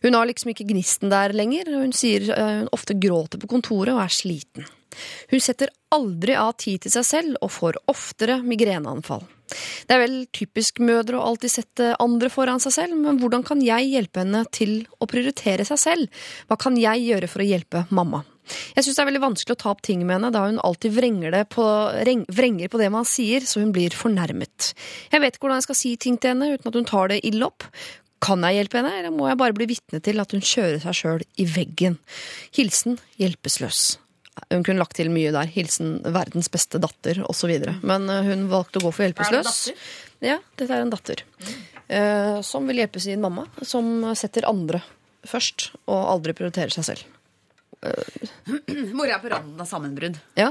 Hun 0.00 0.16
har 0.16 0.24
liksom 0.24 0.54
ikke 0.54 0.64
gnisten 0.70 1.10
der 1.12 1.34
lenger, 1.36 1.68
og 1.74 1.82
hun 1.84 1.96
sier 1.96 2.28
eh, 2.32 2.52
hun 2.62 2.70
ofte 2.76 2.96
gråter 3.00 3.40
på 3.40 3.50
kontoret 3.50 3.92
og 3.94 4.04
er 4.04 4.14
sliten. 4.14 4.68
Hun 5.30 5.42
setter 5.42 5.70
aldri 5.94 6.34
av 6.38 6.56
tid 6.60 6.84
til 6.84 6.92
seg 6.92 7.06
selv 7.06 7.36
og 7.44 7.52
får 7.54 7.78
oftere 7.90 8.40
migreneanfall. 8.42 9.22
Det 9.86 9.96
er 9.96 10.02
vel 10.04 10.16
typisk 10.34 10.78
mødre 10.84 11.18
å 11.18 11.24
alltid 11.30 11.52
sette 11.52 11.94
andre 12.02 12.30
foran 12.30 12.62
seg 12.62 12.74
selv, 12.76 12.98
men 12.98 13.18
hvordan 13.22 13.44
kan 13.46 13.62
jeg 13.64 13.88
hjelpe 13.90 14.22
henne 14.22 14.44
til 14.54 14.84
å 15.00 15.08
prioritere 15.10 15.66
seg 15.66 15.80
selv? 15.82 16.20
Hva 16.46 16.58
kan 16.60 16.78
jeg 16.78 17.06
gjøre 17.08 17.30
for 17.30 17.42
å 17.42 17.48
hjelpe 17.48 17.86
mamma? 17.90 18.22
Jeg 18.76 18.86
syns 18.86 18.98
det 18.98 19.04
er 19.04 19.08
veldig 19.10 19.22
vanskelig 19.24 19.56
å 19.56 19.60
ta 19.62 19.72
opp 19.72 19.82
ting 19.86 20.04
med 20.04 20.18
henne, 20.18 20.32
da 20.34 20.44
hun 20.46 20.60
alltid 20.66 20.94
vrenger, 20.96 21.34
det 21.34 21.46
på, 21.54 21.64
vrenger 22.34 22.72
på 22.72 22.80
det 22.80 22.90
man 22.92 23.08
sier, 23.08 23.46
så 23.46 23.62
hun 23.62 23.72
blir 23.76 23.94
fornærmet. 23.96 24.72
Jeg 25.12 25.22
vet 25.22 25.36
ikke 25.36 25.46
hvordan 25.46 25.62
jeg 25.62 25.68
skal 25.70 25.80
si 25.80 25.94
ting 26.00 26.20
til 26.20 26.34
henne 26.34 26.52
uten 26.54 26.70
at 26.70 26.78
hun 26.78 26.88
tar 26.88 27.12
det 27.12 27.22
ille 27.28 27.48
opp. 27.48 27.66
Kan 28.20 28.44
jeg 28.44 28.58
hjelpe 28.58 28.80
henne, 28.80 28.92
eller 29.00 29.14
må 29.14 29.30
jeg 29.30 29.40
bare 29.40 29.56
bli 29.56 29.70
vitne 29.70 30.02
til 30.04 30.20
at 30.20 30.34
hun 30.36 30.44
kjører 30.44 30.80
seg 30.82 30.96
sjøl 30.98 31.24
i 31.40 31.46
veggen? 31.48 31.96
Hilsen 32.56 33.00
hjelpeløs. 33.20 33.96
Hun 34.50 34.64
kunne 34.64 34.80
lagt 34.80 34.96
til 34.98 35.10
mye 35.12 35.32
der. 35.34 35.48
Hilsen 35.52 35.98
verdens 36.14 36.50
beste 36.52 36.80
datter, 36.80 37.22
osv. 37.28 37.50
Men 37.86 38.08
eh, 38.12 38.28
hun 38.28 38.46
valgte 38.52 38.80
å 38.80 38.86
gå 38.86 38.92
for 38.94 39.06
hjelpeløs. 39.06 39.70
Ja, 40.24 40.38
dette 40.60 40.76
er 40.76 40.84
en 40.84 40.92
datter. 40.92 41.24
Eh, 41.88 42.40
som 42.46 42.68
vil 42.68 42.82
hjelpe 42.82 43.00
sin 43.02 43.22
mamma, 43.24 43.46
som 43.66 44.12
setter 44.18 44.48
andre 44.48 44.82
først, 45.26 45.70
og 45.90 46.12
aldri 46.14 46.36
prioriterer 46.36 46.72
seg 46.72 46.86
selv. 46.92 47.19
Mora 47.80 49.14
er 49.16 49.22
på 49.22 49.30
randen 49.32 49.60
av 49.62 49.68
sammenbrudd. 49.68 50.18
Ja, 50.38 50.50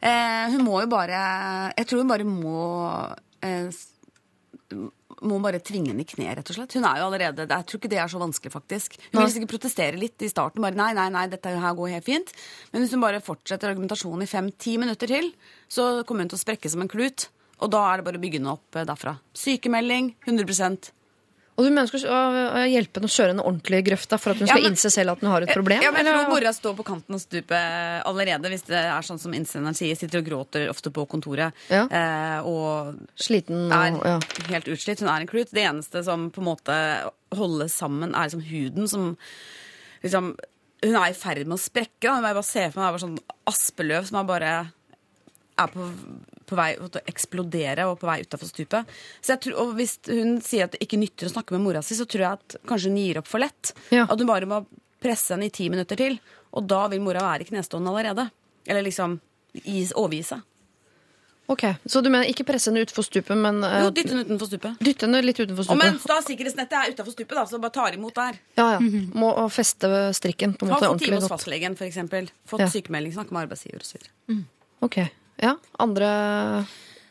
Eh, 0.00 0.46
hun 0.52 0.64
må 0.66 0.82
jo 0.82 0.88
bare 0.92 1.20
Jeg 1.72 1.86
tror 1.88 2.02
hun 2.02 2.10
bare 2.10 2.26
må 2.28 2.56
eh, 3.44 3.70
må 5.24 5.38
bare 5.40 5.62
tvinge 5.64 5.92
henne 5.92 6.02
i 6.04 6.08
kne, 6.08 6.26
rett 6.36 6.50
og 6.52 6.56
slett. 6.58 6.74
Hun 6.76 6.84
er 6.84 6.98
jo 7.00 7.06
allerede, 7.06 7.46
Jeg 7.48 7.66
tror 7.66 7.80
ikke 7.80 7.88
det 7.88 8.00
er 8.02 8.10
så 8.12 8.18
vanskelig, 8.20 8.50
faktisk. 8.52 8.98
Hun 9.14 9.22
vil 9.22 9.30
sikkert 9.32 9.52
protestere 9.54 9.96
litt 9.96 10.20
i 10.20 10.28
starten. 10.28 10.60
bare 10.60 10.76
Nei, 10.76 10.90
nei, 10.92 11.06
nei, 11.08 11.22
dette 11.32 11.54
her 11.56 11.74
går 11.78 11.94
helt 11.94 12.04
fint. 12.04 12.32
Men 12.70 12.82
hvis 12.82 12.92
hun 12.92 13.00
bare 13.00 13.22
fortsetter 13.24 13.70
argumentasjonen 13.70 14.26
i 14.26 14.28
fem-ti 14.28 14.76
minutter 14.76 15.08
til, 15.08 15.30
så 15.72 16.04
kommer 16.04 16.26
hun 16.26 16.28
til 16.34 16.36
å 16.36 16.42
sprekke 16.44 16.68
som 16.68 16.84
en 16.84 16.92
klut. 16.92 17.30
Og 17.64 17.72
da 17.72 17.80
er 17.88 17.96
det 17.96 18.04
bare 18.10 18.20
å 18.20 18.24
bygge 18.26 18.42
henne 18.42 18.52
opp 18.58 18.76
eh, 18.76 18.84
derfra. 18.84 19.16
Sykemelding 19.32 20.12
100 20.26 20.92
Og 21.56 21.64
du 21.64 21.70
mener 21.72 21.88
å, 21.88 22.16
å 22.60 22.62
hjelpe 22.68 23.00
henne 23.00 23.08
å 23.08 23.12
kjøre 23.14 23.32
en 23.32 23.40
ordentlig 23.40 23.78
i 23.80 23.84
grøfta 23.86 24.18
for 24.20 24.34
at 24.34 24.40
hun 24.42 24.46
Ja, 24.46 24.52
skal 24.54 24.62
men- 24.66 24.74
innse 24.74 24.90
selv 24.92 25.14
at 25.14 25.22
hun 25.24 25.30
har 25.32 25.42
et 25.46 25.52
problem? 25.56 25.80
Ja, 25.80 25.90
men 25.90 26.04
jeg 26.04 26.12
eller? 26.12 26.26
tror 26.26 26.34
mora 26.34 26.52
står 26.52 26.74
på 26.76 26.84
kanten 26.84 27.16
av 27.16 27.22
stupet 27.22 28.02
allerede, 28.04 28.50
hvis 28.52 28.66
det 28.68 28.76
er 28.82 29.06
sånn 29.08 29.18
som 29.22 29.32
innsenderen 29.32 29.74
sier. 29.78 29.96
Sitter 29.96 30.20
og 30.20 30.28
gråter 30.28 30.68
ofte 30.68 30.92
på 30.92 31.06
kontoret. 31.08 31.56
Ja. 31.72 31.86
Eh, 31.88 32.40
og 32.44 32.98
Sliten 33.16 33.72
er 33.72 33.96
og 33.96 34.04
ja. 34.04 34.18
helt 34.52 34.68
utslitt. 34.68 35.00
Hun 35.00 35.08
er 35.08 35.24
en 35.24 35.30
klut. 35.32 35.48
Det 35.50 35.64
eneste 35.64 36.04
som 36.04 36.28
på 36.30 36.44
en 36.44 36.50
måte 36.52 36.76
holder 37.32 37.72
sammen, 37.72 38.12
er 38.14 38.28
liksom 38.28 38.44
huden 38.50 38.88
som 38.92 39.16
liksom 40.04 40.34
Hun 40.84 40.94
er 40.94 41.08
i 41.08 41.14
ferd 41.16 41.46
med 41.48 41.56
å 41.56 41.62
sprekke. 41.62 42.04
Da. 42.04 42.18
Hun 42.20 42.22
bare 42.28 42.42
ser 42.44 42.68
for 42.70 42.82
meg 42.84 42.84
det 42.84 42.92
er 42.92 42.98
bare 42.98 43.06
sånn 43.08 43.18
aspeløv 43.48 44.04
som 44.10 44.18
er 44.20 44.28
bare 44.28 44.50
er 45.56 45.70
på, 45.72 45.86
på 46.46 46.56
vei 46.58 46.70
til 46.78 47.00
å 47.00 47.04
eksplodere 47.10 47.86
og 47.90 47.98
på 48.00 48.06
vei 48.08 48.20
utafor 48.22 48.48
stupet. 48.50 48.86
Så 49.20 49.34
jeg 49.34 49.40
tror, 49.46 49.58
og 49.64 49.74
hvis 49.78 49.98
hun 50.08 50.40
sier 50.40 50.64
at 50.68 50.72
det 50.76 50.80
ikke 50.86 50.98
nytter 51.02 51.26
å 51.28 51.34
snakke 51.34 51.52
med 51.56 51.64
mora 51.66 51.82
si, 51.82 51.94
så 51.98 52.06
tror 52.06 52.24
jeg 52.26 52.32
at 52.40 52.56
kanskje 52.70 52.90
hun 52.92 52.96
gir 53.02 53.18
opp 53.22 53.26
for 53.30 53.42
lett. 53.42 53.72
Ja. 53.90 54.06
At 54.08 54.18
hun 54.18 54.26
bare 54.30 54.46
må 54.46 54.62
presse 55.02 55.34
henne 55.34 55.46
i 55.50 55.54
ti 55.54 55.68
minutter 55.68 55.96
til. 55.98 56.18
Og 56.56 56.66
da 56.70 56.86
vil 56.88 57.00
mora 57.04 57.20
være 57.26 57.42
i 57.44 57.50
knestående 57.50 57.90
allerede. 57.92 58.30
Eller 58.66 58.82
liksom 58.86 59.18
gi- 59.52 59.90
overgi 59.94 60.22
seg. 60.32 60.40
Ok, 61.48 61.62
Så 61.86 62.00
du 62.02 62.08
mener 62.10 62.26
ikke 62.26 62.42
presse 62.42 62.66
henne 62.72 62.80
utfor 62.82 63.04
stupet, 63.06 63.36
men 63.38 63.60
eh, 63.62 63.84
Jo, 63.84 63.90
dytte 63.94 64.10
henne 64.16 64.24
utenfor 64.26 64.48
stupet. 64.50 64.78
dytte 64.82 65.06
henne 65.06 65.20
litt 65.22 65.38
utenfor 65.38 65.60
Og 65.62 65.68
stupet? 65.68 65.78
mens 65.84 66.02
da 66.10 66.16
sikkerhetsnettet 66.26 66.72
er 66.74 66.90
utafor 66.96 67.14
stupet, 67.14 67.36
da, 67.38 67.44
så 67.46 67.60
bare 67.62 67.70
tar 67.76 67.94
imot 67.94 68.14
der. 68.18 68.40
Ja, 68.58 68.66
ja. 68.72 68.80
Må 69.14 69.30
feste 69.54 69.86
strikken 70.18 70.56
på 70.58 70.66
en 70.66 70.72
Ha 70.72 70.80
måte 70.80 70.88
fått 70.90 70.98
time 71.04 71.14
ordentlig 71.14 71.20
hos 71.20 71.28
godt. 71.28 71.36
fastlegen, 71.36 71.76
f.eks. 71.78 72.32
Fått 72.50 72.64
Ja. 72.64 72.66
sykemelding, 72.66 73.14
snakke 73.14 73.30
med 73.30 73.46
arbeidsgiver 73.46 73.78
osv. 73.86 74.42
Ok, 74.82 74.98
ja. 75.42 75.54
Andre 75.82 76.10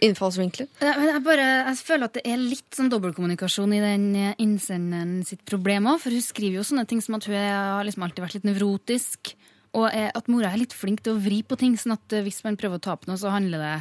Innfallsvinkler. 0.04 0.68
Men 0.82 1.08
Jeg, 1.08 1.24
bare, 1.24 1.48
jeg 1.70 1.80
føler 1.88 2.10
at 2.10 2.18
det 2.18 2.26
er 2.28 2.42
litt 2.42 2.76
sånn 2.76 2.92
dobbeltkommunikasjon 2.92 3.76
i 3.78 3.82
den 3.84 4.06
eh, 4.20 4.38
innsenderen 4.44 5.22
sitt 5.28 5.46
problem 5.48 5.88
òg. 5.92 6.02
For 6.04 6.16
hun 6.16 6.26
skriver 6.26 6.60
jo 6.60 6.68
sånne 6.68 6.86
ting 6.90 7.02
som 7.04 7.18
at 7.18 7.28
hun 7.30 7.38
har 7.38 7.86
liksom 7.88 8.06
alltid 8.06 8.26
vært 8.26 8.38
litt 8.40 8.50
nevrotisk. 8.50 9.36
Og 9.76 9.90
at 9.92 10.30
mora 10.32 10.54
er 10.54 10.62
litt 10.62 10.76
flink 10.76 11.02
til 11.04 11.18
å 11.18 11.20
vri 11.20 11.42
på 11.44 11.58
ting, 11.60 11.74
sånn 11.80 11.98
at 11.98 12.16
eh, 12.16 12.24
hvis 12.26 12.44
man 12.46 12.60
prøver 12.60 12.80
å 12.80 12.86
ta 12.86 12.96
opp 12.96 13.10
noe, 13.10 13.20
så 13.20 13.34
handler 13.34 13.64
det 13.64 13.76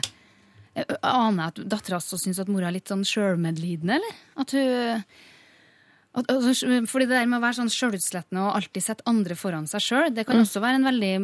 Jeg 0.74 0.98
aner 1.06 1.52
at 1.52 1.60
dattera 1.70 2.00
også 2.00 2.18
syns 2.18 2.40
at 2.42 2.50
mora 2.50 2.66
er 2.66 2.74
litt 2.78 2.90
sånn 2.90 3.04
sjølmedlidende, 3.06 4.00
eller? 4.00 4.18
At 4.42 4.54
hun 4.56 5.04
at, 6.14 6.28
altså, 6.30 6.68
fordi 6.86 7.08
det 7.10 7.16
der 7.16 7.26
med 7.26 7.40
å 7.40 7.42
være 7.42 7.58
sånn 7.58 7.72
sjølutslettende 7.74 8.42
og 8.44 8.58
alltid 8.60 8.84
sette 8.84 9.06
andre 9.10 9.34
foran 9.38 9.66
seg 9.66 9.82
sjøl, 9.82 10.12
det 10.14 10.26
kan 10.28 10.38
også 10.38 10.62
være 10.62 10.78
en 10.78 10.86
veldig 10.86 11.14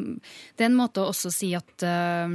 Det 0.58 0.64
er 0.64 0.70
en 0.70 0.78
måte 0.78 1.02
å 1.02 1.12
også 1.12 1.30
si 1.34 1.52
at 1.54 1.84
eh, 1.86 2.34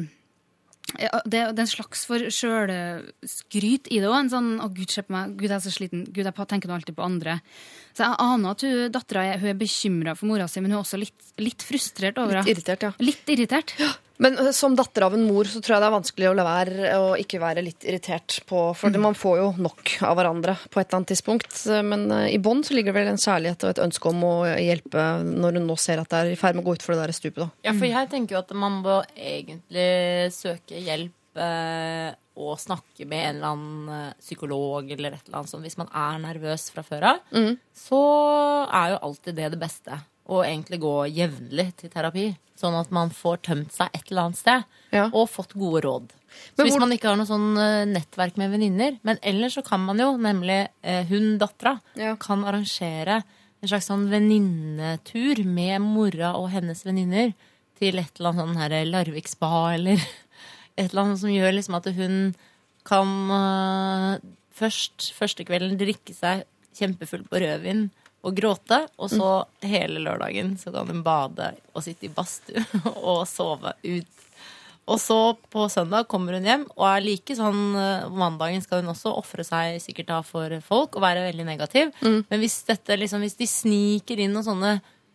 ja, 0.93 1.09
det, 1.25 1.39
det 1.55 1.59
er 1.59 1.65
en 1.65 1.71
slags 1.71 2.05
for 2.07 2.21
sjølskryt 2.31 3.89
i 3.89 3.99
det 3.99 4.07
òg. 4.07 4.17
En 4.19 4.31
sånn 4.31 4.49
'Å, 4.61 4.69
gud, 4.71 4.91
se 4.93 5.03
på 5.03 5.15
meg. 5.15 5.33
Gud, 5.35 5.49
jeg 5.49 5.57
er 5.57 5.65
så 5.65 5.73
sliten. 5.73 6.05
Gud, 6.05 6.23
jeg 6.23 6.47
tenker 6.51 6.71
nå 6.71 6.77
alltid 6.77 6.95
på 6.97 7.05
andre'. 7.05 7.39
Så 7.97 8.05
jeg 8.05 8.19
aner 8.21 8.55
at 8.55 8.65
hun, 8.67 8.91
dattera 8.93 9.25
er, 9.25 9.41
hun 9.41 9.51
er 9.51 9.59
bekymra 9.59 10.15
for 10.15 10.29
mora 10.29 10.47
si, 10.47 10.61
men 10.61 10.71
hun 10.71 10.79
er 10.79 10.85
også 10.85 11.01
litt, 11.01 11.31
litt 11.41 11.65
frustrert 11.65 12.19
over 12.21 12.41
Litt 12.41 12.53
irritert, 12.53 12.85
ja. 12.85 12.93
Litt 12.99 13.33
irritert. 13.33 13.75
Men 14.17 14.37
eh, 14.39 14.51
som 14.55 14.75
datter 14.77 15.03
av 15.03 15.13
en 15.17 15.25
mor 15.27 15.43
så 15.49 15.59
tror 15.61 15.75
jeg 15.75 15.83
det 15.83 15.87
er 15.89 15.95
vanskelig 15.95 16.29
å 16.29 16.35
la 16.37 16.45
være 16.47 16.91
å 17.01 17.07
ikke 17.19 17.39
være 17.41 17.63
litt 17.65 17.83
irritert 17.83 18.37
på 18.47 18.61
For 18.77 18.89
Mm. 18.95 19.01
man 19.01 19.17
får 19.19 19.37
jo 19.41 19.47
nok 19.57 19.95
av 20.07 20.15
hverandre 20.17 20.55
på 20.71 20.79
et 20.79 20.87
eller 20.87 21.01
annet 21.01 21.11
tidspunkt. 21.11 21.57
Men 21.83 22.05
eh, 22.11 22.33
i 22.35 22.39
bånn 22.39 22.63
så 22.63 22.73
ligger 22.77 22.93
det 22.93 22.99
vel 23.01 23.11
en 23.13 23.17
kjærlighet 23.19 23.63
og 23.65 23.69
et 23.73 23.83
ønske 23.85 24.09
om 24.13 24.23
å 24.23 24.33
hjelpe 24.55 25.05
når 25.25 25.59
hun 25.59 25.67
nå 25.67 25.77
ser 25.77 25.99
at 25.99 26.09
det 26.09 26.21
er 26.21 26.31
i 26.31 26.39
ferd 26.39 26.55
med 26.55 26.63
å 26.63 26.69
gå 26.69 26.77
utfor 26.79 26.95
det 26.95 27.01
der 27.07 27.15
stupet. 27.17 27.41
da. 27.43 27.49
Ja, 27.67 27.73
for 27.75 27.85
jeg 27.91 28.09
tenker 28.13 28.35
jo 28.37 28.43
at 28.45 28.53
man 28.55 28.81
må 28.85 29.01
egentlig 29.17 30.31
søke 30.35 30.79
hjelp 30.79 31.41
eh, 31.41 32.13
og 32.35 32.57
snakke 32.59 33.05
med 33.07 33.21
en 33.29 33.35
eller 33.37 33.51
annen 33.53 33.91
eh, 34.09 34.13
psykolog 34.19 34.89
eller 34.91 35.13
et 35.15 35.27
eller 35.27 35.37
annet 35.41 35.51
sånt. 35.51 35.63
Hvis 35.63 35.77
man 35.79 35.87
er 35.91 36.17
nervøs 36.23 36.69
fra 36.71 36.83
før 36.83 37.05
av, 37.13 37.21
så 37.75 37.99
er 38.71 38.95
jo 38.95 39.01
alltid 39.09 39.35
det 39.39 39.51
det 39.55 39.59
beste. 39.61 39.99
Å 40.25 40.41
egentlig 40.43 40.79
gå 40.81 40.93
jevnlig 41.13 41.67
til 41.77 41.91
terapi. 41.93 42.25
Sånn 42.55 42.75
at 42.79 42.91
man 42.95 43.09
får 43.11 43.41
tømt 43.43 43.71
seg 43.75 43.89
et 43.93 44.05
eller 44.11 44.21
annet 44.29 44.37
sted 44.39 44.63
Ja. 44.95 45.09
og 45.11 45.27
fått 45.29 45.53
gode 45.59 45.81
råd. 45.83 46.09
Så 46.09 46.57
Men 46.57 46.65
hvis 46.67 46.73
hvor- 46.75 46.79
man 46.79 46.91
ikke 46.95 47.09
har 47.09 47.17
noe 47.17 47.25
sånn 47.27 47.57
eh, 47.57 47.85
nettverk 47.85 48.37
med 48.37 48.51
venninner 48.51 48.97
Men 49.03 49.17
ellers 49.23 49.55
så 49.55 49.63
kan 49.63 49.79
man 49.85 49.97
jo, 49.99 50.17
nemlig 50.17 50.67
eh, 50.83 51.03
hun 51.05 51.37
dattera, 51.37 51.81
Ja. 51.95 52.15
kan 52.15 52.43
arrangere 52.43 53.23
en 53.61 53.67
slags 53.69 53.87
sånn 53.89 54.09
venninnetur 54.09 55.43
med 55.45 55.81
mora 55.81 56.33
og 56.37 56.49
hennes 56.51 56.83
venninner 56.85 57.33
til 57.79 57.97
et 57.99 58.19
eller 58.19 58.31
annet 58.31 58.45
sånn 58.45 58.57
her 58.57 58.85
Larvik 58.85 59.27
spa 59.27 59.73
eller 59.73 59.95
et 60.77 60.91
eller 60.91 61.03
annet 61.03 61.19
som 61.19 61.29
gjør 61.29 61.53
liksom 61.55 61.75
at 61.75 61.85
hun 61.95 62.35
kan 62.85 63.07
øh, 63.31 64.19
først 64.55 65.11
første 65.17 65.43
kvelden 65.47 65.77
drikke 65.79 66.13
seg 66.15 66.43
kjempefull 66.77 67.23
på 67.27 67.39
rødvin 67.41 67.89
og 68.25 68.35
gråte, 68.37 68.81
og 68.97 69.11
så 69.13 69.29
hele 69.65 70.01
lørdagen 70.01 70.55
så 70.57 70.73
kan 70.73 70.89
hun 70.89 71.03
bade 71.05 71.51
og 71.73 71.85
sitte 71.85 72.07
i 72.07 72.13
badstue 72.13 72.63
og 73.11 73.25
sove 73.29 73.75
ut. 73.85 74.11
Og 74.85 74.99
så 75.01 75.17
på 75.49 75.65
søndag 75.73 76.05
kommer 76.09 76.37
hun 76.37 76.45
hjem, 76.45 76.65
og 76.75 76.85
er 76.91 77.05
like 77.05 77.35
sånn 77.37 77.61
øh, 77.73 78.09
Mandagen 78.13 78.61
skal 78.61 78.83
hun 78.83 78.91
også 78.93 79.15
ofre 79.17 79.45
seg 79.45 79.79
sikkert 79.81 80.11
da 80.11 80.19
for 80.25 80.53
folk 80.65 80.97
og 80.97 81.05
være 81.05 81.25
veldig 81.25 81.45
negativ. 81.47 81.93
Men 82.29 82.41
hvis, 82.43 82.59
dette, 82.67 82.97
liksom, 83.01 83.25
hvis 83.25 83.37
de 83.39 83.49
sniker 83.49 84.21
inn 84.21 84.35
noen 84.35 84.45
sånne 84.45 84.73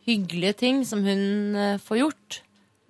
hyggelige 0.08 0.56
ting 0.64 0.82
som 0.88 1.04
hun 1.06 1.54
øh, 1.54 1.76
får 1.82 2.02
gjort, 2.02 2.40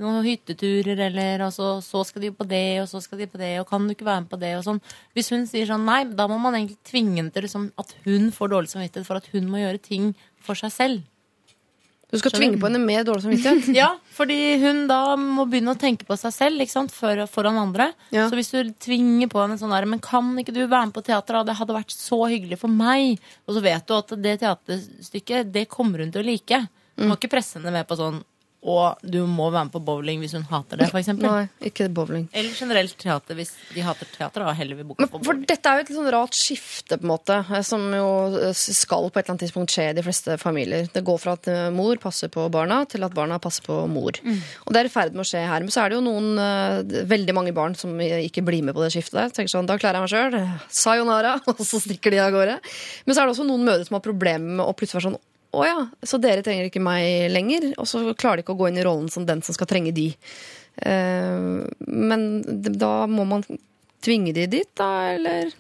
noen 0.01 0.25
hytteturer, 0.25 0.99
eller 1.09 1.47
og 1.47 1.53
så 1.55 2.03
skal 2.09 2.25
de 2.25 2.33
på 2.35 2.47
det, 2.49 2.81
og 2.83 2.89
så 2.91 3.03
skal 3.05 3.21
de 3.23 3.29
på 3.31 3.41
det, 3.41 3.53
og 3.61 3.69
kan 3.69 3.87
du 3.87 3.95
ikke 3.95 4.09
være 4.09 4.25
med 4.25 4.33
på 4.33 4.41
det, 4.41 4.55
og 4.59 4.67
sånn. 4.67 4.83
Hvis 5.17 5.31
hun 5.35 5.47
sier 5.51 5.69
sånn 5.69 5.87
nei, 5.89 6.03
da 6.17 6.27
må 6.31 6.41
man 6.43 6.57
egentlig 6.59 6.81
tvinge 6.89 7.19
henne 7.21 7.35
til 7.35 7.47
liksom, 7.47 7.71
at 7.81 7.95
hun 8.07 8.31
får 8.35 8.55
dårlig 8.55 8.73
samvittighet 8.73 9.09
for 9.09 9.21
at 9.21 9.31
hun 9.35 9.49
må 9.53 9.63
gjøre 9.63 9.83
ting 9.85 10.13
for 10.45 10.59
seg 10.59 10.75
selv. 10.75 11.09
Du 12.11 12.19
skal 12.19 12.33
tvinge 12.35 12.59
på 12.59 12.67
henne 12.67 12.81
med 12.83 13.07
dårlig 13.07 13.23
samvittighet. 13.23 13.69
Ja, 13.81 13.93
fordi 14.17 14.39
hun 14.59 14.83
da 14.91 15.15
må 15.15 15.45
begynne 15.47 15.77
å 15.77 15.79
tenke 15.79 16.09
på 16.09 16.17
seg 16.19 16.35
selv 16.35 16.65
ikke 16.65 16.75
sant, 16.75 16.95
for, 16.95 17.23
foran 17.31 17.61
andre. 17.61 17.93
Ja. 18.11 18.27
Så 18.27 18.39
hvis 18.39 18.51
du 18.51 18.73
tvinger 18.83 19.31
på 19.31 19.39
henne 19.45 19.59
sånn 19.61 19.71
der 19.71 19.87
Men 19.87 20.03
kan 20.03 20.33
ikke 20.43 20.55
du 20.57 20.65
være 20.65 20.89
med 20.89 20.97
på 20.97 21.05
teater? 21.07 21.39
da? 21.39 21.45
Det 21.53 21.59
hadde 21.61 21.77
vært 21.77 21.95
så 21.95 22.19
hyggelig 22.25 22.59
for 22.65 22.73
meg. 22.73 23.23
Og 23.47 23.55
så 23.55 23.63
vet 23.63 23.87
du 23.87 23.95
at 23.95 24.17
det 24.27 24.35
teaterstykket, 24.43 25.55
det 25.55 25.69
kommer 25.71 26.03
hun 26.03 26.11
til 26.11 26.25
å 26.25 26.27
like. 26.27 26.65
Du 26.99 27.07
må 27.07 27.17
ikke 27.17 27.31
presse 27.33 27.61
henne 27.61 27.73
med 27.73 27.87
på 27.89 27.97
sånn 27.97 28.19
og 28.61 29.01
du 29.01 29.23
må 29.25 29.47
være 29.49 29.71
med 29.71 29.73
på 29.73 29.81
bowling 29.81 30.21
hvis 30.21 30.35
hun 30.37 30.45
hater 30.51 30.81
det, 30.83 30.91
f.eks. 30.91 31.09
Nei, 31.17 31.47
ikke 31.71 31.87
bowling. 31.97 32.27
Eller 32.37 32.53
generelt 32.53 32.93
teater 33.01 33.39
hvis 33.39 33.55
de 33.73 33.85
hater 33.85 34.09
teater. 34.13 34.45
og 34.45 34.53
heller 34.59 34.77
vil 34.77 34.89
booke 34.91 35.07
på 35.07 35.17
bowling. 35.17 35.25
for 35.25 35.41
dette 35.49 35.71
er 35.71 35.79
jo 35.79 35.85
et 35.87 35.93
litt 35.93 35.97
sånn 35.97 36.11
rart 36.13 36.37
skifte, 36.37 36.99
på 37.01 37.07
en 37.07 37.13
måte, 37.15 37.39
eh, 37.41 37.65
som 37.65 37.87
jo 37.97 38.11
eh, 38.37 38.53
skal 38.53 39.09
på 39.09 39.17
et 39.17 39.25
eller 39.25 39.35
annet 39.35 39.45
tidspunkt 39.47 39.73
skje 39.73 39.87
i 39.89 39.97
de 39.97 40.05
fleste 40.05 40.37
familier. 40.43 40.91
Det 40.93 41.05
går 41.07 41.23
fra 41.23 41.39
at 41.39 41.49
eh, 41.49 41.71
mor 41.73 41.97
passer 42.03 42.33
på 42.33 42.45
barna, 42.53 42.83
til 42.91 43.07
at 43.09 43.17
barna 43.17 43.41
passer 43.41 43.65
på 43.65 43.79
mor. 43.89 44.21
Og 44.21 44.75
det 44.75 44.83
er 44.83 44.91
i 44.91 44.93
ferd 44.93 45.17
med 45.17 45.25
å 45.25 45.31
skje 45.31 45.47
her. 45.49 45.65
Men 45.65 45.73
så 45.73 45.87
er 45.87 45.91
det 45.91 46.01
jo 46.01 46.05
noen, 46.05 46.31
veldig 47.09 47.37
mange 47.37 47.57
barn 47.57 47.75
som 47.79 47.97
ikke 48.01 48.45
blir 48.45 48.65
med 48.67 48.77
på 48.77 48.85
det 48.85 48.93
skiftet 48.93 49.17
der. 49.17 49.33
Tenker 49.35 49.55
sånn, 49.55 49.69
da 49.69 49.79
klarer 49.81 50.01
jeg 50.01 50.05
meg 50.05 50.13
sjøl. 50.13 50.39
Sayonara. 50.83 51.39
Og 51.57 51.65
så 51.65 51.81
stikker 51.81 52.13
de 52.13 52.21
av 52.21 52.33
gårde. 52.35 52.61
Men 53.07 53.17
så 53.17 53.23
er 53.23 53.29
det 53.29 53.39
også 53.39 53.49
noen 53.49 53.65
mødre 53.65 53.89
som 53.89 53.97
har 53.97 54.05
problemer 54.05 54.61
med 54.61 54.67
å 54.67 54.77
plutselig 54.77 55.01
være 55.01 55.09
sånn 55.13 55.21
å 55.51 55.65
ja, 55.67 55.79
så 56.07 56.21
dere 56.23 56.45
trenger 56.47 56.69
ikke 56.69 56.83
meg 56.83 57.31
lenger. 57.33 57.73
Og 57.81 57.89
så 57.91 58.03
klarer 58.15 58.41
de 58.41 58.47
ikke 58.47 58.55
å 58.55 58.61
gå 58.61 58.71
inn 58.71 58.81
i 58.81 58.87
rollen 58.87 59.11
som 59.13 59.27
den 59.27 59.43
som 59.47 59.57
skal 59.57 59.69
trenge 59.71 59.95
de. 59.97 60.11
Eh, 60.77 61.47
men 61.87 62.27
da 62.79 62.95
må 63.11 63.27
man 63.29 63.45
tvinge 64.01 64.33
de 64.37 64.47
dit, 64.49 64.71
da, 64.79 64.91
eller? 65.15 65.51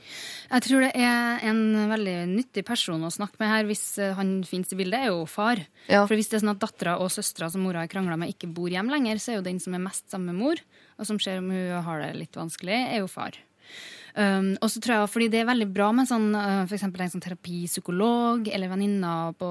Jeg 0.51 0.64
tror 0.64 0.82
det 0.82 0.95
er 0.99 1.43
en 1.47 1.61
veldig 1.93 2.14
nyttig 2.32 2.64
person 2.66 3.03
å 3.07 3.12
snakke 3.12 3.38
med 3.43 3.51
her, 3.53 3.66
hvis 3.68 3.84
eh, 4.03 4.14
han 4.16 4.41
finnes 4.49 4.72
i 4.74 4.78
bildet, 4.78 5.05
er 5.05 5.12
jo 5.12 5.26
far. 5.30 5.61
Ja. 5.86 6.07
For 6.07 6.16
hvis 6.18 6.30
det 6.32 6.38
er 6.38 6.45
sånn 6.45 6.55
at 6.55 6.62
dattera 6.62 6.97
og 7.03 7.12
søstera 7.14 7.51
som 7.53 7.62
mora 7.66 7.84
har 7.84 7.93
krangla 7.93 8.16
med, 8.18 8.32
ikke 8.32 8.51
bor 8.55 8.72
hjemme 8.72 8.95
lenger, 8.95 9.20
så 9.22 9.34
er 9.34 9.41
jo 9.41 9.47
den 9.47 9.61
som 9.62 9.76
er 9.76 9.84
mest 9.84 10.09
sammen 10.11 10.32
med 10.32 10.41
mor, 10.41 10.64
og 10.99 11.09
som 11.09 11.20
ser 11.22 11.43
om 11.43 11.53
hun 11.53 11.84
har 11.86 12.03
det 12.03 12.11
litt 12.18 12.41
vanskelig, 12.41 12.80
er 12.95 13.05
jo 13.05 13.11
far. 13.11 13.36
Um, 14.14 14.54
og 14.58 14.70
så 14.72 14.80
tror 14.82 14.94
jeg, 14.96 15.11
fordi 15.12 15.28
Det 15.30 15.40
er 15.40 15.48
veldig 15.48 15.68
bra 15.74 15.90
med 15.94 16.08
sånn, 16.11 16.28
uh, 16.34 16.66
for 16.66 16.76
en 16.76 17.12
sånn 17.12 17.22
terapipsykolog 17.24 18.48
eller 18.50 18.72
venninner 18.72 19.34
på 19.38 19.50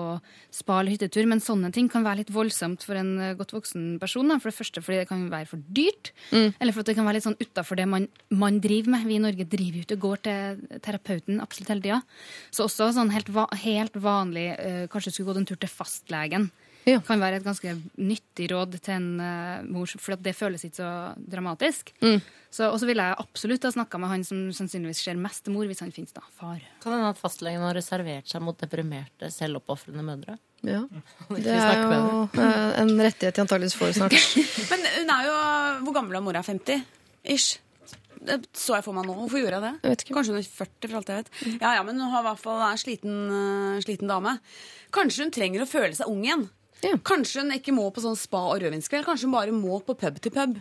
spa 0.52 0.80
eller 0.80 0.96
hyttetur, 0.96 1.28
men 1.30 1.40
sånne 1.44 1.72
ting 1.76 1.90
kan 1.90 2.04
være 2.04 2.24
litt 2.24 2.34
voldsomt 2.34 2.84
for 2.84 3.00
en 3.00 3.14
uh, 3.20 3.34
godt 3.40 3.54
voksen 3.56 4.00
person. 4.02 4.28
Da. 4.28 4.40
For 4.40 4.52
det 4.52 4.60
første 4.60 4.84
fordi 4.84 5.02
det 5.02 5.10
kan 5.12 5.28
være 5.32 5.50
for 5.50 5.64
dyrt, 5.68 6.14
eller 6.32 6.74
for 6.74 6.84
at 6.84 6.92
det 6.92 6.98
kan 6.98 7.08
være 7.08 7.20
litt 7.20 7.28
sånn 7.28 7.40
utafor 7.40 7.80
det 7.80 7.88
man, 7.90 8.08
man 8.30 8.60
driver 8.64 8.96
med. 8.96 9.08
Vi 9.10 9.20
i 9.20 9.24
Norge 9.24 9.48
driver 9.50 9.80
jo 9.80 9.86
ikke 9.86 10.00
og 10.00 10.06
går 10.08 10.24
til 10.28 10.80
terapeuten 10.86 11.44
absolutt 11.44 11.74
hele 11.74 11.86
tida. 11.86 12.02
Så 12.52 12.68
også 12.68 12.92
sånn 12.96 13.14
helt, 13.14 13.32
va 13.34 13.48
helt 13.64 13.96
vanlig 14.00 14.52
uh, 14.58 14.86
Kanskje 14.90 15.14
skulle 15.14 15.32
gått 15.32 15.44
en 15.44 15.50
tur 15.50 15.60
til 15.60 15.72
fastlegen. 15.72 16.50
Ja. 16.88 17.00
Kan 17.06 17.22
være 17.22 17.40
et 17.40 17.46
ganske 17.46 17.76
nyttig 18.00 18.50
råd 18.54 18.80
til 18.80 18.96
en 18.96 19.10
uh, 19.22 19.66
mor, 19.68 19.92
for 20.00 20.20
det 20.20 20.36
føles 20.38 20.64
ikke 20.66 20.80
så 20.80 20.92
dramatisk. 21.20 21.92
Så, 22.50 22.66
og 22.66 22.80
så 22.82 22.88
ville 22.90 23.04
jeg 23.06 23.18
absolutt 23.22 23.66
ha 23.68 23.70
snakka 23.76 24.00
med 24.02 24.10
han 24.10 24.24
som 24.26 24.48
sannsynligvis 24.56 25.04
ser 25.06 25.20
mest 25.22 25.44
til 25.46 25.54
mor, 25.54 25.68
hvis 25.70 25.84
han 25.84 25.94
finnes 25.94 26.16
da. 26.16 26.24
Far. 26.40 26.58
Kan 26.82 26.96
hende 26.96 27.12
at 27.14 27.22
fastlegen 27.22 27.62
har 27.62 27.78
reservert 27.78 28.32
seg 28.32 28.42
mot 28.42 28.58
deprimerte, 28.58 29.30
selvoppofrende 29.34 30.06
mødre. 30.08 30.40
Ja. 30.66 30.82
Det 31.30 31.54
er 31.54 31.84
jo 31.86 32.26
eh, 32.34 32.82
en 32.82 32.96
rettighet 32.98 33.38
de 33.38 33.46
antakeligvis 33.46 33.78
får 33.80 33.96
snart. 34.00 34.18
Men 34.72 34.88
hun 34.98 35.14
er 35.14 35.28
jo 35.30 35.36
Hvor 35.86 35.96
gammel 35.96 36.20
er 36.20 36.26
mora? 36.26 36.42
50? 36.44 36.82
Ish. 37.36 37.60
Det 38.20 38.42
så 38.58 38.76
jeg 38.80 38.84
for 38.84 38.98
meg 38.98 39.06
nå. 39.08 39.16
Hvorfor 39.16 39.40
gjorde 39.40 39.60
jeg 39.60 39.64
det? 39.64 39.76
Jeg 39.84 39.94
vet 39.94 40.04
ikke. 40.04 40.16
Kanskje 40.18 40.34
hun 40.34 40.42
er 40.42 40.50
40, 40.58 40.90
for 40.90 41.00
alt 41.00 41.12
jeg 41.12 41.22
vet. 41.22 41.30
Ja, 41.62 41.76
ja, 41.78 41.84
men 41.88 42.02
hun 42.02 42.12
har 42.12 42.26
i 42.26 42.28
hvert 42.28 42.42
fall 42.42 42.60
er 42.60 42.74
en 42.74 42.82
sliten, 42.82 43.20
eh, 43.38 43.82
sliten 43.86 44.12
dame. 44.12 44.40
Kanskje 44.96 45.28
hun 45.28 45.36
trenger 45.38 45.64
å 45.64 45.70
føle 45.70 45.94
seg 45.96 46.10
ung 46.12 46.26
igjen. 46.26 46.50
Ja. 46.84 46.96
Kanskje 47.04 47.42
hun 47.44 47.52
ikke 47.52 47.74
må 47.76 47.90
på 47.92 48.02
sånn 48.04 48.16
spa- 48.18 48.50
og 48.54 48.62
rødvinskveld. 48.62 49.06
Kanskje 49.06 49.28
hun 49.28 49.36
bare 49.36 49.52
må 49.56 49.82
på 49.84 49.98
pub 50.00 50.20
til 50.24 50.32
pub. 50.32 50.60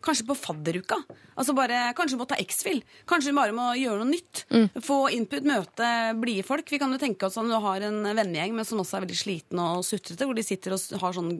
Kanskje 0.00 0.26
på 0.28 0.36
fadderuka. 0.38 0.96
Altså 1.36 1.54
bare, 1.58 1.92
kanskje 1.98 2.14
hun 2.14 2.20
må 2.22 2.28
ta 2.30 2.36
X-Fill. 2.38 2.82
Kanskje 3.10 3.32
hun 3.32 3.40
bare 3.40 3.52
må 3.52 3.66
gjøre 3.76 3.98
noe 4.04 4.12
nytt. 4.12 4.44
Få 4.86 5.10
input, 5.10 5.42
møte 5.42 5.88
blide 6.20 6.44
folk. 6.46 6.70
Vi 6.70 6.78
kan 6.78 6.92
jo 6.94 6.98
tenke 7.02 7.26
oss 7.26 7.36
om 7.36 7.48
du 7.50 7.56
har 7.58 7.82
en 7.82 8.02
vennegjeng 8.04 8.54
men 8.54 8.64
som 8.64 8.78
også 8.78 8.96
er 9.00 9.06
veldig 9.06 9.18
sliten 9.18 9.58
og 9.58 9.82
sutrete, 9.84 10.24
hvor 10.24 10.34
de 10.38 10.46
sitter 10.46 10.72
og 10.72 11.00
har 11.02 11.12
sånn 11.18 11.32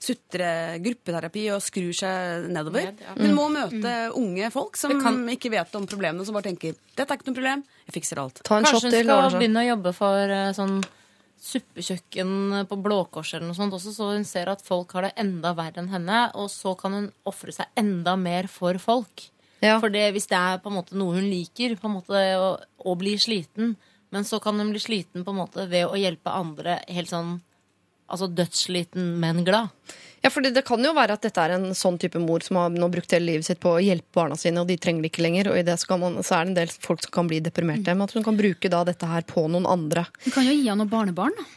sutre-gruppeterapi 0.00 1.42
og 1.54 1.60
skrur 1.64 1.92
seg 1.96 2.46
nedover. 2.52 2.86
Ned, 2.88 3.02
ja. 3.04 3.14
Hun 3.20 3.34
må 3.36 3.48
møte 3.52 3.92
unge 4.16 4.48
folk 4.54 4.76
som 4.80 4.94
kan- 5.00 5.28
ikke 5.28 5.50
vet 5.52 5.74
om 5.76 5.86
problemene, 5.86 6.24
som 6.24 6.32
bare 6.34 6.48
tenker 6.48 6.74
'dette 6.96 7.10
er 7.10 7.16
ikke 7.18 7.26
noe 7.28 7.34
problem, 7.36 7.64
jeg 7.86 8.02
fikser 8.02 8.16
alt'. 8.18 8.42
Ta 8.42 8.56
en 8.56 8.64
Kanskje 8.64 8.80
shot 8.80 8.92
hun 8.92 9.04
skal 9.04 9.38
begynne 9.40 9.60
å 9.60 9.76
jobbe 9.76 9.94
for 9.94 10.16
eh, 10.16 10.52
sånn 10.52 10.82
suppekjøkken 11.40 12.64
på 12.68 12.78
Blå 12.84 13.02
Kors 13.12 13.32
eller 13.34 13.48
noe 13.48 13.56
sånt 13.56 13.74
også, 13.76 13.94
så 13.96 14.10
hun 14.12 14.26
ser 14.28 14.50
at 14.52 14.64
folk 14.64 14.92
har 14.96 15.08
det 15.08 15.14
enda 15.20 15.54
verre 15.56 15.80
enn 15.82 15.92
henne, 15.92 16.24
og 16.36 16.50
så 16.52 16.74
kan 16.78 16.96
hun 16.96 17.10
ofre 17.28 17.54
seg 17.56 17.70
enda 17.80 18.16
mer 18.20 18.48
for 18.52 18.76
folk. 18.82 19.28
Ja. 19.60 19.78
For 19.80 19.92
det, 19.92 20.06
hvis 20.14 20.28
det 20.30 20.36
er 20.36 20.60
på 20.60 20.70
en 20.70 20.78
måte 20.78 20.96
noe 20.96 21.18
hun 21.18 21.28
liker, 21.28 21.76
på 21.80 21.88
en 21.88 21.96
måte 21.98 22.24
å, 22.40 22.50
å 22.60 22.96
bli 23.00 23.16
sliten, 23.20 23.74
men 24.10 24.26
så 24.26 24.40
kan 24.42 24.58
hun 24.60 24.72
bli 24.74 24.82
sliten 24.82 25.24
på 25.24 25.32
en 25.32 25.40
måte 25.40 25.66
ved 25.70 25.88
å 25.88 25.98
hjelpe 25.98 26.32
andre 26.34 26.80
helt 26.90 27.12
sånn 27.12 27.38
altså 28.10 28.28
dødssliten, 28.34 29.14
men 29.22 29.44
glad. 29.46 29.68
Ja, 30.20 30.28
for 30.28 30.44
Det 30.44 30.64
kan 30.68 30.82
jo 30.84 30.92
være 30.92 31.14
at 31.16 31.22
dette 31.24 31.40
er 31.40 31.54
en 31.56 31.70
sånn 31.72 31.96
type 31.98 32.20
mor 32.20 32.42
som 32.44 32.58
har 32.60 32.68
nå 32.74 32.90
brukt 32.92 33.10
hele 33.16 33.30
livet 33.30 33.46
sitt 33.46 33.60
på 33.62 33.72
å 33.78 33.80
hjelpe 33.80 34.12
barna 34.18 34.36
sine, 34.36 34.60
og 34.60 34.68
de 34.68 34.76
trenger 34.76 35.06
det 35.06 35.12
ikke 35.14 35.22
lenger. 35.24 35.48
Og 35.48 35.56
i 35.56 35.64
det 35.64 35.78
så, 35.80 35.96
man, 35.96 36.18
så 36.26 36.36
er 36.36 36.44
det 36.44 36.50
en 36.52 36.58
del 36.60 36.74
folk 36.84 37.00
som 37.06 37.14
kan 37.14 37.30
bli 37.30 37.38
deprimerte. 37.40 37.94
Men 37.94 38.04
at 38.04 38.12
hun 38.12 38.26
kan 38.26 38.36
bruke 38.36 38.68
da 38.68 38.82
dette 38.84 39.08
her 39.08 39.24
på 39.24 39.46
noen 39.48 39.64
andre. 39.70 40.04
Hun 40.26 40.34
kan 40.36 40.44
jo 40.44 40.52
gi 40.52 40.66
henne 40.68 40.82
noen 40.84 40.92
barnebarn. 40.92 41.32
da. 41.40 41.48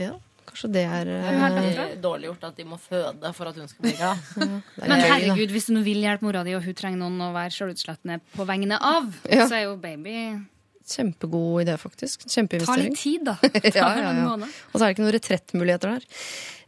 Ja, 0.00 0.14
Kanskje 0.50 0.70
det 0.74 0.82
er 0.88 1.06
er 1.06 1.26
eh, 1.28 1.74
er 1.84 1.90
Dårlig 2.02 2.26
gjort 2.30 2.44
at 2.48 2.56
de 2.56 2.64
må 2.66 2.78
føde 2.80 3.30
for 3.36 3.46
at 3.50 3.58
hun 3.60 3.68
skal 3.70 3.84
bli 3.84 3.92
glad. 3.98 4.16
Men 4.88 5.04
herregud, 5.04 5.52
hvis 5.54 5.68
du 5.68 5.74
nå 5.76 5.82
vil 5.86 6.00
hjelpe 6.02 6.26
mora 6.26 6.42
di, 6.46 6.56
og 6.58 6.64
hun 6.64 6.74
trenger 6.74 6.98
noen 7.04 7.20
å 7.28 7.34
være 7.36 7.52
sjølutslettende 7.54 8.16
på 8.34 8.46
vegne 8.48 8.80
av, 8.80 9.12
Ja. 9.30 9.44
så 9.46 9.60
er 9.60 9.66
jo 9.68 9.76
baby 9.78 10.16
Kjempegod 10.90 11.62
idé, 11.62 11.76
faktisk. 11.78 12.26
Ta 12.66 12.76
litt 12.80 12.98
tid, 12.98 13.26
da. 13.28 13.36
ja, 13.62 13.90
ja, 14.00 14.14
ja. 14.16 14.30
Og 14.34 14.74
så 14.74 14.82
er 14.82 14.88
det 14.88 14.94
ikke 14.96 15.04
noen 15.04 15.14
retrettmuligheter 15.14 15.94
der. 15.94 16.08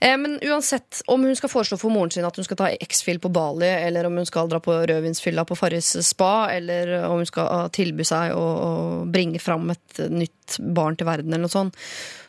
Eh, 0.02 0.16
men 0.18 0.38
uansett, 0.42 1.02
om 1.06 1.24
hun 1.26 1.36
skal 1.38 1.50
foreslå 1.52 1.78
for 1.78 1.94
moren 1.94 2.10
sin 2.10 2.26
at 2.26 2.38
hun 2.38 2.46
skal 2.46 2.58
ta 2.58 2.70
X-Fill 2.86 3.20
på 3.22 3.30
Bali, 3.34 3.68
eller 3.70 4.06
om 4.08 4.16
hun 4.18 4.26
skal 4.26 4.50
dra 4.50 4.58
på 4.62 4.74
rødvinsfylla 4.90 5.44
på 5.46 5.58
Farris 5.58 5.92
spa, 6.06 6.48
eller 6.54 6.94
om 7.06 7.20
hun 7.20 7.28
skal 7.28 7.50
ah, 7.50 7.68
tilby 7.74 8.06
seg 8.06 8.34
å, 8.34 8.42
å 8.42 8.72
bringe 9.10 9.42
fram 9.42 9.70
et 9.74 10.02
nytt 10.10 10.58
barn 10.58 10.98
til 10.98 11.06
verden, 11.10 11.30
eller 11.30 11.46
noe 11.46 11.54
sånt, 11.54 11.78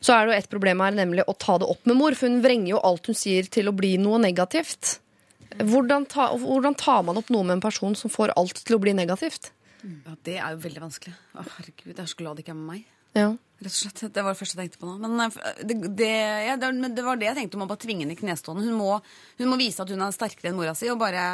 så 0.04 0.18
er 0.18 0.26
det 0.26 0.34
jo 0.36 0.44
et 0.44 0.52
problem 0.52 0.86
her, 0.86 0.98
nemlig 0.98 1.26
å 1.26 1.38
ta 1.38 1.58
det 1.62 1.70
opp 1.70 1.90
med 1.90 1.98
mor. 1.98 2.18
For 2.18 2.30
hun 2.30 2.44
vrenger 2.46 2.76
jo 2.76 2.84
alt 2.84 3.10
hun 3.10 3.18
sier 3.18 3.50
til 3.50 3.72
å 3.72 3.78
bli 3.78 3.96
noe 4.02 4.22
negativt. 4.22 5.00
Hvordan, 5.62 6.06
ta, 6.10 6.32
hvordan 6.42 6.78
tar 6.78 7.04
man 7.06 7.20
opp 7.22 7.30
noe 7.34 7.46
med 7.46 7.58
en 7.58 7.66
person 7.66 7.94
som 7.98 8.14
får 8.14 8.34
alt 8.38 8.64
til 8.66 8.78
å 8.78 8.82
bli 8.82 8.94
negativt? 8.98 9.52
Ja, 9.84 10.16
det 10.28 10.36
er 10.40 10.54
jo 10.56 10.62
veldig 10.64 10.84
vanskelig. 10.86 11.14
Å, 11.36 11.46
herregud, 11.58 11.92
jeg 11.92 12.04
er 12.04 12.12
så 12.12 12.20
glad 12.20 12.38
det 12.38 12.46
ikke 12.46 12.54
er 12.56 12.60
med 12.60 12.70
meg. 12.72 12.86
Ja. 13.14 13.28
Rett 13.64 13.70
og 13.70 13.76
slett. 13.78 14.00
Det 14.14 14.24
var 14.26 14.34
det 14.34 14.40
første 14.40 14.58
jeg 14.58 14.70
tenkte 14.70 14.82
på 14.82 14.90
nå. 14.90 14.96
Men 15.04 15.26
eh, 15.28 15.64
det, 15.64 15.78
det, 16.00 16.14
ja, 16.48 16.56
det, 16.60 16.72
det 16.98 17.06
var 17.06 17.20
det 17.20 17.30
jeg 17.30 17.40
tenkte 17.42 17.60
om 17.60 17.66
å 17.66 17.70
bare 17.70 17.84
tvinge 17.84 18.06
henne 18.06 18.16
i 18.16 18.20
knestående. 18.20 18.66
Hun 18.68 18.80
må, 18.80 18.96
hun 19.40 19.52
må 19.52 19.60
vise 19.60 19.84
at 19.84 19.92
hun 19.94 20.02
er 20.04 20.16
sterkere 20.16 20.52
enn 20.52 20.58
mora 20.58 20.74
si, 20.78 20.90
og 20.92 21.02
bare 21.02 21.28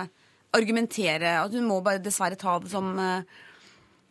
argumentere. 0.57 1.37
At 1.43 1.55
hun 1.55 1.67
må 1.69 1.79
bare 1.85 2.03
dessverre 2.03 2.39
ta 2.39 2.57
det 2.63 2.73
som 2.73 2.91
eh, 2.99 3.37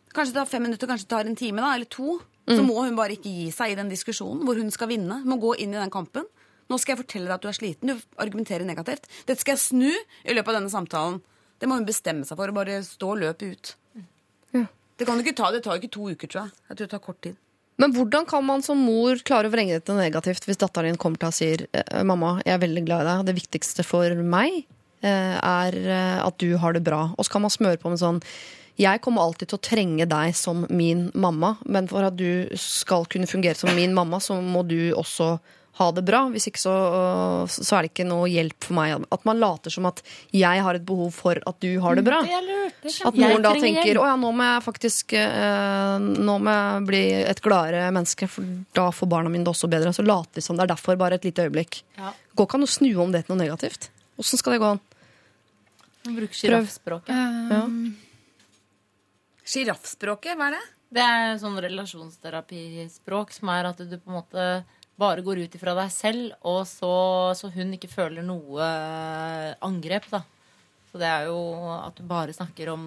Kanskje 0.09 0.33
det 0.33 0.39
tar 0.39 0.47
fem 0.49 0.63
minutter, 0.65 0.89
kanskje 0.89 1.05
det 1.05 1.11
tar 1.11 1.27
en 1.29 1.35
time, 1.37 1.61
da, 1.61 1.75
eller 1.77 1.85
to. 1.85 2.15
Så 2.49 2.63
må 2.65 2.79
hun 2.81 2.95
bare 2.97 3.13
ikke 3.13 3.29
gi 3.29 3.51
seg 3.53 3.75
i 3.75 3.75
den 3.77 3.91
diskusjonen 3.91 4.41
hvor 4.47 4.57
hun 4.57 4.71
skal 4.73 4.89
vinne. 4.89 5.19
Hun 5.21 5.29
må 5.29 5.37
gå 5.37 5.51
inn 5.61 5.75
i 5.75 5.77
den 5.77 5.91
kampen. 5.93 6.25
Nå 6.69 6.79
skal 6.81 6.95
jeg 6.95 7.03
fortelle 7.03 7.29
deg 7.29 7.35
at 7.35 7.43
du 7.45 7.49
er 7.51 7.57
sliten. 7.57 7.91
Du 7.91 8.17
argumenterer 8.21 8.65
negativt. 8.65 9.05
Dette 9.27 9.37
skal 9.43 9.53
jeg 9.53 9.61
snu 9.61 9.91
i 9.91 10.33
løpet 10.33 10.49
av 10.49 10.57
denne 10.57 10.73
samtalen. 10.73 11.19
Det 11.61 11.69
må 11.69 11.77
hun 11.77 11.85
bestemme 11.85 12.25
seg 12.25 12.39
for, 12.39 12.49
og 12.49 12.57
bare 12.57 12.79
stå 12.87 13.11
og 13.13 13.21
løpe 13.21 13.51
ut. 13.53 13.75
Det, 14.99 15.07
kan 15.07 15.15
du 15.15 15.23
ikke 15.23 15.37
ta, 15.37 15.49
det 15.55 15.63
tar 15.63 15.79
ikke 15.79 15.93
to 15.95 16.09
uker, 16.11 16.27
tror 16.27 16.41
jeg. 16.43 16.57
Jeg 16.67 16.75
tror 16.75 16.85
det 16.85 16.91
tar 16.91 17.05
kort 17.05 17.21
tid. 17.23 17.37
Men 17.79 17.93
hvordan 17.95 18.25
kan 18.27 18.43
man 18.43 18.63
som 18.65 18.81
mor 18.83 19.21
klare 19.23 19.47
å 19.47 19.53
vrenge 19.53 19.77
dette 19.77 19.95
negativt 19.95 20.43
hvis 20.45 20.59
datteren 20.59 20.91
din 20.91 20.99
kommer 20.99 21.21
til 21.21 21.29
og 21.31 21.37
sier 21.37 21.63
eh, 21.71 22.01
mamma, 22.03 22.35
jeg 22.43 22.57
er 22.57 22.63
veldig 22.65 22.83
glad 22.83 23.05
i 23.05 23.07
deg, 23.07 23.27
det 23.29 23.35
viktigste 23.37 23.85
for 23.87 24.19
meg 24.19 24.57
eh, 24.59 25.37
er 25.39 25.77
eh, 25.79 26.17
at 26.19 26.39
du 26.43 26.57
har 26.59 26.75
det 26.75 26.83
bra. 26.83 27.05
Og 27.15 27.23
så 27.23 27.37
kan 27.37 27.45
man 27.45 27.55
smøre 27.55 27.79
på 27.79 27.93
med 27.93 28.01
sånn 28.03 28.19
jeg 28.79 29.01
kommer 29.03 29.25
alltid 29.25 29.49
til 29.51 29.57
å 29.57 29.63
trenge 29.63 30.05
deg 30.07 30.35
som 30.39 30.61
min 30.71 31.09
mamma, 31.11 31.57
men 31.67 31.87
for 31.91 32.05
at 32.07 32.15
du 32.15 32.47
skal 32.55 33.03
kunne 33.11 33.27
fungere 33.27 33.59
som 33.59 33.73
min 33.75 33.91
mamma, 33.95 34.21
så 34.23 34.37
må 34.39 34.63
du 34.67 34.93
også 34.95 35.33
ha 35.79 35.87
det 35.95 36.03
bra. 36.03 36.25
Hvis 36.33 36.49
ikke 36.49 36.59
så, 36.61 36.73
så 37.47 37.77
er 37.77 37.85
det 37.85 37.91
ikke 37.93 38.05
noe 38.07 38.27
hjelp 38.29 38.67
for 38.67 38.75
meg. 38.75 39.05
At 39.15 39.25
man 39.27 39.39
later 39.39 39.73
som 39.73 39.87
at 39.89 40.01
jeg 40.35 40.63
har 40.65 40.75
et 40.75 40.85
behov 40.85 41.13
for 41.15 41.39
at 41.39 41.59
du 41.63 41.69
har 41.83 41.95
det 41.95 42.03
bra. 42.07 42.19
Det 42.25 42.35
er 42.35 42.45
lurt. 42.45 42.81
Det 42.83 42.93
At 43.07 43.15
noen 43.15 43.23
moren 43.23 43.45
da 43.45 43.53
tenker 43.55 43.99
å 44.01 44.07
ja, 44.09 44.15
nå 44.19 44.31
må 44.35 44.47
jeg 44.49 44.65
faktisk 44.65 45.15
eh, 45.19 45.95
Nå 45.99 46.35
må 46.43 46.55
jeg 46.55 46.83
bli 46.89 47.03
et 47.21 47.41
gladere 47.43 47.87
menneske, 47.95 48.27
for 48.31 48.49
da 48.75 48.89
får 48.95 49.11
barna 49.11 49.31
mine 49.31 49.47
det 49.47 49.53
også 49.53 49.71
bedre. 49.71 49.93
Så 49.95 50.05
later 50.05 50.39
vi 50.41 50.45
som 50.45 50.59
det 50.59 50.67
er 50.67 50.73
derfor, 50.73 50.99
bare 50.99 51.19
et 51.19 51.27
lite 51.27 51.47
øyeblikk. 51.47 51.81
Ja. 51.99 52.11
Går 52.35 52.49
ikke 52.49 52.59
an 52.59 52.67
å 52.67 52.71
snu 52.71 52.91
om 53.03 53.15
det 53.15 53.25
til 53.25 53.35
noe 53.35 53.43
negativt. 53.45 53.89
Åssen 54.19 54.41
skal 54.41 54.55
det 54.55 54.63
gå 54.63 54.73
an? 54.75 54.83
Bruk 56.09 56.17
bruker 56.17 56.41
sjiraffspråket. 56.41 57.15
Ja. 57.51 57.63
Sjiraffspråket, 59.49 60.35
hva 60.37 60.49
er 60.49 60.57
det? 60.57 60.65
Det 60.89 61.05
er 61.05 61.37
sånn 61.37 61.57
relasjonsterapispråk 61.61 63.33
som 63.35 63.51
er 63.53 63.67
at 63.69 63.81
du 63.85 63.95
på 63.97 64.09
en 64.09 64.17
måte 64.17 64.45
bare 64.99 65.23
går 65.25 65.45
ut 65.45 65.55
ifra 65.55 65.75
deg 65.77 65.93
selv, 65.93 66.33
og 66.47 66.65
så, 66.67 66.91
så 67.39 67.51
hun 67.55 67.71
ikke 67.77 67.91
føler 67.91 68.25
noe 68.25 68.67
angrep, 69.65 70.09
da. 70.11 70.25
Så 70.89 70.97
det 70.97 71.05
er 71.05 71.27
jo 71.29 71.37
at 71.69 71.99
du 71.99 72.01
bare 72.09 72.33
snakker 72.33 72.71
om 72.73 72.85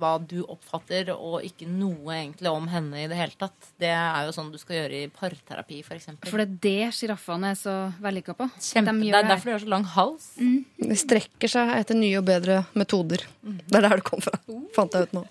hva 0.00 0.14
du 0.24 0.38
oppfatter, 0.40 1.10
og 1.12 1.44
ikke 1.44 1.66
noe 1.68 2.14
egentlig 2.14 2.48
om 2.48 2.64
henne 2.72 3.02
i 3.02 3.08
det 3.10 3.18
hele 3.18 3.36
tatt. 3.36 3.68
Det 3.80 3.90
er 3.92 4.24
jo 4.24 4.32
sånn 4.32 4.48
du 4.54 4.56
skal 4.60 4.78
gjøre 4.78 5.02
i 5.02 5.10
parterapi, 5.12 5.82
f.eks. 5.84 6.08
For 6.30 6.40
det 6.40 6.46
er 6.46 6.54
det 6.64 6.94
sjiraffene 6.96 7.52
er 7.52 7.60
så 7.60 7.76
vellykka 8.00 8.38
på. 8.38 8.48
Kjempe, 8.56 8.96
De 8.96 9.12
det 9.12 9.20
er 9.20 9.28
derfor 9.28 9.52
de 9.52 9.56
har 9.58 9.64
så 9.66 9.72
lang 9.74 9.84
hals. 9.98 10.30
De 10.40 10.98
strekker 11.04 11.52
seg 11.52 11.74
etter 11.76 12.00
nye 12.00 12.22
og 12.22 12.28
bedre 12.32 12.62
metoder. 12.72 13.26
Det 13.44 13.82
er 13.82 13.90
der 13.90 14.00
det 14.00 14.08
kom 14.08 14.24
fra. 14.24 14.40
Fant 14.72 14.96
jeg 14.96 15.10
ut 15.10 15.18
nå. 15.20 15.26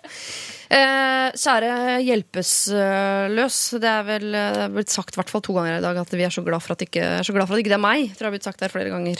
Eh, 0.71 1.33
kjære 1.35 1.97
hjelpeløs. 2.05 2.51
Det 3.81 3.89
er 3.91 4.05
vel 4.07 4.29
det 4.31 4.43
er 4.63 4.71
blitt 4.71 4.93
sagt 4.93 5.17
i 5.17 5.19
hvert 5.19 5.31
fall 5.33 5.43
to 5.43 5.55
ganger 5.57 5.79
i 5.79 5.83
dag 5.83 5.97
at 5.99 6.13
vi 6.15 6.23
er 6.23 6.31
så 6.31 6.45
glad 6.45 6.63
for 6.63 6.77
at 6.77 6.85
ikke, 6.85 7.09
så 7.27 7.35
glad 7.35 7.49
for 7.49 7.57
at 7.57 7.63
ikke 7.63 7.73
det 7.73 7.79
er 7.79 7.83
meg. 7.83 8.13
Tror 8.13 8.27
jeg 8.27 8.29
har 8.29 8.37
blitt 8.37 8.47
sagt 8.47 8.63
her 8.63 8.71
flere 8.71 8.93
ganger. 8.93 9.19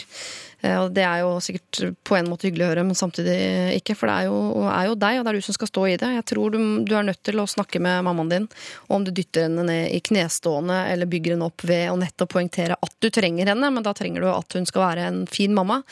Eh, 0.62 0.78
og 0.78 0.92
det 0.94 1.02
er 1.04 1.22
jo 1.24 1.34
sikkert 1.42 1.80
på 2.06 2.16
en 2.16 2.30
måte 2.30 2.46
hyggelig 2.46 2.64
å 2.66 2.70
høre, 2.70 2.84
men 2.86 2.98
samtidig 2.98 3.36
ikke. 3.80 3.96
For 3.98 4.08
det 4.08 4.14
er 4.14 4.30
jo, 4.30 4.64
er 4.70 4.88
jo 4.88 4.96
deg, 4.96 5.18
og 5.18 5.26
det 5.26 5.32
er 5.32 5.38
du 5.38 5.46
som 5.48 5.56
skal 5.58 5.70
stå 5.70 5.86
i 5.90 5.96
det. 6.00 6.10
Jeg 6.16 6.26
tror 6.32 6.54
du, 6.54 6.58
du 6.86 6.94
er 6.96 7.06
nødt 7.08 7.22
til 7.26 7.42
å 7.42 7.48
snakke 7.50 7.82
med 7.82 8.06
mammaen 8.06 8.32
din. 8.32 8.48
Om 8.92 9.06
du 9.06 9.12
dytter 9.12 9.48
henne 9.48 9.66
ned 9.68 9.90
i 9.92 10.00
knestående 10.08 10.78
eller 10.92 11.10
bygger 11.10 11.36
henne 11.36 11.50
opp 11.50 11.66
ved 11.68 11.90
å 11.90 11.98
nettopp 12.00 12.32
poengtere 12.36 12.78
at 12.78 12.96
du 13.02 13.10
trenger 13.12 13.52
henne, 13.52 13.72
men 13.74 13.84
da 13.84 13.94
trenger 13.96 14.22
du 14.22 14.30
at 14.32 14.56
hun 14.56 14.68
skal 14.68 14.86
være 14.86 15.08
en 15.10 15.22
fin 15.30 15.52
mamma. 15.54 15.82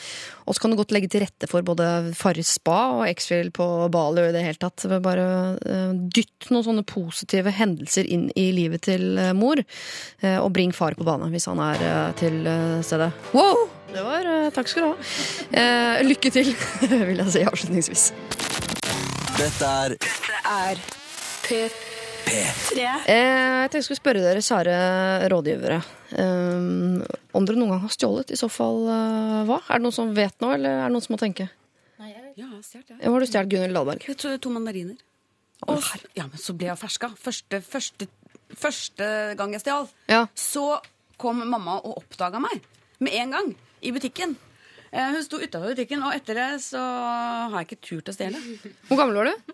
Og 0.47 0.55
så 0.55 0.63
kan 0.63 0.73
du 0.73 0.79
godt 0.79 0.95
legge 0.95 1.11
til 1.11 1.25
rette 1.25 1.49
for 1.51 1.65
både 1.65 2.15
Farris 2.17 2.55
spa 2.57 2.79
og 2.97 3.05
X-Fill 3.11 3.51
på 3.55 3.67
Bali 3.91 4.23
og 4.23 4.31
i 4.31 4.35
det 4.35 4.45
hele 4.47 4.61
tatt. 4.61 4.87
Bare 5.03 5.27
dytt 6.15 6.49
noen 6.51 6.63
sånne 6.65 6.83
positive 6.87 7.51
hendelser 7.57 8.07
inn 8.07 8.29
i 8.39 8.49
livet 8.55 8.81
til 8.87 9.17
eh, 9.17 9.33
mor. 9.37 9.61
eh, 10.21 10.37
og 10.41 10.51
bring 10.55 10.71
far 10.75 10.95
på 10.97 11.05
bane 11.07 11.29
hvis 11.33 11.47
han 11.51 11.59
er 11.63 11.81
eh, 11.85 12.09
til 12.19 12.41
stedet. 12.41 12.85
stede. 12.85 13.11
Wow! 13.33 13.67
Det 13.91 14.03
var 14.05 14.27
eh, 14.31 14.49
Takk 14.55 14.67
skal 14.71 14.83
du 14.83 14.89
ha. 14.91 15.13
Eh, 15.51 16.01
lykke 16.07 16.31
til, 16.31 16.51
vil 17.09 17.17
jeg 17.23 17.31
si 17.33 17.45
avslutningsvis. 17.47 18.03
Dette 19.37 19.71
er 19.85 19.95
Dette 19.97 20.41
er 20.47 20.83
P3. 21.47 21.87
Eh, 22.31 22.85
jeg 23.11 23.69
tenkte 23.71 23.79
jeg 23.79 23.87
skulle 23.87 23.99
spørre 23.99 24.21
dere, 24.23 24.43
kjære 24.45 24.75
rådgivere, 25.33 25.79
eh, 26.15 27.15
om 27.35 27.47
dere 27.47 27.59
noen 27.59 27.73
gang 27.73 27.81
har 27.87 27.91
stjålet. 27.95 28.31
I 28.31 28.39
så 28.39 28.47
fall 28.51 28.85
eh, 28.87 29.39
hva? 29.49 29.57
Er 29.67 29.79
det 29.81 29.87
noen 29.87 29.97
som 29.97 30.13
vet 30.15 30.37
nå, 30.43 30.53
eller 30.55 30.77
er 30.77 30.85
det 30.87 30.95
noen 30.95 31.03
som 31.07 31.15
må 31.17 31.19
tenke? 31.21 31.49
Ja, 32.37 32.47
stjert, 32.63 32.87
ja. 32.87 32.95
Hva 33.03 33.11
har 33.17 33.23
du 33.25 33.27
stjålet, 33.27 33.49
Gunhild 33.51 33.75
Dahlberg? 33.75 34.05
Jeg 34.07 34.17
tror 34.21 34.37
to 34.41 34.53
mandariner. 34.53 34.95
Og, 35.69 35.83
ja, 36.17 36.23
men 36.27 36.37
så 36.41 36.55
ble 36.57 36.67
jeg 36.71 36.77
ferska. 36.81 37.11
Første, 37.21 37.59
første, 37.61 38.07
første 38.57 39.09
gang 39.37 39.51
jeg 39.53 39.61
stjal, 39.61 39.87
Ja. 40.09 40.25
så 40.35 40.79
kom 41.21 41.37
mamma 41.47 41.77
og 41.85 41.97
oppdaga 42.01 42.39
meg 42.41 42.63
med 42.99 43.13
en 43.13 43.31
gang 43.31 43.55
i 43.83 43.91
butikken. 43.91 44.35
Eh, 44.91 45.11
Hun 45.13 45.23
sto 45.23 45.37
utafor 45.37 45.75
butikken, 45.75 46.01
og 46.03 46.13
etter 46.13 46.33
det 46.35 46.61
så 46.61 46.79
har 46.81 47.61
jeg 47.61 47.69
ikke 47.69 47.81
turt 47.87 48.09
å 48.09 48.13
stjele. 48.15 48.41
Hvor 48.89 48.97
gammel 48.97 49.15
var 49.15 49.25
du? 49.25 49.53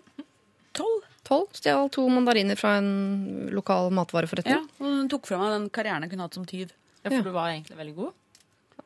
Tolv. 0.73 1.03
Tolv. 1.27 1.47
Stjal 1.53 1.89
to 1.91 2.07
mandariner 2.09 2.55
fra 2.57 2.77
en 2.77 3.49
lokal 3.51 3.89
Ja, 3.91 3.95
matvareforretning. 3.99 4.69
og 4.79 4.85
hun 4.87 5.09
tok 5.09 5.27
fra 5.27 5.37
meg 5.37 5.51
den 5.59 5.69
karrieren 5.69 6.01
jeg 6.03 6.11
kunne 6.11 6.21
hatt 6.23 6.33
som 6.33 6.45
tyv. 6.45 6.71
Ja, 7.03 7.09
for 7.11 7.21
du 7.23 7.31
var 7.35 7.49
egentlig 7.51 7.77
veldig 7.77 7.95
god. 7.95 8.13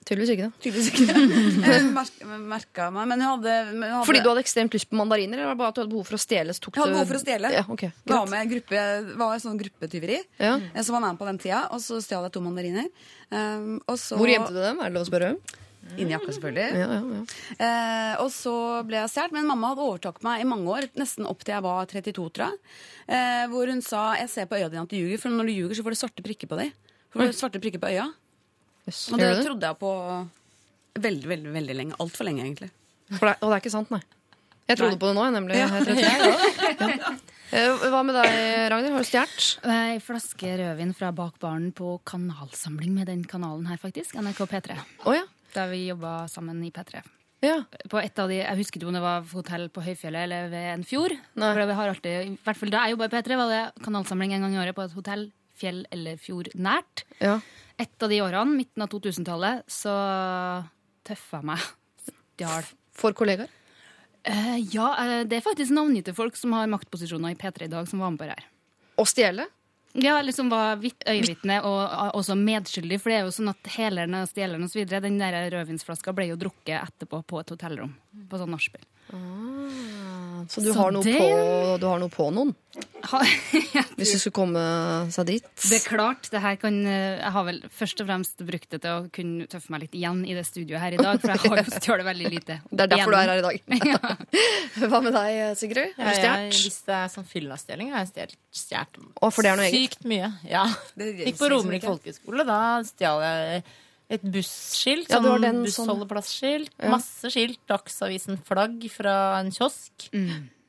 Tydeligvis 0.01 0.31
ikke. 0.33 0.47
da. 0.49 0.61
Tydeligvis 0.63 0.87
ikke. 0.91 1.13
Merk- 1.97 2.23
merka 2.49 2.87
meg, 2.93 3.05
men 3.11 3.21
hun 3.21 3.27
hadde, 3.35 3.55
hun 3.69 3.83
hadde 3.85 4.05
Fordi 4.07 4.21
du 4.25 4.29
hadde 4.31 4.41
ekstremt 4.41 4.73
lyst 4.75 4.89
på 4.89 4.97
mandariner, 4.97 5.37
eller 5.37 5.51
var 5.51 5.59
bare 5.59 5.73
at 5.73 5.77
du 5.77 5.81
hadde 5.83 5.93
behov 5.93 6.07
for 6.09 6.17
å 6.17 6.21
stjele? 6.21 6.55
Jeg 6.57 6.73
hadde 6.81 6.95
behov 6.95 7.11
for 7.11 7.19
å 7.19 7.21
stjele. 7.21 7.51
Ja, 7.53 7.63
okay. 7.69 7.93
var 8.09 8.29
med 8.31 8.49
gruppe, 8.55 8.85
var 9.21 9.41
sånn 9.43 9.59
gruppetyveri. 9.61 10.21
Ja. 10.41 10.55
eh, 10.73 10.81
Som 10.81 10.97
var 10.97 11.05
med 11.05 11.21
på 11.21 11.27
den 11.29 11.41
tida. 11.43 11.67
Og 11.75 11.83
så 11.85 12.01
stjal 12.01 12.25
jeg 12.25 12.33
to 12.33 12.41
mandariner. 12.43 12.89
Um, 13.29 13.77
så, 13.93 14.17
Hvor 14.17 14.31
gjemte 14.31 14.55
du 14.55 14.61
dem? 14.61 14.81
Er 14.81 14.89
det 14.89 14.97
lov 14.97 15.05
å 15.05 15.11
spørre? 15.11 15.35
Inni 15.97 16.13
jakka, 16.13 16.31
selvfølgelig. 16.33 16.67
Ja, 16.77 16.87
ja, 16.93 16.99
ja. 17.17 17.21
Eh, 17.57 18.13
og 18.21 18.29
så 18.33 18.53
ble 18.87 18.99
jeg 19.01 19.11
stjålet. 19.11 19.33
Men 19.35 19.49
mamma 19.49 19.73
hadde 19.73 19.85
overtatt 19.85 20.21
meg 20.25 20.43
i 20.43 20.47
mange 20.47 20.69
år, 20.71 20.87
nesten 20.99 21.27
opp 21.29 21.41
til 21.45 21.55
jeg 21.55 21.65
var 21.65 21.89
32, 21.89 22.27
tror 22.37 22.47
jeg. 22.47 22.59
Eh, 23.11 23.45
hvor 23.51 23.67
hun 23.67 23.81
sa 23.81 24.15
'jeg 24.15 24.29
ser 24.29 24.45
på 24.45 24.57
øya 24.57 24.69
dine 24.69 24.83
at 24.83 24.89
du 24.89 24.95
ljuger', 24.95 25.19
for 25.19 25.29
når 25.29 25.45
du 25.45 25.53
ljuger, 25.53 25.75
så 25.75 25.83
får 25.83 25.93
du 25.93 25.99
svarte 26.01 26.23
prikker 26.23 26.47
på 26.47 26.57
deg. 26.57 26.73
For 27.11 27.19
du 27.27 27.33
svarte 27.33 27.59
prikker 27.59 27.81
på 27.81 27.89
øya. 27.91 28.13
Yes. 28.91 29.01
Og 29.15 29.19
det 29.23 29.31
trodde 29.45 29.69
jeg 29.71 29.79
på 29.81 29.91
veldig, 31.01 31.27
veldig 31.31 31.53
veldig 31.55 31.75
lenge. 31.79 31.97
Altfor 32.03 32.27
lenge, 32.27 32.43
egentlig. 32.45 32.71
For 33.17 33.27
det, 33.31 33.35
og 33.41 33.49
det 33.51 33.55
er 33.57 33.61
ikke 33.63 33.73
sant, 33.79 33.91
nei. 33.95 34.01
Jeg 34.69 34.77
trodde 34.79 34.95
Nei. 34.95 35.01
på 35.01 35.07
det 35.09 35.15
nå, 35.17 35.23
nemlig. 35.35 35.57
Ja. 35.59 35.67
Ja. 36.79 37.11
Eh, 37.51 37.81
Hva 37.91 37.99
med 38.07 38.15
deg, 38.15 38.35
Ragnhild? 38.71 38.93
Har 38.95 39.03
du 39.03 39.07
stjålet? 39.09 39.47
Ei 39.67 39.97
flaske 39.99 40.53
rødvin 40.55 40.93
fra 40.95 41.09
bak 41.11 41.33
baren 41.43 41.65
på 41.75 41.97
kanalsamling 42.07 42.93
med 42.95 43.09
den 43.11 43.25
kanalen 43.27 43.65
her, 43.67 43.75
faktisk. 43.81 44.15
NRK 44.23 44.39
P3. 44.47 44.77
Oh, 45.03 45.11
ja. 45.17 45.25
Da 45.51 45.65
vi 45.67 45.81
jobba 45.89 46.29
sammen 46.31 46.61
i 46.63 46.69
P3. 46.71 47.01
ja. 47.43 47.57
På 47.91 47.99
et 47.99 48.15
av 48.23 48.31
de, 48.31 48.37
Jeg 48.39 48.55
husker 48.61 48.79
ikke 48.79 48.87
om 48.87 48.95
det 48.95 49.01
var 49.03 49.27
hotell 49.33 49.67
på 49.67 49.83
Høyfjellet 49.83 50.23
eller 50.29 50.47
ved 50.47 50.69
en 50.77 50.85
fjord. 50.87 51.11
Nei. 51.35 51.49
For 51.51 51.65
vi 51.67 51.75
har 51.81 51.91
alltid, 51.91 52.29
i 52.31 52.37
hvert 52.45 52.61
fall 52.61 52.71
Da 52.71 52.85
jeg 52.87 52.95
jobba 52.95 53.09
i 53.09 53.13
P3, 53.17 53.37
var 53.43 53.51
det 53.51 53.83
kanalsamling 53.83 54.33
en 54.37 54.47
gang 54.47 54.55
i 54.55 54.61
året 54.63 54.77
på 54.79 54.85
et 54.87 54.95
hotell, 54.95 55.27
fjell 55.59 55.83
eller 55.91 56.15
fjord 56.23 56.53
nært. 56.55 57.03
ja. 57.19 57.41
Et 57.81 58.05
av 58.05 58.11
de 58.11 58.21
årene, 58.23 58.57
midten 58.57 58.85
av 58.85 58.91
2000-tallet, 58.93 59.65
så 59.71 59.95
tøffa 61.07 61.41
jeg 61.41 61.49
meg. 61.51 61.65
Stjal. 62.07 62.69
For 62.97 63.17
kollegaer? 63.17 63.49
Eh, 64.23 64.57
ja, 64.73 64.91
eh, 65.01 65.23
det 65.25 65.39
er 65.39 65.45
faktisk 65.45 65.73
navngitte 65.73 66.13
folk 66.13 66.37
som 66.37 66.53
har 66.53 66.69
maktposisjoner 66.69 67.33
i 67.33 67.39
P3 67.39 67.65
i 67.65 67.71
dag, 67.71 67.87
som 67.89 68.03
var 68.03 68.13
med 68.13 68.21
på 68.21 68.29
det 68.29 68.37
her. 68.37 68.47
Å 69.01 69.05
stjele? 69.09 69.47
Ja, 69.93 70.19
eller 70.19 70.31
som 70.31 70.49
var 70.49 70.79
øyevitne 70.79 71.57
og 71.67 71.79
og 71.81 72.19
også 72.21 72.37
medskyldig. 72.39 73.01
For 73.01 73.11
det 73.11 73.17
er 73.17 73.25
jo 73.25 73.33
sånn 73.35 73.51
at 73.51 73.71
heleren 73.75 74.15
og 74.21 74.29
stjeleren 74.29 74.63
osv. 74.63 74.85
Den 74.87 75.19
der 75.19 75.49
rødvinsflaska 75.51 76.13
ble 76.15 76.29
jo 76.29 76.39
drukket 76.39 76.77
etterpå 76.79 77.23
på 77.27 77.41
et 77.41 77.51
hotellrom. 77.51 77.91
På 78.29 78.39
sånn 78.39 78.53
nachspiel. 78.55 78.85
Så 80.49 80.61
du, 80.63 80.71
Så 80.71 80.77
har 80.79 80.91
noe 80.95 81.03
det- 81.03 81.17
på, 81.19 81.77
du 81.81 81.85
har 81.85 81.99
noe 82.01 82.09
på 82.09 82.27
noen? 82.33 82.53
Ha- 83.11 83.19
Hvis 83.99 84.13
du 84.13 84.17
skulle 84.21 84.35
komme 84.37 84.61
seg 85.11 85.25
dit? 85.27 85.47
Det 85.59 85.79
er 85.81 85.83
klart, 85.83 86.29
det 86.31 86.39
her 86.39 86.55
kan 86.61 86.77
eh, 86.87 87.17
Jeg 87.19 87.31
har 87.35 87.43
vel 87.43 87.59
først 87.67 87.99
og 88.03 88.07
fremst 88.07 88.43
brukt 88.47 88.69
det 88.71 88.79
til 88.85 88.91
å 88.93 89.09
kunne 89.11 89.47
tøffe 89.51 89.73
meg 89.73 89.83
litt 89.83 89.97
igjen 89.99 90.21
i 90.23 90.33
det 90.37 90.45
studioet 90.47 90.79
her 90.79 90.95
i 90.95 91.01
dag, 91.01 91.19
for 91.19 91.33
jeg 91.33 91.43
har 91.51 91.61
jo 91.65 91.75
stjålet 91.81 92.07
veldig 92.07 92.31
lite. 92.31 92.59
Det 92.71 92.85
er 92.87 92.93
derfor 92.93 93.11
du 93.11 93.19
er 93.19 93.33
her 93.33 93.43
i 93.43 93.45
dag. 93.47 93.61
Ja. 93.91 94.87
Hva 94.87 95.01
med 95.03 95.13
deg, 95.17 95.41
Sigrid? 95.59 95.93
Har 95.99 96.13
du 96.15 96.21
stjålet? 96.21 96.57
hvis 96.61 96.79
det 96.87 96.95
er 97.01 97.11
sånn 97.17 97.27
fyllastjeling, 97.27 97.91
har 97.91 98.05
jeg 98.05 98.11
stjålet- 98.13 98.39
er 99.67 99.75
sykt 99.75 100.07
mye. 100.07 100.31
Ja. 100.47 100.65
Gikk 100.97 101.37
på 101.41 101.51
Romerike 101.51 101.89
folkehøgskole. 101.91 102.45
Da 102.47 102.59
stjal 102.87 103.21
jeg 103.27 103.63
et 104.11 104.23
busskilt. 104.33 105.07
Ja, 105.09 105.19
sånn 105.21 105.27
bussholdeplass-skilt. 105.41 105.47
sånn- 105.47 105.63
bussholdeplassskilt. 105.65 106.73
Ja. 106.81 106.89
Masse 106.93 107.31
skilt. 107.31 107.59
Dagsavisen-flagg 107.71 108.89
fra 108.91 109.15
en 109.39 109.51
kiosk. 109.55 110.09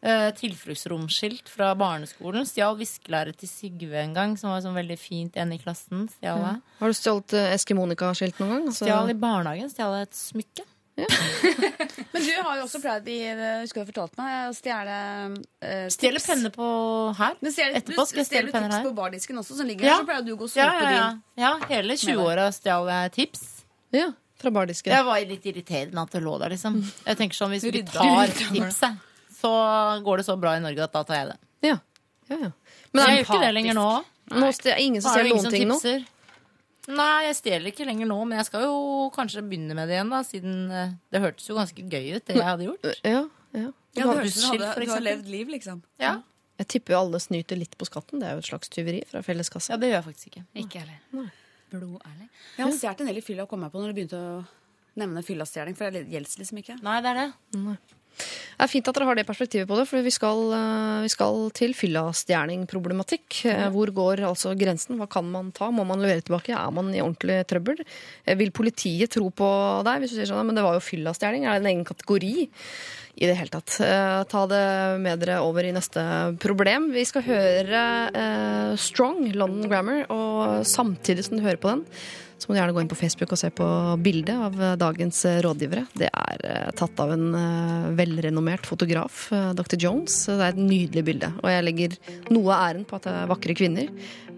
Eh, 0.03 0.31
Tilfluktsromskilt 0.35 1.47
fra 1.49 1.75
barneskolen. 1.79 2.43
Stjal 2.49 2.75
viskelæret 2.81 3.37
til 3.39 3.49
Sigve 3.49 4.01
en 4.03 4.15
gang, 4.17 4.37
som 4.39 4.51
var 4.51 4.61
sånn 4.65 4.75
veldig 4.75 4.99
fint 4.99 5.37
en 5.39 5.53
i 5.55 5.59
klassen. 5.63 6.09
Stjal 6.17 6.41
jeg. 6.43 6.61
Har 6.81 6.89
du 6.91 6.97
stjålet 6.99 7.35
eh, 7.39 7.53
Eskimonika-skilt 7.55 8.41
noen 8.43 8.51
gang? 8.57 8.67
Så... 8.75 8.87
Stjal 8.89 9.11
i 9.11 9.15
barnehagen. 9.15 9.71
Stjal 9.71 10.01
et 10.03 10.11
smykke. 10.19 10.65
Men 12.13 12.25
du 12.25 12.31
har 12.43 12.57
jo 12.59 12.65
også 12.67 12.81
pleid 12.83 13.09
i 13.13 13.19
det 13.39 13.51
husker 13.63 13.81
du 13.81 13.83
har 13.83 13.89
fortalt 13.91 14.19
meg, 14.21 14.33
å 14.49 14.55
stjele 14.57 14.97
uh, 15.37 15.87
Stjele 15.93 16.23
penner 16.25 16.53
på 16.55 16.67
her. 17.19 17.37
Men 17.41 17.55
stjeler, 17.55 17.79
Etterpå 17.81 18.07
skal 18.09 18.23
jeg 18.23 18.29
stjele 18.29 18.49
stjeler 18.49 18.57
penner 18.57 18.75
tips 18.77 18.89
på 18.89 18.95
bardisken 18.97 19.43
også, 19.43 19.59
som 19.61 19.69
ligger 19.69 19.89
Ja. 19.89 19.97
her. 19.99 20.05
Så 20.05 20.11
pleier 20.11 20.27
du 20.27 20.33
å 20.35 20.41
gå 20.41 20.49
og 20.51 20.57
Ja, 20.61 20.69
ja, 20.73 20.91
ja. 20.97 21.07
de. 21.13 21.43
ja 21.43 21.53
hele 21.73 21.99
20-åra 22.03 22.49
stjal 22.55 22.91
jeg 22.93 23.15
tips. 23.19 23.43
Ja, 23.93 24.11
fra 24.43 24.55
bardisken. 24.59 24.95
Det 24.95 25.03
var 25.07 25.25
litt 25.33 25.49
irriterende 25.53 26.05
at 26.07 26.15
det 26.17 26.23
lå 26.25 26.37
der, 26.43 26.55
liksom. 26.55 26.79
Jeg 27.07 27.21
tenker 27.21 27.39
sånn, 27.39 27.53
Hvis 27.57 27.67
vi 27.69 27.83
tar 27.87 28.33
tipset, 28.39 29.03
så 29.41 29.53
går 30.05 30.23
det 30.23 30.29
så 30.29 30.39
bra 30.39 30.57
i 30.57 30.63
Norge 30.65 30.85
at 30.87 30.95
da 30.95 31.05
tar 31.07 31.21
jeg 31.21 31.33
det. 31.33 31.39
Ja. 31.69 31.77
ja, 32.31 32.39
ja. 32.49 32.51
Men 32.93 33.03
det 33.03 33.07
er 33.11 33.21
jo 33.21 33.27
ikke 33.27 33.43
det 33.43 33.53
lenger 33.59 33.79
nå. 33.79 33.91
nå 34.33 34.49
ingen 34.79 35.03
som 35.03 35.13
er 35.13 35.25
stjeler 35.25 35.37
noen 35.37 35.55
ting 35.55 35.69
nå? 35.71 35.79
Nei, 36.89 37.27
jeg 37.29 37.37
stjeler 37.39 37.71
ikke 37.71 37.87
lenger 37.87 38.09
nå, 38.11 38.17
men 38.27 38.39
jeg 38.41 38.47
skal 38.49 38.65
jo 38.67 39.11
kanskje 39.15 39.43
begynne 39.47 39.75
med 39.79 39.87
det 39.89 39.95
igjen, 40.01 40.11
da, 40.11 40.23
siden 40.27 40.57
eh, 40.75 40.95
det 41.15 41.21
hørtes 41.23 41.47
jo 41.47 41.55
ganske 41.55 41.85
gøy 41.87 42.17
ut, 42.17 42.25
det 42.27 42.35
jeg 42.41 42.43
hadde 42.49 42.67
gjort. 42.67 42.89
Ja, 43.05 43.23
ja. 43.55 43.69
Ja, 43.95 44.07
det 44.09 44.17
høres 44.17 44.37
ut 44.37 44.43
som 44.43 44.57
du 44.59 44.65
hadde- 44.65 44.87
du 44.87 44.91
har 44.91 45.01
levd 45.05 45.29
liv, 45.29 45.49
liksom. 45.53 45.83
Ja. 46.01 46.15
Jeg 46.59 46.69
tipper 46.69 46.95
jo 46.95 46.99
alle 47.05 47.21
snyter 47.21 47.57
litt 47.61 47.77
på 47.79 47.87
skatten. 47.87 48.19
Det 48.23 48.27
er 48.29 48.33
jo 48.35 48.43
et 48.43 48.49
slags 48.49 48.69
tyveri 48.73 49.03
fra 49.09 49.21
felleskassa. 49.23 49.75
ja, 49.75 49.77
det 49.83 49.91
gjør 49.91 49.99
jeg 50.01 50.07
faktisk 50.09 50.27
ikke. 50.33 50.45
Ikke 50.63 50.83
heller. 50.83 51.31
Blodærlig. 51.73 52.29
Jeg 52.57 52.65
har 52.67 52.73
stjålet 52.77 53.01
en 53.01 53.07
del 53.13 53.19
i 53.21 53.25
fylla, 53.25 53.47
kom 53.49 53.63
jeg 53.67 53.73
på 53.73 53.81
når 53.83 53.93
du 53.93 53.97
begynte 54.01 54.21
å 54.21 54.45
nevne 55.01 55.23
fyllastjeling, 55.25 55.77
for 55.77 55.91
det 55.95 56.03
gjelder 56.13 56.39
liksom 56.43 56.59
ikke. 56.63 56.77
Nei, 56.85 56.99
det 57.05 57.13
er 57.13 57.21
det. 57.23 57.29
Det 58.17 58.69
er 58.69 58.71
fint 58.71 58.87
at 58.87 58.95
dere 58.95 59.09
har 59.09 59.19
det 59.19 59.27
perspektivet 59.27 59.67
på 59.67 59.77
det, 59.79 59.89
for 59.91 60.05
vi 60.05 60.13
skal, 60.15 60.41
eh, 60.55 61.03
vi 61.03 61.11
skal 61.11 61.51
til 61.57 61.73
fyllastjerning-problematikk. 61.75 63.45
Eh, 63.51 63.69
Hvor 63.75 63.91
går 63.91 64.23
altså 64.29 64.55
grensen? 64.59 64.99
Hva 65.01 65.09
kan 65.11 65.25
man 65.31 65.51
ta? 65.53 65.71
Må 65.71 65.85
man 65.87 65.99
levere 65.99 66.23
tilbake? 66.23 66.55
Er 66.55 66.71
man 66.71 66.95
i 66.95 67.01
ordentlig 67.03 67.43
trøbbel? 67.51 67.85
Eh, 68.27 68.37
Vil 68.37 68.53
politiet 68.53 69.11
tro 69.11 69.31
på 69.31 69.83
deg 69.85 70.01
hvis 70.01 70.13
du 70.13 70.17
sier 70.21 70.31
sånn, 70.31 70.47
men 70.47 70.55
det 70.55 70.63
var 70.63 70.75
jo 70.75 70.85
fyllastjerning? 70.85 71.45
Er 71.45 71.59
det 71.59 71.65
en 71.67 71.73
egen 71.75 71.85
kategori? 71.85 72.49
I 73.13 73.27
det 73.29 73.37
hele 73.37 73.53
tatt. 73.53 73.77
Ta 74.33 74.47
det 74.49 75.01
med 75.05 75.21
dere 75.21 75.43
over 75.45 75.67
i 75.69 75.71
neste 75.71 76.01
problem. 76.41 76.93
Vi 76.95 77.05
skal 77.05 77.21
høre 77.27 78.77
Strong, 78.81 79.35
London 79.37 79.69
Grammar, 79.69 80.07
og 80.09 80.65
samtidig 80.65 81.27
som 81.27 81.37
du 81.37 81.45
hører 81.45 81.61
på 81.61 81.75
den, 81.75 81.85
så 82.43 82.49
må 82.49 82.57
du 82.57 82.59
gjerne 82.59 82.75
gå 82.75 82.83
inn 82.83 82.91
på 82.91 82.99
Facebook 82.99 83.33
og 83.37 83.39
se 83.39 83.53
på 83.55 83.67
bildet 84.03 84.35
av 84.35 84.57
eh, 84.59 84.73
dagens 84.81 85.21
eh, 85.31 85.39
rådgivere. 85.45 85.85
Det 85.95 86.09
er 86.11 86.47
eh, 86.49 86.71
tatt 86.75 86.99
av 87.03 87.13
en 87.15 87.29
velrenommert 87.95 88.67
fotograf, 88.67 89.29
Dr. 89.55 89.77
Jones. 89.79 90.17
Det 90.27 90.41
er 90.41 90.49
et 90.51 90.59
nydelig 90.59 91.05
bilde. 91.07 91.31
Og 91.39 91.49
jeg 91.53 91.67
legger 91.69 91.95
noe 92.35 92.51
av 92.51 92.73
æren 92.73 92.87
på 92.89 92.99
at 92.99 93.07
det 93.07 93.15
er 93.21 93.31
vakre 93.31 93.55
kvinner, 93.59 93.93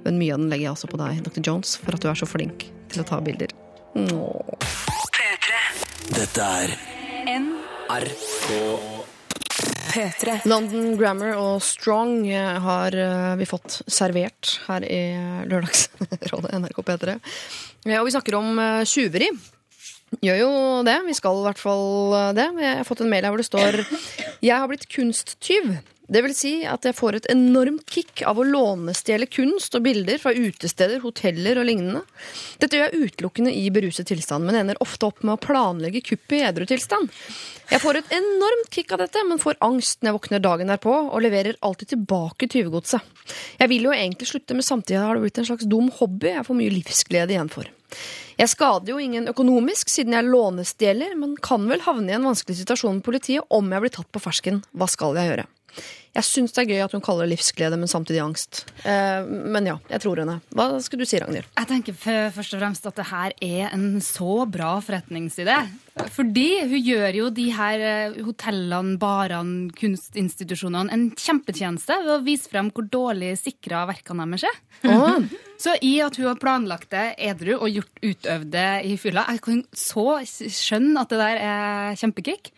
men 0.05 0.21
mye 0.21 0.37
av 0.37 0.43
den 0.43 0.53
legger 0.53 0.67
jeg 0.69 0.75
også 0.77 0.93
på 0.93 1.01
deg, 1.01 1.23
Dr. 1.25 1.41
Jones, 1.49 1.79
for 1.81 1.97
at 1.97 2.05
du 2.05 2.11
er 2.13 2.21
så 2.21 2.29
flink 2.29 2.67
til 2.93 3.01
å 3.01 3.09
ta 3.09 3.23
bilder. 3.25 3.57
Åh. 3.97 4.69
Dette 6.13 6.45
er 6.45 6.77
P3. 9.95 10.41
London 10.51 10.97
Grammar 10.99 11.37
og 11.39 11.61
Strong 11.63 12.25
eh, 12.27 12.57
har 12.65 12.97
eh, 12.99 13.35
vi 13.39 13.47
fått 13.47 13.77
servert 13.87 14.57
her 14.67 14.83
i 14.83 15.03
Lørdagsrådet 15.47 16.51
NRK 16.59 16.81
P3. 16.89 17.15
Eh, 17.87 17.99
Og 18.01 18.09
vi 18.09 18.15
snakker 18.17 18.39
om 18.41 18.59
tjuveri. 18.91 19.29
Gjør 20.25 20.41
jo 20.41 20.51
det. 20.87 20.97
Vi 21.07 21.15
skal 21.15 21.39
i 21.39 21.47
hvert 21.47 21.63
fall 21.63 21.87
det. 22.35 22.49
Jeg 22.63 22.77
har 22.81 22.87
fått 22.87 23.03
en 23.05 23.11
mail 23.11 23.27
her 23.27 23.35
hvor 23.35 23.43
det 23.43 23.49
står 23.49 23.81
Jeg 24.43 24.55
har 24.55 24.71
blitt 24.71 24.87
kunsttyv. 24.91 25.73
Det 26.05 26.21
vil 26.21 26.35
si 26.37 26.53
at 26.69 26.85
jeg 26.85 26.97
får 26.99 27.17
et 27.17 27.27
enormt 27.33 27.89
kick 27.89 28.21
av 28.29 28.37
å 28.37 28.45
lånestjele 28.45 29.25
kunst 29.33 29.73
og 29.79 29.87
bilder 29.87 30.19
fra 30.21 30.35
utesteder, 30.37 30.99
hoteller 31.01 31.57
og 31.63 31.65
lignende. 31.65 32.03
Dette 32.61 32.77
gjør 32.77 32.93
jeg 32.93 33.09
utelukkende 33.09 33.55
i 33.57 33.71
beruset 33.73 34.11
tilstand, 34.11 34.45
men 34.45 34.59
ender 34.61 34.81
ofte 34.85 35.09
opp 35.09 35.25
med 35.25 35.39
å 35.39 35.41
planlegge 35.41 36.05
kuppet 36.05 36.37
i 36.37 36.43
edru 36.45 36.67
tilstand. 36.69 37.09
Jeg 37.71 37.81
får 37.81 38.03
et 38.03 38.13
enormt 38.19 38.69
kick 38.75 38.93
av 38.93 39.01
dette, 39.01 39.23
men 39.25 39.41
får 39.41 39.57
angst 39.65 40.03
når 40.03 40.11
jeg 40.11 40.19
våkner 40.19 40.45
dagen 40.45 40.75
derpå 40.75 40.93
og 41.07 41.25
leverer 41.25 41.57
alltid 41.65 41.95
tilbake 41.95 42.51
tyvegodset. 42.53 43.01
Jeg 43.63 43.73
vil 43.73 43.89
jo 43.89 43.97
egentlig 43.97 44.29
slutte, 44.29 44.53
men 44.53 44.67
samtidig 44.67 45.01
har 45.01 45.17
det 45.17 45.25
blitt 45.25 45.41
en 45.41 45.49
slags 45.49 45.65
dum 45.65 45.89
hobby 46.03 46.35
jeg 46.35 46.45
får 46.45 46.61
mye 46.61 46.77
livsglede 46.77 47.33
igjen 47.33 47.53
for. 47.53 47.73
Jeg 48.37 48.51
skader 48.51 48.93
jo 48.93 49.01
ingen 49.01 49.31
økonomisk 49.31 49.89
siden 49.89 50.19
jeg 50.19 50.29
lånestjeler, 50.29 51.17
men 51.17 51.37
kan 51.41 51.65
vel 51.71 51.81
havne 51.87 52.13
i 52.13 52.19
en 52.19 52.29
vanskelig 52.29 52.61
situasjon 52.61 52.99
med 52.99 53.07
politiet 53.07 53.49
om 53.55 53.73
jeg 53.73 53.87
blir 53.87 53.95
tatt 53.95 54.11
på 54.13 54.21
fersken. 54.21 54.65
Hva 54.75 54.91
skal 54.91 55.17
jeg 55.17 55.33
gjøre? 55.33 55.47
Jeg 56.14 56.27
syns 56.29 56.53
det 56.55 56.62
er 56.62 56.68
gøy 56.70 56.83
at 56.85 56.93
hun 56.95 57.03
kaller 57.03 57.27
det 57.27 57.35
livsglede, 57.35 57.75
men 57.81 57.91
samtidig 57.91 58.20
angst. 58.22 58.61
Eh, 58.87 59.27
men 59.27 59.66
ja, 59.66 59.75
jeg 59.91 60.03
tror 60.05 60.20
henne. 60.22 60.37
Hva 60.55 60.68
skulle 60.85 61.03
du 61.03 61.11
si, 61.11 61.18
Ragnhild? 61.18 61.49
Jeg 61.59 61.66
tenker 61.70 61.97
først 61.99 62.55
og 62.55 62.61
fremst 62.61 62.87
at 62.87 63.01
det 63.01 63.07
her 63.09 63.35
er 63.43 63.72
en 63.75 63.89
så 64.05 64.45
bra 64.47 64.77
forretningsidé. 64.85 65.57
Fordi 66.14 66.47
hun 66.70 66.87
gjør 66.87 67.18
jo 67.18 67.31
de 67.35 67.49
her 67.57 67.83
eh, 67.89 68.20
hotellene, 68.27 68.95
barene, 69.03 69.72
kunstinstitusjonene 69.79 70.95
en 70.95 71.09
kjempetjeneste 71.18 71.99
ved 72.05 72.12
å 72.14 72.22
vise 72.27 72.53
frem 72.53 72.70
hvor 72.75 72.87
dårlig 72.95 73.33
sikra 73.41 73.83
verkene 73.91 74.29
deres 74.31 74.47
er. 74.47 74.62
Så 75.64 75.75
i 75.83 75.97
at 76.05 76.14
hun 76.18 76.29
har 76.29 76.39
planlagt 76.39 76.93
det 76.95 77.09
edru 77.27 77.57
og 77.57 77.68
gjort 77.72 78.03
utøvd 78.05 78.55
det 78.55 78.70
i 78.87 78.95
fylla, 79.01 79.27
jeg 79.33 79.43
kan 79.47 79.61
så 79.70 80.07
skjønne 80.29 81.03
at 81.03 81.14
det 81.14 81.20
der 81.22 81.39
er 81.41 81.99
kjempekick. 81.99 82.51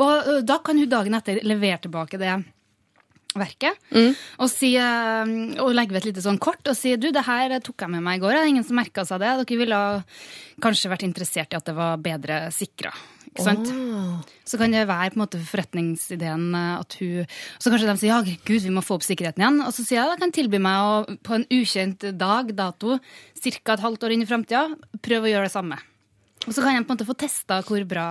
Og 0.00 0.44
da 0.46 0.58
kan 0.64 0.78
hun 0.78 0.88
dagen 0.88 1.16
etter 1.16 1.40
levere 1.44 1.80
tilbake 1.82 2.20
det 2.20 2.30
verket. 3.38 3.78
Og, 4.38 4.48
si, 4.50 4.74
eh, 4.80 5.32
og 5.62 5.72
legge 5.76 5.94
ved 5.94 6.02
et 6.02 6.10
lite 6.12 6.24
sånn 6.24 6.40
kort 6.42 6.66
og 6.68 6.78
si 6.78 6.94
du, 7.00 7.10
det 7.14 7.26
her 7.26 7.58
tok 7.64 7.86
jeg 7.86 7.94
med 7.94 8.04
meg 8.04 8.20
i 8.20 8.24
går. 8.24 8.36
Det 8.36 8.44
er 8.44 8.52
ingen 8.52 8.68
som 8.68 8.78
merka 8.78 9.06
seg 9.08 9.22
det. 9.22 9.32
Dere 9.42 9.62
ville 9.62 9.80
kanskje 10.62 10.92
vært 10.92 11.06
interessert 11.08 11.52
i 11.52 11.58
at 11.58 11.68
det 11.68 11.76
var 11.76 12.00
bedre 12.02 12.44
sikra. 12.54 12.92
Ikke 13.32 13.46
sant? 13.46 13.70
Så 14.44 14.58
kan 14.60 14.74
det 14.74 14.82
være 14.84 15.14
på 15.14 15.16
en 15.16 15.22
måte 15.22 15.40
forretningsideen 15.40 16.50
eh, 16.52 16.72
at 16.82 16.96
hun 17.00 17.30
Så 17.62 17.72
kanskje 17.72 17.88
de 17.88 17.94
sier 18.02 18.12
ja, 18.12 18.18
gud, 18.20 18.60
vi 18.60 18.74
må 18.74 18.82
få 18.84 18.98
opp 18.98 19.06
sikkerheten 19.06 19.40
igjen. 19.40 19.62
Og 19.64 19.72
så 19.72 19.86
sier 19.86 20.02
jeg 20.02 20.12
jeg 20.12 20.20
kan 20.20 20.34
tilby 20.36 20.60
meg 20.60 20.84
å 20.84 21.16
på 21.24 21.38
en 21.38 21.46
ukjent 21.48 22.04
dag, 22.20 22.52
dato, 22.58 22.98
ca. 23.00 23.72
et 23.72 23.86
halvt 23.86 24.04
år 24.04 24.16
inn 24.16 24.26
i 24.26 24.28
framtida, 24.28 24.66
prøve 25.00 25.30
å 25.30 25.32
gjøre 25.32 25.48
det 25.48 25.54
samme. 25.54 25.80
Og 26.44 26.52
så 26.52 26.60
kan 26.60 26.74
jeg 26.74 26.84
på 26.84 26.90
en 26.90 26.96
måte 26.98 27.08
få 27.08 27.16
testa 27.16 27.60
hvor 27.64 27.84
bra 27.88 28.06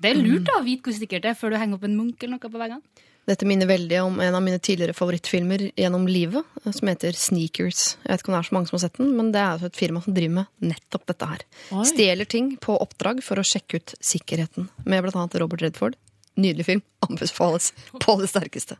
Det 0.00 0.12
er 0.12 0.20
lurt 0.20 0.46
da, 0.46 0.60
å 0.60 0.64
vite 0.64 0.86
hvor 0.86 0.96
sikkert 0.96 1.26
det 1.26 1.34
er 1.34 1.38
før 1.38 1.52
du 1.52 1.58
henger 1.60 1.76
opp 1.76 1.88
en 1.88 1.98
munk 1.98 2.22
eller 2.22 2.38
noe 2.38 2.48
på 2.48 2.60
veggene. 2.60 3.04
Dette 3.24 3.46
minner 3.48 3.68
veldig 3.68 4.00
om 4.02 4.18
en 4.20 4.36
av 4.36 4.42
mine 4.44 4.60
tidligere 4.60 4.96
favorittfilmer 4.96 5.70
gjennom 5.80 6.04
livet, 6.08 6.44
som 6.66 6.90
heter 6.90 7.16
Sneakers. 7.16 7.94
Jeg 8.02 8.12
vet 8.12 8.24
ikke 8.24 8.32
om 8.32 8.36
det 8.36 8.40
er 8.42 8.48
så 8.50 8.56
mange 8.56 8.68
som 8.68 8.76
har 8.76 8.84
sett 8.84 9.00
den, 9.00 9.14
men 9.16 9.30
det 9.32 9.40
er 9.40 9.52
altså 9.54 9.70
et 9.70 9.80
firma 9.80 10.02
som 10.04 10.16
driver 10.16 10.34
med 10.42 10.72
nettopp 10.74 11.06
dette 11.08 11.28
her. 11.30 11.44
Oi. 11.72 11.84
Stjeler 11.88 12.28
ting 12.28 12.54
på 12.60 12.76
oppdrag 12.76 13.24
for 13.24 13.40
å 13.40 13.46
sjekke 13.46 13.80
ut 13.80 13.94
sikkerheten, 14.04 14.68
med 14.84 15.08
annet 15.14 15.38
Robert 15.40 15.64
Redford. 15.64 15.96
Nydelig 16.34 16.66
film. 16.66 16.82
Anbefales 17.06 17.70
på 18.02 18.14
det 18.18 18.28
sterkeste. 18.28 18.76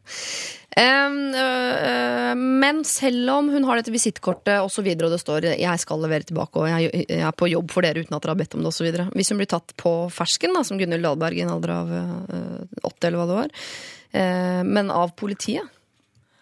Øh, 0.74 2.36
men 2.40 2.80
selv 2.88 3.30
om 3.30 3.50
hun 3.52 3.66
har 3.68 3.78
dette 3.78 3.94
visittkortet 3.94 4.58
og 4.58 4.72
så 4.74 4.82
videre, 4.82 5.06
og 5.06 5.14
det 5.14 5.22
står 5.22 5.48
'jeg 5.54 5.80
skal 5.80 6.02
levere 6.02 6.26
tilbake', 6.26 6.56
og 6.58 6.68
jeg, 6.68 7.06
er 7.08 7.30
på 7.30 7.48
jobb 7.48 7.70
for 7.70 7.82
dere 7.82 8.02
uten 8.02 8.16
at 8.16 8.22
dere 8.22 8.34
har 8.34 8.42
bedt 8.42 8.54
om 8.54 8.62
det, 8.64 8.72
osv. 8.74 8.90
Hvis 9.14 9.30
hun 9.30 9.38
blir 9.38 9.46
tatt 9.46 9.72
på 9.76 10.10
fersken, 10.10 10.52
da, 10.52 10.64
som 10.64 10.78
Gunhild 10.78 11.04
Dahlberg 11.04 11.38
i 11.38 11.44
en 11.46 11.54
alder 11.54 11.70
av 11.70 11.88
øh, 11.88 12.66
åtte, 12.82 13.06
eller 13.06 13.18
hva 13.18 13.28
det 13.28 13.38
var, 13.38 13.48
men 14.14 14.92
av 14.94 15.10
politiet 15.18 15.74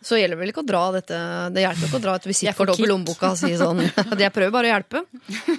så 0.02 0.18
gjelder 0.18 0.34
det 0.34 0.40
vel 0.40 0.50
ikke 0.50 0.62
å 0.64 0.66
dra 0.66 0.82
dette 0.96 1.18
Det 1.54 1.62
hjelper 1.62 1.86
ikke 1.86 1.98
å 1.98 2.02
dra 2.02 2.14
et 2.18 2.24
Jeg 2.26 2.32
visittkort 2.32 2.72
opp 2.74 2.80
i 2.82 2.88
lommeboka 2.90 3.30
og 3.32 3.38
si 3.38 3.52
sånn 3.58 3.82
Jeg 4.24 4.34
prøver 4.34 4.54
bare 4.54 4.68
å 4.68 4.72
hjelpe. 4.72 5.02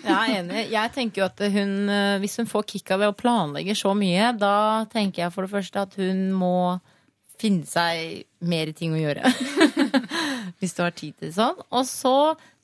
Jeg 0.03 0.13
er 0.13 0.33
enig. 0.41 0.63
Jeg 0.73 0.93
tenker 0.97 1.23
jo 1.23 1.27
at 1.29 1.43
hun, 1.53 1.73
eh, 1.89 2.15
hvis 2.23 2.35
hun 2.41 2.49
får 2.49 2.65
kick 2.73 2.91
av 2.91 3.03
det 3.03 3.11
og 3.13 3.19
planlegger 3.19 3.77
så 3.79 3.93
mye, 3.95 4.33
da 4.35 4.55
tenker 4.91 5.25
jeg 5.25 5.35
for 5.35 5.47
det 5.47 5.53
første 5.53 5.85
at 5.87 5.95
hun 5.99 6.25
må 6.35 6.55
finne 7.39 7.67
seg 7.67 8.25
mer 8.43 8.71
ting 8.75 8.95
å 8.95 8.99
gjøre. 8.99 9.31
hvis 10.59 10.75
du 10.75 10.83
har 10.83 10.95
tid 10.95 11.15
til 11.23 11.31
sånn. 11.35 11.63
Og 11.71 11.87
så 11.87 12.17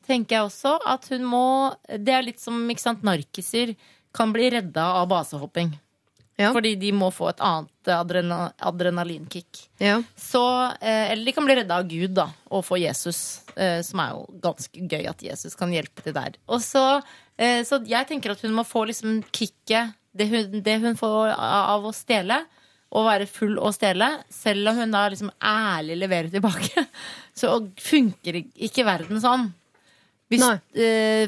tenker 0.08 0.36
jeg 0.40 0.50
også 0.50 0.76
at 0.90 1.08
hun 1.14 1.26
må 1.30 1.46
Det 1.88 2.16
er 2.16 2.28
litt 2.28 2.44
som 2.44 2.60
ikke 2.68 2.88
sant, 2.90 3.08
narkiser 3.08 3.76
kan 4.16 4.34
bli 4.36 4.52
redda 4.52 4.92
av 5.00 5.08
basehopping. 5.12 5.72
Ja. 6.40 6.54
Fordi 6.56 6.72
de 6.80 6.94
må 6.96 7.10
få 7.12 7.34
et 7.34 7.42
annet 7.44 7.90
adrena, 7.92 8.38
adrenalinkick. 8.64 9.66
Ja. 9.84 9.98
Så, 10.16 10.44
eh, 10.80 11.12
eller 11.12 11.26
de 11.28 11.32
kan 11.36 11.46
bli 11.46 11.56
redda 11.60 11.80
av 11.82 11.88
Gud 11.90 12.14
da, 12.16 12.30
og 12.48 12.64
få 12.64 12.78
Jesus, 12.80 13.42
eh, 13.60 13.82
som 13.84 14.00
er 14.00 14.14
jo 14.16 14.22
ganske 14.46 14.86
gøy 14.88 15.10
at 15.12 15.24
Jesus 15.26 15.58
kan 15.60 15.74
hjelpe 15.76 16.06
til 16.06 16.14
der. 16.16 16.38
Og 16.48 16.62
så, 16.64 17.02
eh, 17.36 17.66
så 17.68 17.82
jeg 17.84 18.08
tenker 18.08 18.32
at 18.32 18.44
hun 18.46 18.56
må 18.56 18.64
få 18.64 18.86
liksom 18.88 19.20
kicket, 19.36 19.98
det 20.16 20.30
hun, 20.32 20.62
det 20.64 20.78
hun 20.80 20.96
får 20.96 21.36
av 21.36 21.84
å 21.84 21.92
stjele, 21.92 22.38
å 22.90 23.04
være 23.04 23.28
full 23.28 23.60
og 23.60 23.76
stjele, 23.76 24.08
selv 24.32 24.72
om 24.72 24.80
hun 24.80 24.96
da 24.96 25.02
liksom 25.12 25.34
ærlig 25.44 25.98
leverer 26.00 26.32
tilbake. 26.32 26.86
Så 27.40 27.52
funker 27.78 28.40
ikke 28.56 28.88
verden 28.88 29.20
sånn. 29.22 29.52
Hvis, 30.30 30.44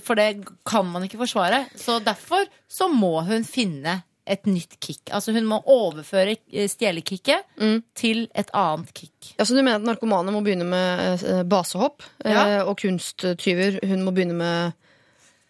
for 0.06 0.18
det 0.18 0.46
kan 0.66 0.88
man 0.88 1.04
ikke 1.06 1.20
forsvare. 1.22 1.64
Så 1.76 2.00
derfor 2.06 2.46
så 2.70 2.86
må 2.92 3.22
hun 3.26 3.46
finne 3.48 3.96
et 4.32 4.46
nytt 4.48 4.78
kick. 4.80 5.02
Altså 5.12 5.34
hun 5.36 5.46
må 5.50 5.60
overføre 5.70 6.38
eh, 6.54 6.68
stjelekicket 6.72 7.44
Mm. 7.60 7.82
til 7.96 8.24
et 8.36 8.50
annet 8.58 8.94
kick. 8.98 9.34
Ja, 9.38 9.44
så 9.46 9.54
du 9.56 9.62
mener 9.62 9.76
at 9.82 9.88
narkomane 9.88 10.32
må 10.34 10.42
begynne 10.46 10.66
med 10.66 11.24
eh, 11.24 11.44
basehopp, 11.44 12.02
eh, 12.26 12.32
Ja. 12.32 12.64
og 12.64 12.78
kunsttyver 12.82 13.80
hun 13.88 14.04
må 14.08 14.12
begynne 14.16 14.34
med 14.40 14.74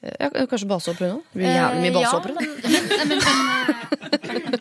ja, 0.01 0.29
Kanskje 0.49 0.65
basehopp, 0.67 0.97
hun 0.99 1.11
òg? 1.19 1.23
Det 1.31 1.37
blir 1.43 1.53
jævlig 1.53 1.81
mye 1.83 1.93
basehoppere. 1.93 2.33
ja, 2.33 2.41
basehoppere. 2.41 3.05
men- 3.05 3.07
men, 3.09 4.41
men, 4.51 4.59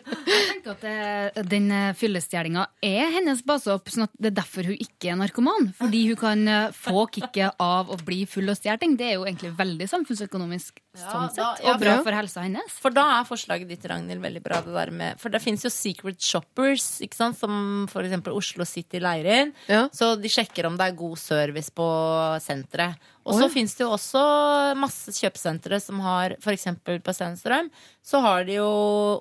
tenker 0.79 1.27
at 1.29 1.35
det, 1.35 1.45
den 1.51 1.71
eh, 1.71 1.93
fyllestjelinga 1.97 2.65
er 2.85 3.11
hennes 3.17 3.41
basehopp, 3.47 3.89
sånn 3.91 4.05
at 4.07 4.13
det 4.21 4.31
er 4.31 4.37
derfor 4.41 4.67
hun 4.69 4.77
ikke 4.79 5.11
er 5.11 5.19
narkoman. 5.19 5.69
Fordi 5.77 6.01
hun 6.09 6.19
kan 6.19 6.47
eh, 6.47 6.71
få 6.75 7.05
kicket 7.11 7.57
av 7.61 7.91
å 7.91 7.97
bli 8.05 8.23
full 8.29 8.49
og 8.51 8.57
stjele 8.59 8.79
ting. 8.81 8.95
Det 8.99 9.09
er 9.09 9.17
jo 9.17 9.25
egentlig 9.27 9.53
veldig 9.57 9.87
samfunnsøkonomisk 9.91 10.79
sånn 10.97 11.27
da- 11.27 11.29
sett, 11.31 11.63
ja, 11.65 11.73
og 11.73 11.79
bra 11.81 11.95
bra. 11.97 12.03
for 12.03 12.17
helsa 12.19 12.43
hennes. 12.45 12.77
For 12.83 12.91
da 12.95 13.05
er 13.19 13.27
forslaget 13.29 13.67
ditt, 13.71 13.85
Ragnhild, 13.91 14.21
veldig 14.23 14.43
bra. 14.43 14.61
Det 14.65 14.73
der 14.75 14.91
med, 14.91 15.19
for 15.21 15.29
det 15.33 15.41
fins 15.43 15.63
jo 15.63 15.71
secret 15.73 16.19
shoppers, 16.21 16.99
ikke 17.05 17.15
sant? 17.19 17.37
som 17.41 17.87
for 17.89 18.03
eksempel 18.03 18.35
Oslo 18.35 18.65
City 18.67 18.99
leirer 18.99 19.45
inn. 19.45 19.53
Ja. 19.71 19.85
Så 19.95 20.13
de 20.19 20.29
sjekker 20.31 20.67
om 20.67 20.75
det 20.77 20.89
er 20.89 20.97
god 20.99 21.17
service 21.17 21.71
på 21.73 21.87
senteret. 22.43 22.99
Og 23.21 23.37
så 23.37 23.45
ja. 23.45 23.51
fins 23.53 23.75
det 23.77 23.83
jo 23.85 23.91
også 23.93 24.21
masse 24.79 25.13
kjøpesentre 25.13 25.77
som 25.83 25.99
har 26.01 26.35
f.eks. 26.39 26.67
på 26.81 27.13
Stenstrøm, 27.13 27.69
så 28.01 28.21
har 28.25 28.45
de 28.47 28.57
jo 28.57 28.69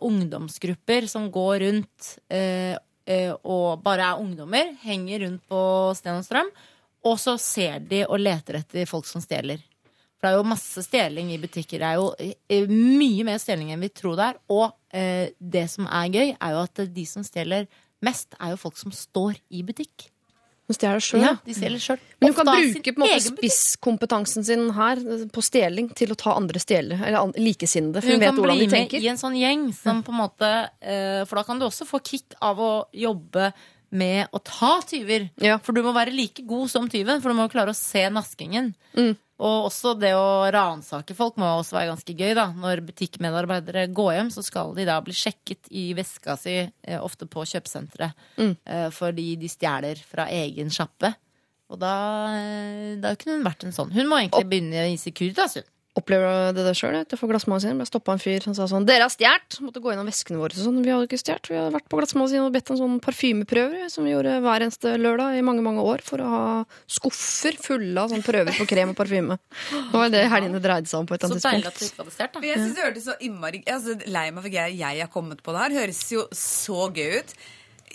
ungdomsgrupper 0.06 1.08
som 1.10 1.28
går 1.32 1.64
rundt 1.66 2.12
eh, 2.32 2.78
eh, 3.04 3.32
og 3.44 3.82
bare 3.84 4.12
er 4.12 4.22
ungdommer, 4.22 4.72
henger 4.84 5.26
rundt 5.26 5.44
på 5.50 5.64
Stenstrøm, 5.98 6.48
og 7.04 7.20
så 7.20 7.36
ser 7.40 7.84
de 7.90 8.06
og 8.06 8.20
leter 8.20 8.60
etter 8.60 8.88
folk 8.88 9.08
som 9.08 9.20
stjeler. 9.24 9.60
For 10.20 10.28
det 10.28 10.32
er 10.34 10.40
jo 10.42 10.48
masse 10.52 10.82
stjeling 10.84 11.30
i 11.32 11.40
butikker. 11.40 11.80
Det 11.80 11.88
er 11.88 11.96
jo 11.96 12.08
eh, 12.20 12.68
mye 12.68 13.24
mer 13.24 13.40
stjeling 13.40 13.70
enn 13.72 13.80
vi 13.80 13.88
tror 13.88 14.18
det 14.18 14.26
er. 14.26 14.40
Og 14.52 14.66
eh, 14.92 15.32
det 15.40 15.64
som 15.72 15.88
er 15.88 16.10
gøy, 16.12 16.34
er 16.36 16.56
jo 16.56 16.64
at 16.66 16.82
de 16.92 17.04
som 17.08 17.24
stjeler 17.24 17.68
mest, 18.04 18.36
er 18.36 18.52
jo 18.52 18.60
folk 18.60 18.76
som 18.80 18.92
står 18.92 19.40
i 19.48 19.64
butikk. 19.64 20.10
Hun 20.70 20.76
stjeler 20.76 21.02
sjøl. 21.02 21.22
Ja, 21.24 21.32
de 21.42 21.54
stjeler 21.56 21.82
selv. 21.82 22.02
Men 22.22 22.30
hun 22.30 22.36
kan 22.36 22.46
bruke 22.46 22.92
på 22.94 23.02
en 23.02 23.02
måte 23.02 23.22
spisskompetansen 23.24 24.44
sin 24.46 24.68
her 24.76 25.00
eh, 25.02 25.24
på 25.34 25.42
stjeling 25.42 25.88
til 25.98 26.14
å 26.14 26.16
ta 26.20 26.36
andre 26.38 26.62
stjeler, 26.62 27.02
eller 27.08 27.34
likesinnede. 27.42 27.98
For 28.04 28.12
hun, 28.12 28.20
Hun 28.20 28.22
vet 28.22 28.30
kan 28.30 28.46
bli 28.46 28.68
med 28.70 28.94
i 29.00 29.10
en 29.10 29.18
sånn 29.18 29.34
gjeng 29.40 29.64
som 29.74 30.04
på 30.06 30.14
en 30.14 30.20
måte 30.20 30.50
eh, 30.78 31.24
For 31.26 31.40
da 31.40 31.44
kan 31.48 31.58
du 31.58 31.66
også 31.66 31.88
få 31.88 31.98
kick 32.06 32.38
av 32.38 32.62
å 32.62 32.72
jobbe 32.94 33.50
med 33.90 34.28
å 34.32 34.38
ta 34.44 34.80
tyver. 34.86 35.30
Ja. 35.42 35.58
For 35.58 35.72
du 35.74 35.82
må 35.82 35.92
være 35.96 36.12
like 36.14 36.44
god 36.46 36.70
som 36.70 36.88
tyven, 36.88 37.20
for 37.22 37.30
du 37.32 37.38
må 37.38 37.48
klare 37.50 37.72
å 37.74 37.76
se 37.76 38.04
naskingen. 38.12 38.72
Mm. 38.96 39.16
Og 39.40 39.70
også 39.70 39.94
det 39.98 40.10
å 40.12 40.50
ransake 40.52 41.14
folk 41.16 41.38
må 41.40 41.46
også 41.62 41.72
være 41.78 41.88
ganske 41.94 42.14
gøy. 42.14 42.34
da 42.36 42.50
Når 42.52 42.82
butikkmedarbeidere 42.90 43.86
går 43.96 44.12
hjem, 44.18 44.30
så 44.34 44.44
skal 44.44 44.74
de 44.76 44.84
da 44.84 44.98
bli 45.00 45.14
sjekket 45.16 45.70
i 45.72 45.94
veska 45.96 46.36
si, 46.38 46.58
eh, 46.84 47.00
ofte 47.00 47.26
på 47.26 47.46
kjøpesenteret, 47.48 48.12
Mm. 48.36 48.56
eh, 48.66 48.90
fordi 48.90 49.38
de 49.40 49.48
stjeler 49.48 49.96
fra 49.96 50.26
egen 50.28 50.68
sjappe. 50.68 51.14
Og 51.70 51.78
da, 51.78 52.34
eh, 52.36 52.96
da 53.00 53.14
kunne 53.16 53.36
hun 53.38 53.44
vært 53.44 53.64
en 53.64 53.72
sånn. 53.72 53.92
Hun 53.92 54.06
må 54.08 54.18
egentlig 54.20 54.48
begynne 54.50 54.92
i 54.92 54.96
Securitas, 54.96 55.54
hun. 55.54 55.64
Opplever 55.98 56.52
det 56.54 56.62
det 56.62 56.76
sjøl? 56.78 57.00
Utenfor 57.02 57.32
Glassmagasin 57.32 57.80
ble 57.80 57.84
stoppa 57.88 58.14
en 58.14 58.20
fyr 58.22 58.44
som 58.44 58.54
sa 58.54 58.68
sånn 58.70 58.84
'Dere 58.86 59.08
har 59.08 59.10
stjålet!' 59.10 59.58
Måtte 59.58 59.80
gå 59.82 59.90
gjennom 59.90 60.06
veskene 60.06 60.38
våre. 60.38 60.54
Så 60.54 60.68
Sånn. 60.68 60.84
Vi 60.86 60.90
hadde 60.92 61.08
ikke 61.08 61.18
stjålet. 61.18 61.50
Vi 61.50 61.56
hadde 61.58 61.74
vært 61.74 61.88
på 61.90 61.98
glassmagasinet 61.98 62.46
og 62.46 62.52
bedt 62.54 62.70
om 62.70 62.78
sånn 62.78 63.00
parfymeprøver 63.02 63.90
som 63.90 64.06
vi 64.06 64.12
gjorde 64.14 64.36
hver 64.38 64.62
eneste 64.62 64.94
lørdag 65.02 65.34
i 65.34 65.42
mange 65.42 65.64
mange 65.66 65.82
år 65.82 65.98
for 66.06 66.22
å 66.22 66.28
ha 66.30 66.64
skuffer 66.86 67.58
fulle 67.58 67.98
av 67.98 68.14
sånn 68.14 68.22
prøver 68.22 68.54
på 68.54 68.68
krem 68.70 68.94
og 68.94 68.96
parfyme. 69.02 69.38
Det 69.66 69.98
var 69.98 70.08
det 70.14 70.30
helgene 70.30 70.62
dreide 70.62 70.86
seg 70.86 71.00
om 71.00 71.06
på 71.10 71.14
et 71.18 71.24
eller 71.24 71.40
Så 71.40 71.48
annet 71.48 71.58
deilig 71.58 71.66
at 71.66 71.78
du 71.80 71.84
ikke 71.84 72.02
hadde 72.04 72.14
stjålet, 72.14 72.32
da. 72.34 72.40
Jeg 72.46 72.58
synes 72.62 72.74
det 72.76 72.84
hørtes 72.86 73.04
så 73.10 73.16
innmari 73.20 73.62
altså, 73.66 73.96
Lei 74.06 74.30
meg 74.30 74.42
for 74.46 74.50
jeg, 74.50 74.78
jeg 74.78 75.00
har 75.00 75.10
kommet 75.10 75.42
på 75.42 75.50
det 75.52 75.60
her. 75.64 75.80
Høres 75.82 76.12
jo 76.12 76.28
så 76.30 76.86
gøy 76.94 77.18
ut. 77.18 77.34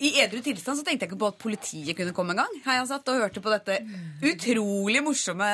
I 0.04 0.12
edru 0.20 0.42
tilstand 0.44 0.76
så 0.76 0.84
tenkte 0.84 1.08
jeg 1.08 1.14
ikke 1.14 1.22
på 1.24 1.32
at 1.32 1.40
politiet 1.40 1.96
kunne 1.96 2.12
komme 2.12 2.36
en 2.36 2.44
gang. 2.44 2.60
Her 2.66 2.82
jeg 2.82 2.90
satt 2.92 3.08
og 3.08 3.22
hørte 3.24 3.40
på 3.40 3.56
dette 3.56 3.80
utrolig 4.20 5.00
morsomme 5.02 5.48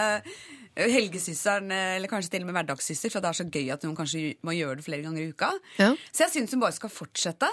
Helgesysteren, 0.76 1.72
eh, 1.72 1.98
eller 1.98 2.08
kanskje 2.08 2.32
til 2.32 2.46
og 2.46 2.48
med 2.48 2.56
hverdagssyster, 2.56 3.12
for 3.12 3.24
det 3.24 3.30
er 3.32 3.38
så 3.42 3.46
gøy 3.52 3.72
at 3.74 3.84
hun 3.84 3.96
kanskje 3.96 4.38
må 4.48 4.54
gjøre 4.56 4.78
det 4.80 4.86
flere 4.86 5.04
ganger 5.04 5.24
i 5.26 5.32
uka. 5.34 5.50
Ja. 5.78 5.90
Så 6.12 6.24
jeg 6.26 6.34
syns 6.36 6.56
hun 6.56 6.62
bare 6.64 6.76
skal 6.78 6.94
fortsette, 6.94 7.50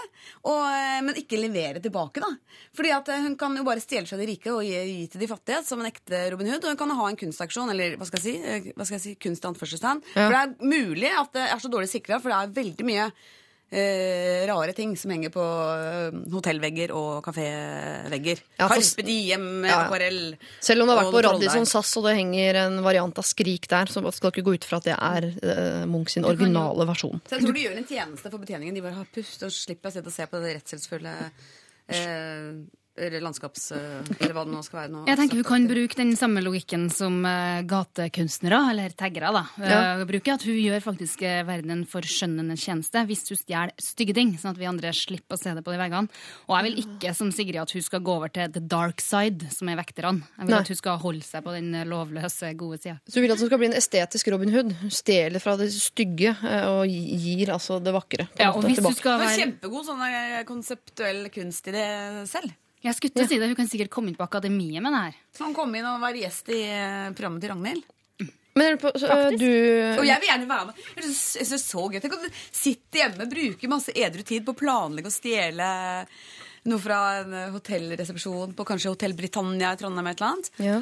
og, 0.47 0.61
eh, 0.69 1.01
men 1.03 1.19
ikke 1.19 1.41
levere 1.41 1.81
tilbake. 1.83 2.23
da. 2.23 2.31
Fordi 2.73 2.93
at 2.95 3.09
eh, 3.09 3.19
Hun 3.19 3.35
kan 3.35 3.55
jo 3.55 3.63
bare 3.63 3.81
stjele 3.83 4.07
fra 4.07 4.17
de 4.17 4.25
rike 4.25 4.47
og 4.47 4.63
gi, 4.63 4.71
gi 4.71 5.07
til 5.11 5.19
de 5.21 5.27
fattige, 5.27 5.65
som 5.65 5.79
en 5.81 5.91
ekte 5.91 6.31
Robin 6.31 6.47
Hood. 6.47 6.63
Og 6.63 6.69
hun 6.69 6.77
kan 6.77 6.95
ha 6.95 7.09
en 7.09 7.19
kunstaksjon, 7.19 7.69
eller 7.69 7.97
hva 7.97 8.07
skal 8.07 8.21
jeg 8.23 8.39
si, 8.39 8.71
hva 8.73 8.85
skal 8.85 8.97
jeg 8.97 9.03
si 9.03 9.15
kunst 9.15 9.43
i 9.43 9.49
anførselstegn. 9.51 10.01
Ja. 10.15 10.23
For 10.23 10.31
det 10.31 10.39
er 10.39 10.71
mulig 10.71 11.11
at 11.11 11.33
det 11.33 11.43
er 11.51 11.59
så 11.59 11.69
dårlig 11.69 11.89
sikra, 11.91 12.21
for 12.21 12.31
det 12.31 12.39
er 12.39 12.55
veldig 12.63 12.87
mye 12.87 13.11
eh, 13.71 14.45
rare 14.49 14.73
ting 14.73 14.95
som 14.97 15.11
henger 15.13 15.29
på 15.33 15.43
eh, 15.43 16.17
hotellvegger 16.33 16.93
og 16.97 17.23
kafévegger. 17.25 18.41
Ja, 18.59 18.67
for- 18.67 18.75
Carpe 18.81 19.05
diem, 19.05 19.45
Ja, 19.63 19.69
ja. 19.69 19.77
akvarell 19.85 20.37
Selv 20.59 20.81
om 20.81 20.87
det 20.89 20.95
har 20.95 21.03
vært 21.03 21.11
og 21.11 21.13
på 21.17 21.21
Trolldeig. 21.23 21.49
Radisson 21.49 21.69
SAS 21.69 21.93
og 21.97 22.07
det 22.09 22.15
henger 22.17 22.55
en 22.65 22.81
variant 22.83 23.17
av 23.21 23.27
Skrik 23.29 23.67
der, 23.69 23.85
så 23.91 24.01
skal 24.13 24.31
ikke 24.33 24.45
gå 24.49 24.53
ut 24.57 24.65
fra 24.65 24.77
at 24.81 24.89
det 24.89 24.97
er 24.97 25.29
eh, 25.43 25.85
Munch 25.85 26.09
sin 26.15 26.25
originale 26.25 26.85
versjon. 26.89 27.21
Så 27.29 27.37
jeg 27.37 27.45
tror 27.45 27.53
du 27.53 27.61
gjør 27.65 27.77
en 27.77 27.89
tjeneste 27.89 28.31
for 28.31 28.39
betjeningen. 28.39 28.73
De 28.75 28.81
bare 28.81 28.97
har 29.01 29.07
pust 29.13 29.43
og 29.43 29.51
slipper 29.53 29.89
å 29.89 29.93
sitte 29.93 30.07
og 30.07 30.13
se 30.17 30.25
på 30.31 30.41
det 30.43 30.55
redselsfulle 30.59 31.15
eh, 31.89 32.51
eller 32.99 33.23
landskaps... 33.23 33.71
eh, 33.71 34.09
eller 34.19 34.35
hva 34.35 34.43
det 34.47 34.53
nå 34.53 34.61
skal 34.65 34.79
være. 34.81 34.91
Nå, 34.93 35.03
Jeg 35.09 35.19
tenker 35.19 35.39
hun 35.39 35.47
kan 35.47 35.67
bruke 35.69 35.97
den 35.99 36.13
samme 36.19 36.43
logikken 36.43 36.87
som 36.93 37.19
eh, 37.27 37.61
gatekunstnere, 37.69 38.59
eller 38.73 38.95
taggere. 38.99 39.31
da. 39.35 39.43
Ja. 39.61 39.79
Eh, 39.99 40.05
bruker 40.09 40.35
At 40.35 40.45
hun 40.47 40.57
gjør 40.59 40.83
faktisk 40.83 41.23
verden 41.47 41.73
en 41.73 41.85
forskjønnende 41.89 42.57
tjeneste 42.59 43.03
hvis 43.09 43.25
hun 43.31 43.39
stjeler 43.39 43.73
stygge 43.81 44.15
ting, 44.17 44.33
sånn 44.39 44.53
at 44.53 44.61
vi 44.61 44.69
andre 44.69 44.93
slipper 44.95 45.37
å 45.37 45.41
se 45.41 45.55
det 45.55 45.63
på 45.65 45.73
de 45.73 45.81
veggene. 45.81 46.21
Og 46.47 46.55
jeg 46.57 46.67
vil 46.67 46.79
ikke 46.83 47.15
som 47.17 47.31
Sigrid 47.35 47.61
at 47.63 47.73
hun 47.75 47.85
skal 47.85 48.03
gå 48.05 48.15
over 48.19 48.33
til 48.33 48.51
the 48.53 48.63
dark 48.63 49.03
side, 49.03 49.49
som 49.55 49.71
er 49.71 49.79
vekterne. 49.79 50.25
Jeg 50.37 50.49
vil 50.49 50.55
Nei. 50.55 50.61
at 50.63 50.71
hun 50.73 50.79
skal 50.79 51.01
holde 51.01 51.25
seg 51.25 51.45
på 51.45 51.55
den 51.55 51.71
lovløse, 51.89 52.53
gode 52.59 52.81
sida. 52.81 52.97
Så 53.07 53.19
du 53.19 53.25
vil 53.25 53.33
at 53.35 53.41
hun 53.41 53.51
skal 53.51 53.61
bli 53.61 53.69
en 53.71 53.77
estetisk 53.79 54.31
Robin 54.33 54.53
Hood? 54.53 54.73
Hun 54.83 54.93
Stjeler 54.99 55.41
fra 55.41 55.55
det 55.59 55.69
stygge 55.71 56.33
og 56.69 56.89
gir 56.89 57.53
altså 57.53 57.77
det 57.81 57.93
vakre 57.95 58.25
Ja, 58.39 58.49
måte 58.51 58.59
og 58.59 58.65
hvis 58.67 58.81
du 58.83 58.97
skal 58.97 59.21
være 59.21 59.37
kjempegod 59.39 59.87
sånn 59.87 60.01
konseptuell 60.49 61.29
kunst 61.33 61.69
i 61.69 61.75
det 61.75 61.87
selv. 62.29 62.53
Jeg 62.85 62.95
skulle 62.95 63.15
til 63.15 63.25
å 63.25 63.29
si 63.29 63.39
det, 63.41 63.47
Hun 63.51 63.57
kan 63.59 63.69
sikkert 63.69 63.91
komme 63.91 64.11
inn 64.11 64.17
på 64.19 64.23
akademiet 64.23 64.83
med 64.83 64.95
det 64.95 65.05
her. 65.09 65.21
Så 65.35 65.47
han 65.47 65.55
kom 65.57 65.73
inn 65.75 65.87
og 65.89 65.99
var 66.03 66.15
gjest 66.15 66.51
i 66.55 66.61
eh, 66.63 67.09
programmet 67.15 67.43
til 67.43 67.51
Ragnhild. 67.53 67.87
Men 68.59 68.77
på, 68.81 68.91
så, 68.97 69.07
eh, 69.13 69.37
du 69.39 69.47
Og 69.99 70.05
jeg 70.07 70.19
vil 70.23 70.29
gjerne 70.31 70.49
være 70.49 70.69
med. 70.69 70.83
Jeg 70.97 71.05
synes 71.07 71.23
jeg 71.39 71.47
synes 71.47 71.55
det 71.55 71.59
er 71.59 71.65
så 71.67 71.87
gøy. 71.91 72.01
Tenk 72.03 72.15
å 72.17 72.33
sitte 72.61 73.01
hjemme, 73.01 73.31
bruke 73.31 73.71
masse 73.71 73.95
edru 73.95 74.23
tid 74.27 74.47
på 74.47 74.55
å 74.55 74.61
planlegge 74.63 75.11
og 75.11 75.15
stjele 75.15 75.67
noe 76.69 76.81
fra 76.83 76.97
en 77.21 77.35
eh, 77.35 77.51
hotellresepsjon 77.53 78.55
på 78.55 78.65
kanskje 78.67 78.91
Hotell 78.91 79.13
Britannia 79.17 79.73
i 79.73 79.79
Trondheim. 79.79 80.09
et 80.11 80.19
eller 80.19 80.33
annet. 80.33 80.49
Ja. 80.59 80.79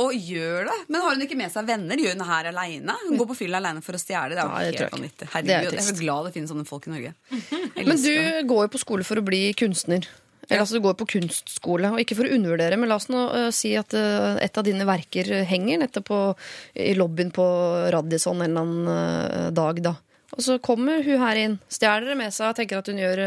Og 0.00 0.14
gjør 0.16 0.70
det. 0.70 0.78
Men 0.88 1.04
har 1.04 1.16
hun 1.16 1.26
ikke 1.26 1.38
med 1.38 1.52
seg 1.54 1.68
venner? 1.68 2.00
Gjør 2.00 2.16
hun 2.16 2.22
det 2.24 2.30
her 2.30 2.48
aleine? 2.52 2.96
Hun 3.04 3.18
går 3.20 3.28
på 3.32 3.36
fylla 3.42 3.60
aleine 3.60 3.84
for 3.84 3.98
å 3.98 4.00
stjele. 4.00 4.34
Det 4.34 4.44
er 4.44 4.48
jo 4.48 4.78
helt 4.80 4.96
vanvittig. 4.96 5.28
Er 5.28 5.34
Herregud, 5.36 5.76
jeg 5.76 5.82
er 5.82 5.90
så 5.90 5.98
glad 6.00 6.28
det 6.28 6.32
finnes 6.38 6.54
sånne 6.54 6.68
folk 6.68 6.88
i 6.88 6.94
Norge. 6.96 7.12
Men 7.90 8.00
du 8.02 8.14
går 8.54 8.64
jo 8.66 8.72
på 8.74 8.82
skole 8.82 9.06
for 9.06 9.20
å 9.20 9.26
bli 9.26 9.42
kunstner. 9.58 10.08
Eller 10.48 10.64
altså 10.64 10.78
du 10.78 10.84
går 10.84 10.96
på 10.96 11.06
kunstskole, 11.12 11.90
og 11.92 12.00
ikke 12.00 12.16
for 12.16 12.28
å 12.28 12.36
undervurdere, 12.36 12.78
men 12.80 12.88
la 12.88 12.96
oss 12.96 13.10
nå 13.12 13.24
uh, 13.34 13.48
si 13.54 13.74
at 13.76 13.92
uh, 13.96 14.38
et 14.40 14.60
av 14.60 14.64
dine 14.64 14.86
verker 14.88 15.28
henger 15.48 15.82
nettopp 15.82 16.06
på, 16.08 16.20
i 16.72 16.94
lobbyen 16.96 17.32
på 17.36 17.46
Radisson 17.92 18.40
en 18.40 18.46
eller 18.46 18.64
annen 18.64 18.88
uh, 18.88 19.50
dag, 19.52 19.82
da. 19.84 19.94
Og 20.36 20.44
så 20.44 20.58
kommer 20.64 21.04
hun 21.04 21.20
her 21.20 21.40
inn, 21.40 21.58
stjeler 21.72 22.12
det 22.12 22.16
med 22.20 22.32
seg 22.36 22.50
og 22.50 22.56
tenker 22.56 22.80
at 22.80 22.88
hun 22.88 23.00
gjør 23.00 23.22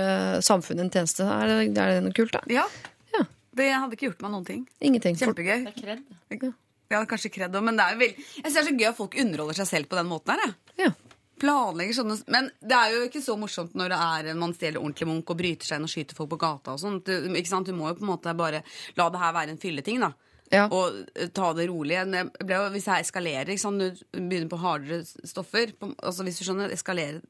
samfunnet 0.46 0.86
en 0.86 0.92
tjeneste. 0.94 1.26
Er 1.26 1.50
det, 1.50 1.56
er 1.74 1.96
det 1.96 2.04
noe 2.06 2.16
kult, 2.16 2.34
da? 2.36 2.42
Ja. 2.50 2.68
Ja. 3.16 3.24
Det 3.58 3.70
hadde 3.74 3.98
ikke 3.98 4.12
gjort 4.12 4.22
meg 4.22 4.36
noen 4.36 4.46
ting. 4.48 4.60
Ingenting. 4.86 5.18
Kjempegøy. 5.18 5.66
Det 5.66 5.74
er 5.74 6.42
kredd. 6.42 6.52
Ja, 6.92 7.02
kanskje 7.10 7.32
kredd 7.34 7.56
også, 7.56 7.66
men 7.66 7.80
det 7.80 7.88
er 7.88 7.96
jo 7.96 8.02
veldig 8.04 8.22
Jeg 8.22 8.44
synes 8.44 8.54
det 8.54 8.62
er 8.62 8.68
så 8.68 8.76
gøy 8.78 8.88
at 8.92 9.00
folk 9.00 9.18
underholder 9.24 9.58
seg 9.62 9.70
selv 9.72 9.90
på 9.92 9.98
den 9.98 10.12
måten 10.12 10.34
her. 10.36 10.46
jeg. 10.46 10.86
ja. 10.86 11.11
Planlegger 11.42 11.96
sånne 11.98 12.18
Men 12.30 12.50
det 12.62 12.78
er 12.78 12.96
jo 12.96 13.06
ikke 13.08 13.24
så 13.26 13.36
morsomt 13.40 13.74
når 13.78 13.94
det 13.94 14.00
er 14.08 14.34
man 14.38 14.54
stjeler 14.54 14.82
ordentlig 14.82 15.08
Munch 15.10 15.32
og 15.34 15.40
bryter 15.40 15.68
seg 15.68 15.80
inn 15.80 15.88
og 15.88 15.94
skyter 15.94 16.18
folk 16.18 16.34
på 16.36 16.42
gata 16.44 16.76
og 16.76 16.82
sånn. 16.82 17.00
Du, 17.06 17.14
du 17.26 17.74
må 17.74 17.90
jo 17.90 17.98
på 17.98 18.06
en 18.06 18.12
måte 18.12 18.36
bare 18.38 18.62
la 19.00 19.08
det 19.10 19.22
her 19.22 19.34
være 19.36 19.56
en 19.56 19.62
fylleting, 19.62 20.04
da. 20.04 20.14
Ja. 20.52 20.66
Og 20.68 20.98
eh, 21.16 21.30
ta 21.34 21.52
det 21.56 21.68
rolig. 21.70 21.98
Men 22.06 22.30
det 22.32 22.46
ble 22.48 22.58
jo, 22.60 22.70
hvis 22.74 22.88
her 22.92 23.04
eskalerer, 23.04 23.54
ikke 23.54 23.64
sant? 23.64 23.82
du 23.82 24.18
begynner 24.18 24.50
på 24.52 24.60
hardere 24.62 25.02
stoffer 25.06 25.72
på, 25.80 25.94
altså 26.04 26.26
Hvis 26.28 26.42
du 26.42 26.46
skjønner, 26.48 26.74
eskalerer 26.76 27.22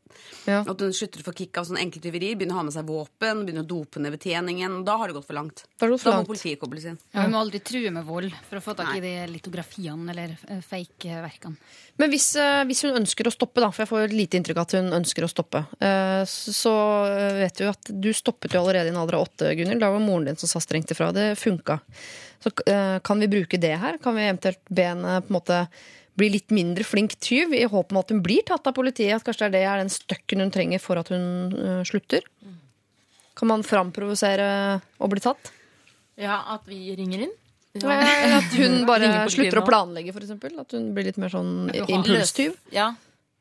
Ja. 0.49 0.61
At 0.65 0.77
du 0.79 0.87
slutter 0.95 1.21
å 1.21 1.27
få 1.27 1.33
kick 1.37 1.57
av 1.61 1.67
sånne 1.69 1.83
enkle 1.83 2.01
tyverier, 2.03 2.37
begynner 2.39 2.57
å 2.57 2.61
ha 2.61 2.65
med 2.67 2.75
seg 2.75 2.87
våpen, 2.89 3.43
begynner 3.45 3.65
å 3.65 3.69
dope 3.69 4.01
ned 4.01 4.15
betjeningen. 4.15 4.81
Da 4.87 4.97
har 4.97 5.11
det 5.11 5.17
gått 5.19 5.29
for 5.29 5.37
langt. 5.37 5.63
Da 5.77 5.87
for 5.87 6.11
Da 6.11 6.17
må 6.21 6.27
politiet 6.29 6.59
kobles 6.61 6.87
inn. 6.89 6.97
Ja, 7.13 7.25
Vi 7.27 7.33
må 7.33 7.41
aldri 7.43 7.61
true 7.63 7.93
med 7.93 8.07
vold 8.07 8.33
for 8.49 8.59
å 8.59 8.65
få 8.65 8.75
tak 8.79 8.95
i 8.97 9.03
de 9.03 9.13
litografiene 9.31 10.11
eller 10.15 10.35
eh, 10.49 10.63
fake-verkene. 10.65 11.55
Men 12.01 12.09
hvis, 12.09 12.31
eh, 12.39 12.63
hvis 12.65 12.81
hun 12.87 12.97
ønsker 12.97 13.29
å 13.29 13.33
stoppe, 13.33 13.61
da, 13.61 13.69
for 13.69 13.83
jeg 13.85 13.91
får 13.91 14.15
lite 14.15 14.39
inntrykk 14.39 14.57
av 14.57 14.65
at 14.65 14.75
hun 14.79 14.91
ønsker 14.97 15.25
å 15.27 15.29
stoppe, 15.29 15.63
eh, 15.77 16.23
så 16.25 16.73
eh, 17.11 17.39
vet 17.43 17.59
du 17.59 17.65
jo 17.67 17.71
at 17.75 17.93
du 18.07 18.09
stoppet 18.17 18.55
jo 18.55 18.63
allerede 18.63 18.89
i 18.89 18.95
en 18.95 18.99
alder 19.01 19.19
av 19.19 19.27
åtte, 19.27 19.53
Gunhild. 19.57 19.81
Da 19.83 19.91
var 19.93 20.01
moren 20.03 20.25
din 20.31 20.39
som 20.41 20.49
sa 20.49 20.61
strengt 20.63 20.91
ifra. 20.91 21.11
Det 21.15 21.35
funka. 21.39 21.79
Så 22.41 22.51
eh, 22.65 22.99
kan 23.05 23.21
vi 23.21 23.29
bruke 23.31 23.59
det 23.61 23.75
her? 23.81 23.97
Kan 24.01 24.17
vi 24.17 24.25
eventuelt 24.25 24.61
be 24.69 24.85
henne 24.89 25.19
på 25.21 25.31
en 25.31 25.37
måte 25.37 25.65
bli 26.19 26.27
litt 26.33 26.51
mindre 26.53 26.83
flink 26.83 27.15
tyv, 27.23 27.53
i 27.55 27.63
håp 27.69 27.93
om 27.93 28.01
at 28.01 28.11
hun 28.11 28.21
blir 28.25 28.43
tatt 28.47 28.67
av 28.67 28.75
politiet? 28.75 29.15
At 29.15 29.25
kanskje 29.27 29.47
det 29.47 29.51
er 29.51 29.55
det 29.55 29.67
er 29.69 29.83
den 29.83 29.93
støkken 29.93 30.43
hun 30.43 30.53
trenger 30.53 30.81
for 30.83 31.01
at 31.01 31.11
hun 31.13 31.53
eh, 31.55 31.83
slutter? 31.87 32.25
Kan 33.37 33.49
man 33.49 33.63
framprovosere 33.65 34.81
å 34.99 35.09
bli 35.11 35.23
tatt? 35.23 35.53
Ja, 36.19 36.41
at 36.53 36.67
vi 36.69 36.91
ringer 36.97 37.27
inn. 37.27 37.37
Ja. 37.79 38.01
at 38.41 38.51
hun 38.59 38.81
bare 38.89 39.29
slutter 39.31 39.61
å 39.61 39.65
planlegge, 39.65 40.11
eksempel? 40.11 40.57
At 40.59 40.75
hun 40.75 40.91
blir 40.95 41.07
litt 41.07 41.21
mer 41.21 41.31
sånn 41.31 41.71
impulstyv? 41.71 42.57
Ja. 42.75 42.91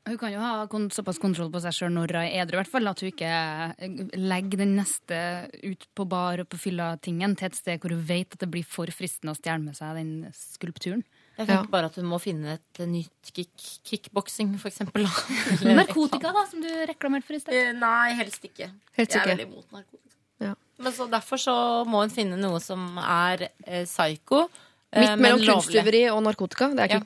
Hun 0.08 0.16
kan 0.18 0.32
jo 0.32 0.40
ha 0.40 0.64
såpass 0.90 1.18
kontroll 1.20 1.50
på 1.52 1.60
seg 1.60 1.74
sjøl 1.76 1.92
når 1.92 2.08
hun 2.14 2.20
er 2.22 2.36
edru, 2.42 2.56
i 2.56 2.60
hvert 2.62 2.70
fall. 2.72 2.88
At 2.88 3.00
hun 3.04 3.10
ikke 3.12 3.28
eh, 3.30 3.96
legger 4.16 4.62
den 4.62 4.72
neste 4.78 5.18
ut 5.62 5.84
på 5.94 6.06
bar 6.08 6.40
og 6.40 6.48
på 6.50 6.58
fylla-tingen 6.58 7.36
til 7.36 7.50
et 7.50 7.58
sted 7.58 7.80
hvor 7.82 7.92
hun 7.92 8.00
vet 8.08 8.32
at 8.32 8.40
det 8.40 8.48
blir 8.50 8.64
for 8.64 8.88
fristende 8.96 9.34
å 9.34 9.38
stjele 9.38 9.60
med 9.66 9.76
seg 9.76 9.98
den 10.00 10.12
skulpturen. 10.34 11.04
Jeg 11.36 11.46
tenker 11.48 11.70
bare 11.72 11.88
at 11.88 11.96
hun 11.96 12.08
må 12.10 12.18
finne 12.20 12.56
et 12.58 12.80
nytt 12.84 13.30
kick, 13.32 13.52
kickboksing, 13.88 14.56
for 14.60 14.68
eksempel. 14.72 15.06
Narkotika, 15.78 16.32
da, 16.36 16.42
som 16.50 16.60
du 16.64 16.68
reklamerte 16.90 17.28
for 17.28 17.36
i 17.38 17.40
sted. 17.40 17.54
Eh, 17.56 17.76
Nei, 17.76 18.14
helst 18.18 18.44
ikke. 18.48 18.70
Helst 18.98 19.14
Jeg 19.16 19.22
er 19.22 19.30
veldig 19.34 19.46
imot 19.48 19.70
narkotika. 19.76 20.16
Ja. 20.40 20.54
Men 20.80 20.96
så 20.96 21.06
derfor 21.12 21.40
så 21.40 21.54
må 21.88 22.02
hun 22.04 22.12
finne 22.12 22.40
noe 22.40 22.60
som 22.64 22.96
er 23.04 23.46
eh, 23.66 23.84
psycho. 23.84 24.46
eh, 24.92 25.04
Midt 25.04 25.22
mellom 25.22 25.44
kunsttyveri 25.44 26.06
og 26.12 26.24
narkotika. 26.24 26.72
Det 26.76 26.88
er 26.88 26.96
Ja. 26.96 27.00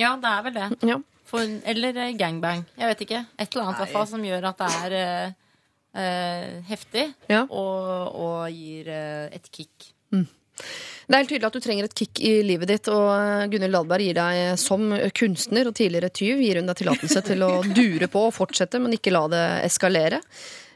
Ja, 0.00 0.16
det 0.16 0.30
er 0.34 0.42
vel 0.46 0.54
det. 0.56 0.68
Ja. 0.88 1.00
For, 1.32 1.48
eller 1.64 1.96
gangbang. 2.20 2.66
Jeg 2.76 2.92
vet 2.92 3.06
ikke. 3.06 3.22
Et 3.40 3.48
eller 3.48 3.70
annet 3.70 3.80
hvert 3.80 3.94
fall 3.96 4.08
som 4.10 4.24
gjør 4.26 4.50
at 4.50 4.60
det 4.60 4.70
er 4.82 4.96
uh, 5.96 6.60
heftig 6.68 7.06
Ja. 7.32 7.46
og, 7.48 8.20
og 8.20 8.38
gir 8.52 8.92
uh, 8.92 9.32
et 9.32 9.48
kick. 9.48 9.90
Det 10.12 11.16
er 11.16 11.22
helt 11.24 11.30
tydelig 11.32 11.48
at 11.48 11.56
du 11.56 11.64
trenger 11.64 11.86
et 11.88 11.94
kick 11.98 12.20
i 12.22 12.32
livet 12.46 12.68
ditt, 12.70 12.88
og 12.92 13.48
Gunhild 13.50 13.74
Dahlberg 13.74 14.04
gir 14.04 14.16
deg 14.16 14.60
som 14.60 14.84
kunstner 15.16 15.68
og 15.68 15.74
tidligere 15.76 16.12
tyv 16.14 16.42
gir 16.44 16.60
hun 16.60 16.68
deg 16.70 16.78
tillatelse 16.78 17.22
til 17.26 17.42
å 17.44 17.50
dure 17.78 18.08
på 18.12 18.26
og 18.28 18.34
fortsette, 18.36 18.80
men 18.80 18.94
ikke 18.96 19.14
la 19.14 19.24
det 19.32 19.42
eskalere. 19.66 20.20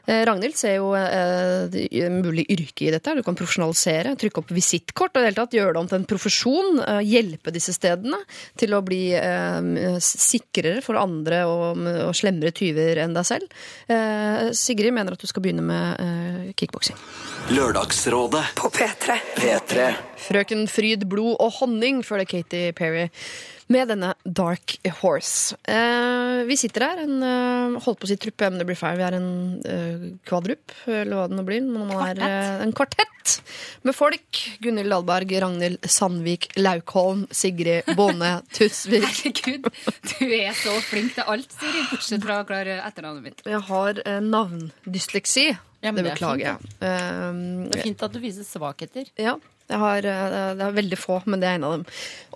Eh, 0.07 0.23
Ragnhild 0.27 0.55
ser 0.55 0.77
jo 0.77 0.93
eh, 0.95 2.07
mulig 2.13 2.45
yrke 2.53 2.87
i 2.87 2.91
dette. 2.93 3.15
Du 3.17 3.23
kan 3.25 3.35
profesjonalisere, 3.35 4.15
trykke 4.19 4.39
opp 4.39 4.53
visittkort 4.55 5.11
og 5.11 5.19
i 5.19 5.25
det 5.25 5.31
hele 5.31 5.39
tatt 5.41 5.57
gjøre 5.57 5.75
det 5.75 5.81
om 5.81 5.89
til 5.91 5.99
en 5.99 6.07
profesjon. 6.07 6.79
eh, 6.85 7.01
Hjelpe 7.07 7.51
disse 7.51 7.75
stedene 7.75 8.21
til 8.59 8.75
å 8.77 8.81
bli 8.85 9.01
eh, 9.19 9.99
sikrere 9.99 10.79
for 10.85 10.99
andre 11.01 11.43
og, 11.49 11.83
og 12.07 12.15
slemmere 12.15 12.55
tyver 12.55 13.03
enn 13.03 13.17
deg 13.17 13.27
selv. 13.27 13.59
Eh, 13.91 14.47
Sigrid 14.55 14.95
mener 14.95 15.17
at 15.17 15.23
du 15.23 15.27
skal 15.27 15.43
begynne 15.43 15.65
med 15.67 16.55
kickboksing. 16.57 16.95
Lørdagsrådet 17.51 18.43
På 18.59 18.71
P3. 18.73 19.19
P3 19.37 19.91
Frøken 20.27 20.65
Fryd, 20.71 21.05
blod 21.07 21.37
og 21.39 21.53
honning, 21.61 22.01
føler 22.03 22.27
Katy 22.27 22.71
Perry 22.75 23.07
med 23.73 23.89
denne 23.91 24.13
Dark 24.23 24.77
Horse. 25.01 25.57
Eh, 25.67 26.43
vi 26.47 26.55
sitter 26.57 26.85
her, 26.87 27.01
en 27.03 27.17
eh, 27.25 27.77
holdt 27.83 27.99
på 27.99 28.07
å 28.07 28.09
si 28.11 28.15
truppe, 28.21 28.47
men 28.49 28.61
det 28.61 28.67
blir 28.69 28.77
feil. 28.79 28.95
Vi 28.99 29.03
er 29.07 29.17
en 29.17 29.27
eh, 29.67 30.05
kvadrupp, 30.29 30.71
eller 30.87 31.17
hva 31.19 31.25
det 31.27 31.35
nå 31.39 31.43
blir. 31.47 31.65
Men 31.67 31.89
man 31.89 32.05
er 32.07 32.21
eh, 32.23 32.61
en 32.63 32.71
kvartett 32.77 33.35
med 33.83 33.95
folk. 33.97 34.39
Gunhild 34.63 34.91
Dahlberg, 34.93 35.33
Ragnhild 35.43 35.83
Sandvik, 35.91 36.47
Laukholm, 36.61 37.25
Sigrid 37.35 37.91
Bonde 37.99 38.37
Tusvik. 38.55 39.03
Herregud, 39.03 39.67
du 40.13 40.25
er 40.39 40.55
så 40.57 40.77
flink 40.87 41.17
til 41.17 41.27
alt, 41.27 41.51
Siri, 41.59 41.83
bortsett 41.91 42.23
fra 42.23 42.39
å 42.43 42.47
klare 42.47 42.79
etternavnet 42.87 43.27
mitt. 43.27 43.43
Jeg 43.51 43.63
har 43.67 43.99
eh, 44.05 44.21
navndysleksi. 44.23 45.49
Ja, 45.83 45.91
det 45.93 46.01
er 46.01 46.07
beklager 46.13 46.45
jeg. 46.53 46.71
Eh, 46.81 47.43
Det 47.69 47.81
er 47.83 47.85
fint 47.91 48.07
at 48.07 48.15
du 48.15 48.19
viser 48.23 48.47
svakheter. 48.47 49.11
ja, 49.21 49.35
jeg 49.67 49.79
har, 49.81 50.05
eh, 50.05 50.53
det 50.55 50.63
er 50.63 50.77
veldig 50.77 50.99
få, 50.99 51.21
men 51.27 51.41
det 51.41 51.49
er 51.49 51.57
en 51.59 51.67
av 51.67 51.73
dem. 51.77 51.87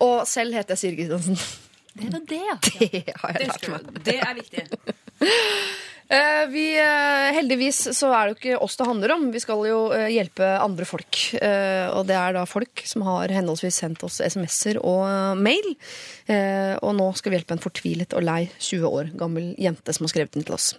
Og 0.03 0.26
selv 0.28 0.58
heter 0.58 0.76
jeg 0.76 0.84
Siri 0.84 0.98
Kristiansen. 0.99 1.40
Det 1.91 2.08
er 2.08 2.12
da 2.12 2.20
det, 2.28 2.41
ja. 2.48 2.58
Det 2.82 3.16
har 3.22 3.38
jeg 3.38 3.48
lært 3.48 3.72
meg. 3.72 4.03
Det 4.10 4.20
er 4.20 4.36
viktig. 4.41 4.68
Eh, 6.12 6.41
vi, 6.52 6.74
eh, 6.76 7.30
heldigvis 7.32 7.78
så 7.95 8.10
er 8.12 8.26
det 8.26 8.32
jo 8.34 8.36
ikke 8.36 8.64
oss 8.66 8.74
det 8.76 8.84
handler 8.84 9.14
om. 9.14 9.30
Vi 9.32 9.40
skal 9.40 9.62
jo 9.64 9.78
hjelpe 10.12 10.44
andre 10.60 10.84
folk. 10.84 11.20
Og 11.40 12.02
det 12.10 12.18
er 12.20 12.36
da 12.36 12.41
folk 12.44 12.84
som 12.84 13.06
har 13.08 13.32
henholdsvis 13.32 13.80
sendt 13.80 14.03
oss 14.03 14.20
SMS-er 14.20 14.82
og 14.84 15.40
mail. 15.40 15.70
Og 16.84 16.91
nå 16.99 17.08
skal 17.16 17.32
vi 17.32 17.40
hjelpe 17.40 17.56
en 17.56 17.64
fortvilet 17.64 18.12
og 18.20 18.28
lei 18.28 18.41
20 18.58 18.91
år 18.91 19.14
gammel 19.24 19.53
jente 19.56 19.95
som 19.95 20.03
har 20.03 20.12
skrevet 20.12 20.36
inn 20.36 20.49
til 20.49 20.58
oss. 20.58 20.74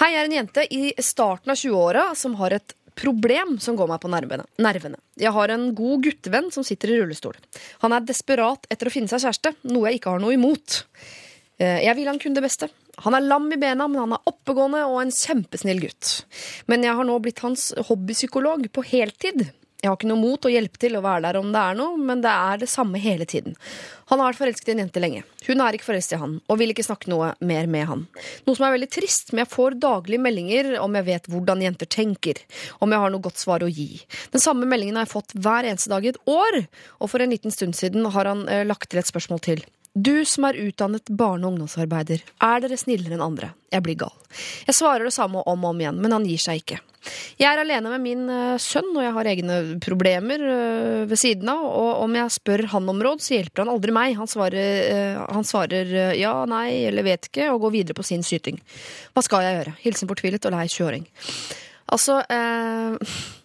Hei, 0.00 0.14
jeg 0.14 0.22
er 0.22 0.30
en 0.30 0.38
jente 0.38 0.64
i 0.72 0.82
starten 1.04 1.52
av 1.52 1.60
20-åra 1.60 2.06
som 2.16 2.40
har 2.40 2.56
et 2.56 2.72
problem 3.02 3.56
som 3.62 3.76
går 3.78 3.90
meg 3.90 4.00
på 4.02 4.10
nervene. 4.12 4.98
Jeg 5.20 5.32
har 5.34 5.52
en 5.54 5.68
god 5.76 6.04
guttevenn 6.06 6.52
som 6.54 6.64
sitter 6.66 6.92
i 6.94 7.00
rullestol. 7.02 7.36
Han 7.82 7.92
er 7.96 8.06
desperat 8.06 8.68
etter 8.70 8.88
å 8.88 8.94
finne 8.94 9.10
seg 9.10 9.24
kjæreste, 9.26 9.54
noe 9.72 9.90
jeg 9.90 10.00
ikke 10.00 10.14
har 10.14 10.22
noe 10.22 10.36
imot. 10.38 10.84
Eh, 11.58 11.82
Jeg 11.84 11.96
vil 11.98 12.08
han 12.08 12.18
kun 12.22 12.34
det 12.38 12.42
beste. 12.46 12.70
Han 13.02 13.14
er 13.16 13.24
lam 13.24 13.46
i 13.52 13.56
bena, 13.56 13.86
men 13.88 14.00
han 14.04 14.12
er 14.16 14.26
oppegående 14.28 14.84
og 14.86 15.00
en 15.02 15.10
kjempesnill 15.10 15.80
gutt. 15.80 16.24
Men 16.68 16.82
jeg 16.84 16.94
har 16.94 17.04
nå 17.08 17.18
blitt 17.24 17.40
hans 17.44 17.72
hobbypsykolog 17.88 18.68
på 18.72 18.84
heltid. 18.84 19.46
Jeg 19.82 19.90
har 19.90 19.96
ikke 19.98 20.08
noe 20.12 20.22
mot 20.22 20.46
å 20.46 20.50
hjelpe 20.52 20.78
til 20.78 20.94
å 20.94 21.00
være 21.02 21.24
der 21.24 21.36
om 21.40 21.48
det 21.50 21.58
er 21.58 21.74
noe, 21.74 21.96
men 21.98 22.20
det 22.22 22.30
er 22.30 22.60
det 22.62 22.68
samme 22.70 23.00
hele 23.02 23.26
tiden. 23.26 23.56
Han 24.12 24.20
har 24.22 24.30
vært 24.30 24.38
forelsket 24.38 24.68
i 24.70 24.74
en 24.76 24.82
jente 24.84 25.02
lenge. 25.02 25.24
Hun 25.48 25.64
er 25.64 25.74
ikke 25.74 25.88
forelsket 25.88 26.14
i 26.14 26.20
han, 26.20 26.36
og 26.46 26.60
vil 26.60 26.70
ikke 26.70 26.84
snakke 26.86 27.10
noe 27.10 27.32
mer 27.42 27.66
med 27.66 27.88
han. 27.90 28.04
Noe 28.46 28.54
som 28.54 28.68
er 28.68 28.76
veldig 28.76 28.90
trist, 28.94 29.32
men 29.32 29.42
jeg 29.42 29.50
får 29.56 29.80
daglige 29.82 30.22
meldinger 30.22 30.70
om 30.78 30.94
jeg 31.00 31.08
vet 31.10 31.26
hvordan 31.34 31.66
jenter 31.66 31.90
tenker, 31.90 32.38
om 32.78 32.94
jeg 32.94 33.02
har 33.02 33.10
noe 33.10 33.26
godt 33.26 33.42
svar 33.42 33.66
å 33.66 33.72
gi. 33.74 33.90
Den 34.30 34.46
samme 34.46 34.70
meldingen 34.70 35.00
har 35.00 35.08
jeg 35.08 35.16
fått 35.16 35.34
hver 35.34 35.66
eneste 35.66 35.90
dag 35.90 36.06
i 36.06 36.14
et 36.14 36.22
år, 36.30 36.62
og 37.02 37.10
for 37.10 37.26
en 37.26 37.34
liten 37.34 37.54
stund 37.54 37.74
siden 37.74 38.06
har 38.14 38.30
han 38.30 38.46
eh, 38.46 38.62
lagt 38.68 38.92
til 38.92 39.02
et 39.02 39.10
spørsmål 39.10 39.42
til. 39.50 39.66
Du 39.92 40.24
som 40.24 40.46
er 40.48 40.56
utdannet 40.56 41.10
barne- 41.12 41.44
og 41.44 41.52
ungdomsarbeider, 41.52 42.22
er 42.40 42.62
dere 42.64 42.78
snillere 42.80 43.12
enn 43.18 43.24
andre? 43.24 43.50
Jeg 43.72 43.84
blir 43.84 43.98
gal. 44.00 44.14
Jeg 44.64 44.74
svarer 44.74 45.04
det 45.04 45.12
samme 45.12 45.42
om 45.44 45.64
og 45.64 45.74
om 45.74 45.82
igjen, 45.82 46.00
men 46.00 46.12
han 46.16 46.24
gir 46.24 46.40
seg 46.40 46.62
ikke. 46.62 46.78
Jeg 47.36 47.48
er 47.50 47.60
alene 47.60 47.90
med 47.90 48.00
min 48.00 48.22
eh, 48.30 48.56
sønn, 48.62 48.88
og 48.94 49.02
jeg 49.02 49.12
har 49.12 49.28
egne 49.28 49.56
problemer 49.84 50.44
eh, 50.46 51.02
ved 51.10 51.18
siden 51.20 51.50
av. 51.50 51.64
Og 51.66 52.04
om 52.06 52.16
jeg 52.16 52.34
spør 52.38 52.64
han 52.72 52.88
om 52.88 53.02
råd, 53.04 53.20
så 53.20 53.34
hjelper 53.36 53.64
han 53.64 53.72
aldri 53.74 53.92
meg. 53.92 54.16
Han 54.16 54.30
svarer, 54.30 54.80
eh, 54.86 55.20
han 55.20 55.44
svarer 55.44 55.92
ja, 56.16 56.32
nei 56.48 56.86
eller 56.88 57.04
vet 57.04 57.28
ikke, 57.28 57.50
og 57.52 57.66
går 57.66 57.76
videre 57.76 57.98
på 57.98 58.06
sin 58.06 58.24
syting. 58.24 58.62
Hva 59.12 59.26
skal 59.26 59.44
jeg 59.44 59.58
gjøre? 59.58 59.76
Hilsen 59.82 60.08
fortvilet 60.08 60.48
og 60.48 60.56
lei 60.56 60.64
20-åring. 60.70 61.08
Altså 61.92 62.22
eh, 62.32 63.12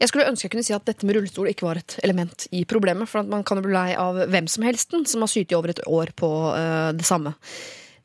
jeg 0.00 0.08
skulle 0.08 0.28
ønske 0.30 0.46
jeg 0.46 0.54
kunne 0.54 0.64
si 0.64 0.72
at 0.72 0.86
dette 0.88 1.04
med 1.04 1.16
rullestol 1.16 1.50
ikke 1.50 1.66
var 1.66 1.80
et 1.80 1.98
element 2.06 2.46
i 2.56 2.62
problemet. 2.68 3.08
For 3.10 3.20
at 3.20 3.28
man 3.28 3.44
kan 3.44 3.60
jo 3.60 3.66
bli 3.66 3.76
lei 3.76 3.90
av 4.00 4.16
hvem 4.32 4.48
som 4.48 4.64
helst 4.64 4.96
som 4.96 5.26
har 5.26 5.30
sytt 5.30 5.52
i 5.52 5.58
over 5.58 5.74
et 5.74 5.82
år 5.84 6.14
på 6.16 6.30
uh, 6.56 6.88
det 6.96 7.04
samme. 7.04 7.34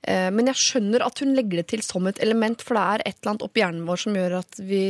Uh, 0.04 0.28
men 0.36 0.52
jeg 0.52 0.60
skjønner 0.60 1.06
at 1.06 1.24
hun 1.24 1.32
legger 1.38 1.62
det 1.62 1.70
til 1.72 1.86
som 1.86 2.12
et 2.12 2.20
element, 2.26 2.60
for 2.60 2.76
det 2.76 2.84
er 2.84 3.06
et 3.06 3.16
eller 3.22 3.34
annet 3.34 3.48
oppi 3.48 3.64
hjernen 3.64 3.88
vår 3.88 4.04
som 4.04 4.20
gjør 4.20 4.38
at 4.42 4.62
vi, 4.68 4.84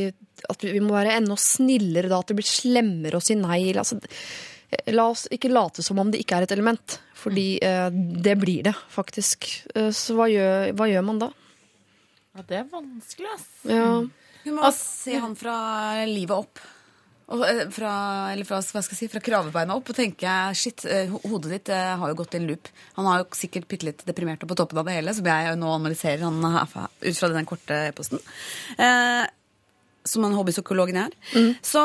at 0.50 0.66
vi 0.66 0.82
må 0.82 0.96
være 0.96 1.14
enda 1.20 1.38
snillere 1.38 2.10
da, 2.10 2.20
at 2.20 2.32
det 2.32 2.40
blir 2.40 2.50
slemmere 2.50 3.22
å 3.22 3.24
si 3.24 3.38
nei. 3.38 3.62
Altså, 3.70 4.02
la 4.90 5.08
oss 5.14 5.28
ikke 5.30 5.54
late 5.54 5.86
som 5.86 6.02
om 6.02 6.10
det 6.10 6.26
ikke 6.26 6.40
er 6.40 6.50
et 6.50 6.58
element, 6.58 7.00
fordi 7.22 7.48
uh, 7.62 7.86
det 7.94 8.34
blir 8.42 8.66
det 8.66 8.74
faktisk. 8.90 9.52
Så 9.94 10.18
hva 10.18 10.26
gjør, 10.32 10.72
hva 10.74 10.90
gjør 10.90 11.06
man 11.06 11.22
da? 11.22 11.34
Ja, 12.34 12.50
det 12.50 12.64
er 12.64 12.70
vanskelig, 12.74 13.30
ass. 13.38 13.52
Ja. 13.70 13.90
Hun 14.46 14.58
må 14.58 14.70
se 14.74 15.14
han 15.22 15.38
fra 15.38 15.54
livet 16.10 16.34
opp. 16.34 16.72
Og, 17.26 17.42
eh, 17.42 17.64
fra, 17.74 17.92
eller 18.30 18.46
fra, 18.46 18.60
hva 18.60 18.82
skal 18.84 18.94
jeg 18.94 19.00
si, 19.00 19.08
fra 19.10 19.22
kravebeina 19.24 19.74
opp 19.74 19.88
og 19.90 19.96
tenke 19.98 20.34
shit, 20.54 20.84
eh, 20.86 21.10
hodet 21.26 21.56
ditt 21.56 21.72
eh, 21.74 21.96
har 21.98 22.12
jo 22.12 22.18
gått 22.20 22.36
i 22.36 22.38
en 22.38 22.46
loop. 22.46 22.70
Han 22.98 23.08
har 23.10 23.22
jo 23.22 23.26
sikkert 23.34 23.66
bitte 23.70 23.88
litt 23.88 24.04
deprimert 24.06 24.44
og 24.46 24.52
på 24.52 24.58
toppen 24.58 24.78
av 24.78 24.86
det 24.86 24.94
hele, 25.00 25.14
som 25.16 25.26
jeg 25.26 25.48
jo 25.48 25.56
nå 25.58 25.72
analyserer 25.74 26.22
han 26.22 26.38
ut 26.46 27.18
fra 27.18 27.32
den 27.34 27.48
korte 27.48 27.80
e-posten. 27.88 28.22
Eh, 28.78 29.26
som 30.06 30.22
en 30.22 30.36
hobbypsykolog 30.38 30.92
jeg 30.94 31.02
er. 31.02 31.54
Så, 31.66 31.82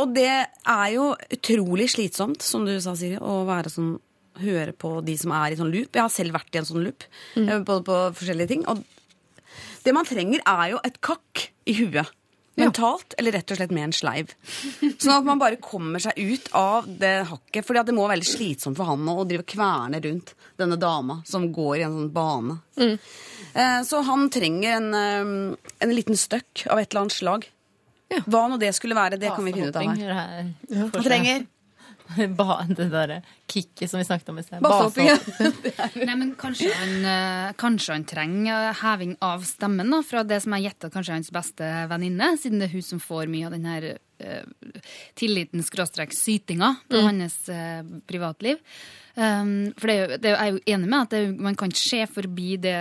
og 0.00 0.14
det 0.16 0.30
er 0.32 0.86
jo 0.94 1.10
utrolig 1.36 1.90
slitsomt, 1.92 2.40
som 2.40 2.64
du 2.64 2.78
sa, 2.80 2.94
Siri, 2.96 3.20
å 3.20 3.42
være 3.44 3.72
sånn 3.74 3.98
høre 4.40 4.72
på 4.72 5.02
de 5.04 5.18
som 5.20 5.34
er 5.36 5.52
i 5.52 5.58
sånn 5.58 5.72
loop. 5.74 5.92
Jeg 5.92 6.00
har 6.00 6.12
selv 6.14 6.38
vært 6.38 6.54
i 6.54 6.62
en 6.62 6.68
sånn 6.68 6.80
loop, 6.86 7.04
mm. 7.36 7.66
på, 7.68 7.80
på 7.84 7.98
forskjellige 8.16 8.52
ting. 8.54 8.64
Og 8.72 8.80
det 9.84 9.92
man 9.92 10.08
trenger, 10.08 10.40
er 10.48 10.72
jo 10.72 10.80
et 10.86 10.96
kakk 11.04 11.50
i 11.68 11.76
huet. 11.82 12.08
Mentalt, 12.58 13.14
eller 13.18 13.36
rett 13.38 13.52
og 13.54 13.60
slett 13.60 13.74
med 13.74 13.88
en 13.88 13.94
sleiv. 13.96 14.32
Sånn 14.80 15.14
at 15.14 15.26
man 15.26 15.40
bare 15.40 15.60
kommer 15.62 16.02
seg 16.02 16.18
ut 16.18 16.48
av 16.58 16.88
det 17.00 17.14
hakket. 17.30 17.66
For 17.66 17.78
det 17.78 17.94
må 17.94 18.06
være 18.06 18.16
veldig 18.16 18.30
slitsomt 18.30 18.78
for 18.78 18.90
han 18.90 19.10
å 19.12 19.26
drive 19.28 19.46
og 19.46 19.52
kverne 19.54 20.00
rundt 20.04 20.34
denne 20.58 20.78
dama 20.80 21.20
som 21.28 21.46
går 21.54 21.76
i 21.78 21.84
en 21.86 21.94
sånn 22.00 22.10
bane. 22.14 22.58
Mm. 22.78 22.96
Så 23.88 24.02
han 24.06 24.26
trenger 24.30 24.76
en, 24.76 24.88
eh, 24.94 25.70
en 25.86 25.94
liten 25.94 26.18
støkk 26.18 26.66
av 26.70 26.78
et 26.78 26.90
eller 26.90 27.06
annet 27.06 27.16
slag. 27.16 27.46
Hva 28.26 28.46
nå 28.48 28.58
det 28.60 28.72
skulle 28.76 28.96
være, 28.96 29.18
det 29.20 29.30
kan 29.34 29.44
vi 29.44 29.52
finne 29.52 29.70
ut 29.70 29.76
av 29.76 29.88
her. 29.88 30.52
Han 30.72 30.92
trenger 31.04 31.46
Ba, 32.38 32.62
det 32.68 32.88
derre 32.92 33.20
kicket 33.50 33.90
som 33.90 34.00
vi 34.00 34.04
snakket 34.04 34.28
om 34.32 34.38
i 34.40 34.44
sted. 34.44 34.62
Basehopping, 34.64 35.08
Nei, 36.08 36.16
men 36.16 36.34
kanskje 36.40 36.72
han, 36.74 36.94
eh, 37.04 37.54
kanskje 37.60 37.96
han 37.96 38.06
trenger 38.08 38.72
heving 38.82 39.16
av 39.24 39.44
stemmen 39.48 39.92
da, 39.92 40.02
fra 40.06 40.24
det 40.26 40.40
som 40.44 40.56
jeg 40.56 40.68
gjetter 40.68 40.92
kanskje 40.94 41.14
er 41.14 41.20
hans 41.20 41.32
beste 41.34 41.72
venninne, 41.90 42.32
siden 42.40 42.62
det 42.62 42.70
er 42.70 42.76
hun 42.76 42.86
som 42.86 43.02
får 43.02 43.28
mye 43.32 43.48
av 43.48 43.56
den 43.56 43.68
her 43.68 43.88
uh, 43.96 44.70
tilliten 45.18 45.64
skråstrek 45.64 46.16
sytinga 46.16 46.74
på 46.88 47.02
hans 47.04 47.40
uh, 47.52 47.84
privatliv. 48.08 48.62
Um, 49.18 49.72
for 49.74 49.90
det, 49.90 49.94
er 49.98 50.20
det 50.22 50.30
er 50.30 50.44
jeg 50.46 50.54
jo 50.54 50.60
enig 50.76 50.88
med 50.92 51.00
at 51.00 51.14
det, 51.14 51.20
er 51.26 51.40
man 51.42 51.56
kan 51.58 51.72
ikke 51.72 51.82
se 51.82 52.04
forbi 52.06 52.52
det, 52.62 52.74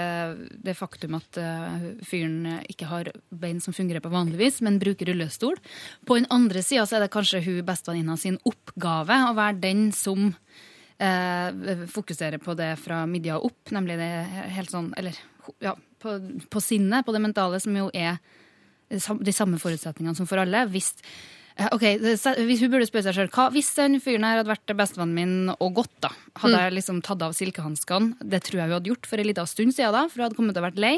det 0.68 0.76
faktum 0.78 1.16
at 1.18 1.40
uh, 1.42 1.88
fyren 2.06 2.60
ikke 2.70 2.90
har 2.92 3.10
bein 3.34 3.62
som 3.64 3.74
fungerer 3.74 4.04
på 4.06 4.12
vanlig 4.14 4.38
vis, 4.44 4.60
men 4.62 4.78
bruker 4.82 5.10
rullestol. 5.10 5.58
På 6.06 6.20
den 6.20 6.30
andre 6.34 6.62
sida 6.62 6.86
er 6.86 7.08
det 7.08 7.14
kanskje 7.16 7.42
hun 7.48 7.64
bestevenninna 7.66 8.20
sin 8.22 8.38
oppgave 8.46 9.18
å 9.26 9.34
være 9.38 9.64
den 9.66 9.88
som 9.98 10.30
uh, 10.30 11.86
fokuserer 11.90 12.38
på 12.44 12.54
det 12.60 12.76
fra 12.84 13.02
midja 13.10 13.40
opp, 13.42 13.74
nemlig 13.74 13.98
det 13.98 14.12
helt 14.54 14.74
sånn 14.74 14.94
Eller 15.00 15.18
ja, 15.64 15.74
på, 15.74 16.20
på 16.54 16.62
sinnet, 16.62 17.06
på 17.08 17.16
det 17.16 17.24
mentale, 17.24 17.60
som 17.64 17.76
jo 17.82 17.90
er 17.98 18.20
de 18.90 19.34
samme 19.36 19.60
forutsetningene 19.60 20.16
som 20.16 20.28
for 20.30 20.40
alle. 20.42 20.66
Hvis, 20.72 20.94
eh, 21.02 21.37
ok, 21.58 21.86
hvis 22.02 22.62
Hun 22.62 22.72
burde 22.74 22.88
spørre 22.90 23.08
seg 23.10 23.18
sjøl 23.18 23.52
hvis 23.56 23.72
den 23.78 23.98
fyren 24.04 24.26
her 24.28 24.42
hadde 24.42 24.52
vært 24.52 24.78
bestevennen 24.78 25.16
min 25.18 25.56
og 25.56 25.80
gått, 25.80 25.96
da, 26.04 26.12
hadde 26.42 26.62
jeg 26.62 26.78
liksom 26.78 27.02
tatt 27.06 27.24
av 27.26 27.34
silkehanskene. 27.38 28.18
Det 28.22 28.44
tror 28.46 28.62
jeg 28.62 28.70
hun 28.70 28.78
hadde 28.78 28.92
gjort 28.94 29.10
for 29.10 29.22
en 29.22 29.30
liten 29.30 29.50
stund 29.50 29.76
siden, 29.76 29.96
da, 29.96 30.06
for 30.08 30.22
hun 30.22 30.28
hadde 30.28 30.40
kommet 30.40 30.58
til 30.58 30.64
å 30.64 30.68
vært 30.68 30.82
lei. 30.82 30.96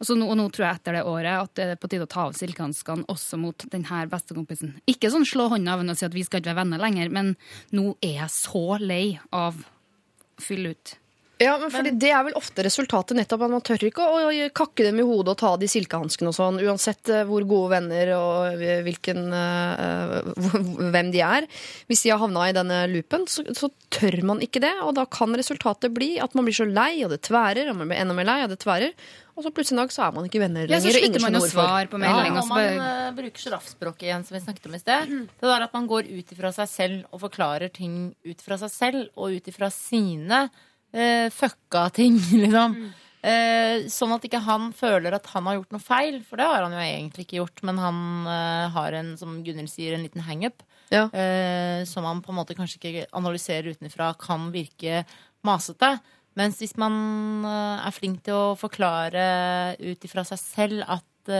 Og, 0.00 0.06
så 0.08 0.16
nå, 0.16 0.30
og 0.32 0.38
nå 0.40 0.46
tror 0.48 0.64
jeg 0.64 0.78
etter 0.78 0.96
det 0.96 1.02
året 1.04 1.34
at 1.34 1.52
det 1.58 1.66
er 1.74 1.80
på 1.80 1.90
tide 1.92 2.06
å 2.06 2.10
ta 2.10 2.22
av 2.30 2.36
silkehanskene 2.38 3.04
også 3.12 3.36
mot 3.36 3.66
denne 3.72 4.06
bestekompisen. 4.08 4.78
Ikke 4.88 5.10
sånn 5.12 5.28
slå 5.28 5.50
hånda 5.52 5.74
av 5.74 5.82
henne 5.82 5.92
og 5.92 6.00
si 6.00 6.06
at 6.08 6.16
vi 6.16 6.24
skal 6.24 6.40
ikke 6.40 6.54
være 6.54 6.62
venner 6.62 6.80
lenger, 6.80 7.12
men 7.12 7.34
nå 7.76 7.92
er 8.00 8.22
jeg 8.22 8.32
så 8.32 8.64
lei 8.80 9.04
av 9.28 9.60
å 9.60 10.40
fylle 10.40 10.72
ut. 10.72 10.94
Ja, 11.40 11.54
men 11.56 11.70
fordi 11.72 11.94
Det 11.96 12.10
er 12.12 12.24
vel 12.26 12.36
ofte 12.36 12.64
resultatet, 12.66 13.16
nettopp 13.16 13.46
at 13.46 13.52
man 13.54 13.62
tør 13.64 13.86
ikke 13.88 14.04
å, 14.04 14.18
å 14.28 14.48
kakke 14.52 14.84
dem 14.84 15.00
i 15.00 15.06
hodet 15.08 15.32
og 15.32 15.38
ta 15.40 15.54
de 15.60 15.70
silkehanskene 15.72 16.28
og 16.28 16.36
sånn, 16.36 16.60
uansett 16.60 17.08
eh, 17.08 17.24
hvor 17.28 17.46
gode 17.48 17.72
venner 17.78 18.12
og 18.18 18.60
eh, 18.60 18.82
hvilken, 18.84 19.30
eh, 19.32 20.12
hvem 20.92 21.12
de 21.14 21.24
er. 21.24 21.48
Hvis 21.88 22.04
de 22.04 22.12
har 22.12 22.20
havna 22.20 22.50
i 22.50 22.56
denne 22.56 22.82
loopen, 22.92 23.24
så, 23.30 23.46
så 23.56 23.70
tør 23.88 24.20
man 24.28 24.44
ikke 24.44 24.60
det, 24.66 24.74
og 24.84 24.92
da 25.00 25.06
kan 25.08 25.32
resultatet 25.38 25.96
bli 25.96 26.12
at 26.20 26.36
man 26.36 26.44
blir 26.44 26.60
så 26.60 26.68
lei, 26.68 26.92
og 27.06 27.14
det 27.14 27.22
tværer, 27.30 27.72
og 27.72 27.80
man 27.80 27.88
blir 27.88 28.04
enda 28.04 28.20
mer 28.20 28.28
lei, 28.28 28.38
og 28.44 28.52
det 28.52 28.60
tværer, 28.60 28.92
og 29.40 29.46
så 29.46 29.56
plutselig 29.56 29.78
en 29.78 29.80
dag 29.80 29.92
så 29.94 30.02
er 30.04 30.16
man 30.18 30.26
ikke 30.28 30.40
venner 30.42 30.68
Ja, 30.68 30.78
så 30.84 30.92
slutter 30.92 31.22
man 31.24 31.40
å 31.40 31.44
svare 31.48 31.88
på 31.88 31.96
melding. 32.00 32.34
Ja, 32.36 32.42
og 32.42 32.50
og 32.50 32.52
man 32.52 32.84
eh, 32.84 33.12
bruker 33.16 33.46
sjiraffspråket 33.46 34.10
igjen, 34.10 34.26
som 34.28 34.36
vi 34.36 34.44
snakket 34.44 34.68
om 34.68 34.76
i 34.76 34.82
sted. 34.82 35.14
Det 35.40 35.48
der 35.48 35.64
at 35.64 35.76
man 35.76 35.88
går 35.88 36.10
ut 36.10 36.34
ifra 36.36 36.52
seg 36.52 36.68
selv 36.68 37.14
og 37.14 37.22
forklarer 37.24 37.72
ting 37.72 38.10
ut 38.28 38.44
fra 38.44 38.60
seg 38.60 38.74
selv 38.74 39.06
og 39.16 39.38
ut 39.38 39.48
ifra 39.48 39.70
sine 39.72 40.50
eh, 40.92 41.28
fucka 41.34 41.88
ting, 41.94 42.18
liksom. 42.44 42.76
Eh, 43.20 43.84
sånn 43.92 44.14
at 44.14 44.24
ikke 44.24 44.40
han 44.46 44.70
føler 44.72 45.12
at 45.12 45.26
han 45.34 45.48
har 45.48 45.58
gjort 45.58 45.74
noe 45.76 45.84
feil, 45.84 46.20
for 46.24 46.40
det 46.40 46.46
har 46.48 46.64
han 46.64 46.76
jo 46.76 46.84
egentlig 46.84 47.26
ikke 47.26 47.40
gjort. 47.40 47.64
Men 47.68 47.80
han 47.82 47.98
uh, 48.28 48.70
har 48.76 48.96
en, 48.96 49.12
som 49.20 49.40
Gunhild 49.44 49.72
sier, 49.72 49.96
en 49.96 50.06
liten 50.06 50.24
hangup. 50.24 50.64
Ja. 50.90 51.04
Uh, 51.12 51.82
som 51.86 52.06
man 52.06 52.22
på 52.24 52.32
en 52.32 52.40
måte 52.40 52.56
kanskje 52.58 52.80
ikke 52.80 53.10
analyserer 53.16 53.76
utenfra 53.76 54.14
kan 54.20 54.48
virke 54.54 55.04
masete. 55.46 55.98
Mens 56.38 56.60
hvis 56.62 56.76
man 56.78 57.42
er 57.44 57.90
flink 57.92 58.20
til 58.24 58.36
å 58.38 58.56
forklare 58.56 59.74
ut 59.82 60.04
ifra 60.06 60.22
seg 60.24 60.38
selv 60.38 60.84
at 60.86 61.32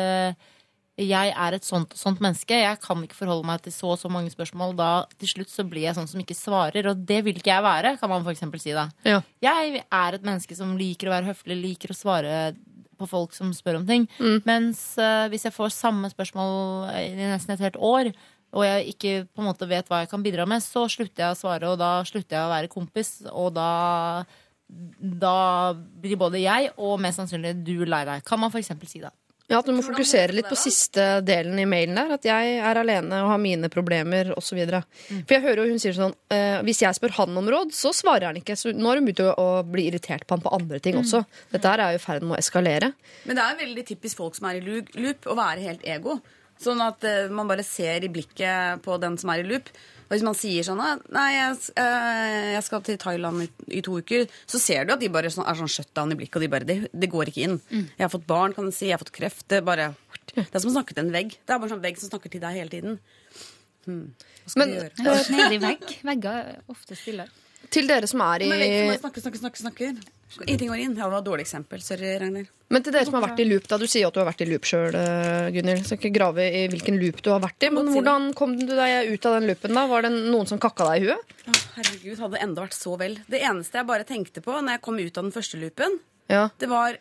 jeg 1.01 1.33
er 1.33 1.57
et 1.57 1.67
sånt 1.67 1.95
og 1.95 2.01
sånt 2.01 2.21
menneske, 2.23 2.57
jeg 2.57 2.81
kan 2.83 3.03
ikke 3.05 3.19
forholde 3.19 3.47
meg 3.49 3.63
til 3.65 3.75
så 3.75 3.93
og 3.95 4.01
så 4.01 4.11
mange 4.13 4.33
spørsmål, 4.33 4.75
da 4.79 4.91
til 5.21 5.33
slutt 5.35 5.53
så 5.53 5.65
blir 5.69 5.87
jeg 5.87 5.97
sånn 5.99 6.11
som 6.11 6.23
ikke 6.23 6.37
svarer, 6.37 6.91
og 6.91 7.05
det 7.09 7.23
vil 7.27 7.39
ikke 7.41 7.53
jeg 7.53 7.67
være, 7.67 7.95
kan 8.01 8.13
man 8.13 8.27
eksempel 8.31 8.63
si 8.63 8.75
da. 8.77 8.89
Ja. 9.07 9.21
Jeg 9.45 9.85
er 9.87 10.17
et 10.17 10.27
menneske 10.27 10.57
som 10.59 10.77
liker 10.79 11.11
å 11.11 11.15
være 11.17 11.31
høflig, 11.31 11.59
liker 11.61 11.95
å 11.95 11.99
svare 11.99 12.35
på 13.01 13.09
folk 13.09 13.33
som 13.33 13.55
spør 13.57 13.81
om 13.81 13.87
ting. 13.89 14.05
Mens 14.49 14.83
uh, 15.01 15.25
hvis 15.33 15.47
jeg 15.49 15.57
får 15.57 15.73
samme 15.73 16.11
spørsmål 16.13 16.91
i 17.01 17.15
nesten 17.17 17.57
et 17.57 17.65
helt 17.65 17.81
år, 17.81 18.13
og 18.51 18.67
jeg 18.67 18.93
ikke 18.93 19.15
på 19.31 19.43
en 19.43 19.49
måte 19.49 19.69
vet 19.71 19.89
hva 19.89 20.03
jeg 20.03 20.11
kan 20.11 20.23
bidra 20.27 20.45
med, 20.49 20.63
så 20.65 20.85
slutter 20.91 21.25
jeg 21.25 21.37
å 21.37 21.39
svare, 21.39 21.71
og 21.71 21.79
da 21.81 22.01
slutter 22.05 22.37
jeg 22.37 22.47
å 22.47 22.53
være 22.53 22.73
kompis, 22.73 23.21
og 23.31 23.55
da 23.57 23.71
da 24.71 25.73
blir 25.75 26.19
både 26.19 26.39
jeg 26.43 26.71
og 26.79 27.01
mest 27.03 27.19
sannsynlig 27.19 27.57
du 27.67 27.83
lei 27.89 28.05
deg, 28.07 28.23
kan 28.27 28.39
man 28.39 28.53
eksempel 28.55 28.87
si 28.91 29.01
da. 29.03 29.11
Ja, 29.51 29.59
at 29.59 29.67
du 29.67 29.73
må 29.75 29.83
fokusere 29.83 30.35
litt 30.37 30.47
på 30.47 30.57
siste 30.59 31.05
delen 31.27 31.59
i 31.59 31.67
mailen 31.67 31.99
der. 31.99 32.15
At 32.15 32.27
jeg 32.27 32.59
er 32.63 32.79
alene 32.79 33.19
og 33.25 33.33
har 33.33 33.41
mine 33.43 33.71
problemer 33.73 34.31
osv. 34.37 34.61
For 34.63 35.35
jeg 35.35 35.43
hører 35.43 35.65
jo 35.65 35.73
hun 35.73 35.83
sier 35.83 35.97
sånn 35.97 36.15
eh, 36.31 36.61
Hvis 36.67 36.85
jeg 36.85 36.95
spør 36.95 37.17
han 37.17 37.41
om 37.41 37.51
råd, 37.51 37.75
så 37.75 37.91
svarer 37.97 38.29
han 38.29 38.39
ikke. 38.39 38.55
Så 38.59 38.71
nå 38.77 38.87
har 38.87 39.01
hun 39.01 39.09
begynt 39.09 39.25
å, 39.27 39.49
bli 39.67 39.89
irritert 39.91 40.27
på 40.27 40.37
han 40.37 40.45
på 40.45 40.53
andre 40.55 40.79
ting 40.83 41.01
også. 41.01 41.25
Dette 41.51 41.73
her 41.73 41.83
er 41.83 41.97
jo 41.97 42.01
i 42.01 42.05
ferd 42.05 42.27
med 42.27 42.37
å 42.37 42.41
eskalere. 42.41 42.93
Men 43.27 43.41
det 43.41 43.47
er 43.47 43.63
veldig 43.65 43.87
typisk 43.91 44.23
folk 44.23 44.39
som 44.39 44.47
er 44.51 44.61
i 44.61 44.65
loop, 44.65 45.27
å 45.27 45.39
være 45.39 45.67
helt 45.67 45.83
ego. 45.99 46.21
Sånn 46.61 46.83
at 46.85 47.03
eh, 47.09 47.27
man 47.33 47.51
bare 47.51 47.67
ser 47.67 48.07
i 48.07 48.13
blikket 48.13 48.85
på 48.87 49.01
den 49.03 49.19
som 49.19 49.35
er 49.35 49.43
i 49.43 49.49
loop. 49.51 49.73
Og 50.11 50.17
hvis 50.17 50.25
man 50.27 50.35
sier 50.35 50.65
sånn 50.67 50.81
«Ah, 50.83 50.97
Nei, 51.15 51.29
jeg, 51.37 51.59
eh, 51.79 52.47
jeg 52.57 52.63
skal 52.67 52.81
til 52.83 52.97
Thailand 52.99 53.45
i, 53.45 53.49
i 53.79 53.81
to 53.87 53.93
uker. 54.03 54.25
Så 54.51 54.59
ser 54.59 54.83
du 54.89 54.91
at 54.97 54.99
de 54.99 55.07
bare 55.15 55.31
sånn, 55.31 55.47
er 55.47 55.55
sånn 55.55 55.71
shutdown 55.71 56.11
i 56.11 56.17
blikket, 56.19 56.41
og 56.41 56.43
de 56.43 56.49
bare 56.51 56.67
Det, 56.67 56.77
det 56.91 57.09
går 57.13 57.31
ikke 57.31 57.45
inn. 57.47 57.55
Jeg 57.71 58.03
har 58.03 58.11
fått 58.11 58.27
barn, 58.27 58.53
kan 58.57 58.67
du 58.67 58.75
si. 58.75 58.89
Jeg 58.89 58.97
har 58.99 59.05
fått 59.05 59.15
kreft. 59.15 59.47
Det 59.47 59.61
er 59.61 59.67
bare 59.69 59.93
Det 60.35 60.49
er 60.51 60.59
som 60.65 60.73
å 60.73 60.75
snakke 60.75 60.97
til 60.97 61.05
en 61.07 61.13
vegg. 61.15 61.37
Det 61.39 61.55
er 61.55 61.61
bare 61.63 61.71
en 61.71 61.77
sånn 61.77 61.85
vegg 61.87 62.03
som 62.03 62.11
snakker 62.11 62.35
til 62.35 62.43
deg 62.43 62.59
hele 62.59 62.75
tiden. 62.75 62.99
Hmm. 63.87 64.03
Hva 64.43 64.51
skal 64.51 64.65
Men- 64.65 64.75
vi 64.75 64.81
gjøre? 64.83 65.15
Snedig 65.31 65.61
vegg. 65.63 65.87
Vegger 66.11 66.41
er 66.43 66.59
ofte 66.75 66.99
stille. 66.99 67.29
Til 67.71 67.87
dere 67.87 68.11
som 68.11 68.21
er 68.27 68.43
i 68.43 68.51
Men 68.51 68.59
vegg 68.67 68.75
som 68.75 69.05
snakker, 69.07 69.23
snakker, 69.29 69.45
snakker, 69.47 69.63
snakker. 69.69 70.03
Ingenting 70.47 70.69
går 70.71 70.79
inn. 70.79 70.93
Ja, 70.97 71.05
det 71.09 71.13
var 71.13 71.19
et 71.23 71.27
dårlig 71.27 71.45
eksempel. 71.47 71.81
Sorry, 71.83 72.13
Ragnhild. 72.23 72.49
Men 72.71 72.85
til 72.87 72.95
dere 72.95 73.05
som 73.09 73.17
har 73.19 73.25
vært 73.27 73.41
i 73.43 73.47
loop, 73.49 73.65
da. 73.67 73.79
Du 73.83 73.87
sier 73.91 74.07
at 74.07 74.15
du 74.15 74.21
har 74.23 74.29
vært 74.29 74.45
i 74.45 74.47
loop 74.47 74.69
sjøl, 74.69 74.95
Gunhild. 75.57 75.83
Skal 75.89 75.99
ikke 75.99 76.13
grave 76.15 76.45
i 76.55 76.61
hvilken 76.71 77.01
loop 77.03 77.19
du 77.27 77.31
har 77.35 77.41
vært 77.43 77.67
i. 77.67 77.71
Men 77.75 77.91
hvordan 77.91 78.29
kom 78.39 78.55
du 78.61 78.63
deg 78.71 79.11
ut 79.11 79.27
av 79.27 79.35
den 79.41 79.49
loopen, 79.51 79.75
da? 79.75 79.87
Var 79.91 80.07
det 80.07 80.13
noen 80.15 80.47
som 80.47 80.61
kakka 80.63 80.87
deg 80.93 81.03
i 81.03 81.09
huet? 81.11 81.35
Å, 81.51 81.57
herregud, 81.81 82.19
hadde 82.23 82.37
det 82.39 82.43
enda 82.47 82.63
vært 82.63 82.79
så 82.79 82.95
vel. 83.01 83.19
Det 83.27 83.43
eneste 83.43 83.81
jeg 83.83 83.89
bare 83.91 84.07
tenkte 84.07 84.45
på 84.47 84.55
når 84.61 84.77
jeg 84.77 84.85
kom 84.87 85.01
ut 85.03 85.19
av 85.19 85.27
den 85.27 85.35
første 85.35 85.59
loopen, 85.61 85.99
Ja. 86.31 86.49
det 86.63 86.69
var 86.71 86.99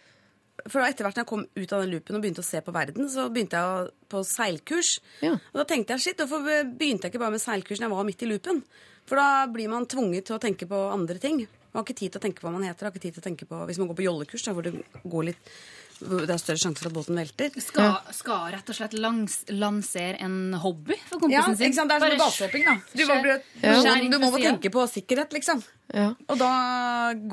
For 0.68 0.82
etter 0.84 1.06
hvert 1.06 1.16
når 1.16 1.24
jeg 1.24 1.30
kom 1.30 1.46
ut 1.56 1.72
av 1.72 1.82
den 1.86 1.92
loopen 1.94 2.16
og 2.18 2.22
begynte 2.26 2.42
å 2.44 2.44
se 2.44 2.60
på 2.60 2.74
verden, 2.76 3.06
så 3.08 3.30
begynte 3.32 3.56
jeg 3.56 3.92
på 4.12 4.20
seilkurs. 4.28 4.90
Ja. 5.24 5.38
Og 5.54 5.62
da 5.62 5.64
tenkte 5.64 5.94
jeg 5.96 6.02
shit, 6.04 6.18
hvorfor 6.20 6.44
begynte 6.76 7.08
jeg 7.08 7.14
ikke 7.14 7.22
bare 7.22 7.32
med 7.32 7.40
seilkurs 7.40 7.80
når 7.80 7.88
jeg 7.88 7.94
var 7.96 8.04
midt 8.10 8.26
i 8.26 8.28
loopen? 8.28 8.60
For 9.08 9.16
da 9.16 9.46
blir 9.48 9.70
man 9.72 9.86
tvunget 9.88 10.26
til 10.28 10.36
å 10.36 10.42
tenke 10.44 10.68
på 10.68 10.82
andre 10.92 11.16
ting. 11.18 11.46
Man 11.74 11.82
har 11.82 11.86
ikke 11.88 12.00
tid 12.02 12.12
til 12.16 12.20
å 12.22 12.24
tenke 12.28 12.42
på 12.42 12.48
hva 12.50 12.56
man 12.56 12.64
heter. 12.70 12.88
Har 12.88 12.92
ikke 12.96 13.04
tid 13.08 13.14
til 13.18 13.22
å 13.24 13.28
tenke 13.30 13.46
på, 13.50 13.66
Hvis 13.70 13.78
man 13.82 13.88
går 13.92 14.00
på 14.00 14.08
jollekurs, 14.08 14.44
da, 14.48 14.54
hvor 14.58 14.66
det 14.66 14.74
går 15.04 15.30
litt 15.34 15.54
det 16.00 16.30
er 16.32 16.40
større 16.40 16.56
sjanse 16.62 16.80
for 16.80 16.88
at 16.88 16.94
båten 16.96 17.18
velter. 17.20 17.50
Skal, 17.60 17.98
skal 18.16 18.46
rett 18.54 18.70
og 18.72 18.76
slett 18.78 18.94
langs, 18.96 19.34
lansere 19.52 20.16
en 20.24 20.54
hobby 20.64 20.96
for 21.10 21.20
Ja, 21.28 21.42
kompisen 21.44 21.58
sin. 21.60 21.74
ikke 21.74 21.76
sant? 21.76 21.90
Det 21.92 21.98
er 21.98 22.00
som 22.00 22.08
Bare 22.08 22.20
basehopping, 22.22 22.64
da. 22.64 22.76
Du, 22.96 23.02
må, 23.04 23.18
skjær- 23.20 24.00
du, 24.00 24.06
må, 24.08 24.12
du 24.14 24.18
må 24.24 24.30
bare 24.32 24.46
tenke 24.46 24.72
på 24.72 24.86
sikkerhet, 24.94 25.36
liksom. 25.36 25.60
Ja. 25.92 26.06
Og 26.32 26.40
da, 26.40 26.52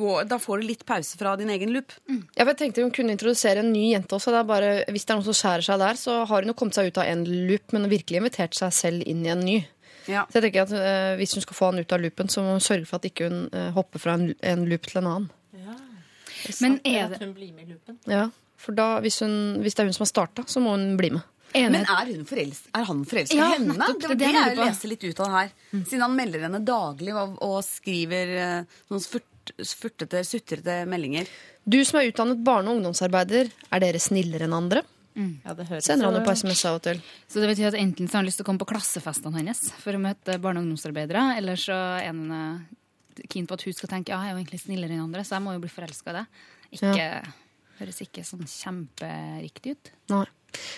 går, 0.00 0.24
da 0.32 0.40
får 0.42 0.64
du 0.64 0.66
litt 0.72 0.82
pause 0.88 1.14
fra 1.20 1.36
din 1.38 1.52
egen 1.54 1.70
loop. 1.76 1.94
Ja, 2.10 2.42
for 2.42 2.50
jeg 2.56 2.58
tenkte 2.64 2.82
hun 2.82 2.90
kunne 2.96 3.14
introdusere 3.14 3.62
en 3.62 3.70
ny 3.70 3.92
jente 3.92 4.18
også. 4.18 4.34
Det 4.34 4.42
er 4.42 4.50
bare, 4.50 4.72
hvis 4.90 5.06
det 5.06 5.14
er 5.14 5.20
noen 5.20 5.28
som 5.30 5.38
skjærer 5.44 5.68
seg 5.70 5.80
der, 5.86 6.02
så 6.02 6.18
har 6.26 6.42
hun 6.42 6.50
jo 6.50 6.58
kommet 6.58 6.74
seg 6.80 6.90
ut 6.90 7.00
av 7.04 7.06
en 7.12 7.22
loop, 7.46 7.70
men 7.76 7.86
virkelig 7.92 8.18
invitert 8.24 8.58
seg 8.58 8.74
selv 8.74 9.06
inn 9.06 9.22
i 9.28 9.30
en 9.30 9.46
ny. 9.46 9.60
Ja. 10.06 10.24
Så 10.30 10.38
jeg 10.38 10.44
tenker 10.48 10.62
at 10.66 10.72
eh, 10.76 11.16
Hvis 11.18 11.32
hun 11.34 11.42
skal 11.42 11.56
få 11.58 11.70
han 11.72 11.78
ut 11.82 11.92
av 11.92 12.00
loopen, 12.02 12.28
så 12.30 12.42
må 12.44 12.52
hun 12.56 12.62
sørge 12.62 12.86
for 12.86 13.00
at 13.00 13.08
ikke 13.08 13.26
hun 13.30 13.40
eh, 13.52 13.70
hopper 13.74 13.98
fra 14.02 14.14
en, 14.18 14.28
en 14.40 14.66
loop 14.70 14.86
til 14.86 15.00
en 15.02 15.08
annen. 15.12 15.30
Men 16.62 16.76
er 16.86 17.06
At 17.08 17.16
det 17.16 17.24
hun 17.26 17.32
blir 17.34 17.52
med 17.56 17.66
i 17.66 17.72
loopen. 17.74 17.96
Ja, 18.06 18.28
For 18.60 18.76
da, 18.76 19.00
hvis, 19.02 19.18
hun, 19.24 19.32
hvis 19.64 19.74
det 19.74 19.82
er 19.82 19.88
hun 19.90 19.96
som 19.96 20.04
har 20.06 20.12
starta, 20.12 20.44
så 20.46 20.62
må 20.62 20.76
hun 20.76 20.92
bli 21.00 21.10
med. 21.16 21.24
Men 21.56 21.74
er, 21.88 22.10
hun 22.10 22.26
er 22.26 22.84
han 22.84 22.98
forelska 23.08 23.36
Ja, 23.38 23.46
i 23.48 23.56
henne? 23.56 23.74
nettopp, 23.78 24.00
Det 24.02 24.08
var 24.10 24.14
det 24.14 24.18
det 24.20 24.26
er 24.26 24.32
det 24.32 24.34
jeg 24.34 24.34
jeg 24.36 24.56
lurer 24.56 24.60
på. 24.60 24.68
leste 24.70 24.88
litt 24.90 25.04
ut 25.06 25.20
av 25.20 25.26
det 25.26 25.36
her. 25.40 25.52
Siden 25.88 26.02
han 26.04 26.16
melder 26.18 26.44
henne 26.46 26.60
daglig 26.68 27.14
og, 27.16 27.36
og 27.46 27.56
skriver 27.64 28.32
eh, 28.42 28.74
noen 28.92 29.04
furt, 29.06 29.52
furtete, 29.64 30.22
sutrete 30.26 30.74
meldinger. 30.90 31.30
Du 31.64 31.78
som 31.86 31.98
er 32.00 32.10
utdannet 32.12 32.42
barne- 32.44 32.70
og 32.70 32.78
ungdomsarbeider, 32.80 33.48
er 33.72 33.82
dere 33.82 34.02
snillere 34.02 34.46
enn 34.46 34.54
andre? 34.58 34.82
Ja, 35.16 35.54
Sender 35.80 36.10
han 36.10 36.18
jo- 36.18 36.24
på 36.26 36.34
SMS 36.36 36.64
av 36.68 36.74
og 36.76 36.82
til. 36.84 37.00
Så 37.28 37.40
det 37.40 37.48
betyr 37.54 37.68
at 37.70 37.78
enten 37.80 38.06
så 38.08 38.18
har 38.18 38.22
han 38.22 38.26
lyst 38.28 38.36
til 38.40 38.44
å 38.44 38.48
komme 38.50 38.60
på 38.60 38.68
klassefestene 38.68 39.38
hennes 39.40 39.62
for 39.80 39.96
å 39.96 40.00
møte 40.02 40.36
barne- 40.38 40.60
og 40.60 40.66
ungdomsarbeidere, 40.66 41.36
eller 41.38 41.56
så 41.56 41.72
er 42.02 42.06
han 42.10 42.20
eh, 42.30 43.24
keen 43.32 43.46
på 43.48 43.56
at 43.56 43.62
hun 43.64 43.72
skal 43.72 43.88
tenke 43.88 44.12
ja, 44.12 44.20
jeg 44.20 44.32
er 44.32 44.36
jo 44.36 44.42
egentlig 44.44 44.60
snillere 44.60 44.92
enn 44.92 45.06
andre, 45.08 45.24
så 45.24 45.38
jeg 45.38 45.42
må 45.46 45.54
jo 45.56 45.62
bli 45.64 45.72
forelska 45.72 46.12
i 46.12 46.18
deg. 46.20 46.26
Ikke, 46.76 47.32
Høres 47.76 47.98
ikke 48.00 48.22
sånn 48.24 48.46
kjemperiktig 48.48 49.74
ut. 49.76 49.90
Nei. 50.12 50.24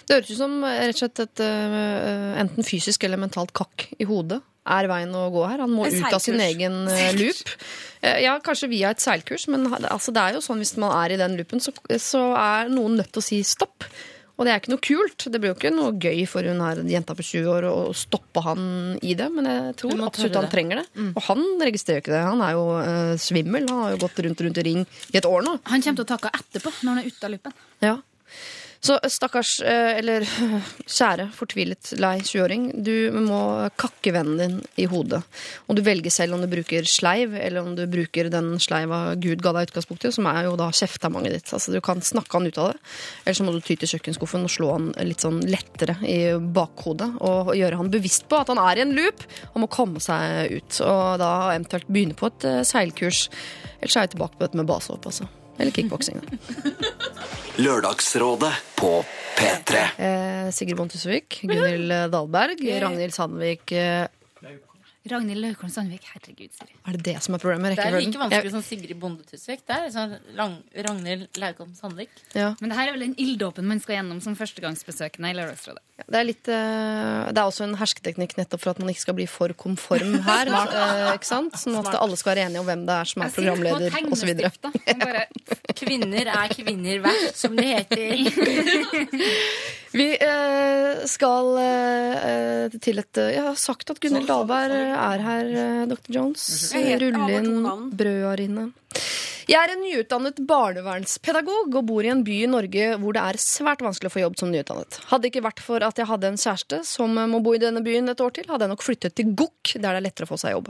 Det 0.09 0.17
høres 0.17 0.31
ut 0.33 0.39
som 0.41 0.57
eh, 0.67 0.81
rett 0.89 0.97
og 0.97 1.03
slett 1.03 1.21
et 1.23 1.43
uh, 1.45 2.39
enten 2.43 2.67
fysisk 2.67 3.05
eller 3.07 3.21
mentalt 3.23 3.53
kakk 3.55 3.85
i 4.03 4.07
hodet 4.09 4.41
er 4.69 4.89
veien 4.91 5.15
å 5.17 5.29
gå 5.33 5.45
her. 5.49 5.63
Han 5.63 5.71
må 5.73 5.87
ut 5.89 6.13
av 6.13 6.21
sin 6.21 6.41
egen 6.45 6.81
eh, 6.93 7.13
loop. 7.17 7.53
Eh, 8.03 8.19
Ja, 8.27 8.35
kanskje 8.45 8.69
via 8.69 8.91
et 8.93 9.01
seilkurs, 9.01 9.47
men 9.49 9.65
altså, 9.79 10.13
det 10.13 10.21
er 10.25 10.37
jo 10.37 10.43
sånn 10.45 10.61
hvis 10.61 10.75
man 10.77 10.93
er 10.99 11.15
i 11.15 11.21
den 11.21 11.39
loopen, 11.39 11.63
så, 11.65 11.73
så 12.03 12.25
er 12.37 12.69
noen 12.73 12.99
nødt 13.01 13.13
til 13.15 13.23
å 13.23 13.27
si 13.31 13.39
stopp. 13.47 13.87
Og 14.39 14.47
det 14.47 14.53
er 14.53 14.61
ikke 14.61 14.71
noe 14.71 14.83
kult. 14.87 15.25
Det 15.27 15.41
blir 15.43 15.51
jo 15.51 15.57
ikke 15.57 15.73
noe 15.75 15.95
gøy 15.99 16.21
for 16.31 16.47
hun 16.47 16.63
her 16.63 16.81
jenta 16.87 17.17
på 17.19 17.27
20 17.27 17.49
år 17.51 17.67
å 17.67 17.77
stoppe 17.97 18.43
han 18.45 18.61
i 19.03 19.17
det, 19.19 19.27
men 19.35 19.49
jeg 19.51 19.73
tror 19.81 20.05
absolutt 20.07 20.39
han 20.39 20.51
trenger 20.53 20.83
det. 20.83 20.85
Og 21.11 21.25
han 21.27 21.43
registrerer 21.67 21.99
jo 21.99 22.05
ikke 22.07 22.15
det. 22.15 22.23
Han 22.29 22.45
er 22.47 22.55
jo 22.55 22.67
uh, 22.79 23.15
svimmel. 23.19 23.67
Han 23.67 23.83
har 23.83 23.97
jo 23.97 24.03
gått 24.05 24.23
rundt 24.27 24.45
rundt 24.47 24.63
i 24.63 24.67
ring 24.69 24.85
i 24.87 25.19
et 25.19 25.27
år 25.27 25.43
nå. 25.43 25.57
Han 25.73 25.83
kommer 25.83 26.01
til 26.01 26.07
å 26.07 26.13
takke 26.15 26.33
etterpå, 26.39 26.75
når 26.83 26.93
han 26.93 27.03
er 27.03 27.11
ute 27.11 27.27
av 27.27 27.35
loopen. 27.35 27.59
Ja. 27.83 27.97
Så 28.81 28.95
stakkars, 29.11 29.61
eh, 29.61 29.99
eller 29.99 30.23
kjære, 30.99 31.29
fortvilet 31.35 31.91
lei 31.99 32.21
20-åring, 32.23 32.69
du 32.87 33.11
må 33.27 33.41
kakke 33.81 34.13
vennen 34.15 34.39
din 34.39 34.59
i 34.79 34.87
hodet. 34.91 35.19
Og 35.67 35.79
du 35.79 35.83
velger 35.87 36.15
selv 36.15 36.37
om 36.37 36.45
du 36.45 36.49
bruker 36.51 36.87
sleiv, 36.87 37.35
eller 37.35 37.67
om 37.67 37.75
du 37.79 37.83
bruker 37.91 38.31
den 38.31 38.53
sleiva 38.63 39.17
Gud 39.19 39.43
ga 39.43 39.53
deg 39.57 39.73
utgangspunktet, 39.73 40.15
som 40.15 40.29
er 40.31 40.47
jo 40.47 40.55
da 40.61 40.69
kjeftemanget 40.71 41.35
ditt. 41.35 41.55
Altså 41.57 41.75
du 41.75 41.81
kan 41.85 42.03
snakke 42.05 42.39
han 42.39 42.47
ut 42.47 42.61
av 42.63 42.71
det, 42.71 42.79
eller 43.25 43.41
så 43.41 43.49
må 43.49 43.57
du 43.57 43.61
ty 43.67 43.75
til 43.75 43.91
kjøkkenskuffen 43.97 44.47
og 44.47 44.55
slå 44.55 44.71
han 44.77 44.93
litt 45.09 45.27
sånn 45.27 45.43
lettere 45.51 45.99
i 46.07 46.21
bakhodet, 46.39 47.11
og 47.19 47.55
gjøre 47.59 47.83
han 47.83 47.91
bevisst 47.93 48.29
på 48.31 48.39
at 48.39 48.55
han 48.55 48.63
er 48.63 48.79
i 48.79 48.87
en 48.87 48.95
loop, 48.95 49.27
og 49.55 49.59
må 49.65 49.73
komme 49.75 50.03
seg 50.05 50.55
ut. 50.55 50.81
Og 50.87 51.19
da 51.19 51.33
eventuelt 51.57 51.91
begynne 51.91 52.19
på 52.19 52.31
et 52.31 52.47
eh, 52.47 52.63
seilkurs, 52.67 53.27
eller 53.81 53.91
så 53.91 53.99
er 54.01 54.09
jeg 54.09 54.15
tilbake 54.15 54.39
på 54.39 54.47
dette 54.47 54.63
med 54.63 54.71
basehopp, 54.71 55.11
altså. 55.11 55.27
Eller 55.59 55.75
kickboksing. 55.75 56.21
da. 56.23 56.71
Lørdagsrådet 57.63 58.53
på 58.79 59.05
P3. 59.39 59.81
Eh, 59.99 60.51
Sigrid 60.55 60.77
Bonde 60.79 60.95
Tusvik, 60.95 61.41
Gunhild 61.43 61.91
Dahlberg, 62.13 62.63
Ragnhild 62.83 63.15
Sandvik 63.15 63.73
eh, 63.75 64.07
Ragnhild 65.13 65.43
Laukholm 65.43 65.73
Sandvik, 65.73 66.07
herregud, 66.13 66.53
Siri. 66.55 66.75
Er 66.87 66.97
det 66.97 67.05
det 67.07 67.17
som 67.25 67.37
er 67.37 67.43
problemet? 67.43 67.77
Det 67.77 67.85
er 67.85 67.97
like 67.99 68.21
vanskelig 68.21 68.53
som 68.55 68.65
Sigrid 68.65 68.99
Bonde 69.01 69.25
Tusvik. 69.29 69.65
Det 69.67 69.75
er 69.75 69.87
liksom 69.87 70.15
lang, 70.39 70.57
Ragnhild 70.87 71.41
Laukholm 71.41 71.75
Sandvik. 71.79 72.13
Ja. 72.35 72.53
Men 72.61 72.73
det 72.73 72.79
her 72.79 72.91
er 72.91 72.97
vel 72.97 73.07
den 73.09 73.15
ilddåpen 73.21 73.69
man 73.69 73.83
skal 73.83 73.99
gjennom 73.99 74.23
som 74.25 74.37
førstegangsbesøkende 74.39 75.33
i 75.33 75.39
Lørdagsrådet. 75.39 75.83
Det 75.99 76.15
er, 76.15 76.27
litt, 76.29 76.47
uh, 76.47 77.29
det 77.35 77.41
er 77.41 77.45
også 77.45 77.67
en 77.67 77.75
hersketeknikk 77.81 78.37
nettopp 78.39 78.63
for 78.63 78.73
at 78.73 78.83
man 78.83 78.93
ikke 78.93 79.03
skal 79.03 79.17
bli 79.19 79.27
for 79.31 79.55
konform 79.59 80.15
her. 80.29 80.53
uh, 80.53 81.11
ikke 81.17 81.29
sant? 81.29 81.59
Sånn 81.59 81.79
at 81.81 81.91
alle 81.99 82.19
skal 82.21 82.35
være 82.35 82.47
enige 82.49 82.63
om 82.63 82.69
hvem 82.69 82.87
det 82.89 83.01
er 83.01 83.13
som 83.13 83.27
er 83.27 83.35
programleder 83.35 83.99
osv. 84.07 84.31
Kvinner 85.79 86.33
er 86.33 86.55
kvinner 86.55 87.03
verst, 87.05 87.37
som 87.39 87.59
det 87.59 87.67
heter. 87.67 88.15
Vi 89.91 90.09
eh, 90.21 91.05
skal 91.09 91.55
eh, 91.63 92.75
til 92.83 93.01
et 93.01 93.21
eh, 93.21 93.31
Jeg 93.39 93.45
har 93.47 93.57
sagt 93.57 93.89
at 93.93 94.01
Gunhild 94.03 94.29
Dahlberg 94.29 94.75
er 94.77 95.25
her, 95.25 95.53
eh, 95.63 95.85
Dr. 95.89 96.13
Jones. 96.13 96.45
To 96.73 96.83
inn 98.45 98.59
navn. 98.59 98.75
Jeg 99.49 99.57
er 99.65 99.73
en 99.73 99.81
nyutdannet 99.81 100.43
barnevernspedagog 100.45 101.73
og 101.73 101.87
bor 101.89 102.05
i 102.05 102.11
en 102.13 102.21
by 102.21 102.35
i 102.45 102.51
Norge 102.53 102.91
hvor 103.01 103.17
det 103.17 103.23
er 103.31 103.39
svært 103.41 103.81
vanskelig 103.81 104.11
å 104.11 104.13
få 104.13 104.21
jobb 104.27 104.37
som 104.37 104.51
nyutdannet. 104.53 104.99
Hadde 105.09 105.25
det 105.25 105.31
ikke 105.33 105.47
vært 105.47 105.63
for 105.65 105.87
at 105.87 105.97
jeg 105.97 106.11
hadde 106.11 106.35
en 106.35 106.37
kjæreste 106.43 106.83
som 106.85 107.17
må 107.33 107.41
bo 107.41 107.55
i 107.57 107.63
denne 107.63 107.81
byen 107.87 108.13
et 108.13 108.21
år 108.21 108.37
til, 108.37 108.45
hadde 108.53 108.69
jeg 108.69 108.75
nok 108.75 108.85
flyttet 108.85 109.17
til 109.17 109.33
Gokk, 109.33 109.73
der 109.79 109.87
det 109.89 109.95
er 109.95 110.05
lettere 110.05 110.29
å 110.29 110.33
få 110.35 110.41
seg 110.45 110.53
jobb. 110.53 110.69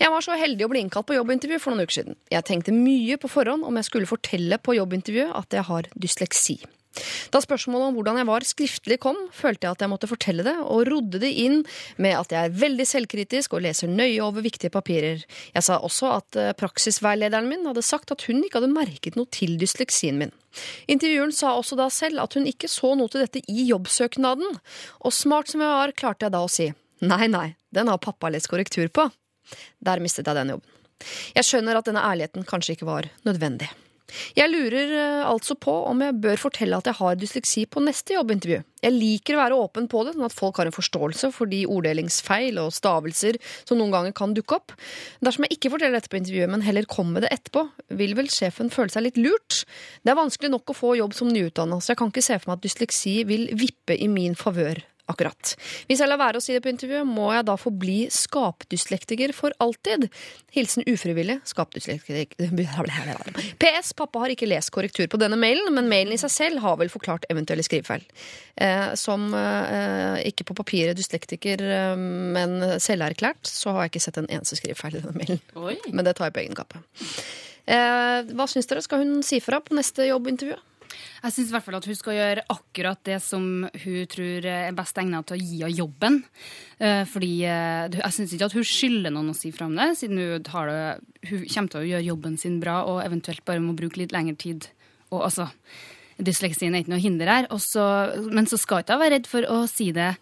Jeg 0.00 0.14
var 0.14 0.24
så 0.24 0.40
heldig 0.40 0.64
å 0.64 0.72
bli 0.72 0.86
innkalt 0.86 1.10
på 1.10 1.18
jobbintervju 1.18 1.60
for 1.60 1.76
noen 1.76 1.84
uker 1.84 1.98
siden. 1.98 2.18
Jeg 2.32 2.48
tenkte 2.48 2.72
mye 2.72 3.20
på 3.20 3.28
forhånd 3.28 3.68
om 3.68 3.76
jeg 3.76 3.90
skulle 3.90 4.08
fortelle 4.08 4.56
på 4.56 4.78
jobbintervjuet 4.80 5.36
at 5.36 5.60
jeg 5.60 5.68
har 5.68 5.92
dysleksi. 6.00 6.60
Da 7.34 7.40
spørsmålet 7.42 7.90
om 7.90 7.98
hvordan 7.98 8.20
jeg 8.20 8.28
var 8.28 8.46
skriftlig 8.46 8.98
kom, 9.02 9.18
følte 9.34 9.66
jeg 9.66 9.76
at 9.76 9.84
jeg 9.84 9.92
måtte 9.92 10.10
fortelle 10.10 10.46
det, 10.46 10.56
og 10.64 10.88
rodde 10.88 11.20
det 11.22 11.30
inn 11.44 11.62
med 12.00 12.16
at 12.18 12.32
jeg 12.34 12.48
er 12.48 12.56
veldig 12.64 12.86
selvkritisk 12.88 13.56
og 13.56 13.64
leser 13.66 13.90
nøye 13.92 14.20
over 14.24 14.44
viktige 14.44 14.72
papirer. 14.74 15.24
Jeg 15.54 15.66
sa 15.66 15.78
også 15.84 16.12
at 16.16 16.38
eh, 16.40 16.54
praksisveilederen 16.58 17.48
min 17.50 17.66
hadde 17.68 17.84
sagt 17.86 18.12
at 18.14 18.24
hun 18.28 18.42
ikke 18.42 18.60
hadde 18.60 18.72
merket 18.74 19.18
noe 19.18 19.28
til 19.34 19.56
dysleksien 19.60 20.18
min. 20.20 20.34
Intervjueren 20.90 21.34
sa 21.34 21.54
også 21.58 21.78
da 21.78 21.88
selv 21.92 22.24
at 22.24 22.34
hun 22.38 22.48
ikke 22.48 22.70
så 22.72 22.94
noe 22.98 23.10
til 23.12 23.24
dette 23.24 23.42
i 23.46 23.68
jobbsøknaden, 23.68 24.58
og 25.04 25.14
smart 25.14 25.52
som 25.52 25.62
jeg 25.64 25.74
var, 25.74 25.96
klarte 25.98 26.26
jeg 26.26 26.34
da 26.34 26.44
å 26.44 26.52
si 26.52 26.70
nei, 26.98 27.28
nei, 27.30 27.52
den 27.70 27.90
har 27.90 28.00
pappa 28.02 28.30
lest 28.32 28.50
korrektur 28.50 28.88
på. 28.90 29.06
Der 29.84 30.02
mistet 30.02 30.26
jeg 30.26 30.36
den 30.36 30.56
jobben. 30.56 30.74
Jeg 31.36 31.46
skjønner 31.46 31.78
at 31.78 31.86
denne 31.86 32.02
ærligheten 32.02 32.46
kanskje 32.48 32.74
ikke 32.74 32.88
var 32.88 33.06
nødvendig. 33.28 33.68
Jeg 34.36 34.48
lurer 34.50 34.92
eh, 34.96 35.26
altså 35.28 35.56
på 35.58 35.74
om 35.90 36.00
jeg 36.02 36.16
bør 36.22 36.40
fortelle 36.40 36.78
at 36.78 36.88
jeg 36.88 36.96
har 36.98 37.18
dysleksi 37.18 37.64
på 37.68 37.82
neste 37.84 38.16
jobbintervju. 38.16 38.62
Jeg 38.84 38.94
liker 38.94 39.36
å 39.36 39.40
være 39.42 39.58
åpen 39.58 39.88
på 39.90 40.04
det, 40.06 40.14
sånn 40.14 40.28
at 40.28 40.36
folk 40.36 40.60
har 40.60 40.70
en 40.70 40.76
forståelse 40.76 41.32
for 41.34 41.50
de 41.50 41.64
orddelingsfeil 41.68 42.60
og 42.62 42.72
stavelser 42.76 43.40
som 43.68 43.80
noen 43.80 43.94
ganger 43.94 44.16
kan 44.16 44.34
dukke 44.36 44.60
opp. 44.60 44.76
Dersom 45.24 45.46
jeg 45.46 45.58
ikke 45.58 45.72
forteller 45.74 45.98
dette 45.98 46.12
på 46.12 46.20
intervjuet, 46.20 46.52
men 46.52 46.64
heller 46.64 46.88
kommer 46.88 47.18
med 47.18 47.26
det 47.26 47.34
etterpå, 47.36 47.66
vil 48.00 48.14
vel 48.18 48.30
sjefen 48.32 48.72
føle 48.72 48.94
seg 48.94 49.08
litt 49.08 49.20
lurt? 49.20 49.64
Det 50.02 50.14
er 50.14 50.20
vanskelig 50.20 50.52
nok 50.54 50.72
å 50.72 50.78
få 50.78 50.94
jobb 51.00 51.16
som 51.18 51.32
nyutdanna, 51.32 51.80
så 51.82 51.92
jeg 51.92 52.02
kan 52.02 52.14
ikke 52.14 52.28
se 52.30 52.38
for 52.38 52.52
meg 52.52 52.60
at 52.60 52.68
dysleksi 52.68 53.18
vil 53.28 53.50
vippe 53.58 53.98
i 53.98 54.08
min 54.12 54.38
favør. 54.38 54.80
Akkurat. 55.08 55.54
Hvis 55.88 56.02
jeg 56.02 56.10
lar 56.10 56.20
være 56.20 56.40
å 56.40 56.44
si 56.44 56.52
det 56.52 56.60
på 56.64 56.68
intervjuet, 56.68 57.06
må 57.08 57.30
jeg 57.32 57.46
da 57.48 57.54
forbli 57.56 57.96
skapdyslektiker 58.12 59.32
for 59.36 59.54
alltid. 59.64 60.04
Hilsen 60.52 60.84
ufrivillig 60.84 61.38
skapdyslektiker 61.48 62.36
PS. 63.62 63.94
Pappa 63.96 64.20
har 64.24 64.34
ikke 64.34 64.50
lest 64.50 64.72
korrektur 64.74 65.08
på 65.08 65.20
denne 65.20 65.38
mailen, 65.40 65.72
men 65.72 65.88
mailen 65.88 66.12
i 66.12 66.20
seg 66.20 66.34
selv 66.34 66.62
har 66.64 66.76
vel 66.82 66.92
forklart 66.92 67.24
eventuelle 67.32 67.64
skrivefeil. 67.64 68.04
Eh, 68.60 68.92
som 69.00 69.30
eh, 69.32 70.20
ikke 70.28 70.50
på 70.50 70.58
papiret 70.60 70.98
dyslektiker, 70.98 71.64
eh, 71.64 71.96
men 71.96 72.60
selverklært, 72.76 73.48
så 73.48 73.72
har 73.72 73.86
jeg 73.86 73.94
ikke 73.94 74.06
sett 74.10 74.20
en 74.20 74.28
eneste 74.28 74.60
skrivefeil 74.60 75.00
i 75.00 75.04
denne 75.06 75.16
mailen. 75.16 75.44
Oi. 75.56 75.78
Men 75.88 76.04
det 76.04 76.18
tar 76.18 76.28
jeg 76.28 76.36
på 76.36 76.44
egen 76.44 76.58
kappe. 76.58 76.84
Eh, 77.68 78.28
hva 78.32 78.48
syns 78.48 78.68
dere? 78.68 78.84
Skal 78.84 79.04
hun 79.04 79.22
si 79.24 79.40
fra 79.44 79.60
på 79.64 79.76
neste 79.76 80.06
jobbintervju? 80.08 80.56
Jeg 81.22 81.34
syns 81.34 81.50
i 81.50 81.54
hvert 81.54 81.66
fall 81.66 81.78
at 81.78 81.88
hun 81.88 81.98
skal 81.98 82.16
gjøre 82.16 82.44
akkurat 82.54 83.00
det 83.08 83.18
som 83.24 83.44
hun 83.66 83.98
tror 84.12 84.48
er 84.48 84.76
best 84.76 85.00
egnet 85.00 85.28
til 85.28 85.36
å 85.36 85.42
gi 85.42 85.60
henne 85.62 85.78
jobben. 85.78 86.18
Eh, 86.78 87.04
Fordi 87.08 87.32
eh, 87.44 87.98
Jeg 87.98 88.16
syns 88.16 88.34
ikke 88.34 88.48
at 88.48 88.56
hun 88.58 88.66
skylder 88.66 89.14
noen 89.14 89.32
å 89.32 89.36
si 89.36 89.52
fra 89.54 89.68
om 89.68 89.76
det, 89.78 89.90
siden 90.00 90.22
hun, 90.22 90.42
det, 90.42 90.80
hun 91.30 91.44
kommer 91.44 91.74
til 91.74 91.82
å 91.82 91.86
gjøre 91.92 92.08
jobben 92.08 92.40
sin 92.40 92.58
bra 92.62 92.80
og 92.88 93.04
eventuelt 93.04 93.44
bare 93.48 93.62
må 93.64 93.76
bruke 93.78 94.00
litt 94.00 94.14
lengre 94.14 94.38
tid. 94.38 94.68
Og 95.12 95.24
altså, 95.30 95.48
Dysleksien 96.18 96.74
er 96.74 96.82
ikke 96.82 96.96
noe 96.96 97.02
hinder 97.02 97.30
her. 97.30 97.48
Også, 97.54 97.82
men 98.34 98.48
så 98.50 98.58
skal 98.58 98.82
ikke 98.82 98.98
være 98.98 99.18
redd 99.18 99.28
for 99.30 99.46
å 99.46 99.62
si 99.70 99.92
det 99.94 100.12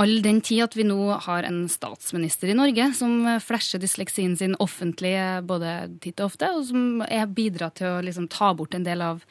all 0.00 0.16
den 0.24 0.40
tid 0.42 0.64
at 0.64 0.74
vi 0.74 0.86
nå 0.86 0.98
har 1.22 1.46
en 1.46 1.64
statsminister 1.70 2.50
i 2.50 2.56
Norge 2.58 2.88
som 2.98 3.28
flasher 3.42 3.78
dysleksien 3.82 4.34
sin 4.38 4.56
offentlig 4.62 5.14
eh, 5.14 5.42
både 5.46 5.74
titt 6.02 6.18
og 6.18 6.32
ofte, 6.32 6.50
og 6.50 6.64
som 6.66 7.04
bidratt 7.34 7.78
til 7.78 7.92
å 7.92 8.02
liksom 8.04 8.26
ta 8.32 8.50
bort 8.58 8.74
en 8.74 8.86
del 8.86 9.04
av 9.06 9.22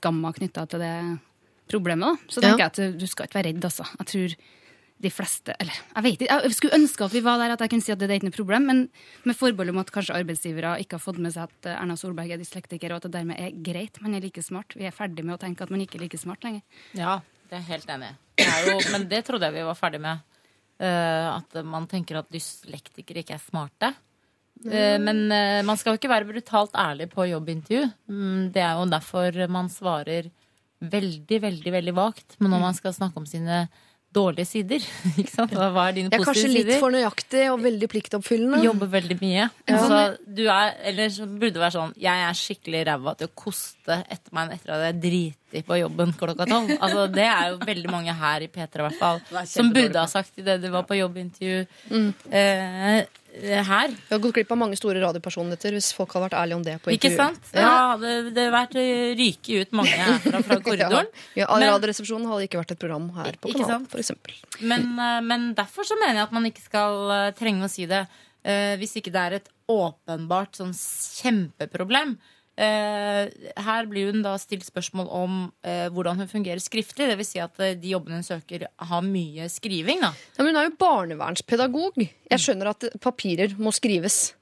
skamma 0.00 0.32
knytta 0.36 0.66
til 0.72 0.80
det 0.82 0.94
problemet. 1.70 2.16
Da. 2.16 2.32
Så 2.32 2.40
tenker 2.42 2.64
Ja. 2.64 2.70
jeg 2.70 2.88
at 2.90 2.98
du 2.98 3.06
skal 3.06 3.28
ikke 3.28 3.38
være 3.38 3.52
redd, 3.52 3.64
altså. 3.68 3.84
Jeg 4.00 4.06
tror 4.10 4.34
de 5.00 5.08
fleste 5.08 5.54
Eller 5.58 5.72
jeg 5.96 6.02
vet 6.04 6.20
ikke. 6.26 6.40
Jeg 6.44 6.52
skulle 6.52 6.76
ønske 6.76 7.04
at 7.06 7.12
vi 7.14 7.20
var 7.24 7.38
der 7.40 7.54
at 7.54 7.60
jeg 7.64 7.70
kunne 7.72 7.80
si 7.86 7.92
at 7.92 7.98
det 8.02 8.10
er 8.10 8.18
ikke 8.18 8.28
noe 8.28 8.36
problem, 8.36 8.66
men 8.68 8.80
med 9.24 9.36
forbehold 9.38 9.70
om 9.72 9.78
at 9.80 9.90
kanskje 9.94 10.12
arbeidsgivere 10.18 10.74
ikke 10.82 10.98
har 10.98 11.04
fått 11.04 11.16
med 11.18 11.32
seg 11.32 11.46
at 11.48 11.68
Erna 11.72 11.96
Solberg 11.96 12.30
er 12.34 12.36
dyslektiker, 12.42 12.92
og 12.92 12.96
at 13.00 13.06
det 13.08 13.12
dermed 13.14 13.38
er 13.40 13.54
greit. 13.64 13.96
Man 14.02 14.14
er 14.14 14.20
like 14.20 14.42
smart. 14.44 14.74
Vi 14.76 14.84
er 14.84 14.92
ferdig 14.92 15.24
med 15.24 15.38
å 15.38 15.40
tenke 15.40 15.62
at 15.64 15.70
man 15.72 15.80
ikke 15.80 15.96
er 15.96 16.04
like 16.04 16.18
smart 16.20 16.44
lenger. 16.44 16.60
Ja, 16.92 17.20
det 17.48 17.56
er 17.56 17.62
jeg 17.62 17.70
helt 17.70 17.88
enig 17.96 18.10
i. 18.10 18.14
Det 18.42 18.46
er 18.50 18.68
jo, 18.68 18.76
men 18.92 19.08
det 19.08 19.24
trodde 19.24 19.48
jeg 19.48 19.54
vi 19.56 19.62
var 19.70 19.78
ferdig 19.78 20.00
med. 20.04 20.20
Uh, 20.80 21.38
at 21.38 21.64
man 21.64 21.86
tenker 21.88 22.16
at 22.20 22.28
dyslektikere 22.32 23.20
ikke 23.24 23.34
er 23.36 23.42
smarte. 23.44 23.94
Eh, 24.68 24.96
men 25.00 25.24
eh, 25.32 25.60
man 25.66 25.78
skal 25.80 25.94
jo 25.94 26.00
ikke 26.00 26.12
være 26.12 26.28
brutalt 26.28 26.74
ærlig 26.76 27.08
på 27.12 27.28
jobbintervju. 27.30 27.86
Mm, 28.12 28.50
det 28.54 28.64
er 28.64 28.74
jo 28.76 28.88
derfor 28.92 29.44
man 29.48 29.70
svarer 29.72 30.30
veldig, 30.80 31.38
veldig 31.44 31.76
veldig 31.76 31.94
vagt. 31.96 32.36
Men 32.40 32.54
når 32.54 32.66
man 32.68 32.76
skal 32.76 32.96
snakke 32.96 33.20
om 33.20 33.28
sine 33.28 33.66
dårlige 34.10 34.48
sider, 34.48 34.84
ikke 35.20 35.30
sant? 35.30 35.52
Hva 35.54 35.84
er 35.86 35.96
dine 35.96 36.10
Jeg 36.10 36.18
er 36.18 36.26
kanskje 36.26 36.50
litt 36.50 36.66
sider? 36.66 36.80
for 36.82 36.94
nøyaktig 36.94 37.44
og 37.52 37.60
veldig 37.62 37.88
pliktoppfyllende. 37.92 38.62
Jobber 38.66 38.90
veldig 38.96 39.16
mye. 39.20 39.46
Så 39.70 40.00
du 40.26 40.42
er, 40.48 40.72
eller 40.90 41.12
så 41.14 41.28
burde 41.30 41.54
det 41.56 41.62
være 41.62 41.76
sånn 41.76 41.92
Jeg 42.00 42.24
er 42.26 42.40
skikkelig 42.40 42.80
ræva 42.90 43.14
til 43.20 43.30
å 43.30 43.34
koste 43.38 44.00
etter 44.10 44.34
meg 44.36 44.56
etter 44.56 44.74
at 44.74 44.84
jeg 44.88 44.98
driter 45.04 45.66
på 45.66 45.78
jobben 45.78 46.16
klokka 46.18 46.48
tolv. 46.50 46.74
Altså, 46.84 47.06
det 47.12 47.28
er 47.28 47.52
jo 47.52 47.62
veldig 47.70 47.92
mange 47.92 48.16
her 48.18 48.46
i 48.46 48.50
P3 48.50 48.82
i 48.82 48.84
hvert 48.88 48.98
fall 48.98 49.22
som 49.50 49.70
burde 49.74 50.02
ha 50.02 50.10
sagt 50.10 50.38
idet 50.42 50.58
du 50.62 50.68
var 50.74 50.88
på 50.88 50.98
jobbintervju. 50.98 51.64
Mm. 51.92 52.10
Eh, 52.34 53.19
her. 53.38 53.88
Vi 53.94 54.14
har 54.14 54.18
gått 54.22 54.34
glipp 54.34 54.50
av 54.52 54.58
mange 54.58 54.76
store 54.78 55.00
radiopersonligheter 55.02 55.74
hvis 55.76 55.92
folk 55.96 56.12
hadde 56.16 56.26
vært 56.28 56.38
ærlige 56.40 56.56
om 56.58 56.64
det. 56.66 56.74
på 56.82 56.92
Ikke 56.94 57.12
sant? 57.14 57.40
Ja, 57.54 57.60
Ja. 57.60 57.74
hadde 57.94 58.32
det 58.36 58.46
vært 58.52 58.74
eh, 58.80 59.12
ryke 59.18 59.60
ut 59.62 59.72
mange 59.72 59.94
herfra 59.94 60.42
fra 60.46 60.58
korridoren. 60.66 61.06
Ja, 61.38 61.46
ja 61.46 61.70
Radioresepsjonen 61.74 62.26
hadde 62.30 62.48
ikke 62.48 62.60
vært 62.62 62.74
et 62.74 62.82
program 62.82 63.10
her 63.16 63.38
på 63.40 63.52
kanalen, 63.54 63.86
f.eks. 63.90 64.12
Men, 64.60 64.90
eh, 64.98 65.20
men 65.22 65.54
derfor 65.54 65.86
så 65.86 65.98
mener 66.00 66.20
jeg 66.20 66.26
at 66.28 66.32
man 66.36 66.50
ikke 66.50 66.64
skal 66.66 67.10
eh, 67.16 67.30
trenge 67.38 67.64
å 67.68 67.70
si 67.72 67.86
det 67.90 68.02
eh, 68.42 68.74
hvis 68.80 68.96
ikke 69.00 69.14
det 69.14 69.22
er 69.28 69.38
et 69.40 69.48
åpenbart 69.70 70.58
sånn 70.58 70.74
kjempeproblem. 70.74 72.16
Eh, 72.60 73.30
her 73.64 73.86
blir 73.88 74.10
hun 74.12 74.20
da 74.24 74.34
stilt 74.40 74.66
spørsmål 74.68 75.06
om 75.16 75.36
eh, 75.64 75.86
hvordan 75.94 76.18
hun 76.20 76.28
fungerer 76.28 76.60
skriftlig. 76.60 77.06
Det 77.08 77.16
vil 77.20 77.28
si 77.28 77.40
at 77.40 77.56
eh, 77.64 77.72
de 77.80 77.94
jobbene 77.94 78.18
hun 78.20 78.26
søker, 78.26 78.66
har 78.90 79.06
mye 79.06 79.46
skriving. 79.48 80.02
da. 80.04 80.10
Ja, 80.36 80.44
men 80.44 80.52
hun 80.52 80.60
er 80.60 80.68
jo 80.68 80.76
barnevernspedagog. 80.82 81.96
Jeg 82.04 82.42
skjønner 82.44 82.72
at 82.74 82.84
papirer 83.00 83.56
må 83.58 83.72
skrives. 83.72 84.34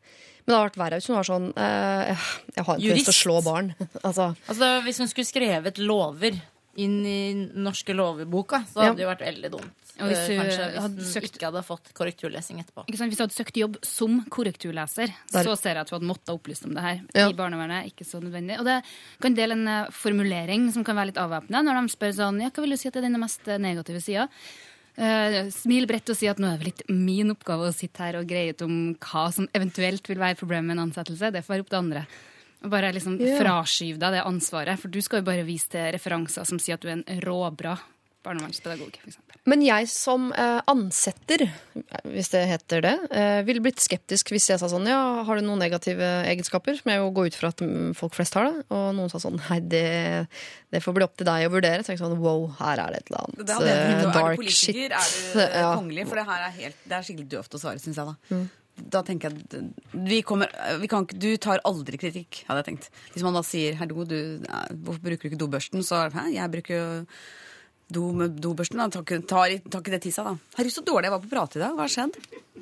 Men 0.43 0.55
det 0.55 0.57
hadde 0.59 0.67
vært 0.71 0.81
verre 0.81 0.99
hvis 0.99 1.09
hun 1.13 1.19
var 1.19 1.27
sånn 1.29 1.49
eh, 1.61 2.29
Jeg 2.57 2.65
har 2.67 2.79
en 2.79 2.87
lyst 2.89 3.11
til 3.11 3.15
å 3.15 3.19
slå 3.23 3.39
barn. 3.45 3.75
altså, 4.09 4.31
Altså, 4.49 4.71
Hvis 4.87 4.99
hun 5.03 5.11
skulle 5.11 5.29
skrevet 5.29 5.79
lover 5.83 6.39
inn 6.79 6.99
i 7.07 7.19
norske 7.59 7.95
lovboka, 7.95 8.63
så 8.71 8.81
hadde 8.81 8.89
Ja. 8.91 8.95
det 8.99 9.05
jo 9.07 9.11
vært 9.13 9.27
veldig 9.29 9.51
dumt. 9.59 9.88
Og 9.99 10.09
hvis 10.09 10.19
Eh, 10.19 10.37
hun 10.37 10.45
Kanskje 10.45 10.67
hvis 10.69 10.83
hadde 10.83 11.03
hun 11.03 11.13
søkt- 11.13 11.35
ikke 11.37 11.49
hadde 11.49 11.63
fått 11.67 11.93
korrekturlesing 11.95 12.61
etterpå. 12.63 12.85
Hvis 12.87 13.17
du 13.17 13.23
hadde 13.25 13.35
søkt 13.35 13.57
jobb 13.59 13.77
som 13.85 14.25
korrekturleser, 14.31 15.13
Der- 15.33 15.45
så 15.45 15.57
ser 15.59 15.75
jeg 15.75 15.81
at 15.81 15.91
hun 15.91 16.01
hadde 16.01 16.11
måttet 16.13 16.35
opplyse 16.35 16.65
om 16.67 16.75
det 16.75 16.83
her. 16.83 17.01
Ja. 17.15 17.29
I 17.29 17.33
barnevernet 17.33 17.85
er 17.85 17.91
ikke 17.91 18.07
så 18.07 18.21
nødvendig. 18.23 18.59
Og 18.59 18.65
det 18.65 18.83
kan 19.21 19.35
dele 19.35 19.53
en 19.53 19.67
eh, 19.69 19.91
formulering 19.91 20.73
som 20.73 20.85
kan 20.85 20.97
være 20.97 21.07
litt 21.13 21.17
avvæpnende, 21.19 21.65
når 21.65 21.83
de 21.83 21.97
spør 21.97 22.15
sånn 22.15 22.41
Ja, 22.41 22.51
hva 22.51 22.63
vil 22.63 22.71
du 22.71 22.77
si 22.77 22.89
at 22.89 22.97
er 22.97 23.01
den 23.03 23.19
mest 23.21 23.47
eh, 23.49 23.59
negative 23.59 24.01
sida? 24.01 24.29
Uh, 24.99 25.47
smil 25.55 25.87
bredt 25.87 26.11
og 26.11 26.17
si 26.17 26.27
at 26.27 26.39
nå 26.39 26.49
er 26.53 26.59
det 26.59 26.65
litt 26.67 26.89
min 26.91 27.31
oppgave 27.31 27.69
å 27.69 27.73
sitte 27.75 27.99
her 28.03 28.17
og 28.19 28.27
greie 28.27 28.51
ut 28.51 28.63
om 28.63 28.97
hva 28.97 29.33
som 29.33 29.47
eventuelt 29.55 30.03
vil 30.09 30.19
være 30.19 30.35
problemet 30.35 30.65
med 30.67 30.79
en 30.79 30.91
ansettelse. 30.91 31.31
Det 31.31 31.45
får 31.47 31.55
være 31.55 31.61
opp 31.61 31.69
til 31.71 31.79
andre. 31.79 32.07
Bare 32.67 32.93
liksom 32.93 33.21
yeah. 33.21 33.39
fraskyv 33.39 33.97
deg 34.01 34.17
det 34.17 34.25
ansvaret, 34.27 34.77
for 34.77 34.89
du 34.89 35.01
skal 35.01 35.21
jo 35.21 35.29
bare 35.29 35.47
vise 35.47 35.69
til 35.71 35.93
referanser 35.95 36.45
som 36.45 36.59
sier 36.59 36.75
at 36.75 36.81
du 36.83 36.89
er 36.89 36.97
en 36.99 37.21
råbra 37.23 37.79
barnevernspedagog, 38.27 38.97
eksempel. 39.07 39.37
Men 39.49 39.63
jeg 39.65 39.87
som 39.89 40.29
eh, 40.37 40.59
ansetter, 40.69 41.45
hvis 42.05 42.31
det 42.35 42.43
heter 42.51 42.83
det, 42.85 42.95
eh, 43.15 43.39
ville 43.47 43.63
blitt 43.65 43.81
skeptisk 43.81 44.33
hvis 44.35 44.49
jeg 44.51 44.61
sa 44.61 44.69
sånn 44.71 44.89
Ja, 44.91 45.23
har 45.25 45.39
du 45.39 45.47
noen 45.47 45.63
negative 45.63 46.05
egenskaper? 46.29 46.77
Som 46.81 46.93
jeg 46.93 47.01
jo 47.01 47.09
går 47.17 47.31
ut 47.31 47.39
fra 47.39 47.53
at 47.55 47.63
mm, 47.65 47.95
folk 47.99 48.17
flest 48.19 48.37
har 48.37 48.51
det. 48.51 48.67
Og 48.75 48.91
noen 48.99 49.13
sa 49.13 49.21
sånn 49.23 49.39
Nei, 49.49 49.61
det, 49.65 49.85
det 50.75 50.83
får 50.85 50.99
bli 50.99 51.07
opp 51.07 51.17
til 51.17 51.29
deg 51.31 51.47
å 51.49 51.55
vurdere. 51.55 51.87
Så 51.87 51.95
jeg 51.95 52.03
sånn 52.03 52.19
Wow, 52.21 52.49
her 52.61 52.83
er 52.85 52.95
det 52.97 53.03
et 53.05 53.13
eller 53.13 53.25
annet 53.25 53.43
Det 53.45 53.59
hadde 53.59 53.73
jeg 53.73 53.83
tenkt, 53.83 53.99
eh, 53.99 54.21
Er 54.21 54.31
du 54.31 54.43
politiker, 54.43 54.55
shit. 54.59 54.93
er 54.93 55.11
du 55.15 55.43
eh, 55.47 55.59
Ja. 55.63 55.75
kongelig? 55.79 56.09
For 56.11 56.21
det 56.21 56.29
her 56.29 56.47
er, 56.49 56.57
helt, 56.59 56.81
det 56.85 56.99
er 56.99 57.09
skikkelig 57.09 57.29
døvt 57.39 57.59
å 57.59 57.63
svare, 57.65 57.85
syns 57.85 58.01
jeg. 58.03 58.15
Da 58.15 58.39
Mm. 58.39 58.49
Da 58.79 59.01
tenker 59.03 59.33
jeg 59.33 59.65
vi 60.07 60.21
kommer, 60.23 60.53
vi 60.79 60.87
kan, 60.87 61.03
Du 61.11 61.33
tar 61.43 61.59
aldri 61.67 61.99
kritikk, 61.99 62.45
hadde 62.47 62.63
jeg 62.63 62.69
tenkt. 62.69 62.91
Hvis 63.11 63.25
man 63.27 63.35
da 63.35 63.43
sier 63.43 63.75
du, 63.75 64.39
eh, 64.39 64.69
hvorfor 64.79 65.03
bruker 65.03 65.27
du 65.27 65.35
ikke 65.35 65.41
dobørsten', 65.43 65.83
så 65.83 66.07
'hæ, 66.11 66.31
jeg 66.35 66.51
bruker 66.53 66.75
jo 66.79 67.07
do 67.91 68.13
med 68.13 68.37
dobørsten'. 68.43 68.77
Da. 68.79 68.89
Tar, 68.89 69.03
ikke- 69.03 69.27
tar, 69.27 69.55
tar 69.71 69.81
ikke 69.81 69.95
det 69.97 70.03
tissa, 70.03 70.23
da. 70.25 70.37
Herregud, 70.57 70.75
så 70.77 70.85
dårlig 70.85 71.05
jeg 71.09 71.15
var 71.17 71.21
på 71.25 71.29
å 71.29 71.35
prate 71.37 71.57
i 71.57 71.63
dag. 71.63 71.73
Hva 71.77 71.87
har 71.87 71.93
skjedd? 71.95 72.17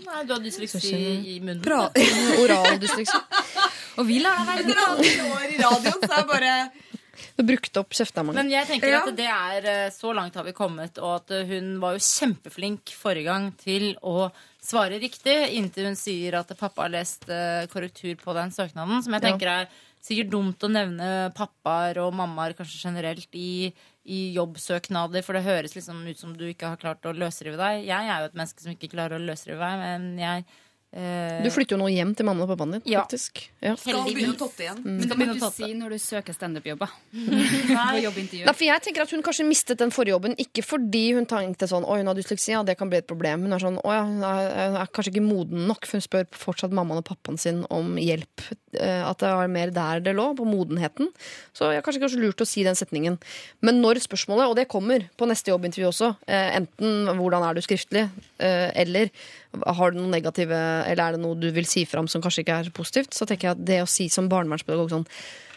Nei, 0.06 0.24
du 0.24 0.32
har 0.34 0.40
dysleksi 0.44 0.92
i 1.34 1.40
munnen. 1.40 1.62
Pra 1.64 1.90
Oral 2.42 2.78
dysleksi. 2.78 3.20
Og 3.98 4.06
vi 4.06 4.18
lar 4.20 4.44
deg 4.46 4.66
være 4.66 5.30
år 5.32 5.46
i 5.50 5.56
radioen, 5.62 6.02
så 6.04 6.18
er 6.20 6.26
bare 6.30 6.52
Du 7.36 7.42
brukte 7.48 7.80
opp 7.80 7.90
kjeftemangen. 7.96 8.34
Men 8.36 8.50
jeg 8.52 8.66
tenker 8.68 8.88
Ja. 8.92 9.00
at 9.06 9.16
det 9.16 9.26
er 9.26 9.66
eh, 9.86 9.90
så 9.90 10.12
langt 10.14 10.34
har 10.36 10.44
vi 10.44 10.52
kommet, 10.52 10.98
og 11.00 11.14
at 11.22 11.30
eh, 11.32 11.46
hun 11.48 11.78
var 11.80 11.96
jo 11.96 12.04
kjempeflink 12.04 12.92
forrige 12.92 13.24
gang 13.24 13.50
til 13.56 13.94
å 14.04 14.30
svare 14.62 14.98
riktig, 15.00 15.34
inntil 15.56 15.86
hun 15.90 15.96
sier 15.96 16.34
at 16.38 16.52
pappa 16.58 16.82
har 16.84 16.92
lest 16.92 17.24
eh, 17.28 17.66
korrektur 17.72 18.16
på 18.20 18.34
den 18.36 18.50
søknaden, 18.52 19.02
som 19.02 19.12
jeg 19.16 19.22
tenker 19.22 19.48
er 19.48 19.68
sikkert 20.06 20.30
dumt 20.32 20.62
å 20.62 20.70
nevne 20.70 21.08
pappaer 21.36 21.98
og 22.04 22.14
mammaer 22.16 22.54
kanskje 22.58 22.86
generelt 22.86 23.38
i, 23.38 23.72
i 24.06 24.20
jobbsøknader, 24.36 25.24
for 25.26 25.36
det 25.36 25.46
høres 25.46 25.74
liksom 25.76 26.04
ut 26.06 26.20
som 26.20 26.36
du 26.38 26.46
ikke 26.48 26.70
har 26.72 26.80
klart 26.80 27.08
å 27.08 27.14
løsrive 27.16 27.58
deg. 27.58 27.86
Jeg 27.88 28.12
er 28.12 28.22
jo 28.22 28.30
et 28.30 28.38
menneske 28.38 28.62
som 28.62 28.74
ikke 28.76 28.92
klarer 28.94 29.18
å 29.18 29.26
løsrive 29.26 29.58
meg, 29.58 29.82
men 29.82 30.22
jeg 30.22 30.46
Du 30.96 31.50
flytter 31.52 31.76
jo 31.76 31.80
nå 31.82 31.90
hjem 31.92 32.14
til 32.16 32.24
mamma 32.24 32.46
og 32.46 32.50
pappaen 32.54 32.72
din, 32.76 32.82
Ja. 32.88 33.02
faktisk. 33.04 33.42
Ja. 33.60 33.74
skal 33.76 34.04
begynne 34.06 34.32
å 34.32 34.38
totte 34.40 34.64
igjen. 34.64 34.78
Men 34.84 35.00
det 35.02 35.08
begynne 35.10 35.34
må 35.36 35.46
å 35.46 35.50
du 35.52 35.56
si 35.56 35.74
når 35.76 35.90
du 35.90 35.98
søker 36.00 36.32
standup-jobber. 36.36 36.88
Nei. 37.12 38.00
Nei, 38.06 38.52
for 38.54 38.64
jeg 38.64 38.82
tenker 38.86 39.02
at 39.04 39.10
Hun 39.12 39.22
kanskje 39.26 39.46
mistet 39.48 39.78
den 39.82 39.90
forrige 39.94 40.14
jobben, 40.16 40.36
ikke 40.40 40.64
fordi 40.64 41.04
hun 41.16 41.26
tenkte 41.28 41.68
sånn, 41.68 41.84
«Oi, 41.84 41.98
hun 42.00 42.06
har 42.10 42.16
dysleksi, 42.18 42.52
ja, 42.54 42.62
det 42.66 42.76
kan 42.80 42.88
bli 42.92 42.98
et 43.02 43.06
problem. 43.08 43.44
Hun 43.46 43.52
er 43.56 43.62
sånn, 43.62 43.78
«Å 43.82 43.92
ja, 43.92 44.02
hun 44.08 44.24
er, 44.24 44.50
hun 44.70 44.76
er 44.80 44.90
kanskje 44.96 45.12
ikke 45.14 45.24
moden 45.26 45.66
nok, 45.68 45.84
for 45.86 45.98
hun 46.00 46.06
spør 46.06 46.26
fortsatt 46.32 46.72
mammaen 46.76 47.02
og 47.02 47.06
pappaen 47.08 47.38
sin 47.40 47.64
om 47.70 47.96
hjelp. 48.00 48.46
Eh, 48.80 49.02
At 49.06 49.18
det 49.22 49.30
var 49.36 49.48
mer 49.52 49.70
der 49.70 50.00
det 50.04 50.14
lå, 50.16 50.30
på 50.36 50.44
modenheten. 50.48 51.08
Så 51.56 51.70
jeg 51.72 51.84
kanskje 51.86 52.02
kanskje 52.04 52.20
lurt 52.24 52.40
å 52.44 52.46
si 52.48 52.64
den 52.66 52.74
setningen. 52.78 53.18
Men 53.64 53.80
når 53.82 54.00
spørsmålet, 54.04 54.48
og 54.50 54.56
det 54.56 54.68
kommer 54.72 55.06
på 55.16 55.28
neste 55.28 55.52
jobbintervju 55.52 55.88
også, 55.92 56.10
eh, 56.28 56.56
enten 56.58 57.06
hvordan 57.16 57.44
er 57.48 57.54
du 57.54 57.60
skriftlig, 57.64 58.08
eh, 58.40 58.70
eller 58.74 59.10
har 59.64 59.90
du 59.92 59.98
noe 60.00 60.10
negative, 60.12 60.52
eller 60.90 61.02
er 61.08 61.12
det 61.16 61.20
noe 61.22 61.34
du 61.38 61.50
vil 61.52 61.64
si 61.64 61.84
fram 61.88 62.08
som 62.08 62.20
kanskje 62.24 62.42
ikke 62.44 62.60
er 62.64 62.70
positivt, 62.76 63.14
så 63.14 63.26
tenker 63.26 63.48
jeg 63.48 63.56
at 63.56 63.64
det 63.66 63.82
å 63.82 63.88
si 63.88 64.08
som 64.12 64.28
barnevernspedagog 64.28 64.90
sånn 64.92 65.06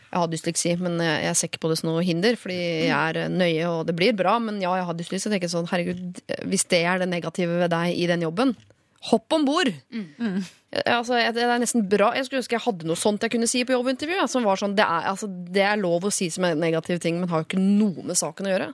jeg 0.09 0.17
har 0.23 0.27
dysleksi, 0.31 0.71
men 0.81 0.95
jeg 0.97 1.23
jeg 1.27 1.35
ser 1.37 1.47
ikke 1.51 1.59
på 1.61 1.69
det 1.69 1.77
som 1.77 1.89
noe 1.91 2.01
hinder, 2.01 2.33
fordi 2.35 2.55
jeg 2.87 2.89
er 2.97 3.17
eh, 3.25 3.29
nøye, 3.29 3.65
og 3.69 3.83
det 3.85 3.93
blir 3.95 4.15
bra. 4.17 4.39
Men 4.41 4.57
ja, 4.59 4.71
jeg 4.79 4.85
har 4.87 4.95
dysleksi. 4.97 5.27
Så 5.27 5.29
tenker 5.29 5.45
jeg 5.45 5.53
sånn, 5.53 5.67
herregud, 5.69 6.21
hvis 6.49 6.65
det 6.65 6.79
er 6.89 6.97
det 7.03 7.09
negative 7.11 7.59
ved 7.59 7.69
deg 7.69 7.93
i 7.93 8.07
den 8.09 8.21
jobben, 8.25 8.55
hopp 9.11 9.31
om 9.37 9.45
bord! 9.45 9.69
Mm. 9.93 10.41
Altså, 10.85 11.13
jeg- 11.21 11.33
det 11.37 11.43
er 11.45 11.59
nesten 11.61 11.85
bra. 11.89 12.09
Jeg 12.17 12.25
skulle 12.25 12.41
ønske 12.41 12.57
jeg 12.57 12.65
hadde 12.65 12.85
noe 12.89 12.97
sånt 12.97 13.21
jeg 13.21 13.31
kunne 13.31 13.47
si 13.47 13.61
på 13.63 13.73
jobbintervju. 13.77 14.15
ja, 14.17 14.25
Som 14.25 14.43
var 14.49 14.57
sånn, 14.57 14.73
det, 14.75 14.83
er, 14.83 15.05
altså, 15.13 15.29
det 15.29 15.61
er 15.61 15.77
lov 15.77 16.01
å 16.01 16.11
si 16.11 16.27
som 16.33 16.43
en 16.49 16.57
negativ 16.59 16.99
ting, 16.99 17.19
men 17.19 17.29
har 17.29 17.43
jo 17.43 17.45
ikke 17.45 17.61
noe 17.61 18.03
med 18.09 18.17
saken 18.17 18.49
å 18.49 18.53
gjøre. 18.57 18.73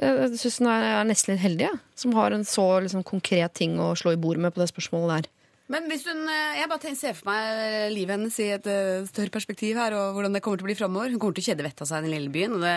Jeg 0.00 0.38
syns 0.40 0.60
hun 0.62 0.70
er, 0.72 1.02
nesten 1.04 1.34
litt 1.34 1.42
heldig, 1.44 1.66
ja, 1.68 1.74
som 1.98 2.14
har 2.16 2.32
en 2.32 2.46
så 2.48 2.64
liksom, 2.80 3.04
konkret 3.04 3.52
ting 3.58 3.76
å 3.82 3.92
slå 3.98 4.14
i 4.14 4.20
bordet 4.20 4.46
med 4.46 4.54
på 4.54 4.62
det 4.62 4.70
spørsmålet 4.70 5.12
der. 5.12 5.30
Men 5.70 5.86
hvis 5.86 6.06
hun, 6.08 6.24
eh, 6.26 6.58
jeg 6.58 6.70
bare 6.70 6.82
tenker, 6.82 6.98
ser 6.98 7.18
for 7.18 7.30
meg 7.30 7.92
livet 7.94 8.16
hennes 8.16 8.38
i 8.42 8.48
et 8.56 8.64
eh, 8.66 9.04
større 9.06 9.30
perspektiv 9.34 9.78
her, 9.78 9.94
og 9.94 10.16
hvordan 10.16 10.34
det 10.34 10.42
kommer 10.42 10.58
til 10.58 10.66
å 10.66 10.70
bli 10.70 10.78
framover. 10.78 11.12
Hun 11.12 11.20
kommer 11.22 11.36
til 11.36 11.44
å 11.44 11.48
kjede 11.52 11.66
vettet 11.66 11.84
av 11.84 11.90
seg 11.90 12.00
i 12.00 12.08
den 12.08 12.16
lille 12.16 12.32
byen. 12.34 12.56
og 12.56 12.64
det 12.64 12.74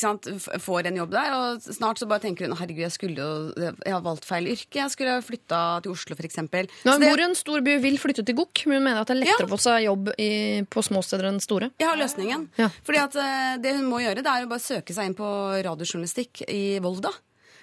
sant, 0.00 0.24
får 0.64 0.86
en 0.88 0.96
jobb 0.96 1.10
der, 1.12 1.32
og 1.36 1.60
snart 1.62 2.00
så 2.00 2.06
bare 2.08 2.22
tenker 2.24 2.48
hun 2.48 2.56
herregud, 2.56 2.84
jeg 2.86 2.94
skulle 2.94 3.16
jo, 3.20 3.52
jeg 3.84 3.92
har 3.92 4.00
valgt 4.04 4.24
feil 4.24 4.48
yrke, 4.48 4.80
jeg 4.80 4.90
skulle 4.94 5.18
flytta 5.22 5.60
til 5.84 5.92
Oslo 5.92 6.16
eksempel. 6.18 6.68
Når 6.88 6.92
hun 6.98 7.04
bor 7.04 7.20
i 7.20 7.26
en 7.28 7.34
stor 7.38 7.60
by 7.66 7.76
vil 7.82 7.98
flytte 8.00 8.24
til 8.24 8.34
Gokk, 8.38 8.64
men 8.66 8.78
hun 8.80 8.86
mener 8.88 9.00
at 9.02 9.08
det 9.12 9.16
er 9.18 9.20
lettere 9.24 9.44
Ja. 9.44 9.50
å 9.50 9.52
få 9.54 9.60
seg 9.60 9.84
jobb 9.84 10.10
i, 10.18 10.30
på 10.72 10.82
små 10.82 11.02
steder 11.04 11.28
enn 11.28 11.40
store. 11.40 11.70
Jeg 11.78 11.88
har 11.88 11.96
løsningen. 12.00 12.48
Ja. 12.58 12.68
Fordi 12.84 12.98
at 13.04 13.16
eh, 13.16 13.56
Det 13.62 13.76
hun 13.76 13.86
må 13.90 14.00
gjøre, 14.00 14.22
det 14.24 14.26
er 14.32 14.44
å 14.46 14.50
bare 14.50 14.64
søke 14.64 14.94
seg 14.96 15.06
inn 15.10 15.14
på 15.18 15.28
radiojournalistikk 15.64 16.42
i 16.48 16.78
Volda. 16.80 17.12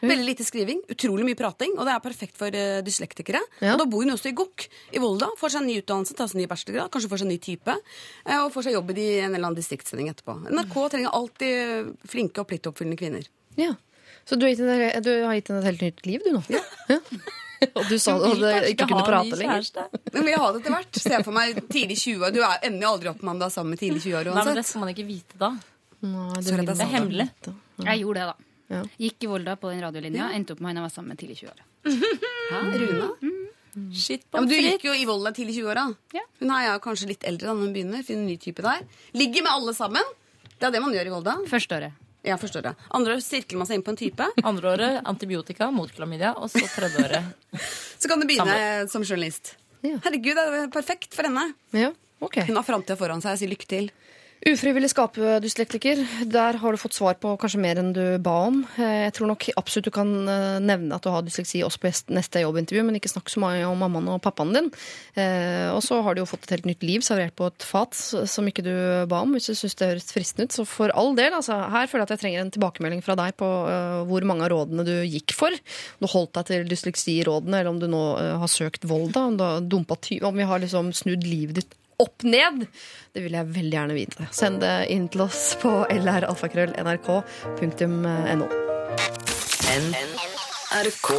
Veldig 0.10 0.26
lite 0.27 0.45
skriving, 0.48 0.82
utrolig 0.91 1.26
mye 1.27 1.38
prating, 1.40 1.73
og 1.77 1.86
det 1.88 1.94
er 1.95 2.03
perfekt 2.03 2.38
for 2.40 2.48
uh, 2.53 2.82
dyslektikere. 2.86 3.41
Ja. 3.61 3.73
Og 3.76 3.80
Da 3.84 3.86
bor 3.90 4.03
hun 4.06 4.14
også 4.15 4.32
i 4.32 4.36
Gokk 4.38 4.68
i 4.95 5.02
Volda, 5.03 5.30
får 5.40 5.56
seg 5.56 5.61
en 5.64 5.69
ny 5.72 5.77
utdannelse, 5.82 6.15
tar 6.18 6.27
seg 6.32 6.40
en 6.40 6.44
ny 6.44 6.49
bachelorgrad, 6.52 6.91
kanskje 6.94 7.11
får 7.14 7.23
seg 7.23 7.27
en 7.30 7.34
ny 7.36 7.40
type, 7.49 7.77
Uh, 8.26 8.40
og 8.45 8.52
får 8.56 8.68
seg 8.69 8.73
jobb 8.77 8.90
i 8.91 8.98
de- 8.98 9.07
en 9.22 9.34
eller 9.36 9.45
annen 9.48 9.57
distriktssending 9.60 10.10
etterpå. 10.11 10.38
NRK 10.49 10.76
trenger 10.91 11.14
alltid 11.14 11.95
flinke 12.10 12.41
og 12.41 12.48
pliktoppfyllende 12.49 12.98
kvinner. 12.99 13.27
Ja. 13.57 13.73
Så 14.26 14.38
du 14.40 14.45
har 14.45 14.53
gitt 14.56 14.61
en 14.65 15.03
du 15.06 15.11
har 15.26 15.36
gitt 15.38 15.49
henne 15.52 15.61
et 15.61 15.69
helt 15.69 15.82
nytt 15.86 16.06
liv, 16.06 16.22
du 16.26 16.32
nå? 16.34 16.44
Ja. 16.49 16.64
Og 17.76 17.86
du 17.90 17.95
sa 18.02 18.18
du 18.19 18.26
Vil 18.34 18.41
du 18.44 18.68
ikke 18.73 18.88
kunne 18.90 19.06
prate 19.07 19.38
lenger. 19.40 19.69
Men 20.14 20.27
jeg 20.27 20.40
ha 20.41 20.49
det 20.52 20.60
etter 20.61 20.73
hvert. 20.76 20.99
Se 21.02 21.19
for 21.23 21.36
meg 21.36 21.61
tidlig 21.72 21.98
20 22.02 22.26
år. 22.27 22.34
Du 22.36 22.41
er 22.44 22.65
ender 22.68 22.84
jo 22.86 22.91
aldri 22.91 23.11
opp 23.14 23.23
med 23.26 23.45
sammen 23.53 23.73
med 23.76 23.82
tidlig 23.82 24.03
20 24.03 24.18
år 24.19 24.30
Nei, 24.36 24.44
men 24.49 24.60
det 24.60 24.65
skal 24.68 24.84
man 24.84 24.91
ikke 24.91 25.06
vite 25.07 25.40
da. 25.40 25.52
Nå, 26.06 26.26
det, 26.36 26.52
og 26.60 26.68
Det 26.68 26.76
er 26.84 26.91
hemmelig. 26.91 27.27
Jeg 27.86 28.02
gjorde 28.03 28.19
det, 28.19 28.27
da. 28.34 28.36
Ja. 28.71 28.81
Gikk 28.97 29.25
i 29.25 29.29
Volda 29.29 29.55
på 29.61 29.69
den 29.69 29.83
radiolinja, 29.83 30.31
endte 30.33 30.55
opp 30.55 30.61
med 30.63 30.71
han 30.73 30.81
jeg 30.81 30.87
var 30.87 30.93
sammen 30.93 31.13
med 31.13 31.21
tidlig 31.21 31.37
i 31.37 31.45
20-åra. 31.45 31.67
Hæ, 32.51 32.61
Runa? 32.81 33.09
Shit 33.91 34.23
Ja, 34.31 34.39
men 34.39 34.47
du 34.47 34.55
gikk 34.55 34.85
jo 34.87 34.93
i 34.95 35.03
Volda 35.07 35.33
tidlig 35.35 35.57
i 35.57 35.61
20-åra. 35.61 35.89
Ja. 36.15 36.23
Hun 36.39 36.53
er 36.55 36.69
jo 36.69 36.79
kanskje 36.85 37.09
litt 37.11 37.25
eldre 37.27 37.49
da 37.49 37.53
når 37.57 37.67
hun 37.67 37.75
begynner. 37.75 38.05
Finner 38.07 38.23
en 38.23 38.31
ny 38.31 38.37
type 38.41 38.63
der. 38.63 38.85
Ligger 39.17 39.43
med 39.43 39.51
alle 39.51 39.73
sammen. 39.75 40.15
Det 40.55 40.69
er 40.69 40.71
det 40.71 40.81
man 40.81 40.95
gjør 40.95 41.09
i 41.09 41.13
Volda. 41.13 41.35
Første 41.51 41.77
året. 41.77 42.01
Ja, 42.25 42.37
første 42.41 42.61
året. 42.61 42.85
Andre 42.95 43.17
året 43.17 43.25
sirkler 43.25 43.59
man 43.59 43.67
seg 43.69 43.77
inn 43.77 43.85
på 43.85 43.91
en 43.93 43.99
type. 43.99 44.29
Andre 44.49 44.71
året 44.71 45.11
antibiotika 45.11 45.67
mot 45.75 45.91
klamydia, 45.93 46.31
og 46.39 46.49
så 46.53 46.63
tredje 46.71 47.03
året 47.03 47.59
Så 48.01 48.09
kan 48.09 48.21
du 48.21 48.27
begynne 48.29 48.87
som 48.91 49.03
journalist. 49.05 49.57
Ja. 49.85 49.99
Herregud, 50.07 50.33
det 50.39 50.45
er 50.63 50.71
perfekt 50.73 51.13
for 51.13 51.27
henne. 51.27 51.43
Ja, 51.75 51.91
okay. 52.23 52.47
Hun 52.47 52.57
har 52.57 52.65
framtida 52.65 52.97
foran 52.97 53.21
seg. 53.21 53.35
Jeg 53.35 53.43
sier 53.43 53.51
lykke 53.51 53.69
til. 53.69 53.91
Ufrivillig 54.45 54.91
skapedyslektiker. 54.91 56.03
Der 56.30 56.59
har 56.61 56.76
du 56.76 56.77
fått 56.77 56.93
svar 56.93 57.15
på 57.17 57.31
kanskje 57.41 57.57
mer 57.63 57.80
enn 57.81 57.88
du 57.95 58.19
ba 58.22 58.43
om. 58.45 58.59
Eh, 58.77 59.07
Jeg 59.07 59.15
tror 59.17 59.31
nok 59.31 59.47
absolutt 59.57 59.88
du 59.88 59.93
kan 59.95 60.11
eh, 60.30 60.59
nevne 60.61 60.93
at 60.93 61.01
du 61.01 61.09
har 61.09 61.23
dysleksi 61.26 61.63
også 61.65 61.81
på 61.81 61.89
neste 62.13 62.43
jobbintervju, 62.43 62.84
men 62.85 62.99
ikke 62.99 63.09
snakk 63.09 63.31
så 63.34 63.41
mye 63.41 63.63
om 63.65 63.80
mammaen 63.81 64.11
og 64.13 64.19
pappaen 64.22 64.53
din. 64.53 64.67
Eh, 65.17 65.72
Og 65.73 65.81
så 65.81 65.97
har 66.05 66.13
du 66.13 66.22
jo 66.22 66.27
fått 66.30 66.45
et 66.45 66.53
helt 66.59 66.67
nytt 66.69 66.85
liv 66.85 67.01
servert 67.01 67.34
på 67.34 67.47
et 67.49 67.65
fat 67.65 67.97
som 67.97 68.45
ikke 68.45 68.61
du 68.67 68.76
ba 69.09 69.23
om, 69.26 69.34
hvis 69.34 69.49
du 69.49 69.55
syns 69.57 69.73
det 69.80 69.88
høres 69.95 70.13
fristende 70.13 70.45
ut. 70.45 70.53
Så 70.53 70.65
for 70.69 70.93
all 70.93 71.17
del, 71.17 71.34
altså. 71.34 71.57
Her 71.73 71.89
føler 71.89 72.03
jeg 72.03 72.09
at 72.11 72.13
jeg 72.13 72.22
trenger 72.22 72.43
en 72.43 72.53
tilbakemelding 72.53 73.01
fra 73.01 73.15
deg 73.17 73.34
på 73.41 73.49
hvor 74.05 74.27
mange 74.30 74.45
av 74.45 74.53
rådene 74.53 74.85
du 74.85 74.93
gikk 75.09 75.34
for. 75.34 75.57
Du 75.97 76.05
holdt 76.11 76.38
deg 76.38 76.51
til 76.51 76.69
dysleksirådene, 76.69 77.63
eller 77.63 77.73
om 77.73 77.81
du 77.81 77.89
nå 77.89 78.03
har 78.43 78.53
søkt 78.53 78.85
Volda, 78.85 79.26
om 79.26 79.41
du 79.41 79.43
har 79.47 79.65
dumpa 79.65 79.97
om 80.22 80.38
vi 80.38 80.45
har 80.45 80.61
liksom 80.61 80.93
snudd 80.93 81.26
livet 81.26 81.63
ditt 81.63 81.76
opp 82.01 82.23
ned. 82.27 82.65
Det 83.13 83.22
vil 83.23 83.34
jeg 83.38 83.53
veldig 83.55 83.77
gjerne 83.77 83.97
vite. 83.97 84.23
Send 84.35 84.55
det 84.63 84.76
inn 84.93 85.05
til 85.11 85.22
oss 85.27 85.41
på 85.61 85.72
lralfakrøll.nrk.no. 85.91 88.47
NRK. 90.76 91.09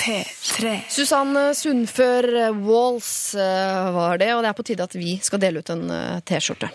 P3. 0.00 0.80
Susanne 0.88 1.50
Sundfør 1.54 2.24
Walls 2.64 3.34
eh, 3.34 3.90
var 3.92 4.20
det, 4.20 4.30
og 4.34 4.42
det 4.42 4.50
er 4.50 4.56
på 4.56 4.64
tide 4.64 4.86
at 4.86 4.94
vi 4.96 5.18
skal 5.22 5.42
dele 5.42 5.60
ut 5.60 5.72
en 5.72 5.82
eh, 5.92 6.22
T-skjorte. 6.24 6.70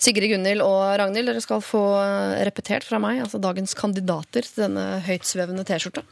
Sigrid, 0.00 0.30
Gunhild 0.30 0.62
og 0.64 0.84
Ragnhild, 1.00 1.32
dere 1.32 1.42
skal 1.42 1.64
få 1.64 1.82
eh, 1.98 2.36
repetert 2.46 2.86
fra 2.86 3.00
meg, 3.02 3.24
altså 3.24 3.40
dagens 3.42 3.74
kandidater 3.78 4.46
til 4.46 4.68
denne 4.68 4.86
høytsvevende 5.06 5.66
T-skjorta 5.66 6.04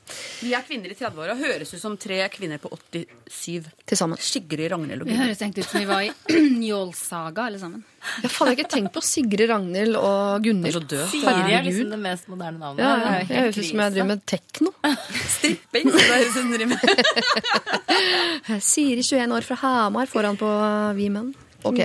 Vi 0.43 0.51
er 0.57 0.67
kvinner 0.67 0.91
i 0.91 0.99
30-åra 0.99 1.39
høres 1.39 1.73
ut 1.77 1.83
som 1.83 1.95
tre 2.01 2.21
kvinner 2.35 2.59
på 2.63 2.73
87. 2.75 3.71
til 3.87 4.01
sammen. 4.01 4.19
Sigrid, 4.19 4.67
Ragnhild 4.75 5.07
og 5.07 5.13
Vi 5.13 5.21
høres 5.21 5.39
egentlig 5.39 5.67
ut 5.67 5.71
som 5.71 5.85
vi 5.85 5.91
var 5.93 6.09
i 6.09 6.13
Njålsaga 6.61 7.47
alle 7.53 7.63
sammen. 7.63 7.87
Jeg 8.23 8.31
har 8.35 8.53
ikke 8.55 8.67
tenkt 8.71 8.93
på 8.95 9.03
Sigrid, 9.05 9.49
Ragnhild 9.51 9.99
og 9.99 10.45
Gunhild. 10.45 10.91
Så. 10.91 11.07
Siri 11.13 11.55
er 11.55 11.67
liksom 11.67 11.93
det 11.93 12.01
mest 12.03 12.29
moderne 12.31 12.61
navnet. 12.61 12.83
Ja, 12.83 12.93
ja. 13.03 13.15
Jeg 13.21 13.29
høres 13.45 13.59
ut 13.59 13.69
som 13.71 13.83
jeg 13.85 13.95
driver 13.97 14.11
med 14.13 14.25
tekno. 14.33 14.73
Stripping. 15.35 15.91
så 15.93 15.99
det 16.05 16.19
er 16.25 16.53
driver 16.55 16.71
med. 16.75 18.63
Siri, 18.71 19.03
21 19.03 19.37
år 19.39 19.49
fra 19.51 19.61
Hamar, 19.65 20.11
foran 20.11 20.39
på 20.41 20.53
Vi 20.99 21.11
menn. 21.15 21.35
Ok. 21.67 21.83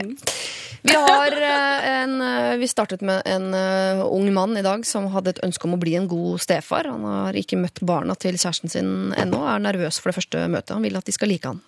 Vi, 0.83 0.95
har 0.95 1.31
eh, 1.31 1.89
en, 2.03 2.21
eh, 2.21 2.55
vi 2.57 2.67
startet 2.67 3.01
med 3.01 3.21
en 3.25 3.53
eh, 3.53 4.05
ung 4.05 4.27
mann 4.33 4.57
i 4.57 4.61
dag 4.61 4.85
som 4.85 5.07
hadde 5.13 5.31
et 5.31 5.43
ønske 5.45 5.67
om 5.67 5.77
å 5.77 5.79
bli 5.79 5.95
en 5.95 6.09
god 6.11 6.41
stefar. 6.43 6.89
Han 6.91 7.05
har 7.07 7.39
ikke 7.39 7.59
møtt 7.61 7.79
barna 7.81 8.17
til 8.19 8.35
kjæresten 8.35 8.71
sin 8.71 8.89
ennå, 9.15 9.39
og 9.45 9.51
er 9.53 9.63
nervøs 9.63 10.01
for 10.01 10.11
det 10.11 10.19
første 10.19 10.43
møtet. 10.51 10.75
Han 10.75 10.83
vil 10.83 10.99
at 10.99 11.07
de 11.07 11.15
skal 11.15 11.31
like 11.31 11.47
han. 11.47 11.63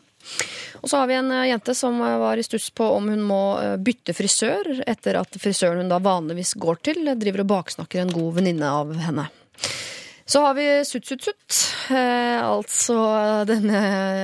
Og 0.81 0.89
så 0.89 0.99
har 1.01 1.09
vi 1.09 1.17
en 1.17 1.31
eh, 1.31 1.47
jente 1.49 1.75
som 1.77 1.97
eh, 2.01 2.17
var 2.21 2.37
i 2.37 2.45
stuss 2.45 2.69
på 2.75 2.87
om 2.97 3.09
hun 3.09 3.23
må 3.25 3.41
eh, 3.61 3.75
bytte 3.81 4.13
frisør 4.13 4.83
etter 4.85 5.19
at 5.21 5.39
frisøren 5.41 5.83
hun 5.83 5.91
da 5.91 6.01
vanligvis 6.03 6.55
går 6.61 6.81
til, 6.85 7.03
driver 7.17 7.45
og 7.45 7.51
baksnakker 7.53 8.03
en 8.03 8.13
god 8.13 8.39
venninne 8.39 8.69
av 8.69 8.93
henne. 9.07 9.29
Så 10.25 10.41
har 10.41 10.55
vi 10.57 10.65
Sutt, 10.85 11.05
sutt, 11.05 11.23
sutt. 11.23 11.57
Eh, 11.93 12.41
altså 12.41 12.95
denne 13.45 13.81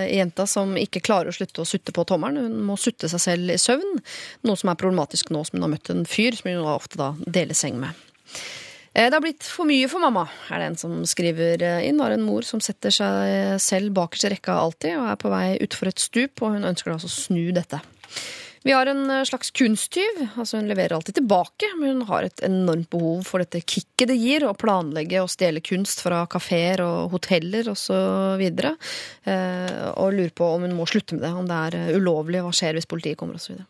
jenta 0.09 0.47
som 0.49 0.73
ikke 0.77 1.03
klarer 1.05 1.29
å 1.29 1.35
slutte 1.35 1.61
å 1.61 1.67
sutte 1.67 1.93
på 1.93 2.05
tommelen. 2.09 2.41
Hun 2.41 2.65
må 2.65 2.77
sutte 2.77 3.09
seg 3.11 3.21
selv 3.21 3.53
i 3.53 3.59
søvn, 3.61 4.01
noe 4.47 4.57
som 4.57 4.71
er 4.73 4.79
problematisk 4.81 5.29
nå 5.29 5.43
som 5.45 5.59
hun 5.59 5.67
har 5.67 5.75
møtt 5.75 5.93
en 5.93 6.07
fyr 6.09 6.37
som 6.37 6.49
hun 6.49 6.65
ofte 6.73 6.97
da 7.01 7.13
deler 7.21 7.57
seng 7.57 7.77
med. 7.83 7.93
Eh, 8.93 9.07
Det 9.09 9.15
har 9.15 9.23
blitt 9.23 9.47
for 9.47 9.69
mye 9.69 9.87
for 9.87 10.03
mamma, 10.03 10.27
er 10.49 10.59
det 10.59 10.69
en 10.71 10.77
som 10.77 11.01
skriver 11.07 11.63
eh, 11.63 11.87
inn. 11.87 11.99
Har 12.03 12.11
en 12.11 12.25
mor 12.27 12.41
som 12.47 12.59
setter 12.63 12.91
seg 12.91 13.59
selv 13.63 13.95
bakerst 13.95 14.27
i 14.27 14.35
rekka 14.35 14.57
alltid, 14.59 14.97
og 14.99 15.09
er 15.11 15.19
på 15.21 15.31
vei 15.31 15.57
utfor 15.63 15.91
et 15.91 15.99
stup, 15.99 16.41
og 16.41 16.57
hun 16.57 16.67
ønsker 16.67 16.93
altså 16.93 17.11
å 17.11 17.17
snu 17.17 17.51
dette. 17.55 17.79
Vi 18.63 18.71
har 18.71 18.85
en 18.85 19.09
eh, 19.09 19.23
slags 19.23 19.51
kunsttyv. 19.51 20.19
altså 20.37 20.57
Hun 20.59 20.67
leverer 20.69 20.93
alltid 20.93 21.15
tilbake, 21.17 21.71
men 21.79 21.89
hun 21.89 22.07
har 22.11 22.27
et 22.27 22.43
enormt 22.45 22.89
behov 22.93 23.23
for 23.25 23.41
dette 23.41 23.63
kicket 23.65 24.11
det 24.11 24.17
gir 24.21 24.45
å 24.45 24.53
planlegge 24.57 25.21
og 25.23 25.31
stjele 25.33 25.63
kunst 25.65 26.03
fra 26.05 26.25
kafeer 26.29 26.83
og 26.85 27.15
hoteller 27.15 27.71
osv. 27.71 27.95
Og, 27.95 28.43
eh, 29.25 29.87
og 29.95 30.13
lurer 30.13 30.35
på 30.35 30.45
om 30.45 30.67
hun 30.67 30.77
må 30.77 30.85
slutte 30.89 31.17
med 31.17 31.25
det, 31.25 31.33
om 31.33 31.49
det 31.49 31.61
er 31.67 31.79
eh, 31.79 31.95
ulovlig, 31.97 32.43
hva 32.45 32.53
skjer 32.53 32.77
hvis 32.77 32.89
politiet 32.89 33.17
kommer 33.17 33.41
osv. 33.41 33.63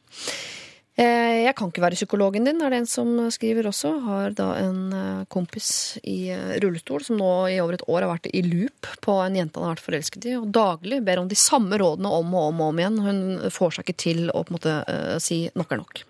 Eh, 0.99 1.45
Jeg 1.47 1.55
kan 1.55 1.71
ikke 1.71 1.83
være 1.85 1.95
psykologen 1.95 2.45
din, 2.45 2.59
er 2.61 2.73
det 2.73 2.81
en 2.81 2.89
som 2.89 3.13
skriver 3.31 3.69
også. 3.69 3.93
Har 4.03 4.35
da 4.35 4.49
en 4.59 4.81
eh, 4.93 5.23
kompis 5.31 5.97
i 6.03 6.29
eh, 6.35 6.57
rullestol 6.63 7.05
som 7.05 7.17
nå 7.21 7.31
i 7.47 7.59
over 7.63 7.79
et 7.79 7.87
år 7.87 8.03
har 8.03 8.11
vært 8.11 8.29
i 8.35 8.43
loop 8.43 8.89
på 9.01 9.15
en 9.23 9.39
jente 9.39 9.59
han 9.59 9.69
har 9.69 9.77
vært 9.77 9.87
forelsket 9.87 10.27
i, 10.27 10.35
og 10.39 10.51
daglig 10.51 11.01
ber 11.07 11.23
om 11.23 11.31
de 11.31 11.39
samme 11.39 11.79
rådene 11.79 12.11
om 12.11 12.35
og 12.35 12.51
om 12.51 12.63
og 12.65 12.73
om 12.73 12.83
igjen. 12.83 13.01
Hun 13.07 13.51
får 13.55 13.77
seg 13.77 13.87
ikke 13.87 14.01
til 14.03 14.23
å 14.29 14.43
på 14.43 14.51
en 14.51 14.59
måte 14.59 14.79
si 15.23 15.45
nok 15.55 15.71
er 15.71 15.85
nok. 15.85 16.03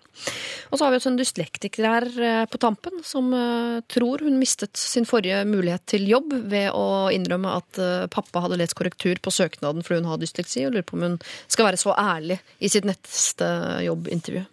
Og 0.70 0.78
så 0.78 0.84
har 0.84 0.92
vi 0.92 0.98
også 0.98 1.10
en 1.12 1.18
dyslektiker 1.18 1.86
her 1.86 2.06
eh, 2.24 2.44
på 2.50 2.60
tampen 2.60 3.02
som 3.06 3.28
eh, 3.36 3.82
tror 3.92 4.24
hun 4.24 4.38
mistet 4.40 4.78
sin 4.78 5.06
forrige 5.08 5.42
mulighet 5.48 5.84
til 5.94 6.06
jobb 6.08 6.34
ved 6.52 6.70
å 6.76 7.10
innrømme 7.12 7.54
at 7.58 7.80
eh, 7.82 8.08
pappa 8.12 8.44
hadde 8.44 8.60
lest 8.60 8.76
korrektur 8.78 9.20
på 9.22 9.32
søknaden 9.34 9.84
fordi 9.84 10.02
hun 10.02 10.10
har 10.12 10.20
dysleksi, 10.22 10.66
og 10.66 10.76
lurer 10.76 10.88
på 10.88 10.98
om 10.98 11.06
hun 11.06 11.18
skal 11.46 11.68
være 11.68 11.80
så 11.80 11.96
ærlig 11.98 12.38
i 12.60 12.70
sitt 12.72 12.88
neste 12.88 13.48
jobbintervju. 13.86 14.44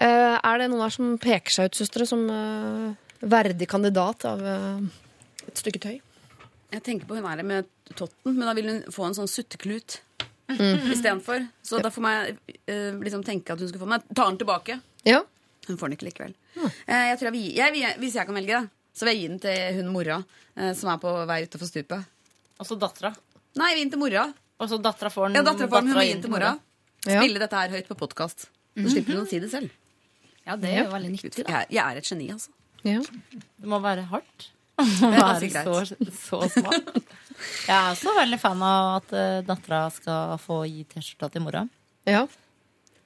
Er 0.00 0.56
det 0.56 0.70
noen 0.72 0.80
her 0.80 0.92
som 0.94 1.16
peker 1.20 1.52
seg 1.52 1.68
ut, 1.68 1.76
søstre, 1.76 2.06
som 2.08 2.22
verdig 3.20 3.66
kandidat 3.68 4.24
av 4.30 4.40
et 4.48 5.60
stykke 5.60 5.82
tøy? 5.82 5.98
Jeg 6.72 6.84
tenker 6.86 7.04
på 7.04 7.18
hun 7.18 7.26
er 7.28 7.42
med 7.44 7.68
Totten, 7.90 8.32
men 8.32 8.46
da 8.46 8.54
vil 8.56 8.70
hun 8.70 8.80
få 8.94 9.08
en 9.08 9.18
sånn 9.18 9.28
sutteklut 9.28 9.98
Mm. 10.58 10.90
istedenfor. 10.94 11.46
Så 11.66 11.80
da 11.84 11.92
får 11.94 12.08
jeg 12.10 12.36
uh, 12.70 13.00
liksom 13.02 13.24
tenke 13.26 13.54
at 13.54 13.62
hun 13.62 13.70
skal 13.70 13.82
få 13.82 13.88
meg 13.90 14.04
ta 14.10 14.26
den 14.28 14.38
tilbake. 14.40 14.78
Ja. 15.08 15.22
Hun 15.68 15.78
får 15.78 15.90
den 15.90 15.98
ikke 15.98 16.08
likevel. 16.08 16.36
Eh, 16.60 17.06
jeg 17.12 17.18
tror 17.20 17.30
jeg 17.30 17.34
vil, 17.36 17.80
jeg, 17.80 17.96
hvis 18.02 18.16
jeg 18.18 18.26
kan 18.28 18.36
velge, 18.36 18.60
da, 18.60 18.94
så 18.96 19.06
vil 19.06 19.14
jeg 19.14 19.20
gi 19.22 19.28
den 19.30 19.42
til 19.44 19.80
hun 19.80 19.90
mora 19.94 20.20
uh, 20.20 20.72
som 20.76 20.90
er 20.92 21.02
på 21.02 21.12
vei 21.30 21.42
utafor 21.46 21.70
stupet. 21.70 22.08
Og 22.60 22.68
så 22.68 22.76
dattera. 22.80 23.12
Nei, 23.60 23.72
vi 23.74 23.80
gir 23.80 23.86
den 23.86 23.94
til 23.94 24.02
mora. 24.02 24.26
Og 24.60 24.68
så 24.68 24.78
dattera 24.82 25.12
får 25.12 25.30
den. 25.30 25.40
Ja, 25.40 25.44
dattera 25.46 25.70
får 25.70 25.84
den, 25.84 25.92
hun 25.92 25.96
dattera 25.96 26.08
gi 26.08 26.16
den 26.16 26.24
til 26.26 26.34
mora. 26.34 26.54
Ja. 27.06 27.20
Spille 27.20 27.40
dette 27.40 27.60
her 27.62 27.76
høyt 27.76 27.88
på 27.88 27.96
podkast. 28.02 28.50
Så 28.76 28.90
slipper 28.92 29.16
hun 29.16 29.24
å 29.24 29.28
si 29.28 29.40
det 29.42 29.48
selv. 29.52 29.72
Ja, 30.46 30.56
det 30.60 30.72
er 30.72 30.84
jo 30.84 30.92
veldig 30.92 31.10
nyttig, 31.14 31.30
Jeg 31.36 31.46
da. 31.46 31.60
er, 31.62 31.70
jeg 31.72 31.84
er 31.84 32.00
et 32.00 32.08
geni, 32.10 32.26
altså. 32.32 32.52
ja. 32.86 33.00
Det 33.60 33.68
må 33.68 33.78
være 33.84 34.06
hardt. 34.10 34.50
Er 34.80 35.16
Være 35.16 35.50
så, 35.54 35.80
så 36.20 36.42
smart. 36.52 36.92
Jeg 37.40 37.76
er 37.76 37.90
også 37.94 38.14
veldig 38.18 38.38
fan 38.42 38.62
av 38.66 38.90
at 38.98 39.14
uh, 39.16 39.40
dattera 39.46 39.86
skal 39.94 40.36
få 40.42 40.62
gi 40.68 40.84
T-skjorta 40.90 41.32
til 41.32 41.46
mora. 41.46 41.66
ja. 42.08 42.26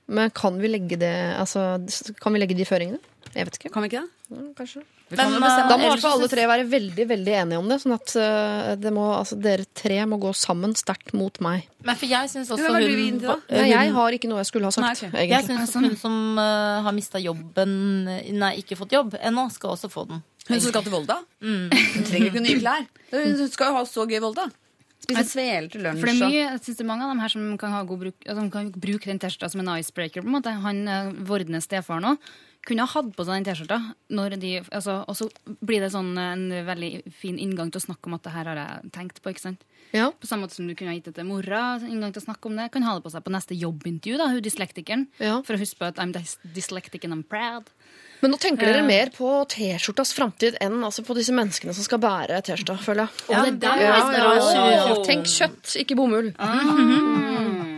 Men 0.06 0.28
kan 0.36 0.58
vi 0.60 0.68
legge 0.68 0.98
det 1.00 1.14
Altså, 1.38 1.78
kan 2.20 2.34
vi 2.34 2.42
legge 2.42 2.56
de 2.58 2.66
føringene? 2.68 3.00
Jeg 3.32 3.48
vet 3.48 3.56
ikke. 3.56 3.70
Kan 3.72 3.84
vi 3.84 3.88
ikke 3.88 4.02
det? 4.04 4.10
Ja, 4.34 4.42
Kanskje. 4.58 4.82
Men, 5.14 5.34
Da 5.68 5.76
må 5.78 5.90
fall 6.00 6.16
alle 6.16 6.28
tre 6.32 6.44
være 6.48 6.64
veldig 6.68 7.04
veldig 7.08 7.34
enige 7.40 7.60
om 7.60 7.68
det. 7.70 7.76
Sånn 7.82 7.94
at 7.96 8.14
eh, 8.18 8.70
det 8.80 8.92
må, 8.94 9.04
altså, 9.18 9.36
dere 9.40 9.66
tre 9.76 9.98
må 10.08 10.18
gå 10.22 10.32
sammen 10.36 10.72
sterkt 10.78 11.12
mot 11.16 11.38
meg. 11.44 11.66
Men 11.84 11.98
for 12.00 12.10
jeg 12.10 12.30
syns 12.32 12.52
også 12.54 12.72
hun 12.72 13.20
til. 13.20 13.42
Nei, 13.52 13.66
jeg 13.70 13.92
har 13.96 14.16
ikke 14.16 14.30
noe 14.30 14.40
jeg 14.40 14.50
skulle 14.50 14.70
ha 14.70 14.74
sagt. 14.74 15.04
Nei, 15.04 15.10
okay. 15.12 15.30
Jeg 15.32 15.48
syns 15.48 15.74
hun 15.76 15.98
som 16.00 16.16
uh, 16.40 16.84
har 16.86 16.96
mista 16.96 17.20
jobben 17.22 17.74
Nei, 18.38 18.52
ikke 18.62 18.78
fått 18.80 18.96
jobb 18.96 19.18
ennå, 19.20 19.48
skal 19.54 19.74
også 19.76 19.92
få 19.92 20.06
den. 20.10 20.24
Hun 20.48 20.60
som 20.60 20.70
skal 20.70 20.84
til 20.84 20.92
Volda? 20.92 21.18
Hun 21.40 21.70
trenger 21.72 22.28
ikke 22.30 22.44
nye 22.44 22.60
klær. 22.60 22.86
Hun 23.14 23.48
skal 23.48 23.72
jo 23.72 23.78
ha 23.78 23.84
så 23.88 24.06
gøy 24.10 24.20
Volda. 24.24 24.48
Spise 25.04 25.24
sveler 25.28 25.68
til 25.72 25.84
lunsj. 25.84 26.00
For 26.00 26.08
det 26.08 26.14
er 26.16 26.30
mye, 26.30 26.40
jeg 26.46 26.60
synes 26.64 26.78
det 26.78 26.84
er 26.84 26.88
mange 26.88 27.04
av 27.04 27.12
dem 27.12 27.20
her 27.20 27.32
som 27.32 27.46
kan, 27.60 27.72
ha 27.76 27.82
god 27.84 28.02
bruk, 28.06 28.16
altså, 28.24 28.40
som 28.40 28.50
kan 28.52 28.70
bruke 28.72 29.10
den 29.10 29.20
T-skjorta 29.20 29.50
som 29.52 29.60
en 29.60 29.72
icebreaker. 29.76 30.24
på 30.24 30.30
en 30.30 30.36
måte. 30.38 30.54
Han 30.64 30.84
vordende 31.28 31.60
stefaren 31.64 32.08
òg 32.14 32.28
kunne 32.64 32.84
ha 32.86 32.88
hatt 32.88 33.10
på 33.16 33.24
seg 33.26 33.36
den 33.36 33.44
T-skjorta, 33.44 33.78
de, 34.40 34.52
altså, 34.72 34.94
og 35.04 35.16
så 35.18 35.28
blir 35.60 35.82
det 35.84 35.90
sånn 35.92 36.14
eh, 36.16 36.30
en 36.32 36.66
veldig 36.66 36.90
fin 37.12 37.36
inngang 37.40 37.68
til 37.72 37.82
å 37.82 37.84
snakke 37.84 38.08
om 38.08 38.16
at 38.16 38.24
det 38.24 38.32
her 38.32 38.48
har 38.50 38.60
jeg 38.60 38.92
tenkt 38.94 39.20
på. 39.20 39.34
ikke 39.34 39.44
sant? 39.44 39.64
Ja. 39.92 40.08
På 40.10 40.28
samme 40.28 40.46
måte 40.46 40.56
som 40.56 40.68
du 40.68 40.74
kunne 40.74 40.94
ha 40.94 40.96
gitt 40.96 41.10
det 41.10 41.16
til 41.18 41.28
mora. 41.28 41.76
inngang 41.84 42.14
til 42.14 42.22
å 42.22 42.26
snakke 42.30 42.48
om 42.48 42.56
det, 42.56 42.70
Kan 42.72 42.86
ha 42.88 42.94
det 42.96 43.04
på 43.04 43.12
seg 43.12 43.24
på 43.26 43.34
neste 43.34 43.58
jobbintervju, 43.58 44.16
da, 44.18 44.30
hun 44.32 44.40
dyslektikeren. 44.42 45.06
Ja. 45.20 45.42
For 45.44 45.56
å 45.56 45.60
huske 45.60 45.78
på 45.82 45.90
at 45.92 46.00
I'm 46.00 46.14
dys- 46.16 46.38
dyslectic 46.56 47.04
and 47.04 47.12
I'm 47.12 47.22
proud. 47.22 47.68
Men 48.24 48.32
nå 48.32 48.38
tenker 48.40 48.64
dere 48.64 48.80
mer 48.88 49.10
på 49.12 49.28
T-skjortas 49.52 50.14
framtid 50.16 50.54
enn 50.64 50.78
altså, 50.86 51.02
på 51.04 51.12
disse 51.18 51.34
menneskene 51.36 51.74
som 51.76 51.84
skal 51.84 52.00
bære 52.00 52.38
T-skjorta, 52.46 52.78
føler 52.80 53.04
jeg. 53.04 53.10
Ja, 53.28 53.42
det 53.44 53.68
er 53.68 53.82
Ja, 53.84 53.98
ja, 54.00 54.30
ja, 54.40 54.62
ja. 54.88 54.94
Tenk 55.04 55.28
kjøtt, 55.28 55.74
ikke 55.82 55.98
bomull. 55.98 56.30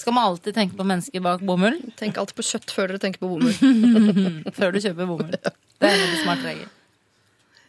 Skal 0.00 0.14
man 0.16 0.30
alltid 0.30 0.54
tenke 0.56 0.76
på 0.78 0.84
mennesker 0.86 1.22
bak 1.24 1.40
bomull 1.42 1.80
Tenk 1.98 2.18
alltid 2.20 2.36
på 2.38 2.44
kjøtt 2.46 2.72
før 2.72 2.92
dere 2.92 3.00
tenker 3.02 3.20
på 3.20 3.28
bomull. 3.34 3.52
før 4.58 4.72
du 4.72 4.80
kjøper 4.80 5.04
bomull? 5.04 5.36
Det 5.82 5.92
er 5.92 6.00
en 6.00 6.16
smart 6.22 6.44
regel. 6.46 6.68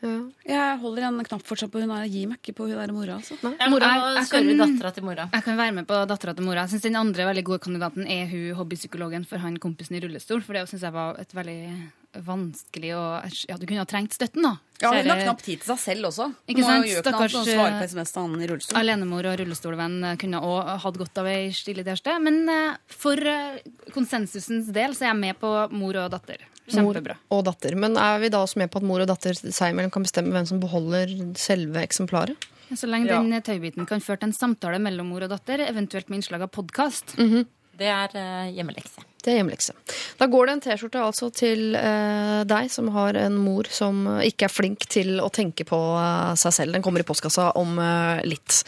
Jeg 0.02 0.80
holder 0.82 1.07
en 1.07 1.24
knapp 1.26 1.44
fortsatt 1.48 1.72
på 1.74 1.82
hun 1.82 1.90
der. 1.90 2.07
Gi 2.11 2.26
meg 2.30 2.40
ikke 2.41 2.56
på 2.57 2.68
hun 2.69 2.78
der 2.78 2.94
mora, 2.94 3.18
altså. 3.18 3.38
Ja, 3.41 3.69
Mora, 3.69 3.90
jeg, 3.90 4.18
jeg 4.22 4.30
kan- 4.30 4.57
dattera 4.64 4.94
til 4.94 5.03
mora. 5.03 5.30
Jeg 5.34 5.44
kan 5.44 5.57
være 5.57 5.74
med 5.74 5.88
på 5.88 6.02
dattera 6.07 6.36
til 6.36 6.45
mora. 6.45 6.65
Jeg 6.65 6.69
synes 6.69 6.82
Den 6.88 6.95
andre 6.95 7.26
veldig 7.26 7.44
gode 7.44 7.60
kandidaten 7.60 8.07
er 8.07 8.28
hun 8.28 8.56
hobbypsykologen 8.56 9.26
for 9.28 9.38
han 9.38 9.57
kompisen 9.57 9.95
i 9.98 9.99
rullestol. 10.03 10.41
For 10.44 10.53
det 10.53 10.68
synes 10.69 10.82
jeg 10.82 10.94
var 10.94 11.18
et 11.19 11.34
veldig 11.34 11.91
vanskelig 12.26 12.94
og 12.98 13.32
Ja, 13.49 13.57
du 13.57 13.65
kunne 13.65 13.80
ha 13.84 13.86
trengt 13.86 14.14
støtten, 14.15 14.41
da. 14.45 14.57
Ja, 14.82 14.91
hun 14.94 15.10
har 15.10 15.22
knapt 15.24 15.44
tid 15.44 15.61
til 15.61 15.76
seg 15.76 15.80
selv 15.82 16.06
også. 16.10 16.28
Ikke 16.48 16.64
sant? 16.64 16.86
Stakkars, 17.02 17.34
svare 17.45 17.82
eh. 17.82 18.80
Alenemor 18.80 19.26
og 19.26 19.40
rullestolvenn 19.40 20.18
kunne 20.22 20.41
òg 20.41 20.78
hatt 20.84 20.98
godt 20.98 21.18
av 21.18 21.26
ei 21.32 21.49
stille 21.52 21.84
kjæreste. 21.84 22.19
Men 22.22 22.48
eh, 22.49 22.78
for 22.88 23.18
eh, 23.18 23.57
konsensusens 23.94 24.69
del 24.72 24.94
så 24.94 25.07
er 25.07 25.14
jeg 25.14 25.19
med 25.22 25.40
på 25.41 25.52
mor 25.74 25.98
og 25.98 26.11
datter. 26.14 26.45
Kjempebra. 26.68 27.15
Mor 27.31 27.39
og 27.39 27.45
datter. 27.48 27.76
Men 27.80 27.95
er 27.98 28.19
vi 28.19 28.30
da 28.34 28.41
også 28.44 28.57
med 28.61 28.72
på 28.72 28.81
at 28.81 28.88
mor 28.88 29.02
og 29.03 29.07
datter 29.07 29.34
seg 29.38 29.73
imellom 29.73 29.91
kan 29.94 30.03
bestemme 30.03 30.34
hvem 30.35 30.48
som 30.49 30.60
beholder 30.60 31.14
selve 31.39 31.84
eksemplaret? 31.84 32.35
Så 32.76 32.88
lenge 32.89 33.07
Ja. 33.07 33.22
den 33.22 33.31
tøybiten 33.41 33.88
kan 33.88 34.02
føre 34.03 34.19
til 34.19 34.27
en 34.30 34.34
samtale 34.35 34.80
mellom 34.84 35.07
mor 35.07 35.23
og 35.23 35.30
datter, 35.31 35.64
eventuelt 35.64 36.10
med 36.10 36.19
innslag 36.19 36.41
av 36.44 36.52
podkast. 36.52 37.15
Det 37.77 37.88
er 37.88 38.10
eh, 38.18 38.52
hjemmelekse. 38.57 38.99
Det 39.28 39.34
er 39.34 39.41
hjemmelekse. 39.41 39.74
Da 40.16 40.26
går 40.32 40.48
det 40.48 40.54
en 40.56 40.62
T-skjorte 40.64 41.02
altså 41.04 41.28
til 41.36 41.74
eh, 41.76 42.45
deg 42.48 42.70
som 42.72 42.88
har 42.95 43.18
en 43.20 43.34
mor 43.36 43.68
som 43.68 44.06
ikke 44.24 44.48
er 44.48 44.54
flink 44.54 44.86
til 44.88 45.18
å 45.20 45.28
tenke 45.36 45.66
på 45.68 45.80
eh, 45.99 46.32
seg 46.40 46.56
selv. 46.56 46.78
Den 46.78 46.86
kommer 46.86 47.04
i 47.04 47.08
postkassa 47.08 47.49
om 47.60 47.74
eh, 47.76 48.22
litt. 48.24 48.62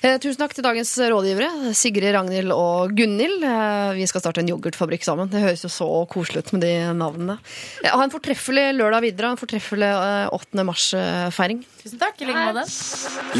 Eh, 0.00 0.16
tusen 0.16 0.40
takk 0.40 0.56
til 0.56 0.64
dagens 0.64 0.94
rådgivere, 1.12 1.74
Sigrid, 1.76 2.08
Ragnhild 2.16 2.54
og 2.56 2.96
Gunhild. 2.96 3.44
Eh, 3.44 3.90
vi 4.00 4.08
skal 4.08 4.24
starte 4.24 4.40
en 4.40 4.48
yoghurtfabrikk 4.48 5.04
sammen. 5.04 5.28
Det 5.28 5.44
høres 5.44 5.66
jo 5.66 5.72
så 5.76 5.90
koselig 6.08 6.46
ut 6.46 6.54
med 6.56 6.64
de 6.64 6.72
navnene. 6.96 7.36
Eh, 7.84 7.92
ha 7.92 8.00
en 8.00 8.14
fortreffelig 8.16 8.70
lørdag 8.78 9.04
videre. 9.10 9.34
En 9.36 9.42
fortreffelig 9.44 9.92
eh, 9.92 10.32
8. 10.32 10.64
mars-feiring. 10.72 11.60
Tusen 11.84 12.00
takk. 12.00 12.16
I 12.24 12.32
like 12.32 12.48
måte. 12.48 12.64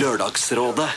Lørdagsrådet 0.04 0.90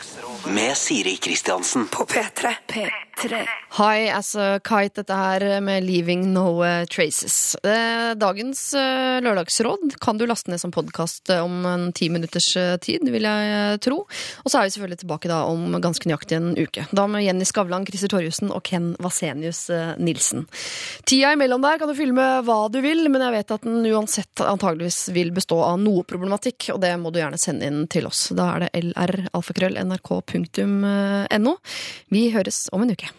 med 0.47 0.77
Siri 0.77 1.15
Kristiansen. 1.15 1.88
På 1.88 2.05
P3. 2.05 2.53
P3. 2.68 3.47
Hi, 3.69 4.09
as 4.09 4.35
a 4.35 4.59
kite, 4.59 5.01
dette 5.01 5.15
her 5.15 5.61
med 5.61 5.84
Leaving 5.84 6.34
No 6.34 6.63
eh, 6.65 6.85
Traces. 6.85 7.55
Eh, 7.55 8.11
Dagens 8.15 8.73
eh, 8.73 9.22
lørdagsråd 9.23 9.95
kan 10.01 10.18
du 10.18 10.26
laste 10.27 10.51
ned 10.51 10.59
som 10.61 10.73
podkast 10.73 11.30
om 11.30 11.65
en 11.65 11.85
ti 11.93 12.09
minutters 12.09 12.49
tid, 12.81 13.05
vil 13.13 13.27
jeg 13.27 13.80
tro. 13.85 14.01
Og 14.43 14.51
så 14.51 14.59
er 14.59 14.68
vi 14.68 14.73
selvfølgelig 14.76 15.01
tilbake 15.03 15.31
da 15.31 15.43
om 15.47 15.77
ganske 15.84 16.09
nøyaktig 16.09 16.39
en 16.39 16.51
uke. 16.57 16.88
Da 16.91 17.05
med 17.07 17.23
Jenny 17.23 17.47
Skavlan, 17.47 17.85
Christer 17.88 18.11
Torjussen 18.11 18.51
og 18.51 18.63
Ken 18.68 18.91
Vasenius 18.99 19.68
Nilsen. 20.01 20.47
Tida 21.07 21.31
imellom 21.35 21.63
der 21.63 21.80
kan 21.80 21.91
du 21.91 21.95
fylle 21.97 22.18
med 22.18 22.47
hva 22.49 22.65
du 22.73 22.81
vil, 22.84 23.05
men 23.11 23.23
jeg 23.23 23.38
vet 23.38 23.55
at 23.55 23.68
den 23.68 23.85
uansett 23.91 24.43
antageligvis 24.43 25.11
vil 25.15 25.31
bestå 25.35 25.61
av 25.68 25.80
noe 25.81 26.03
problematikk, 26.07 26.72
og 26.76 26.81
det 26.84 26.95
må 26.99 27.13
du 27.13 27.22
gjerne 27.22 27.39
sende 27.39 27.69
inn 27.69 27.85
til 27.91 28.09
oss. 28.09 28.27
Da 28.35 28.51
er 28.55 28.68
det 28.68 28.85
lralfakrøll.nrk.no. 28.91 30.30
Vi 32.11 32.29
høres 32.31 32.69
om 32.71 32.85
en 32.85 32.93
uke. 32.95 33.09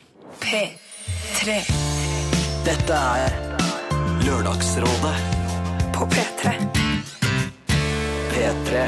P3. 0.43 1.59
Dette 2.67 2.99
er 3.19 3.37
Lørdagsrådet 4.23 5.15
På 5.93 6.09
P3. 6.13 6.57
P3. 8.33 8.87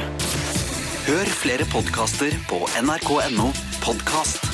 Hør 1.04 1.32
flere 1.42 1.68
podkaster 1.68 2.32
på 2.48 2.64
nrk.no 2.80 3.52
podkast. 3.84 4.53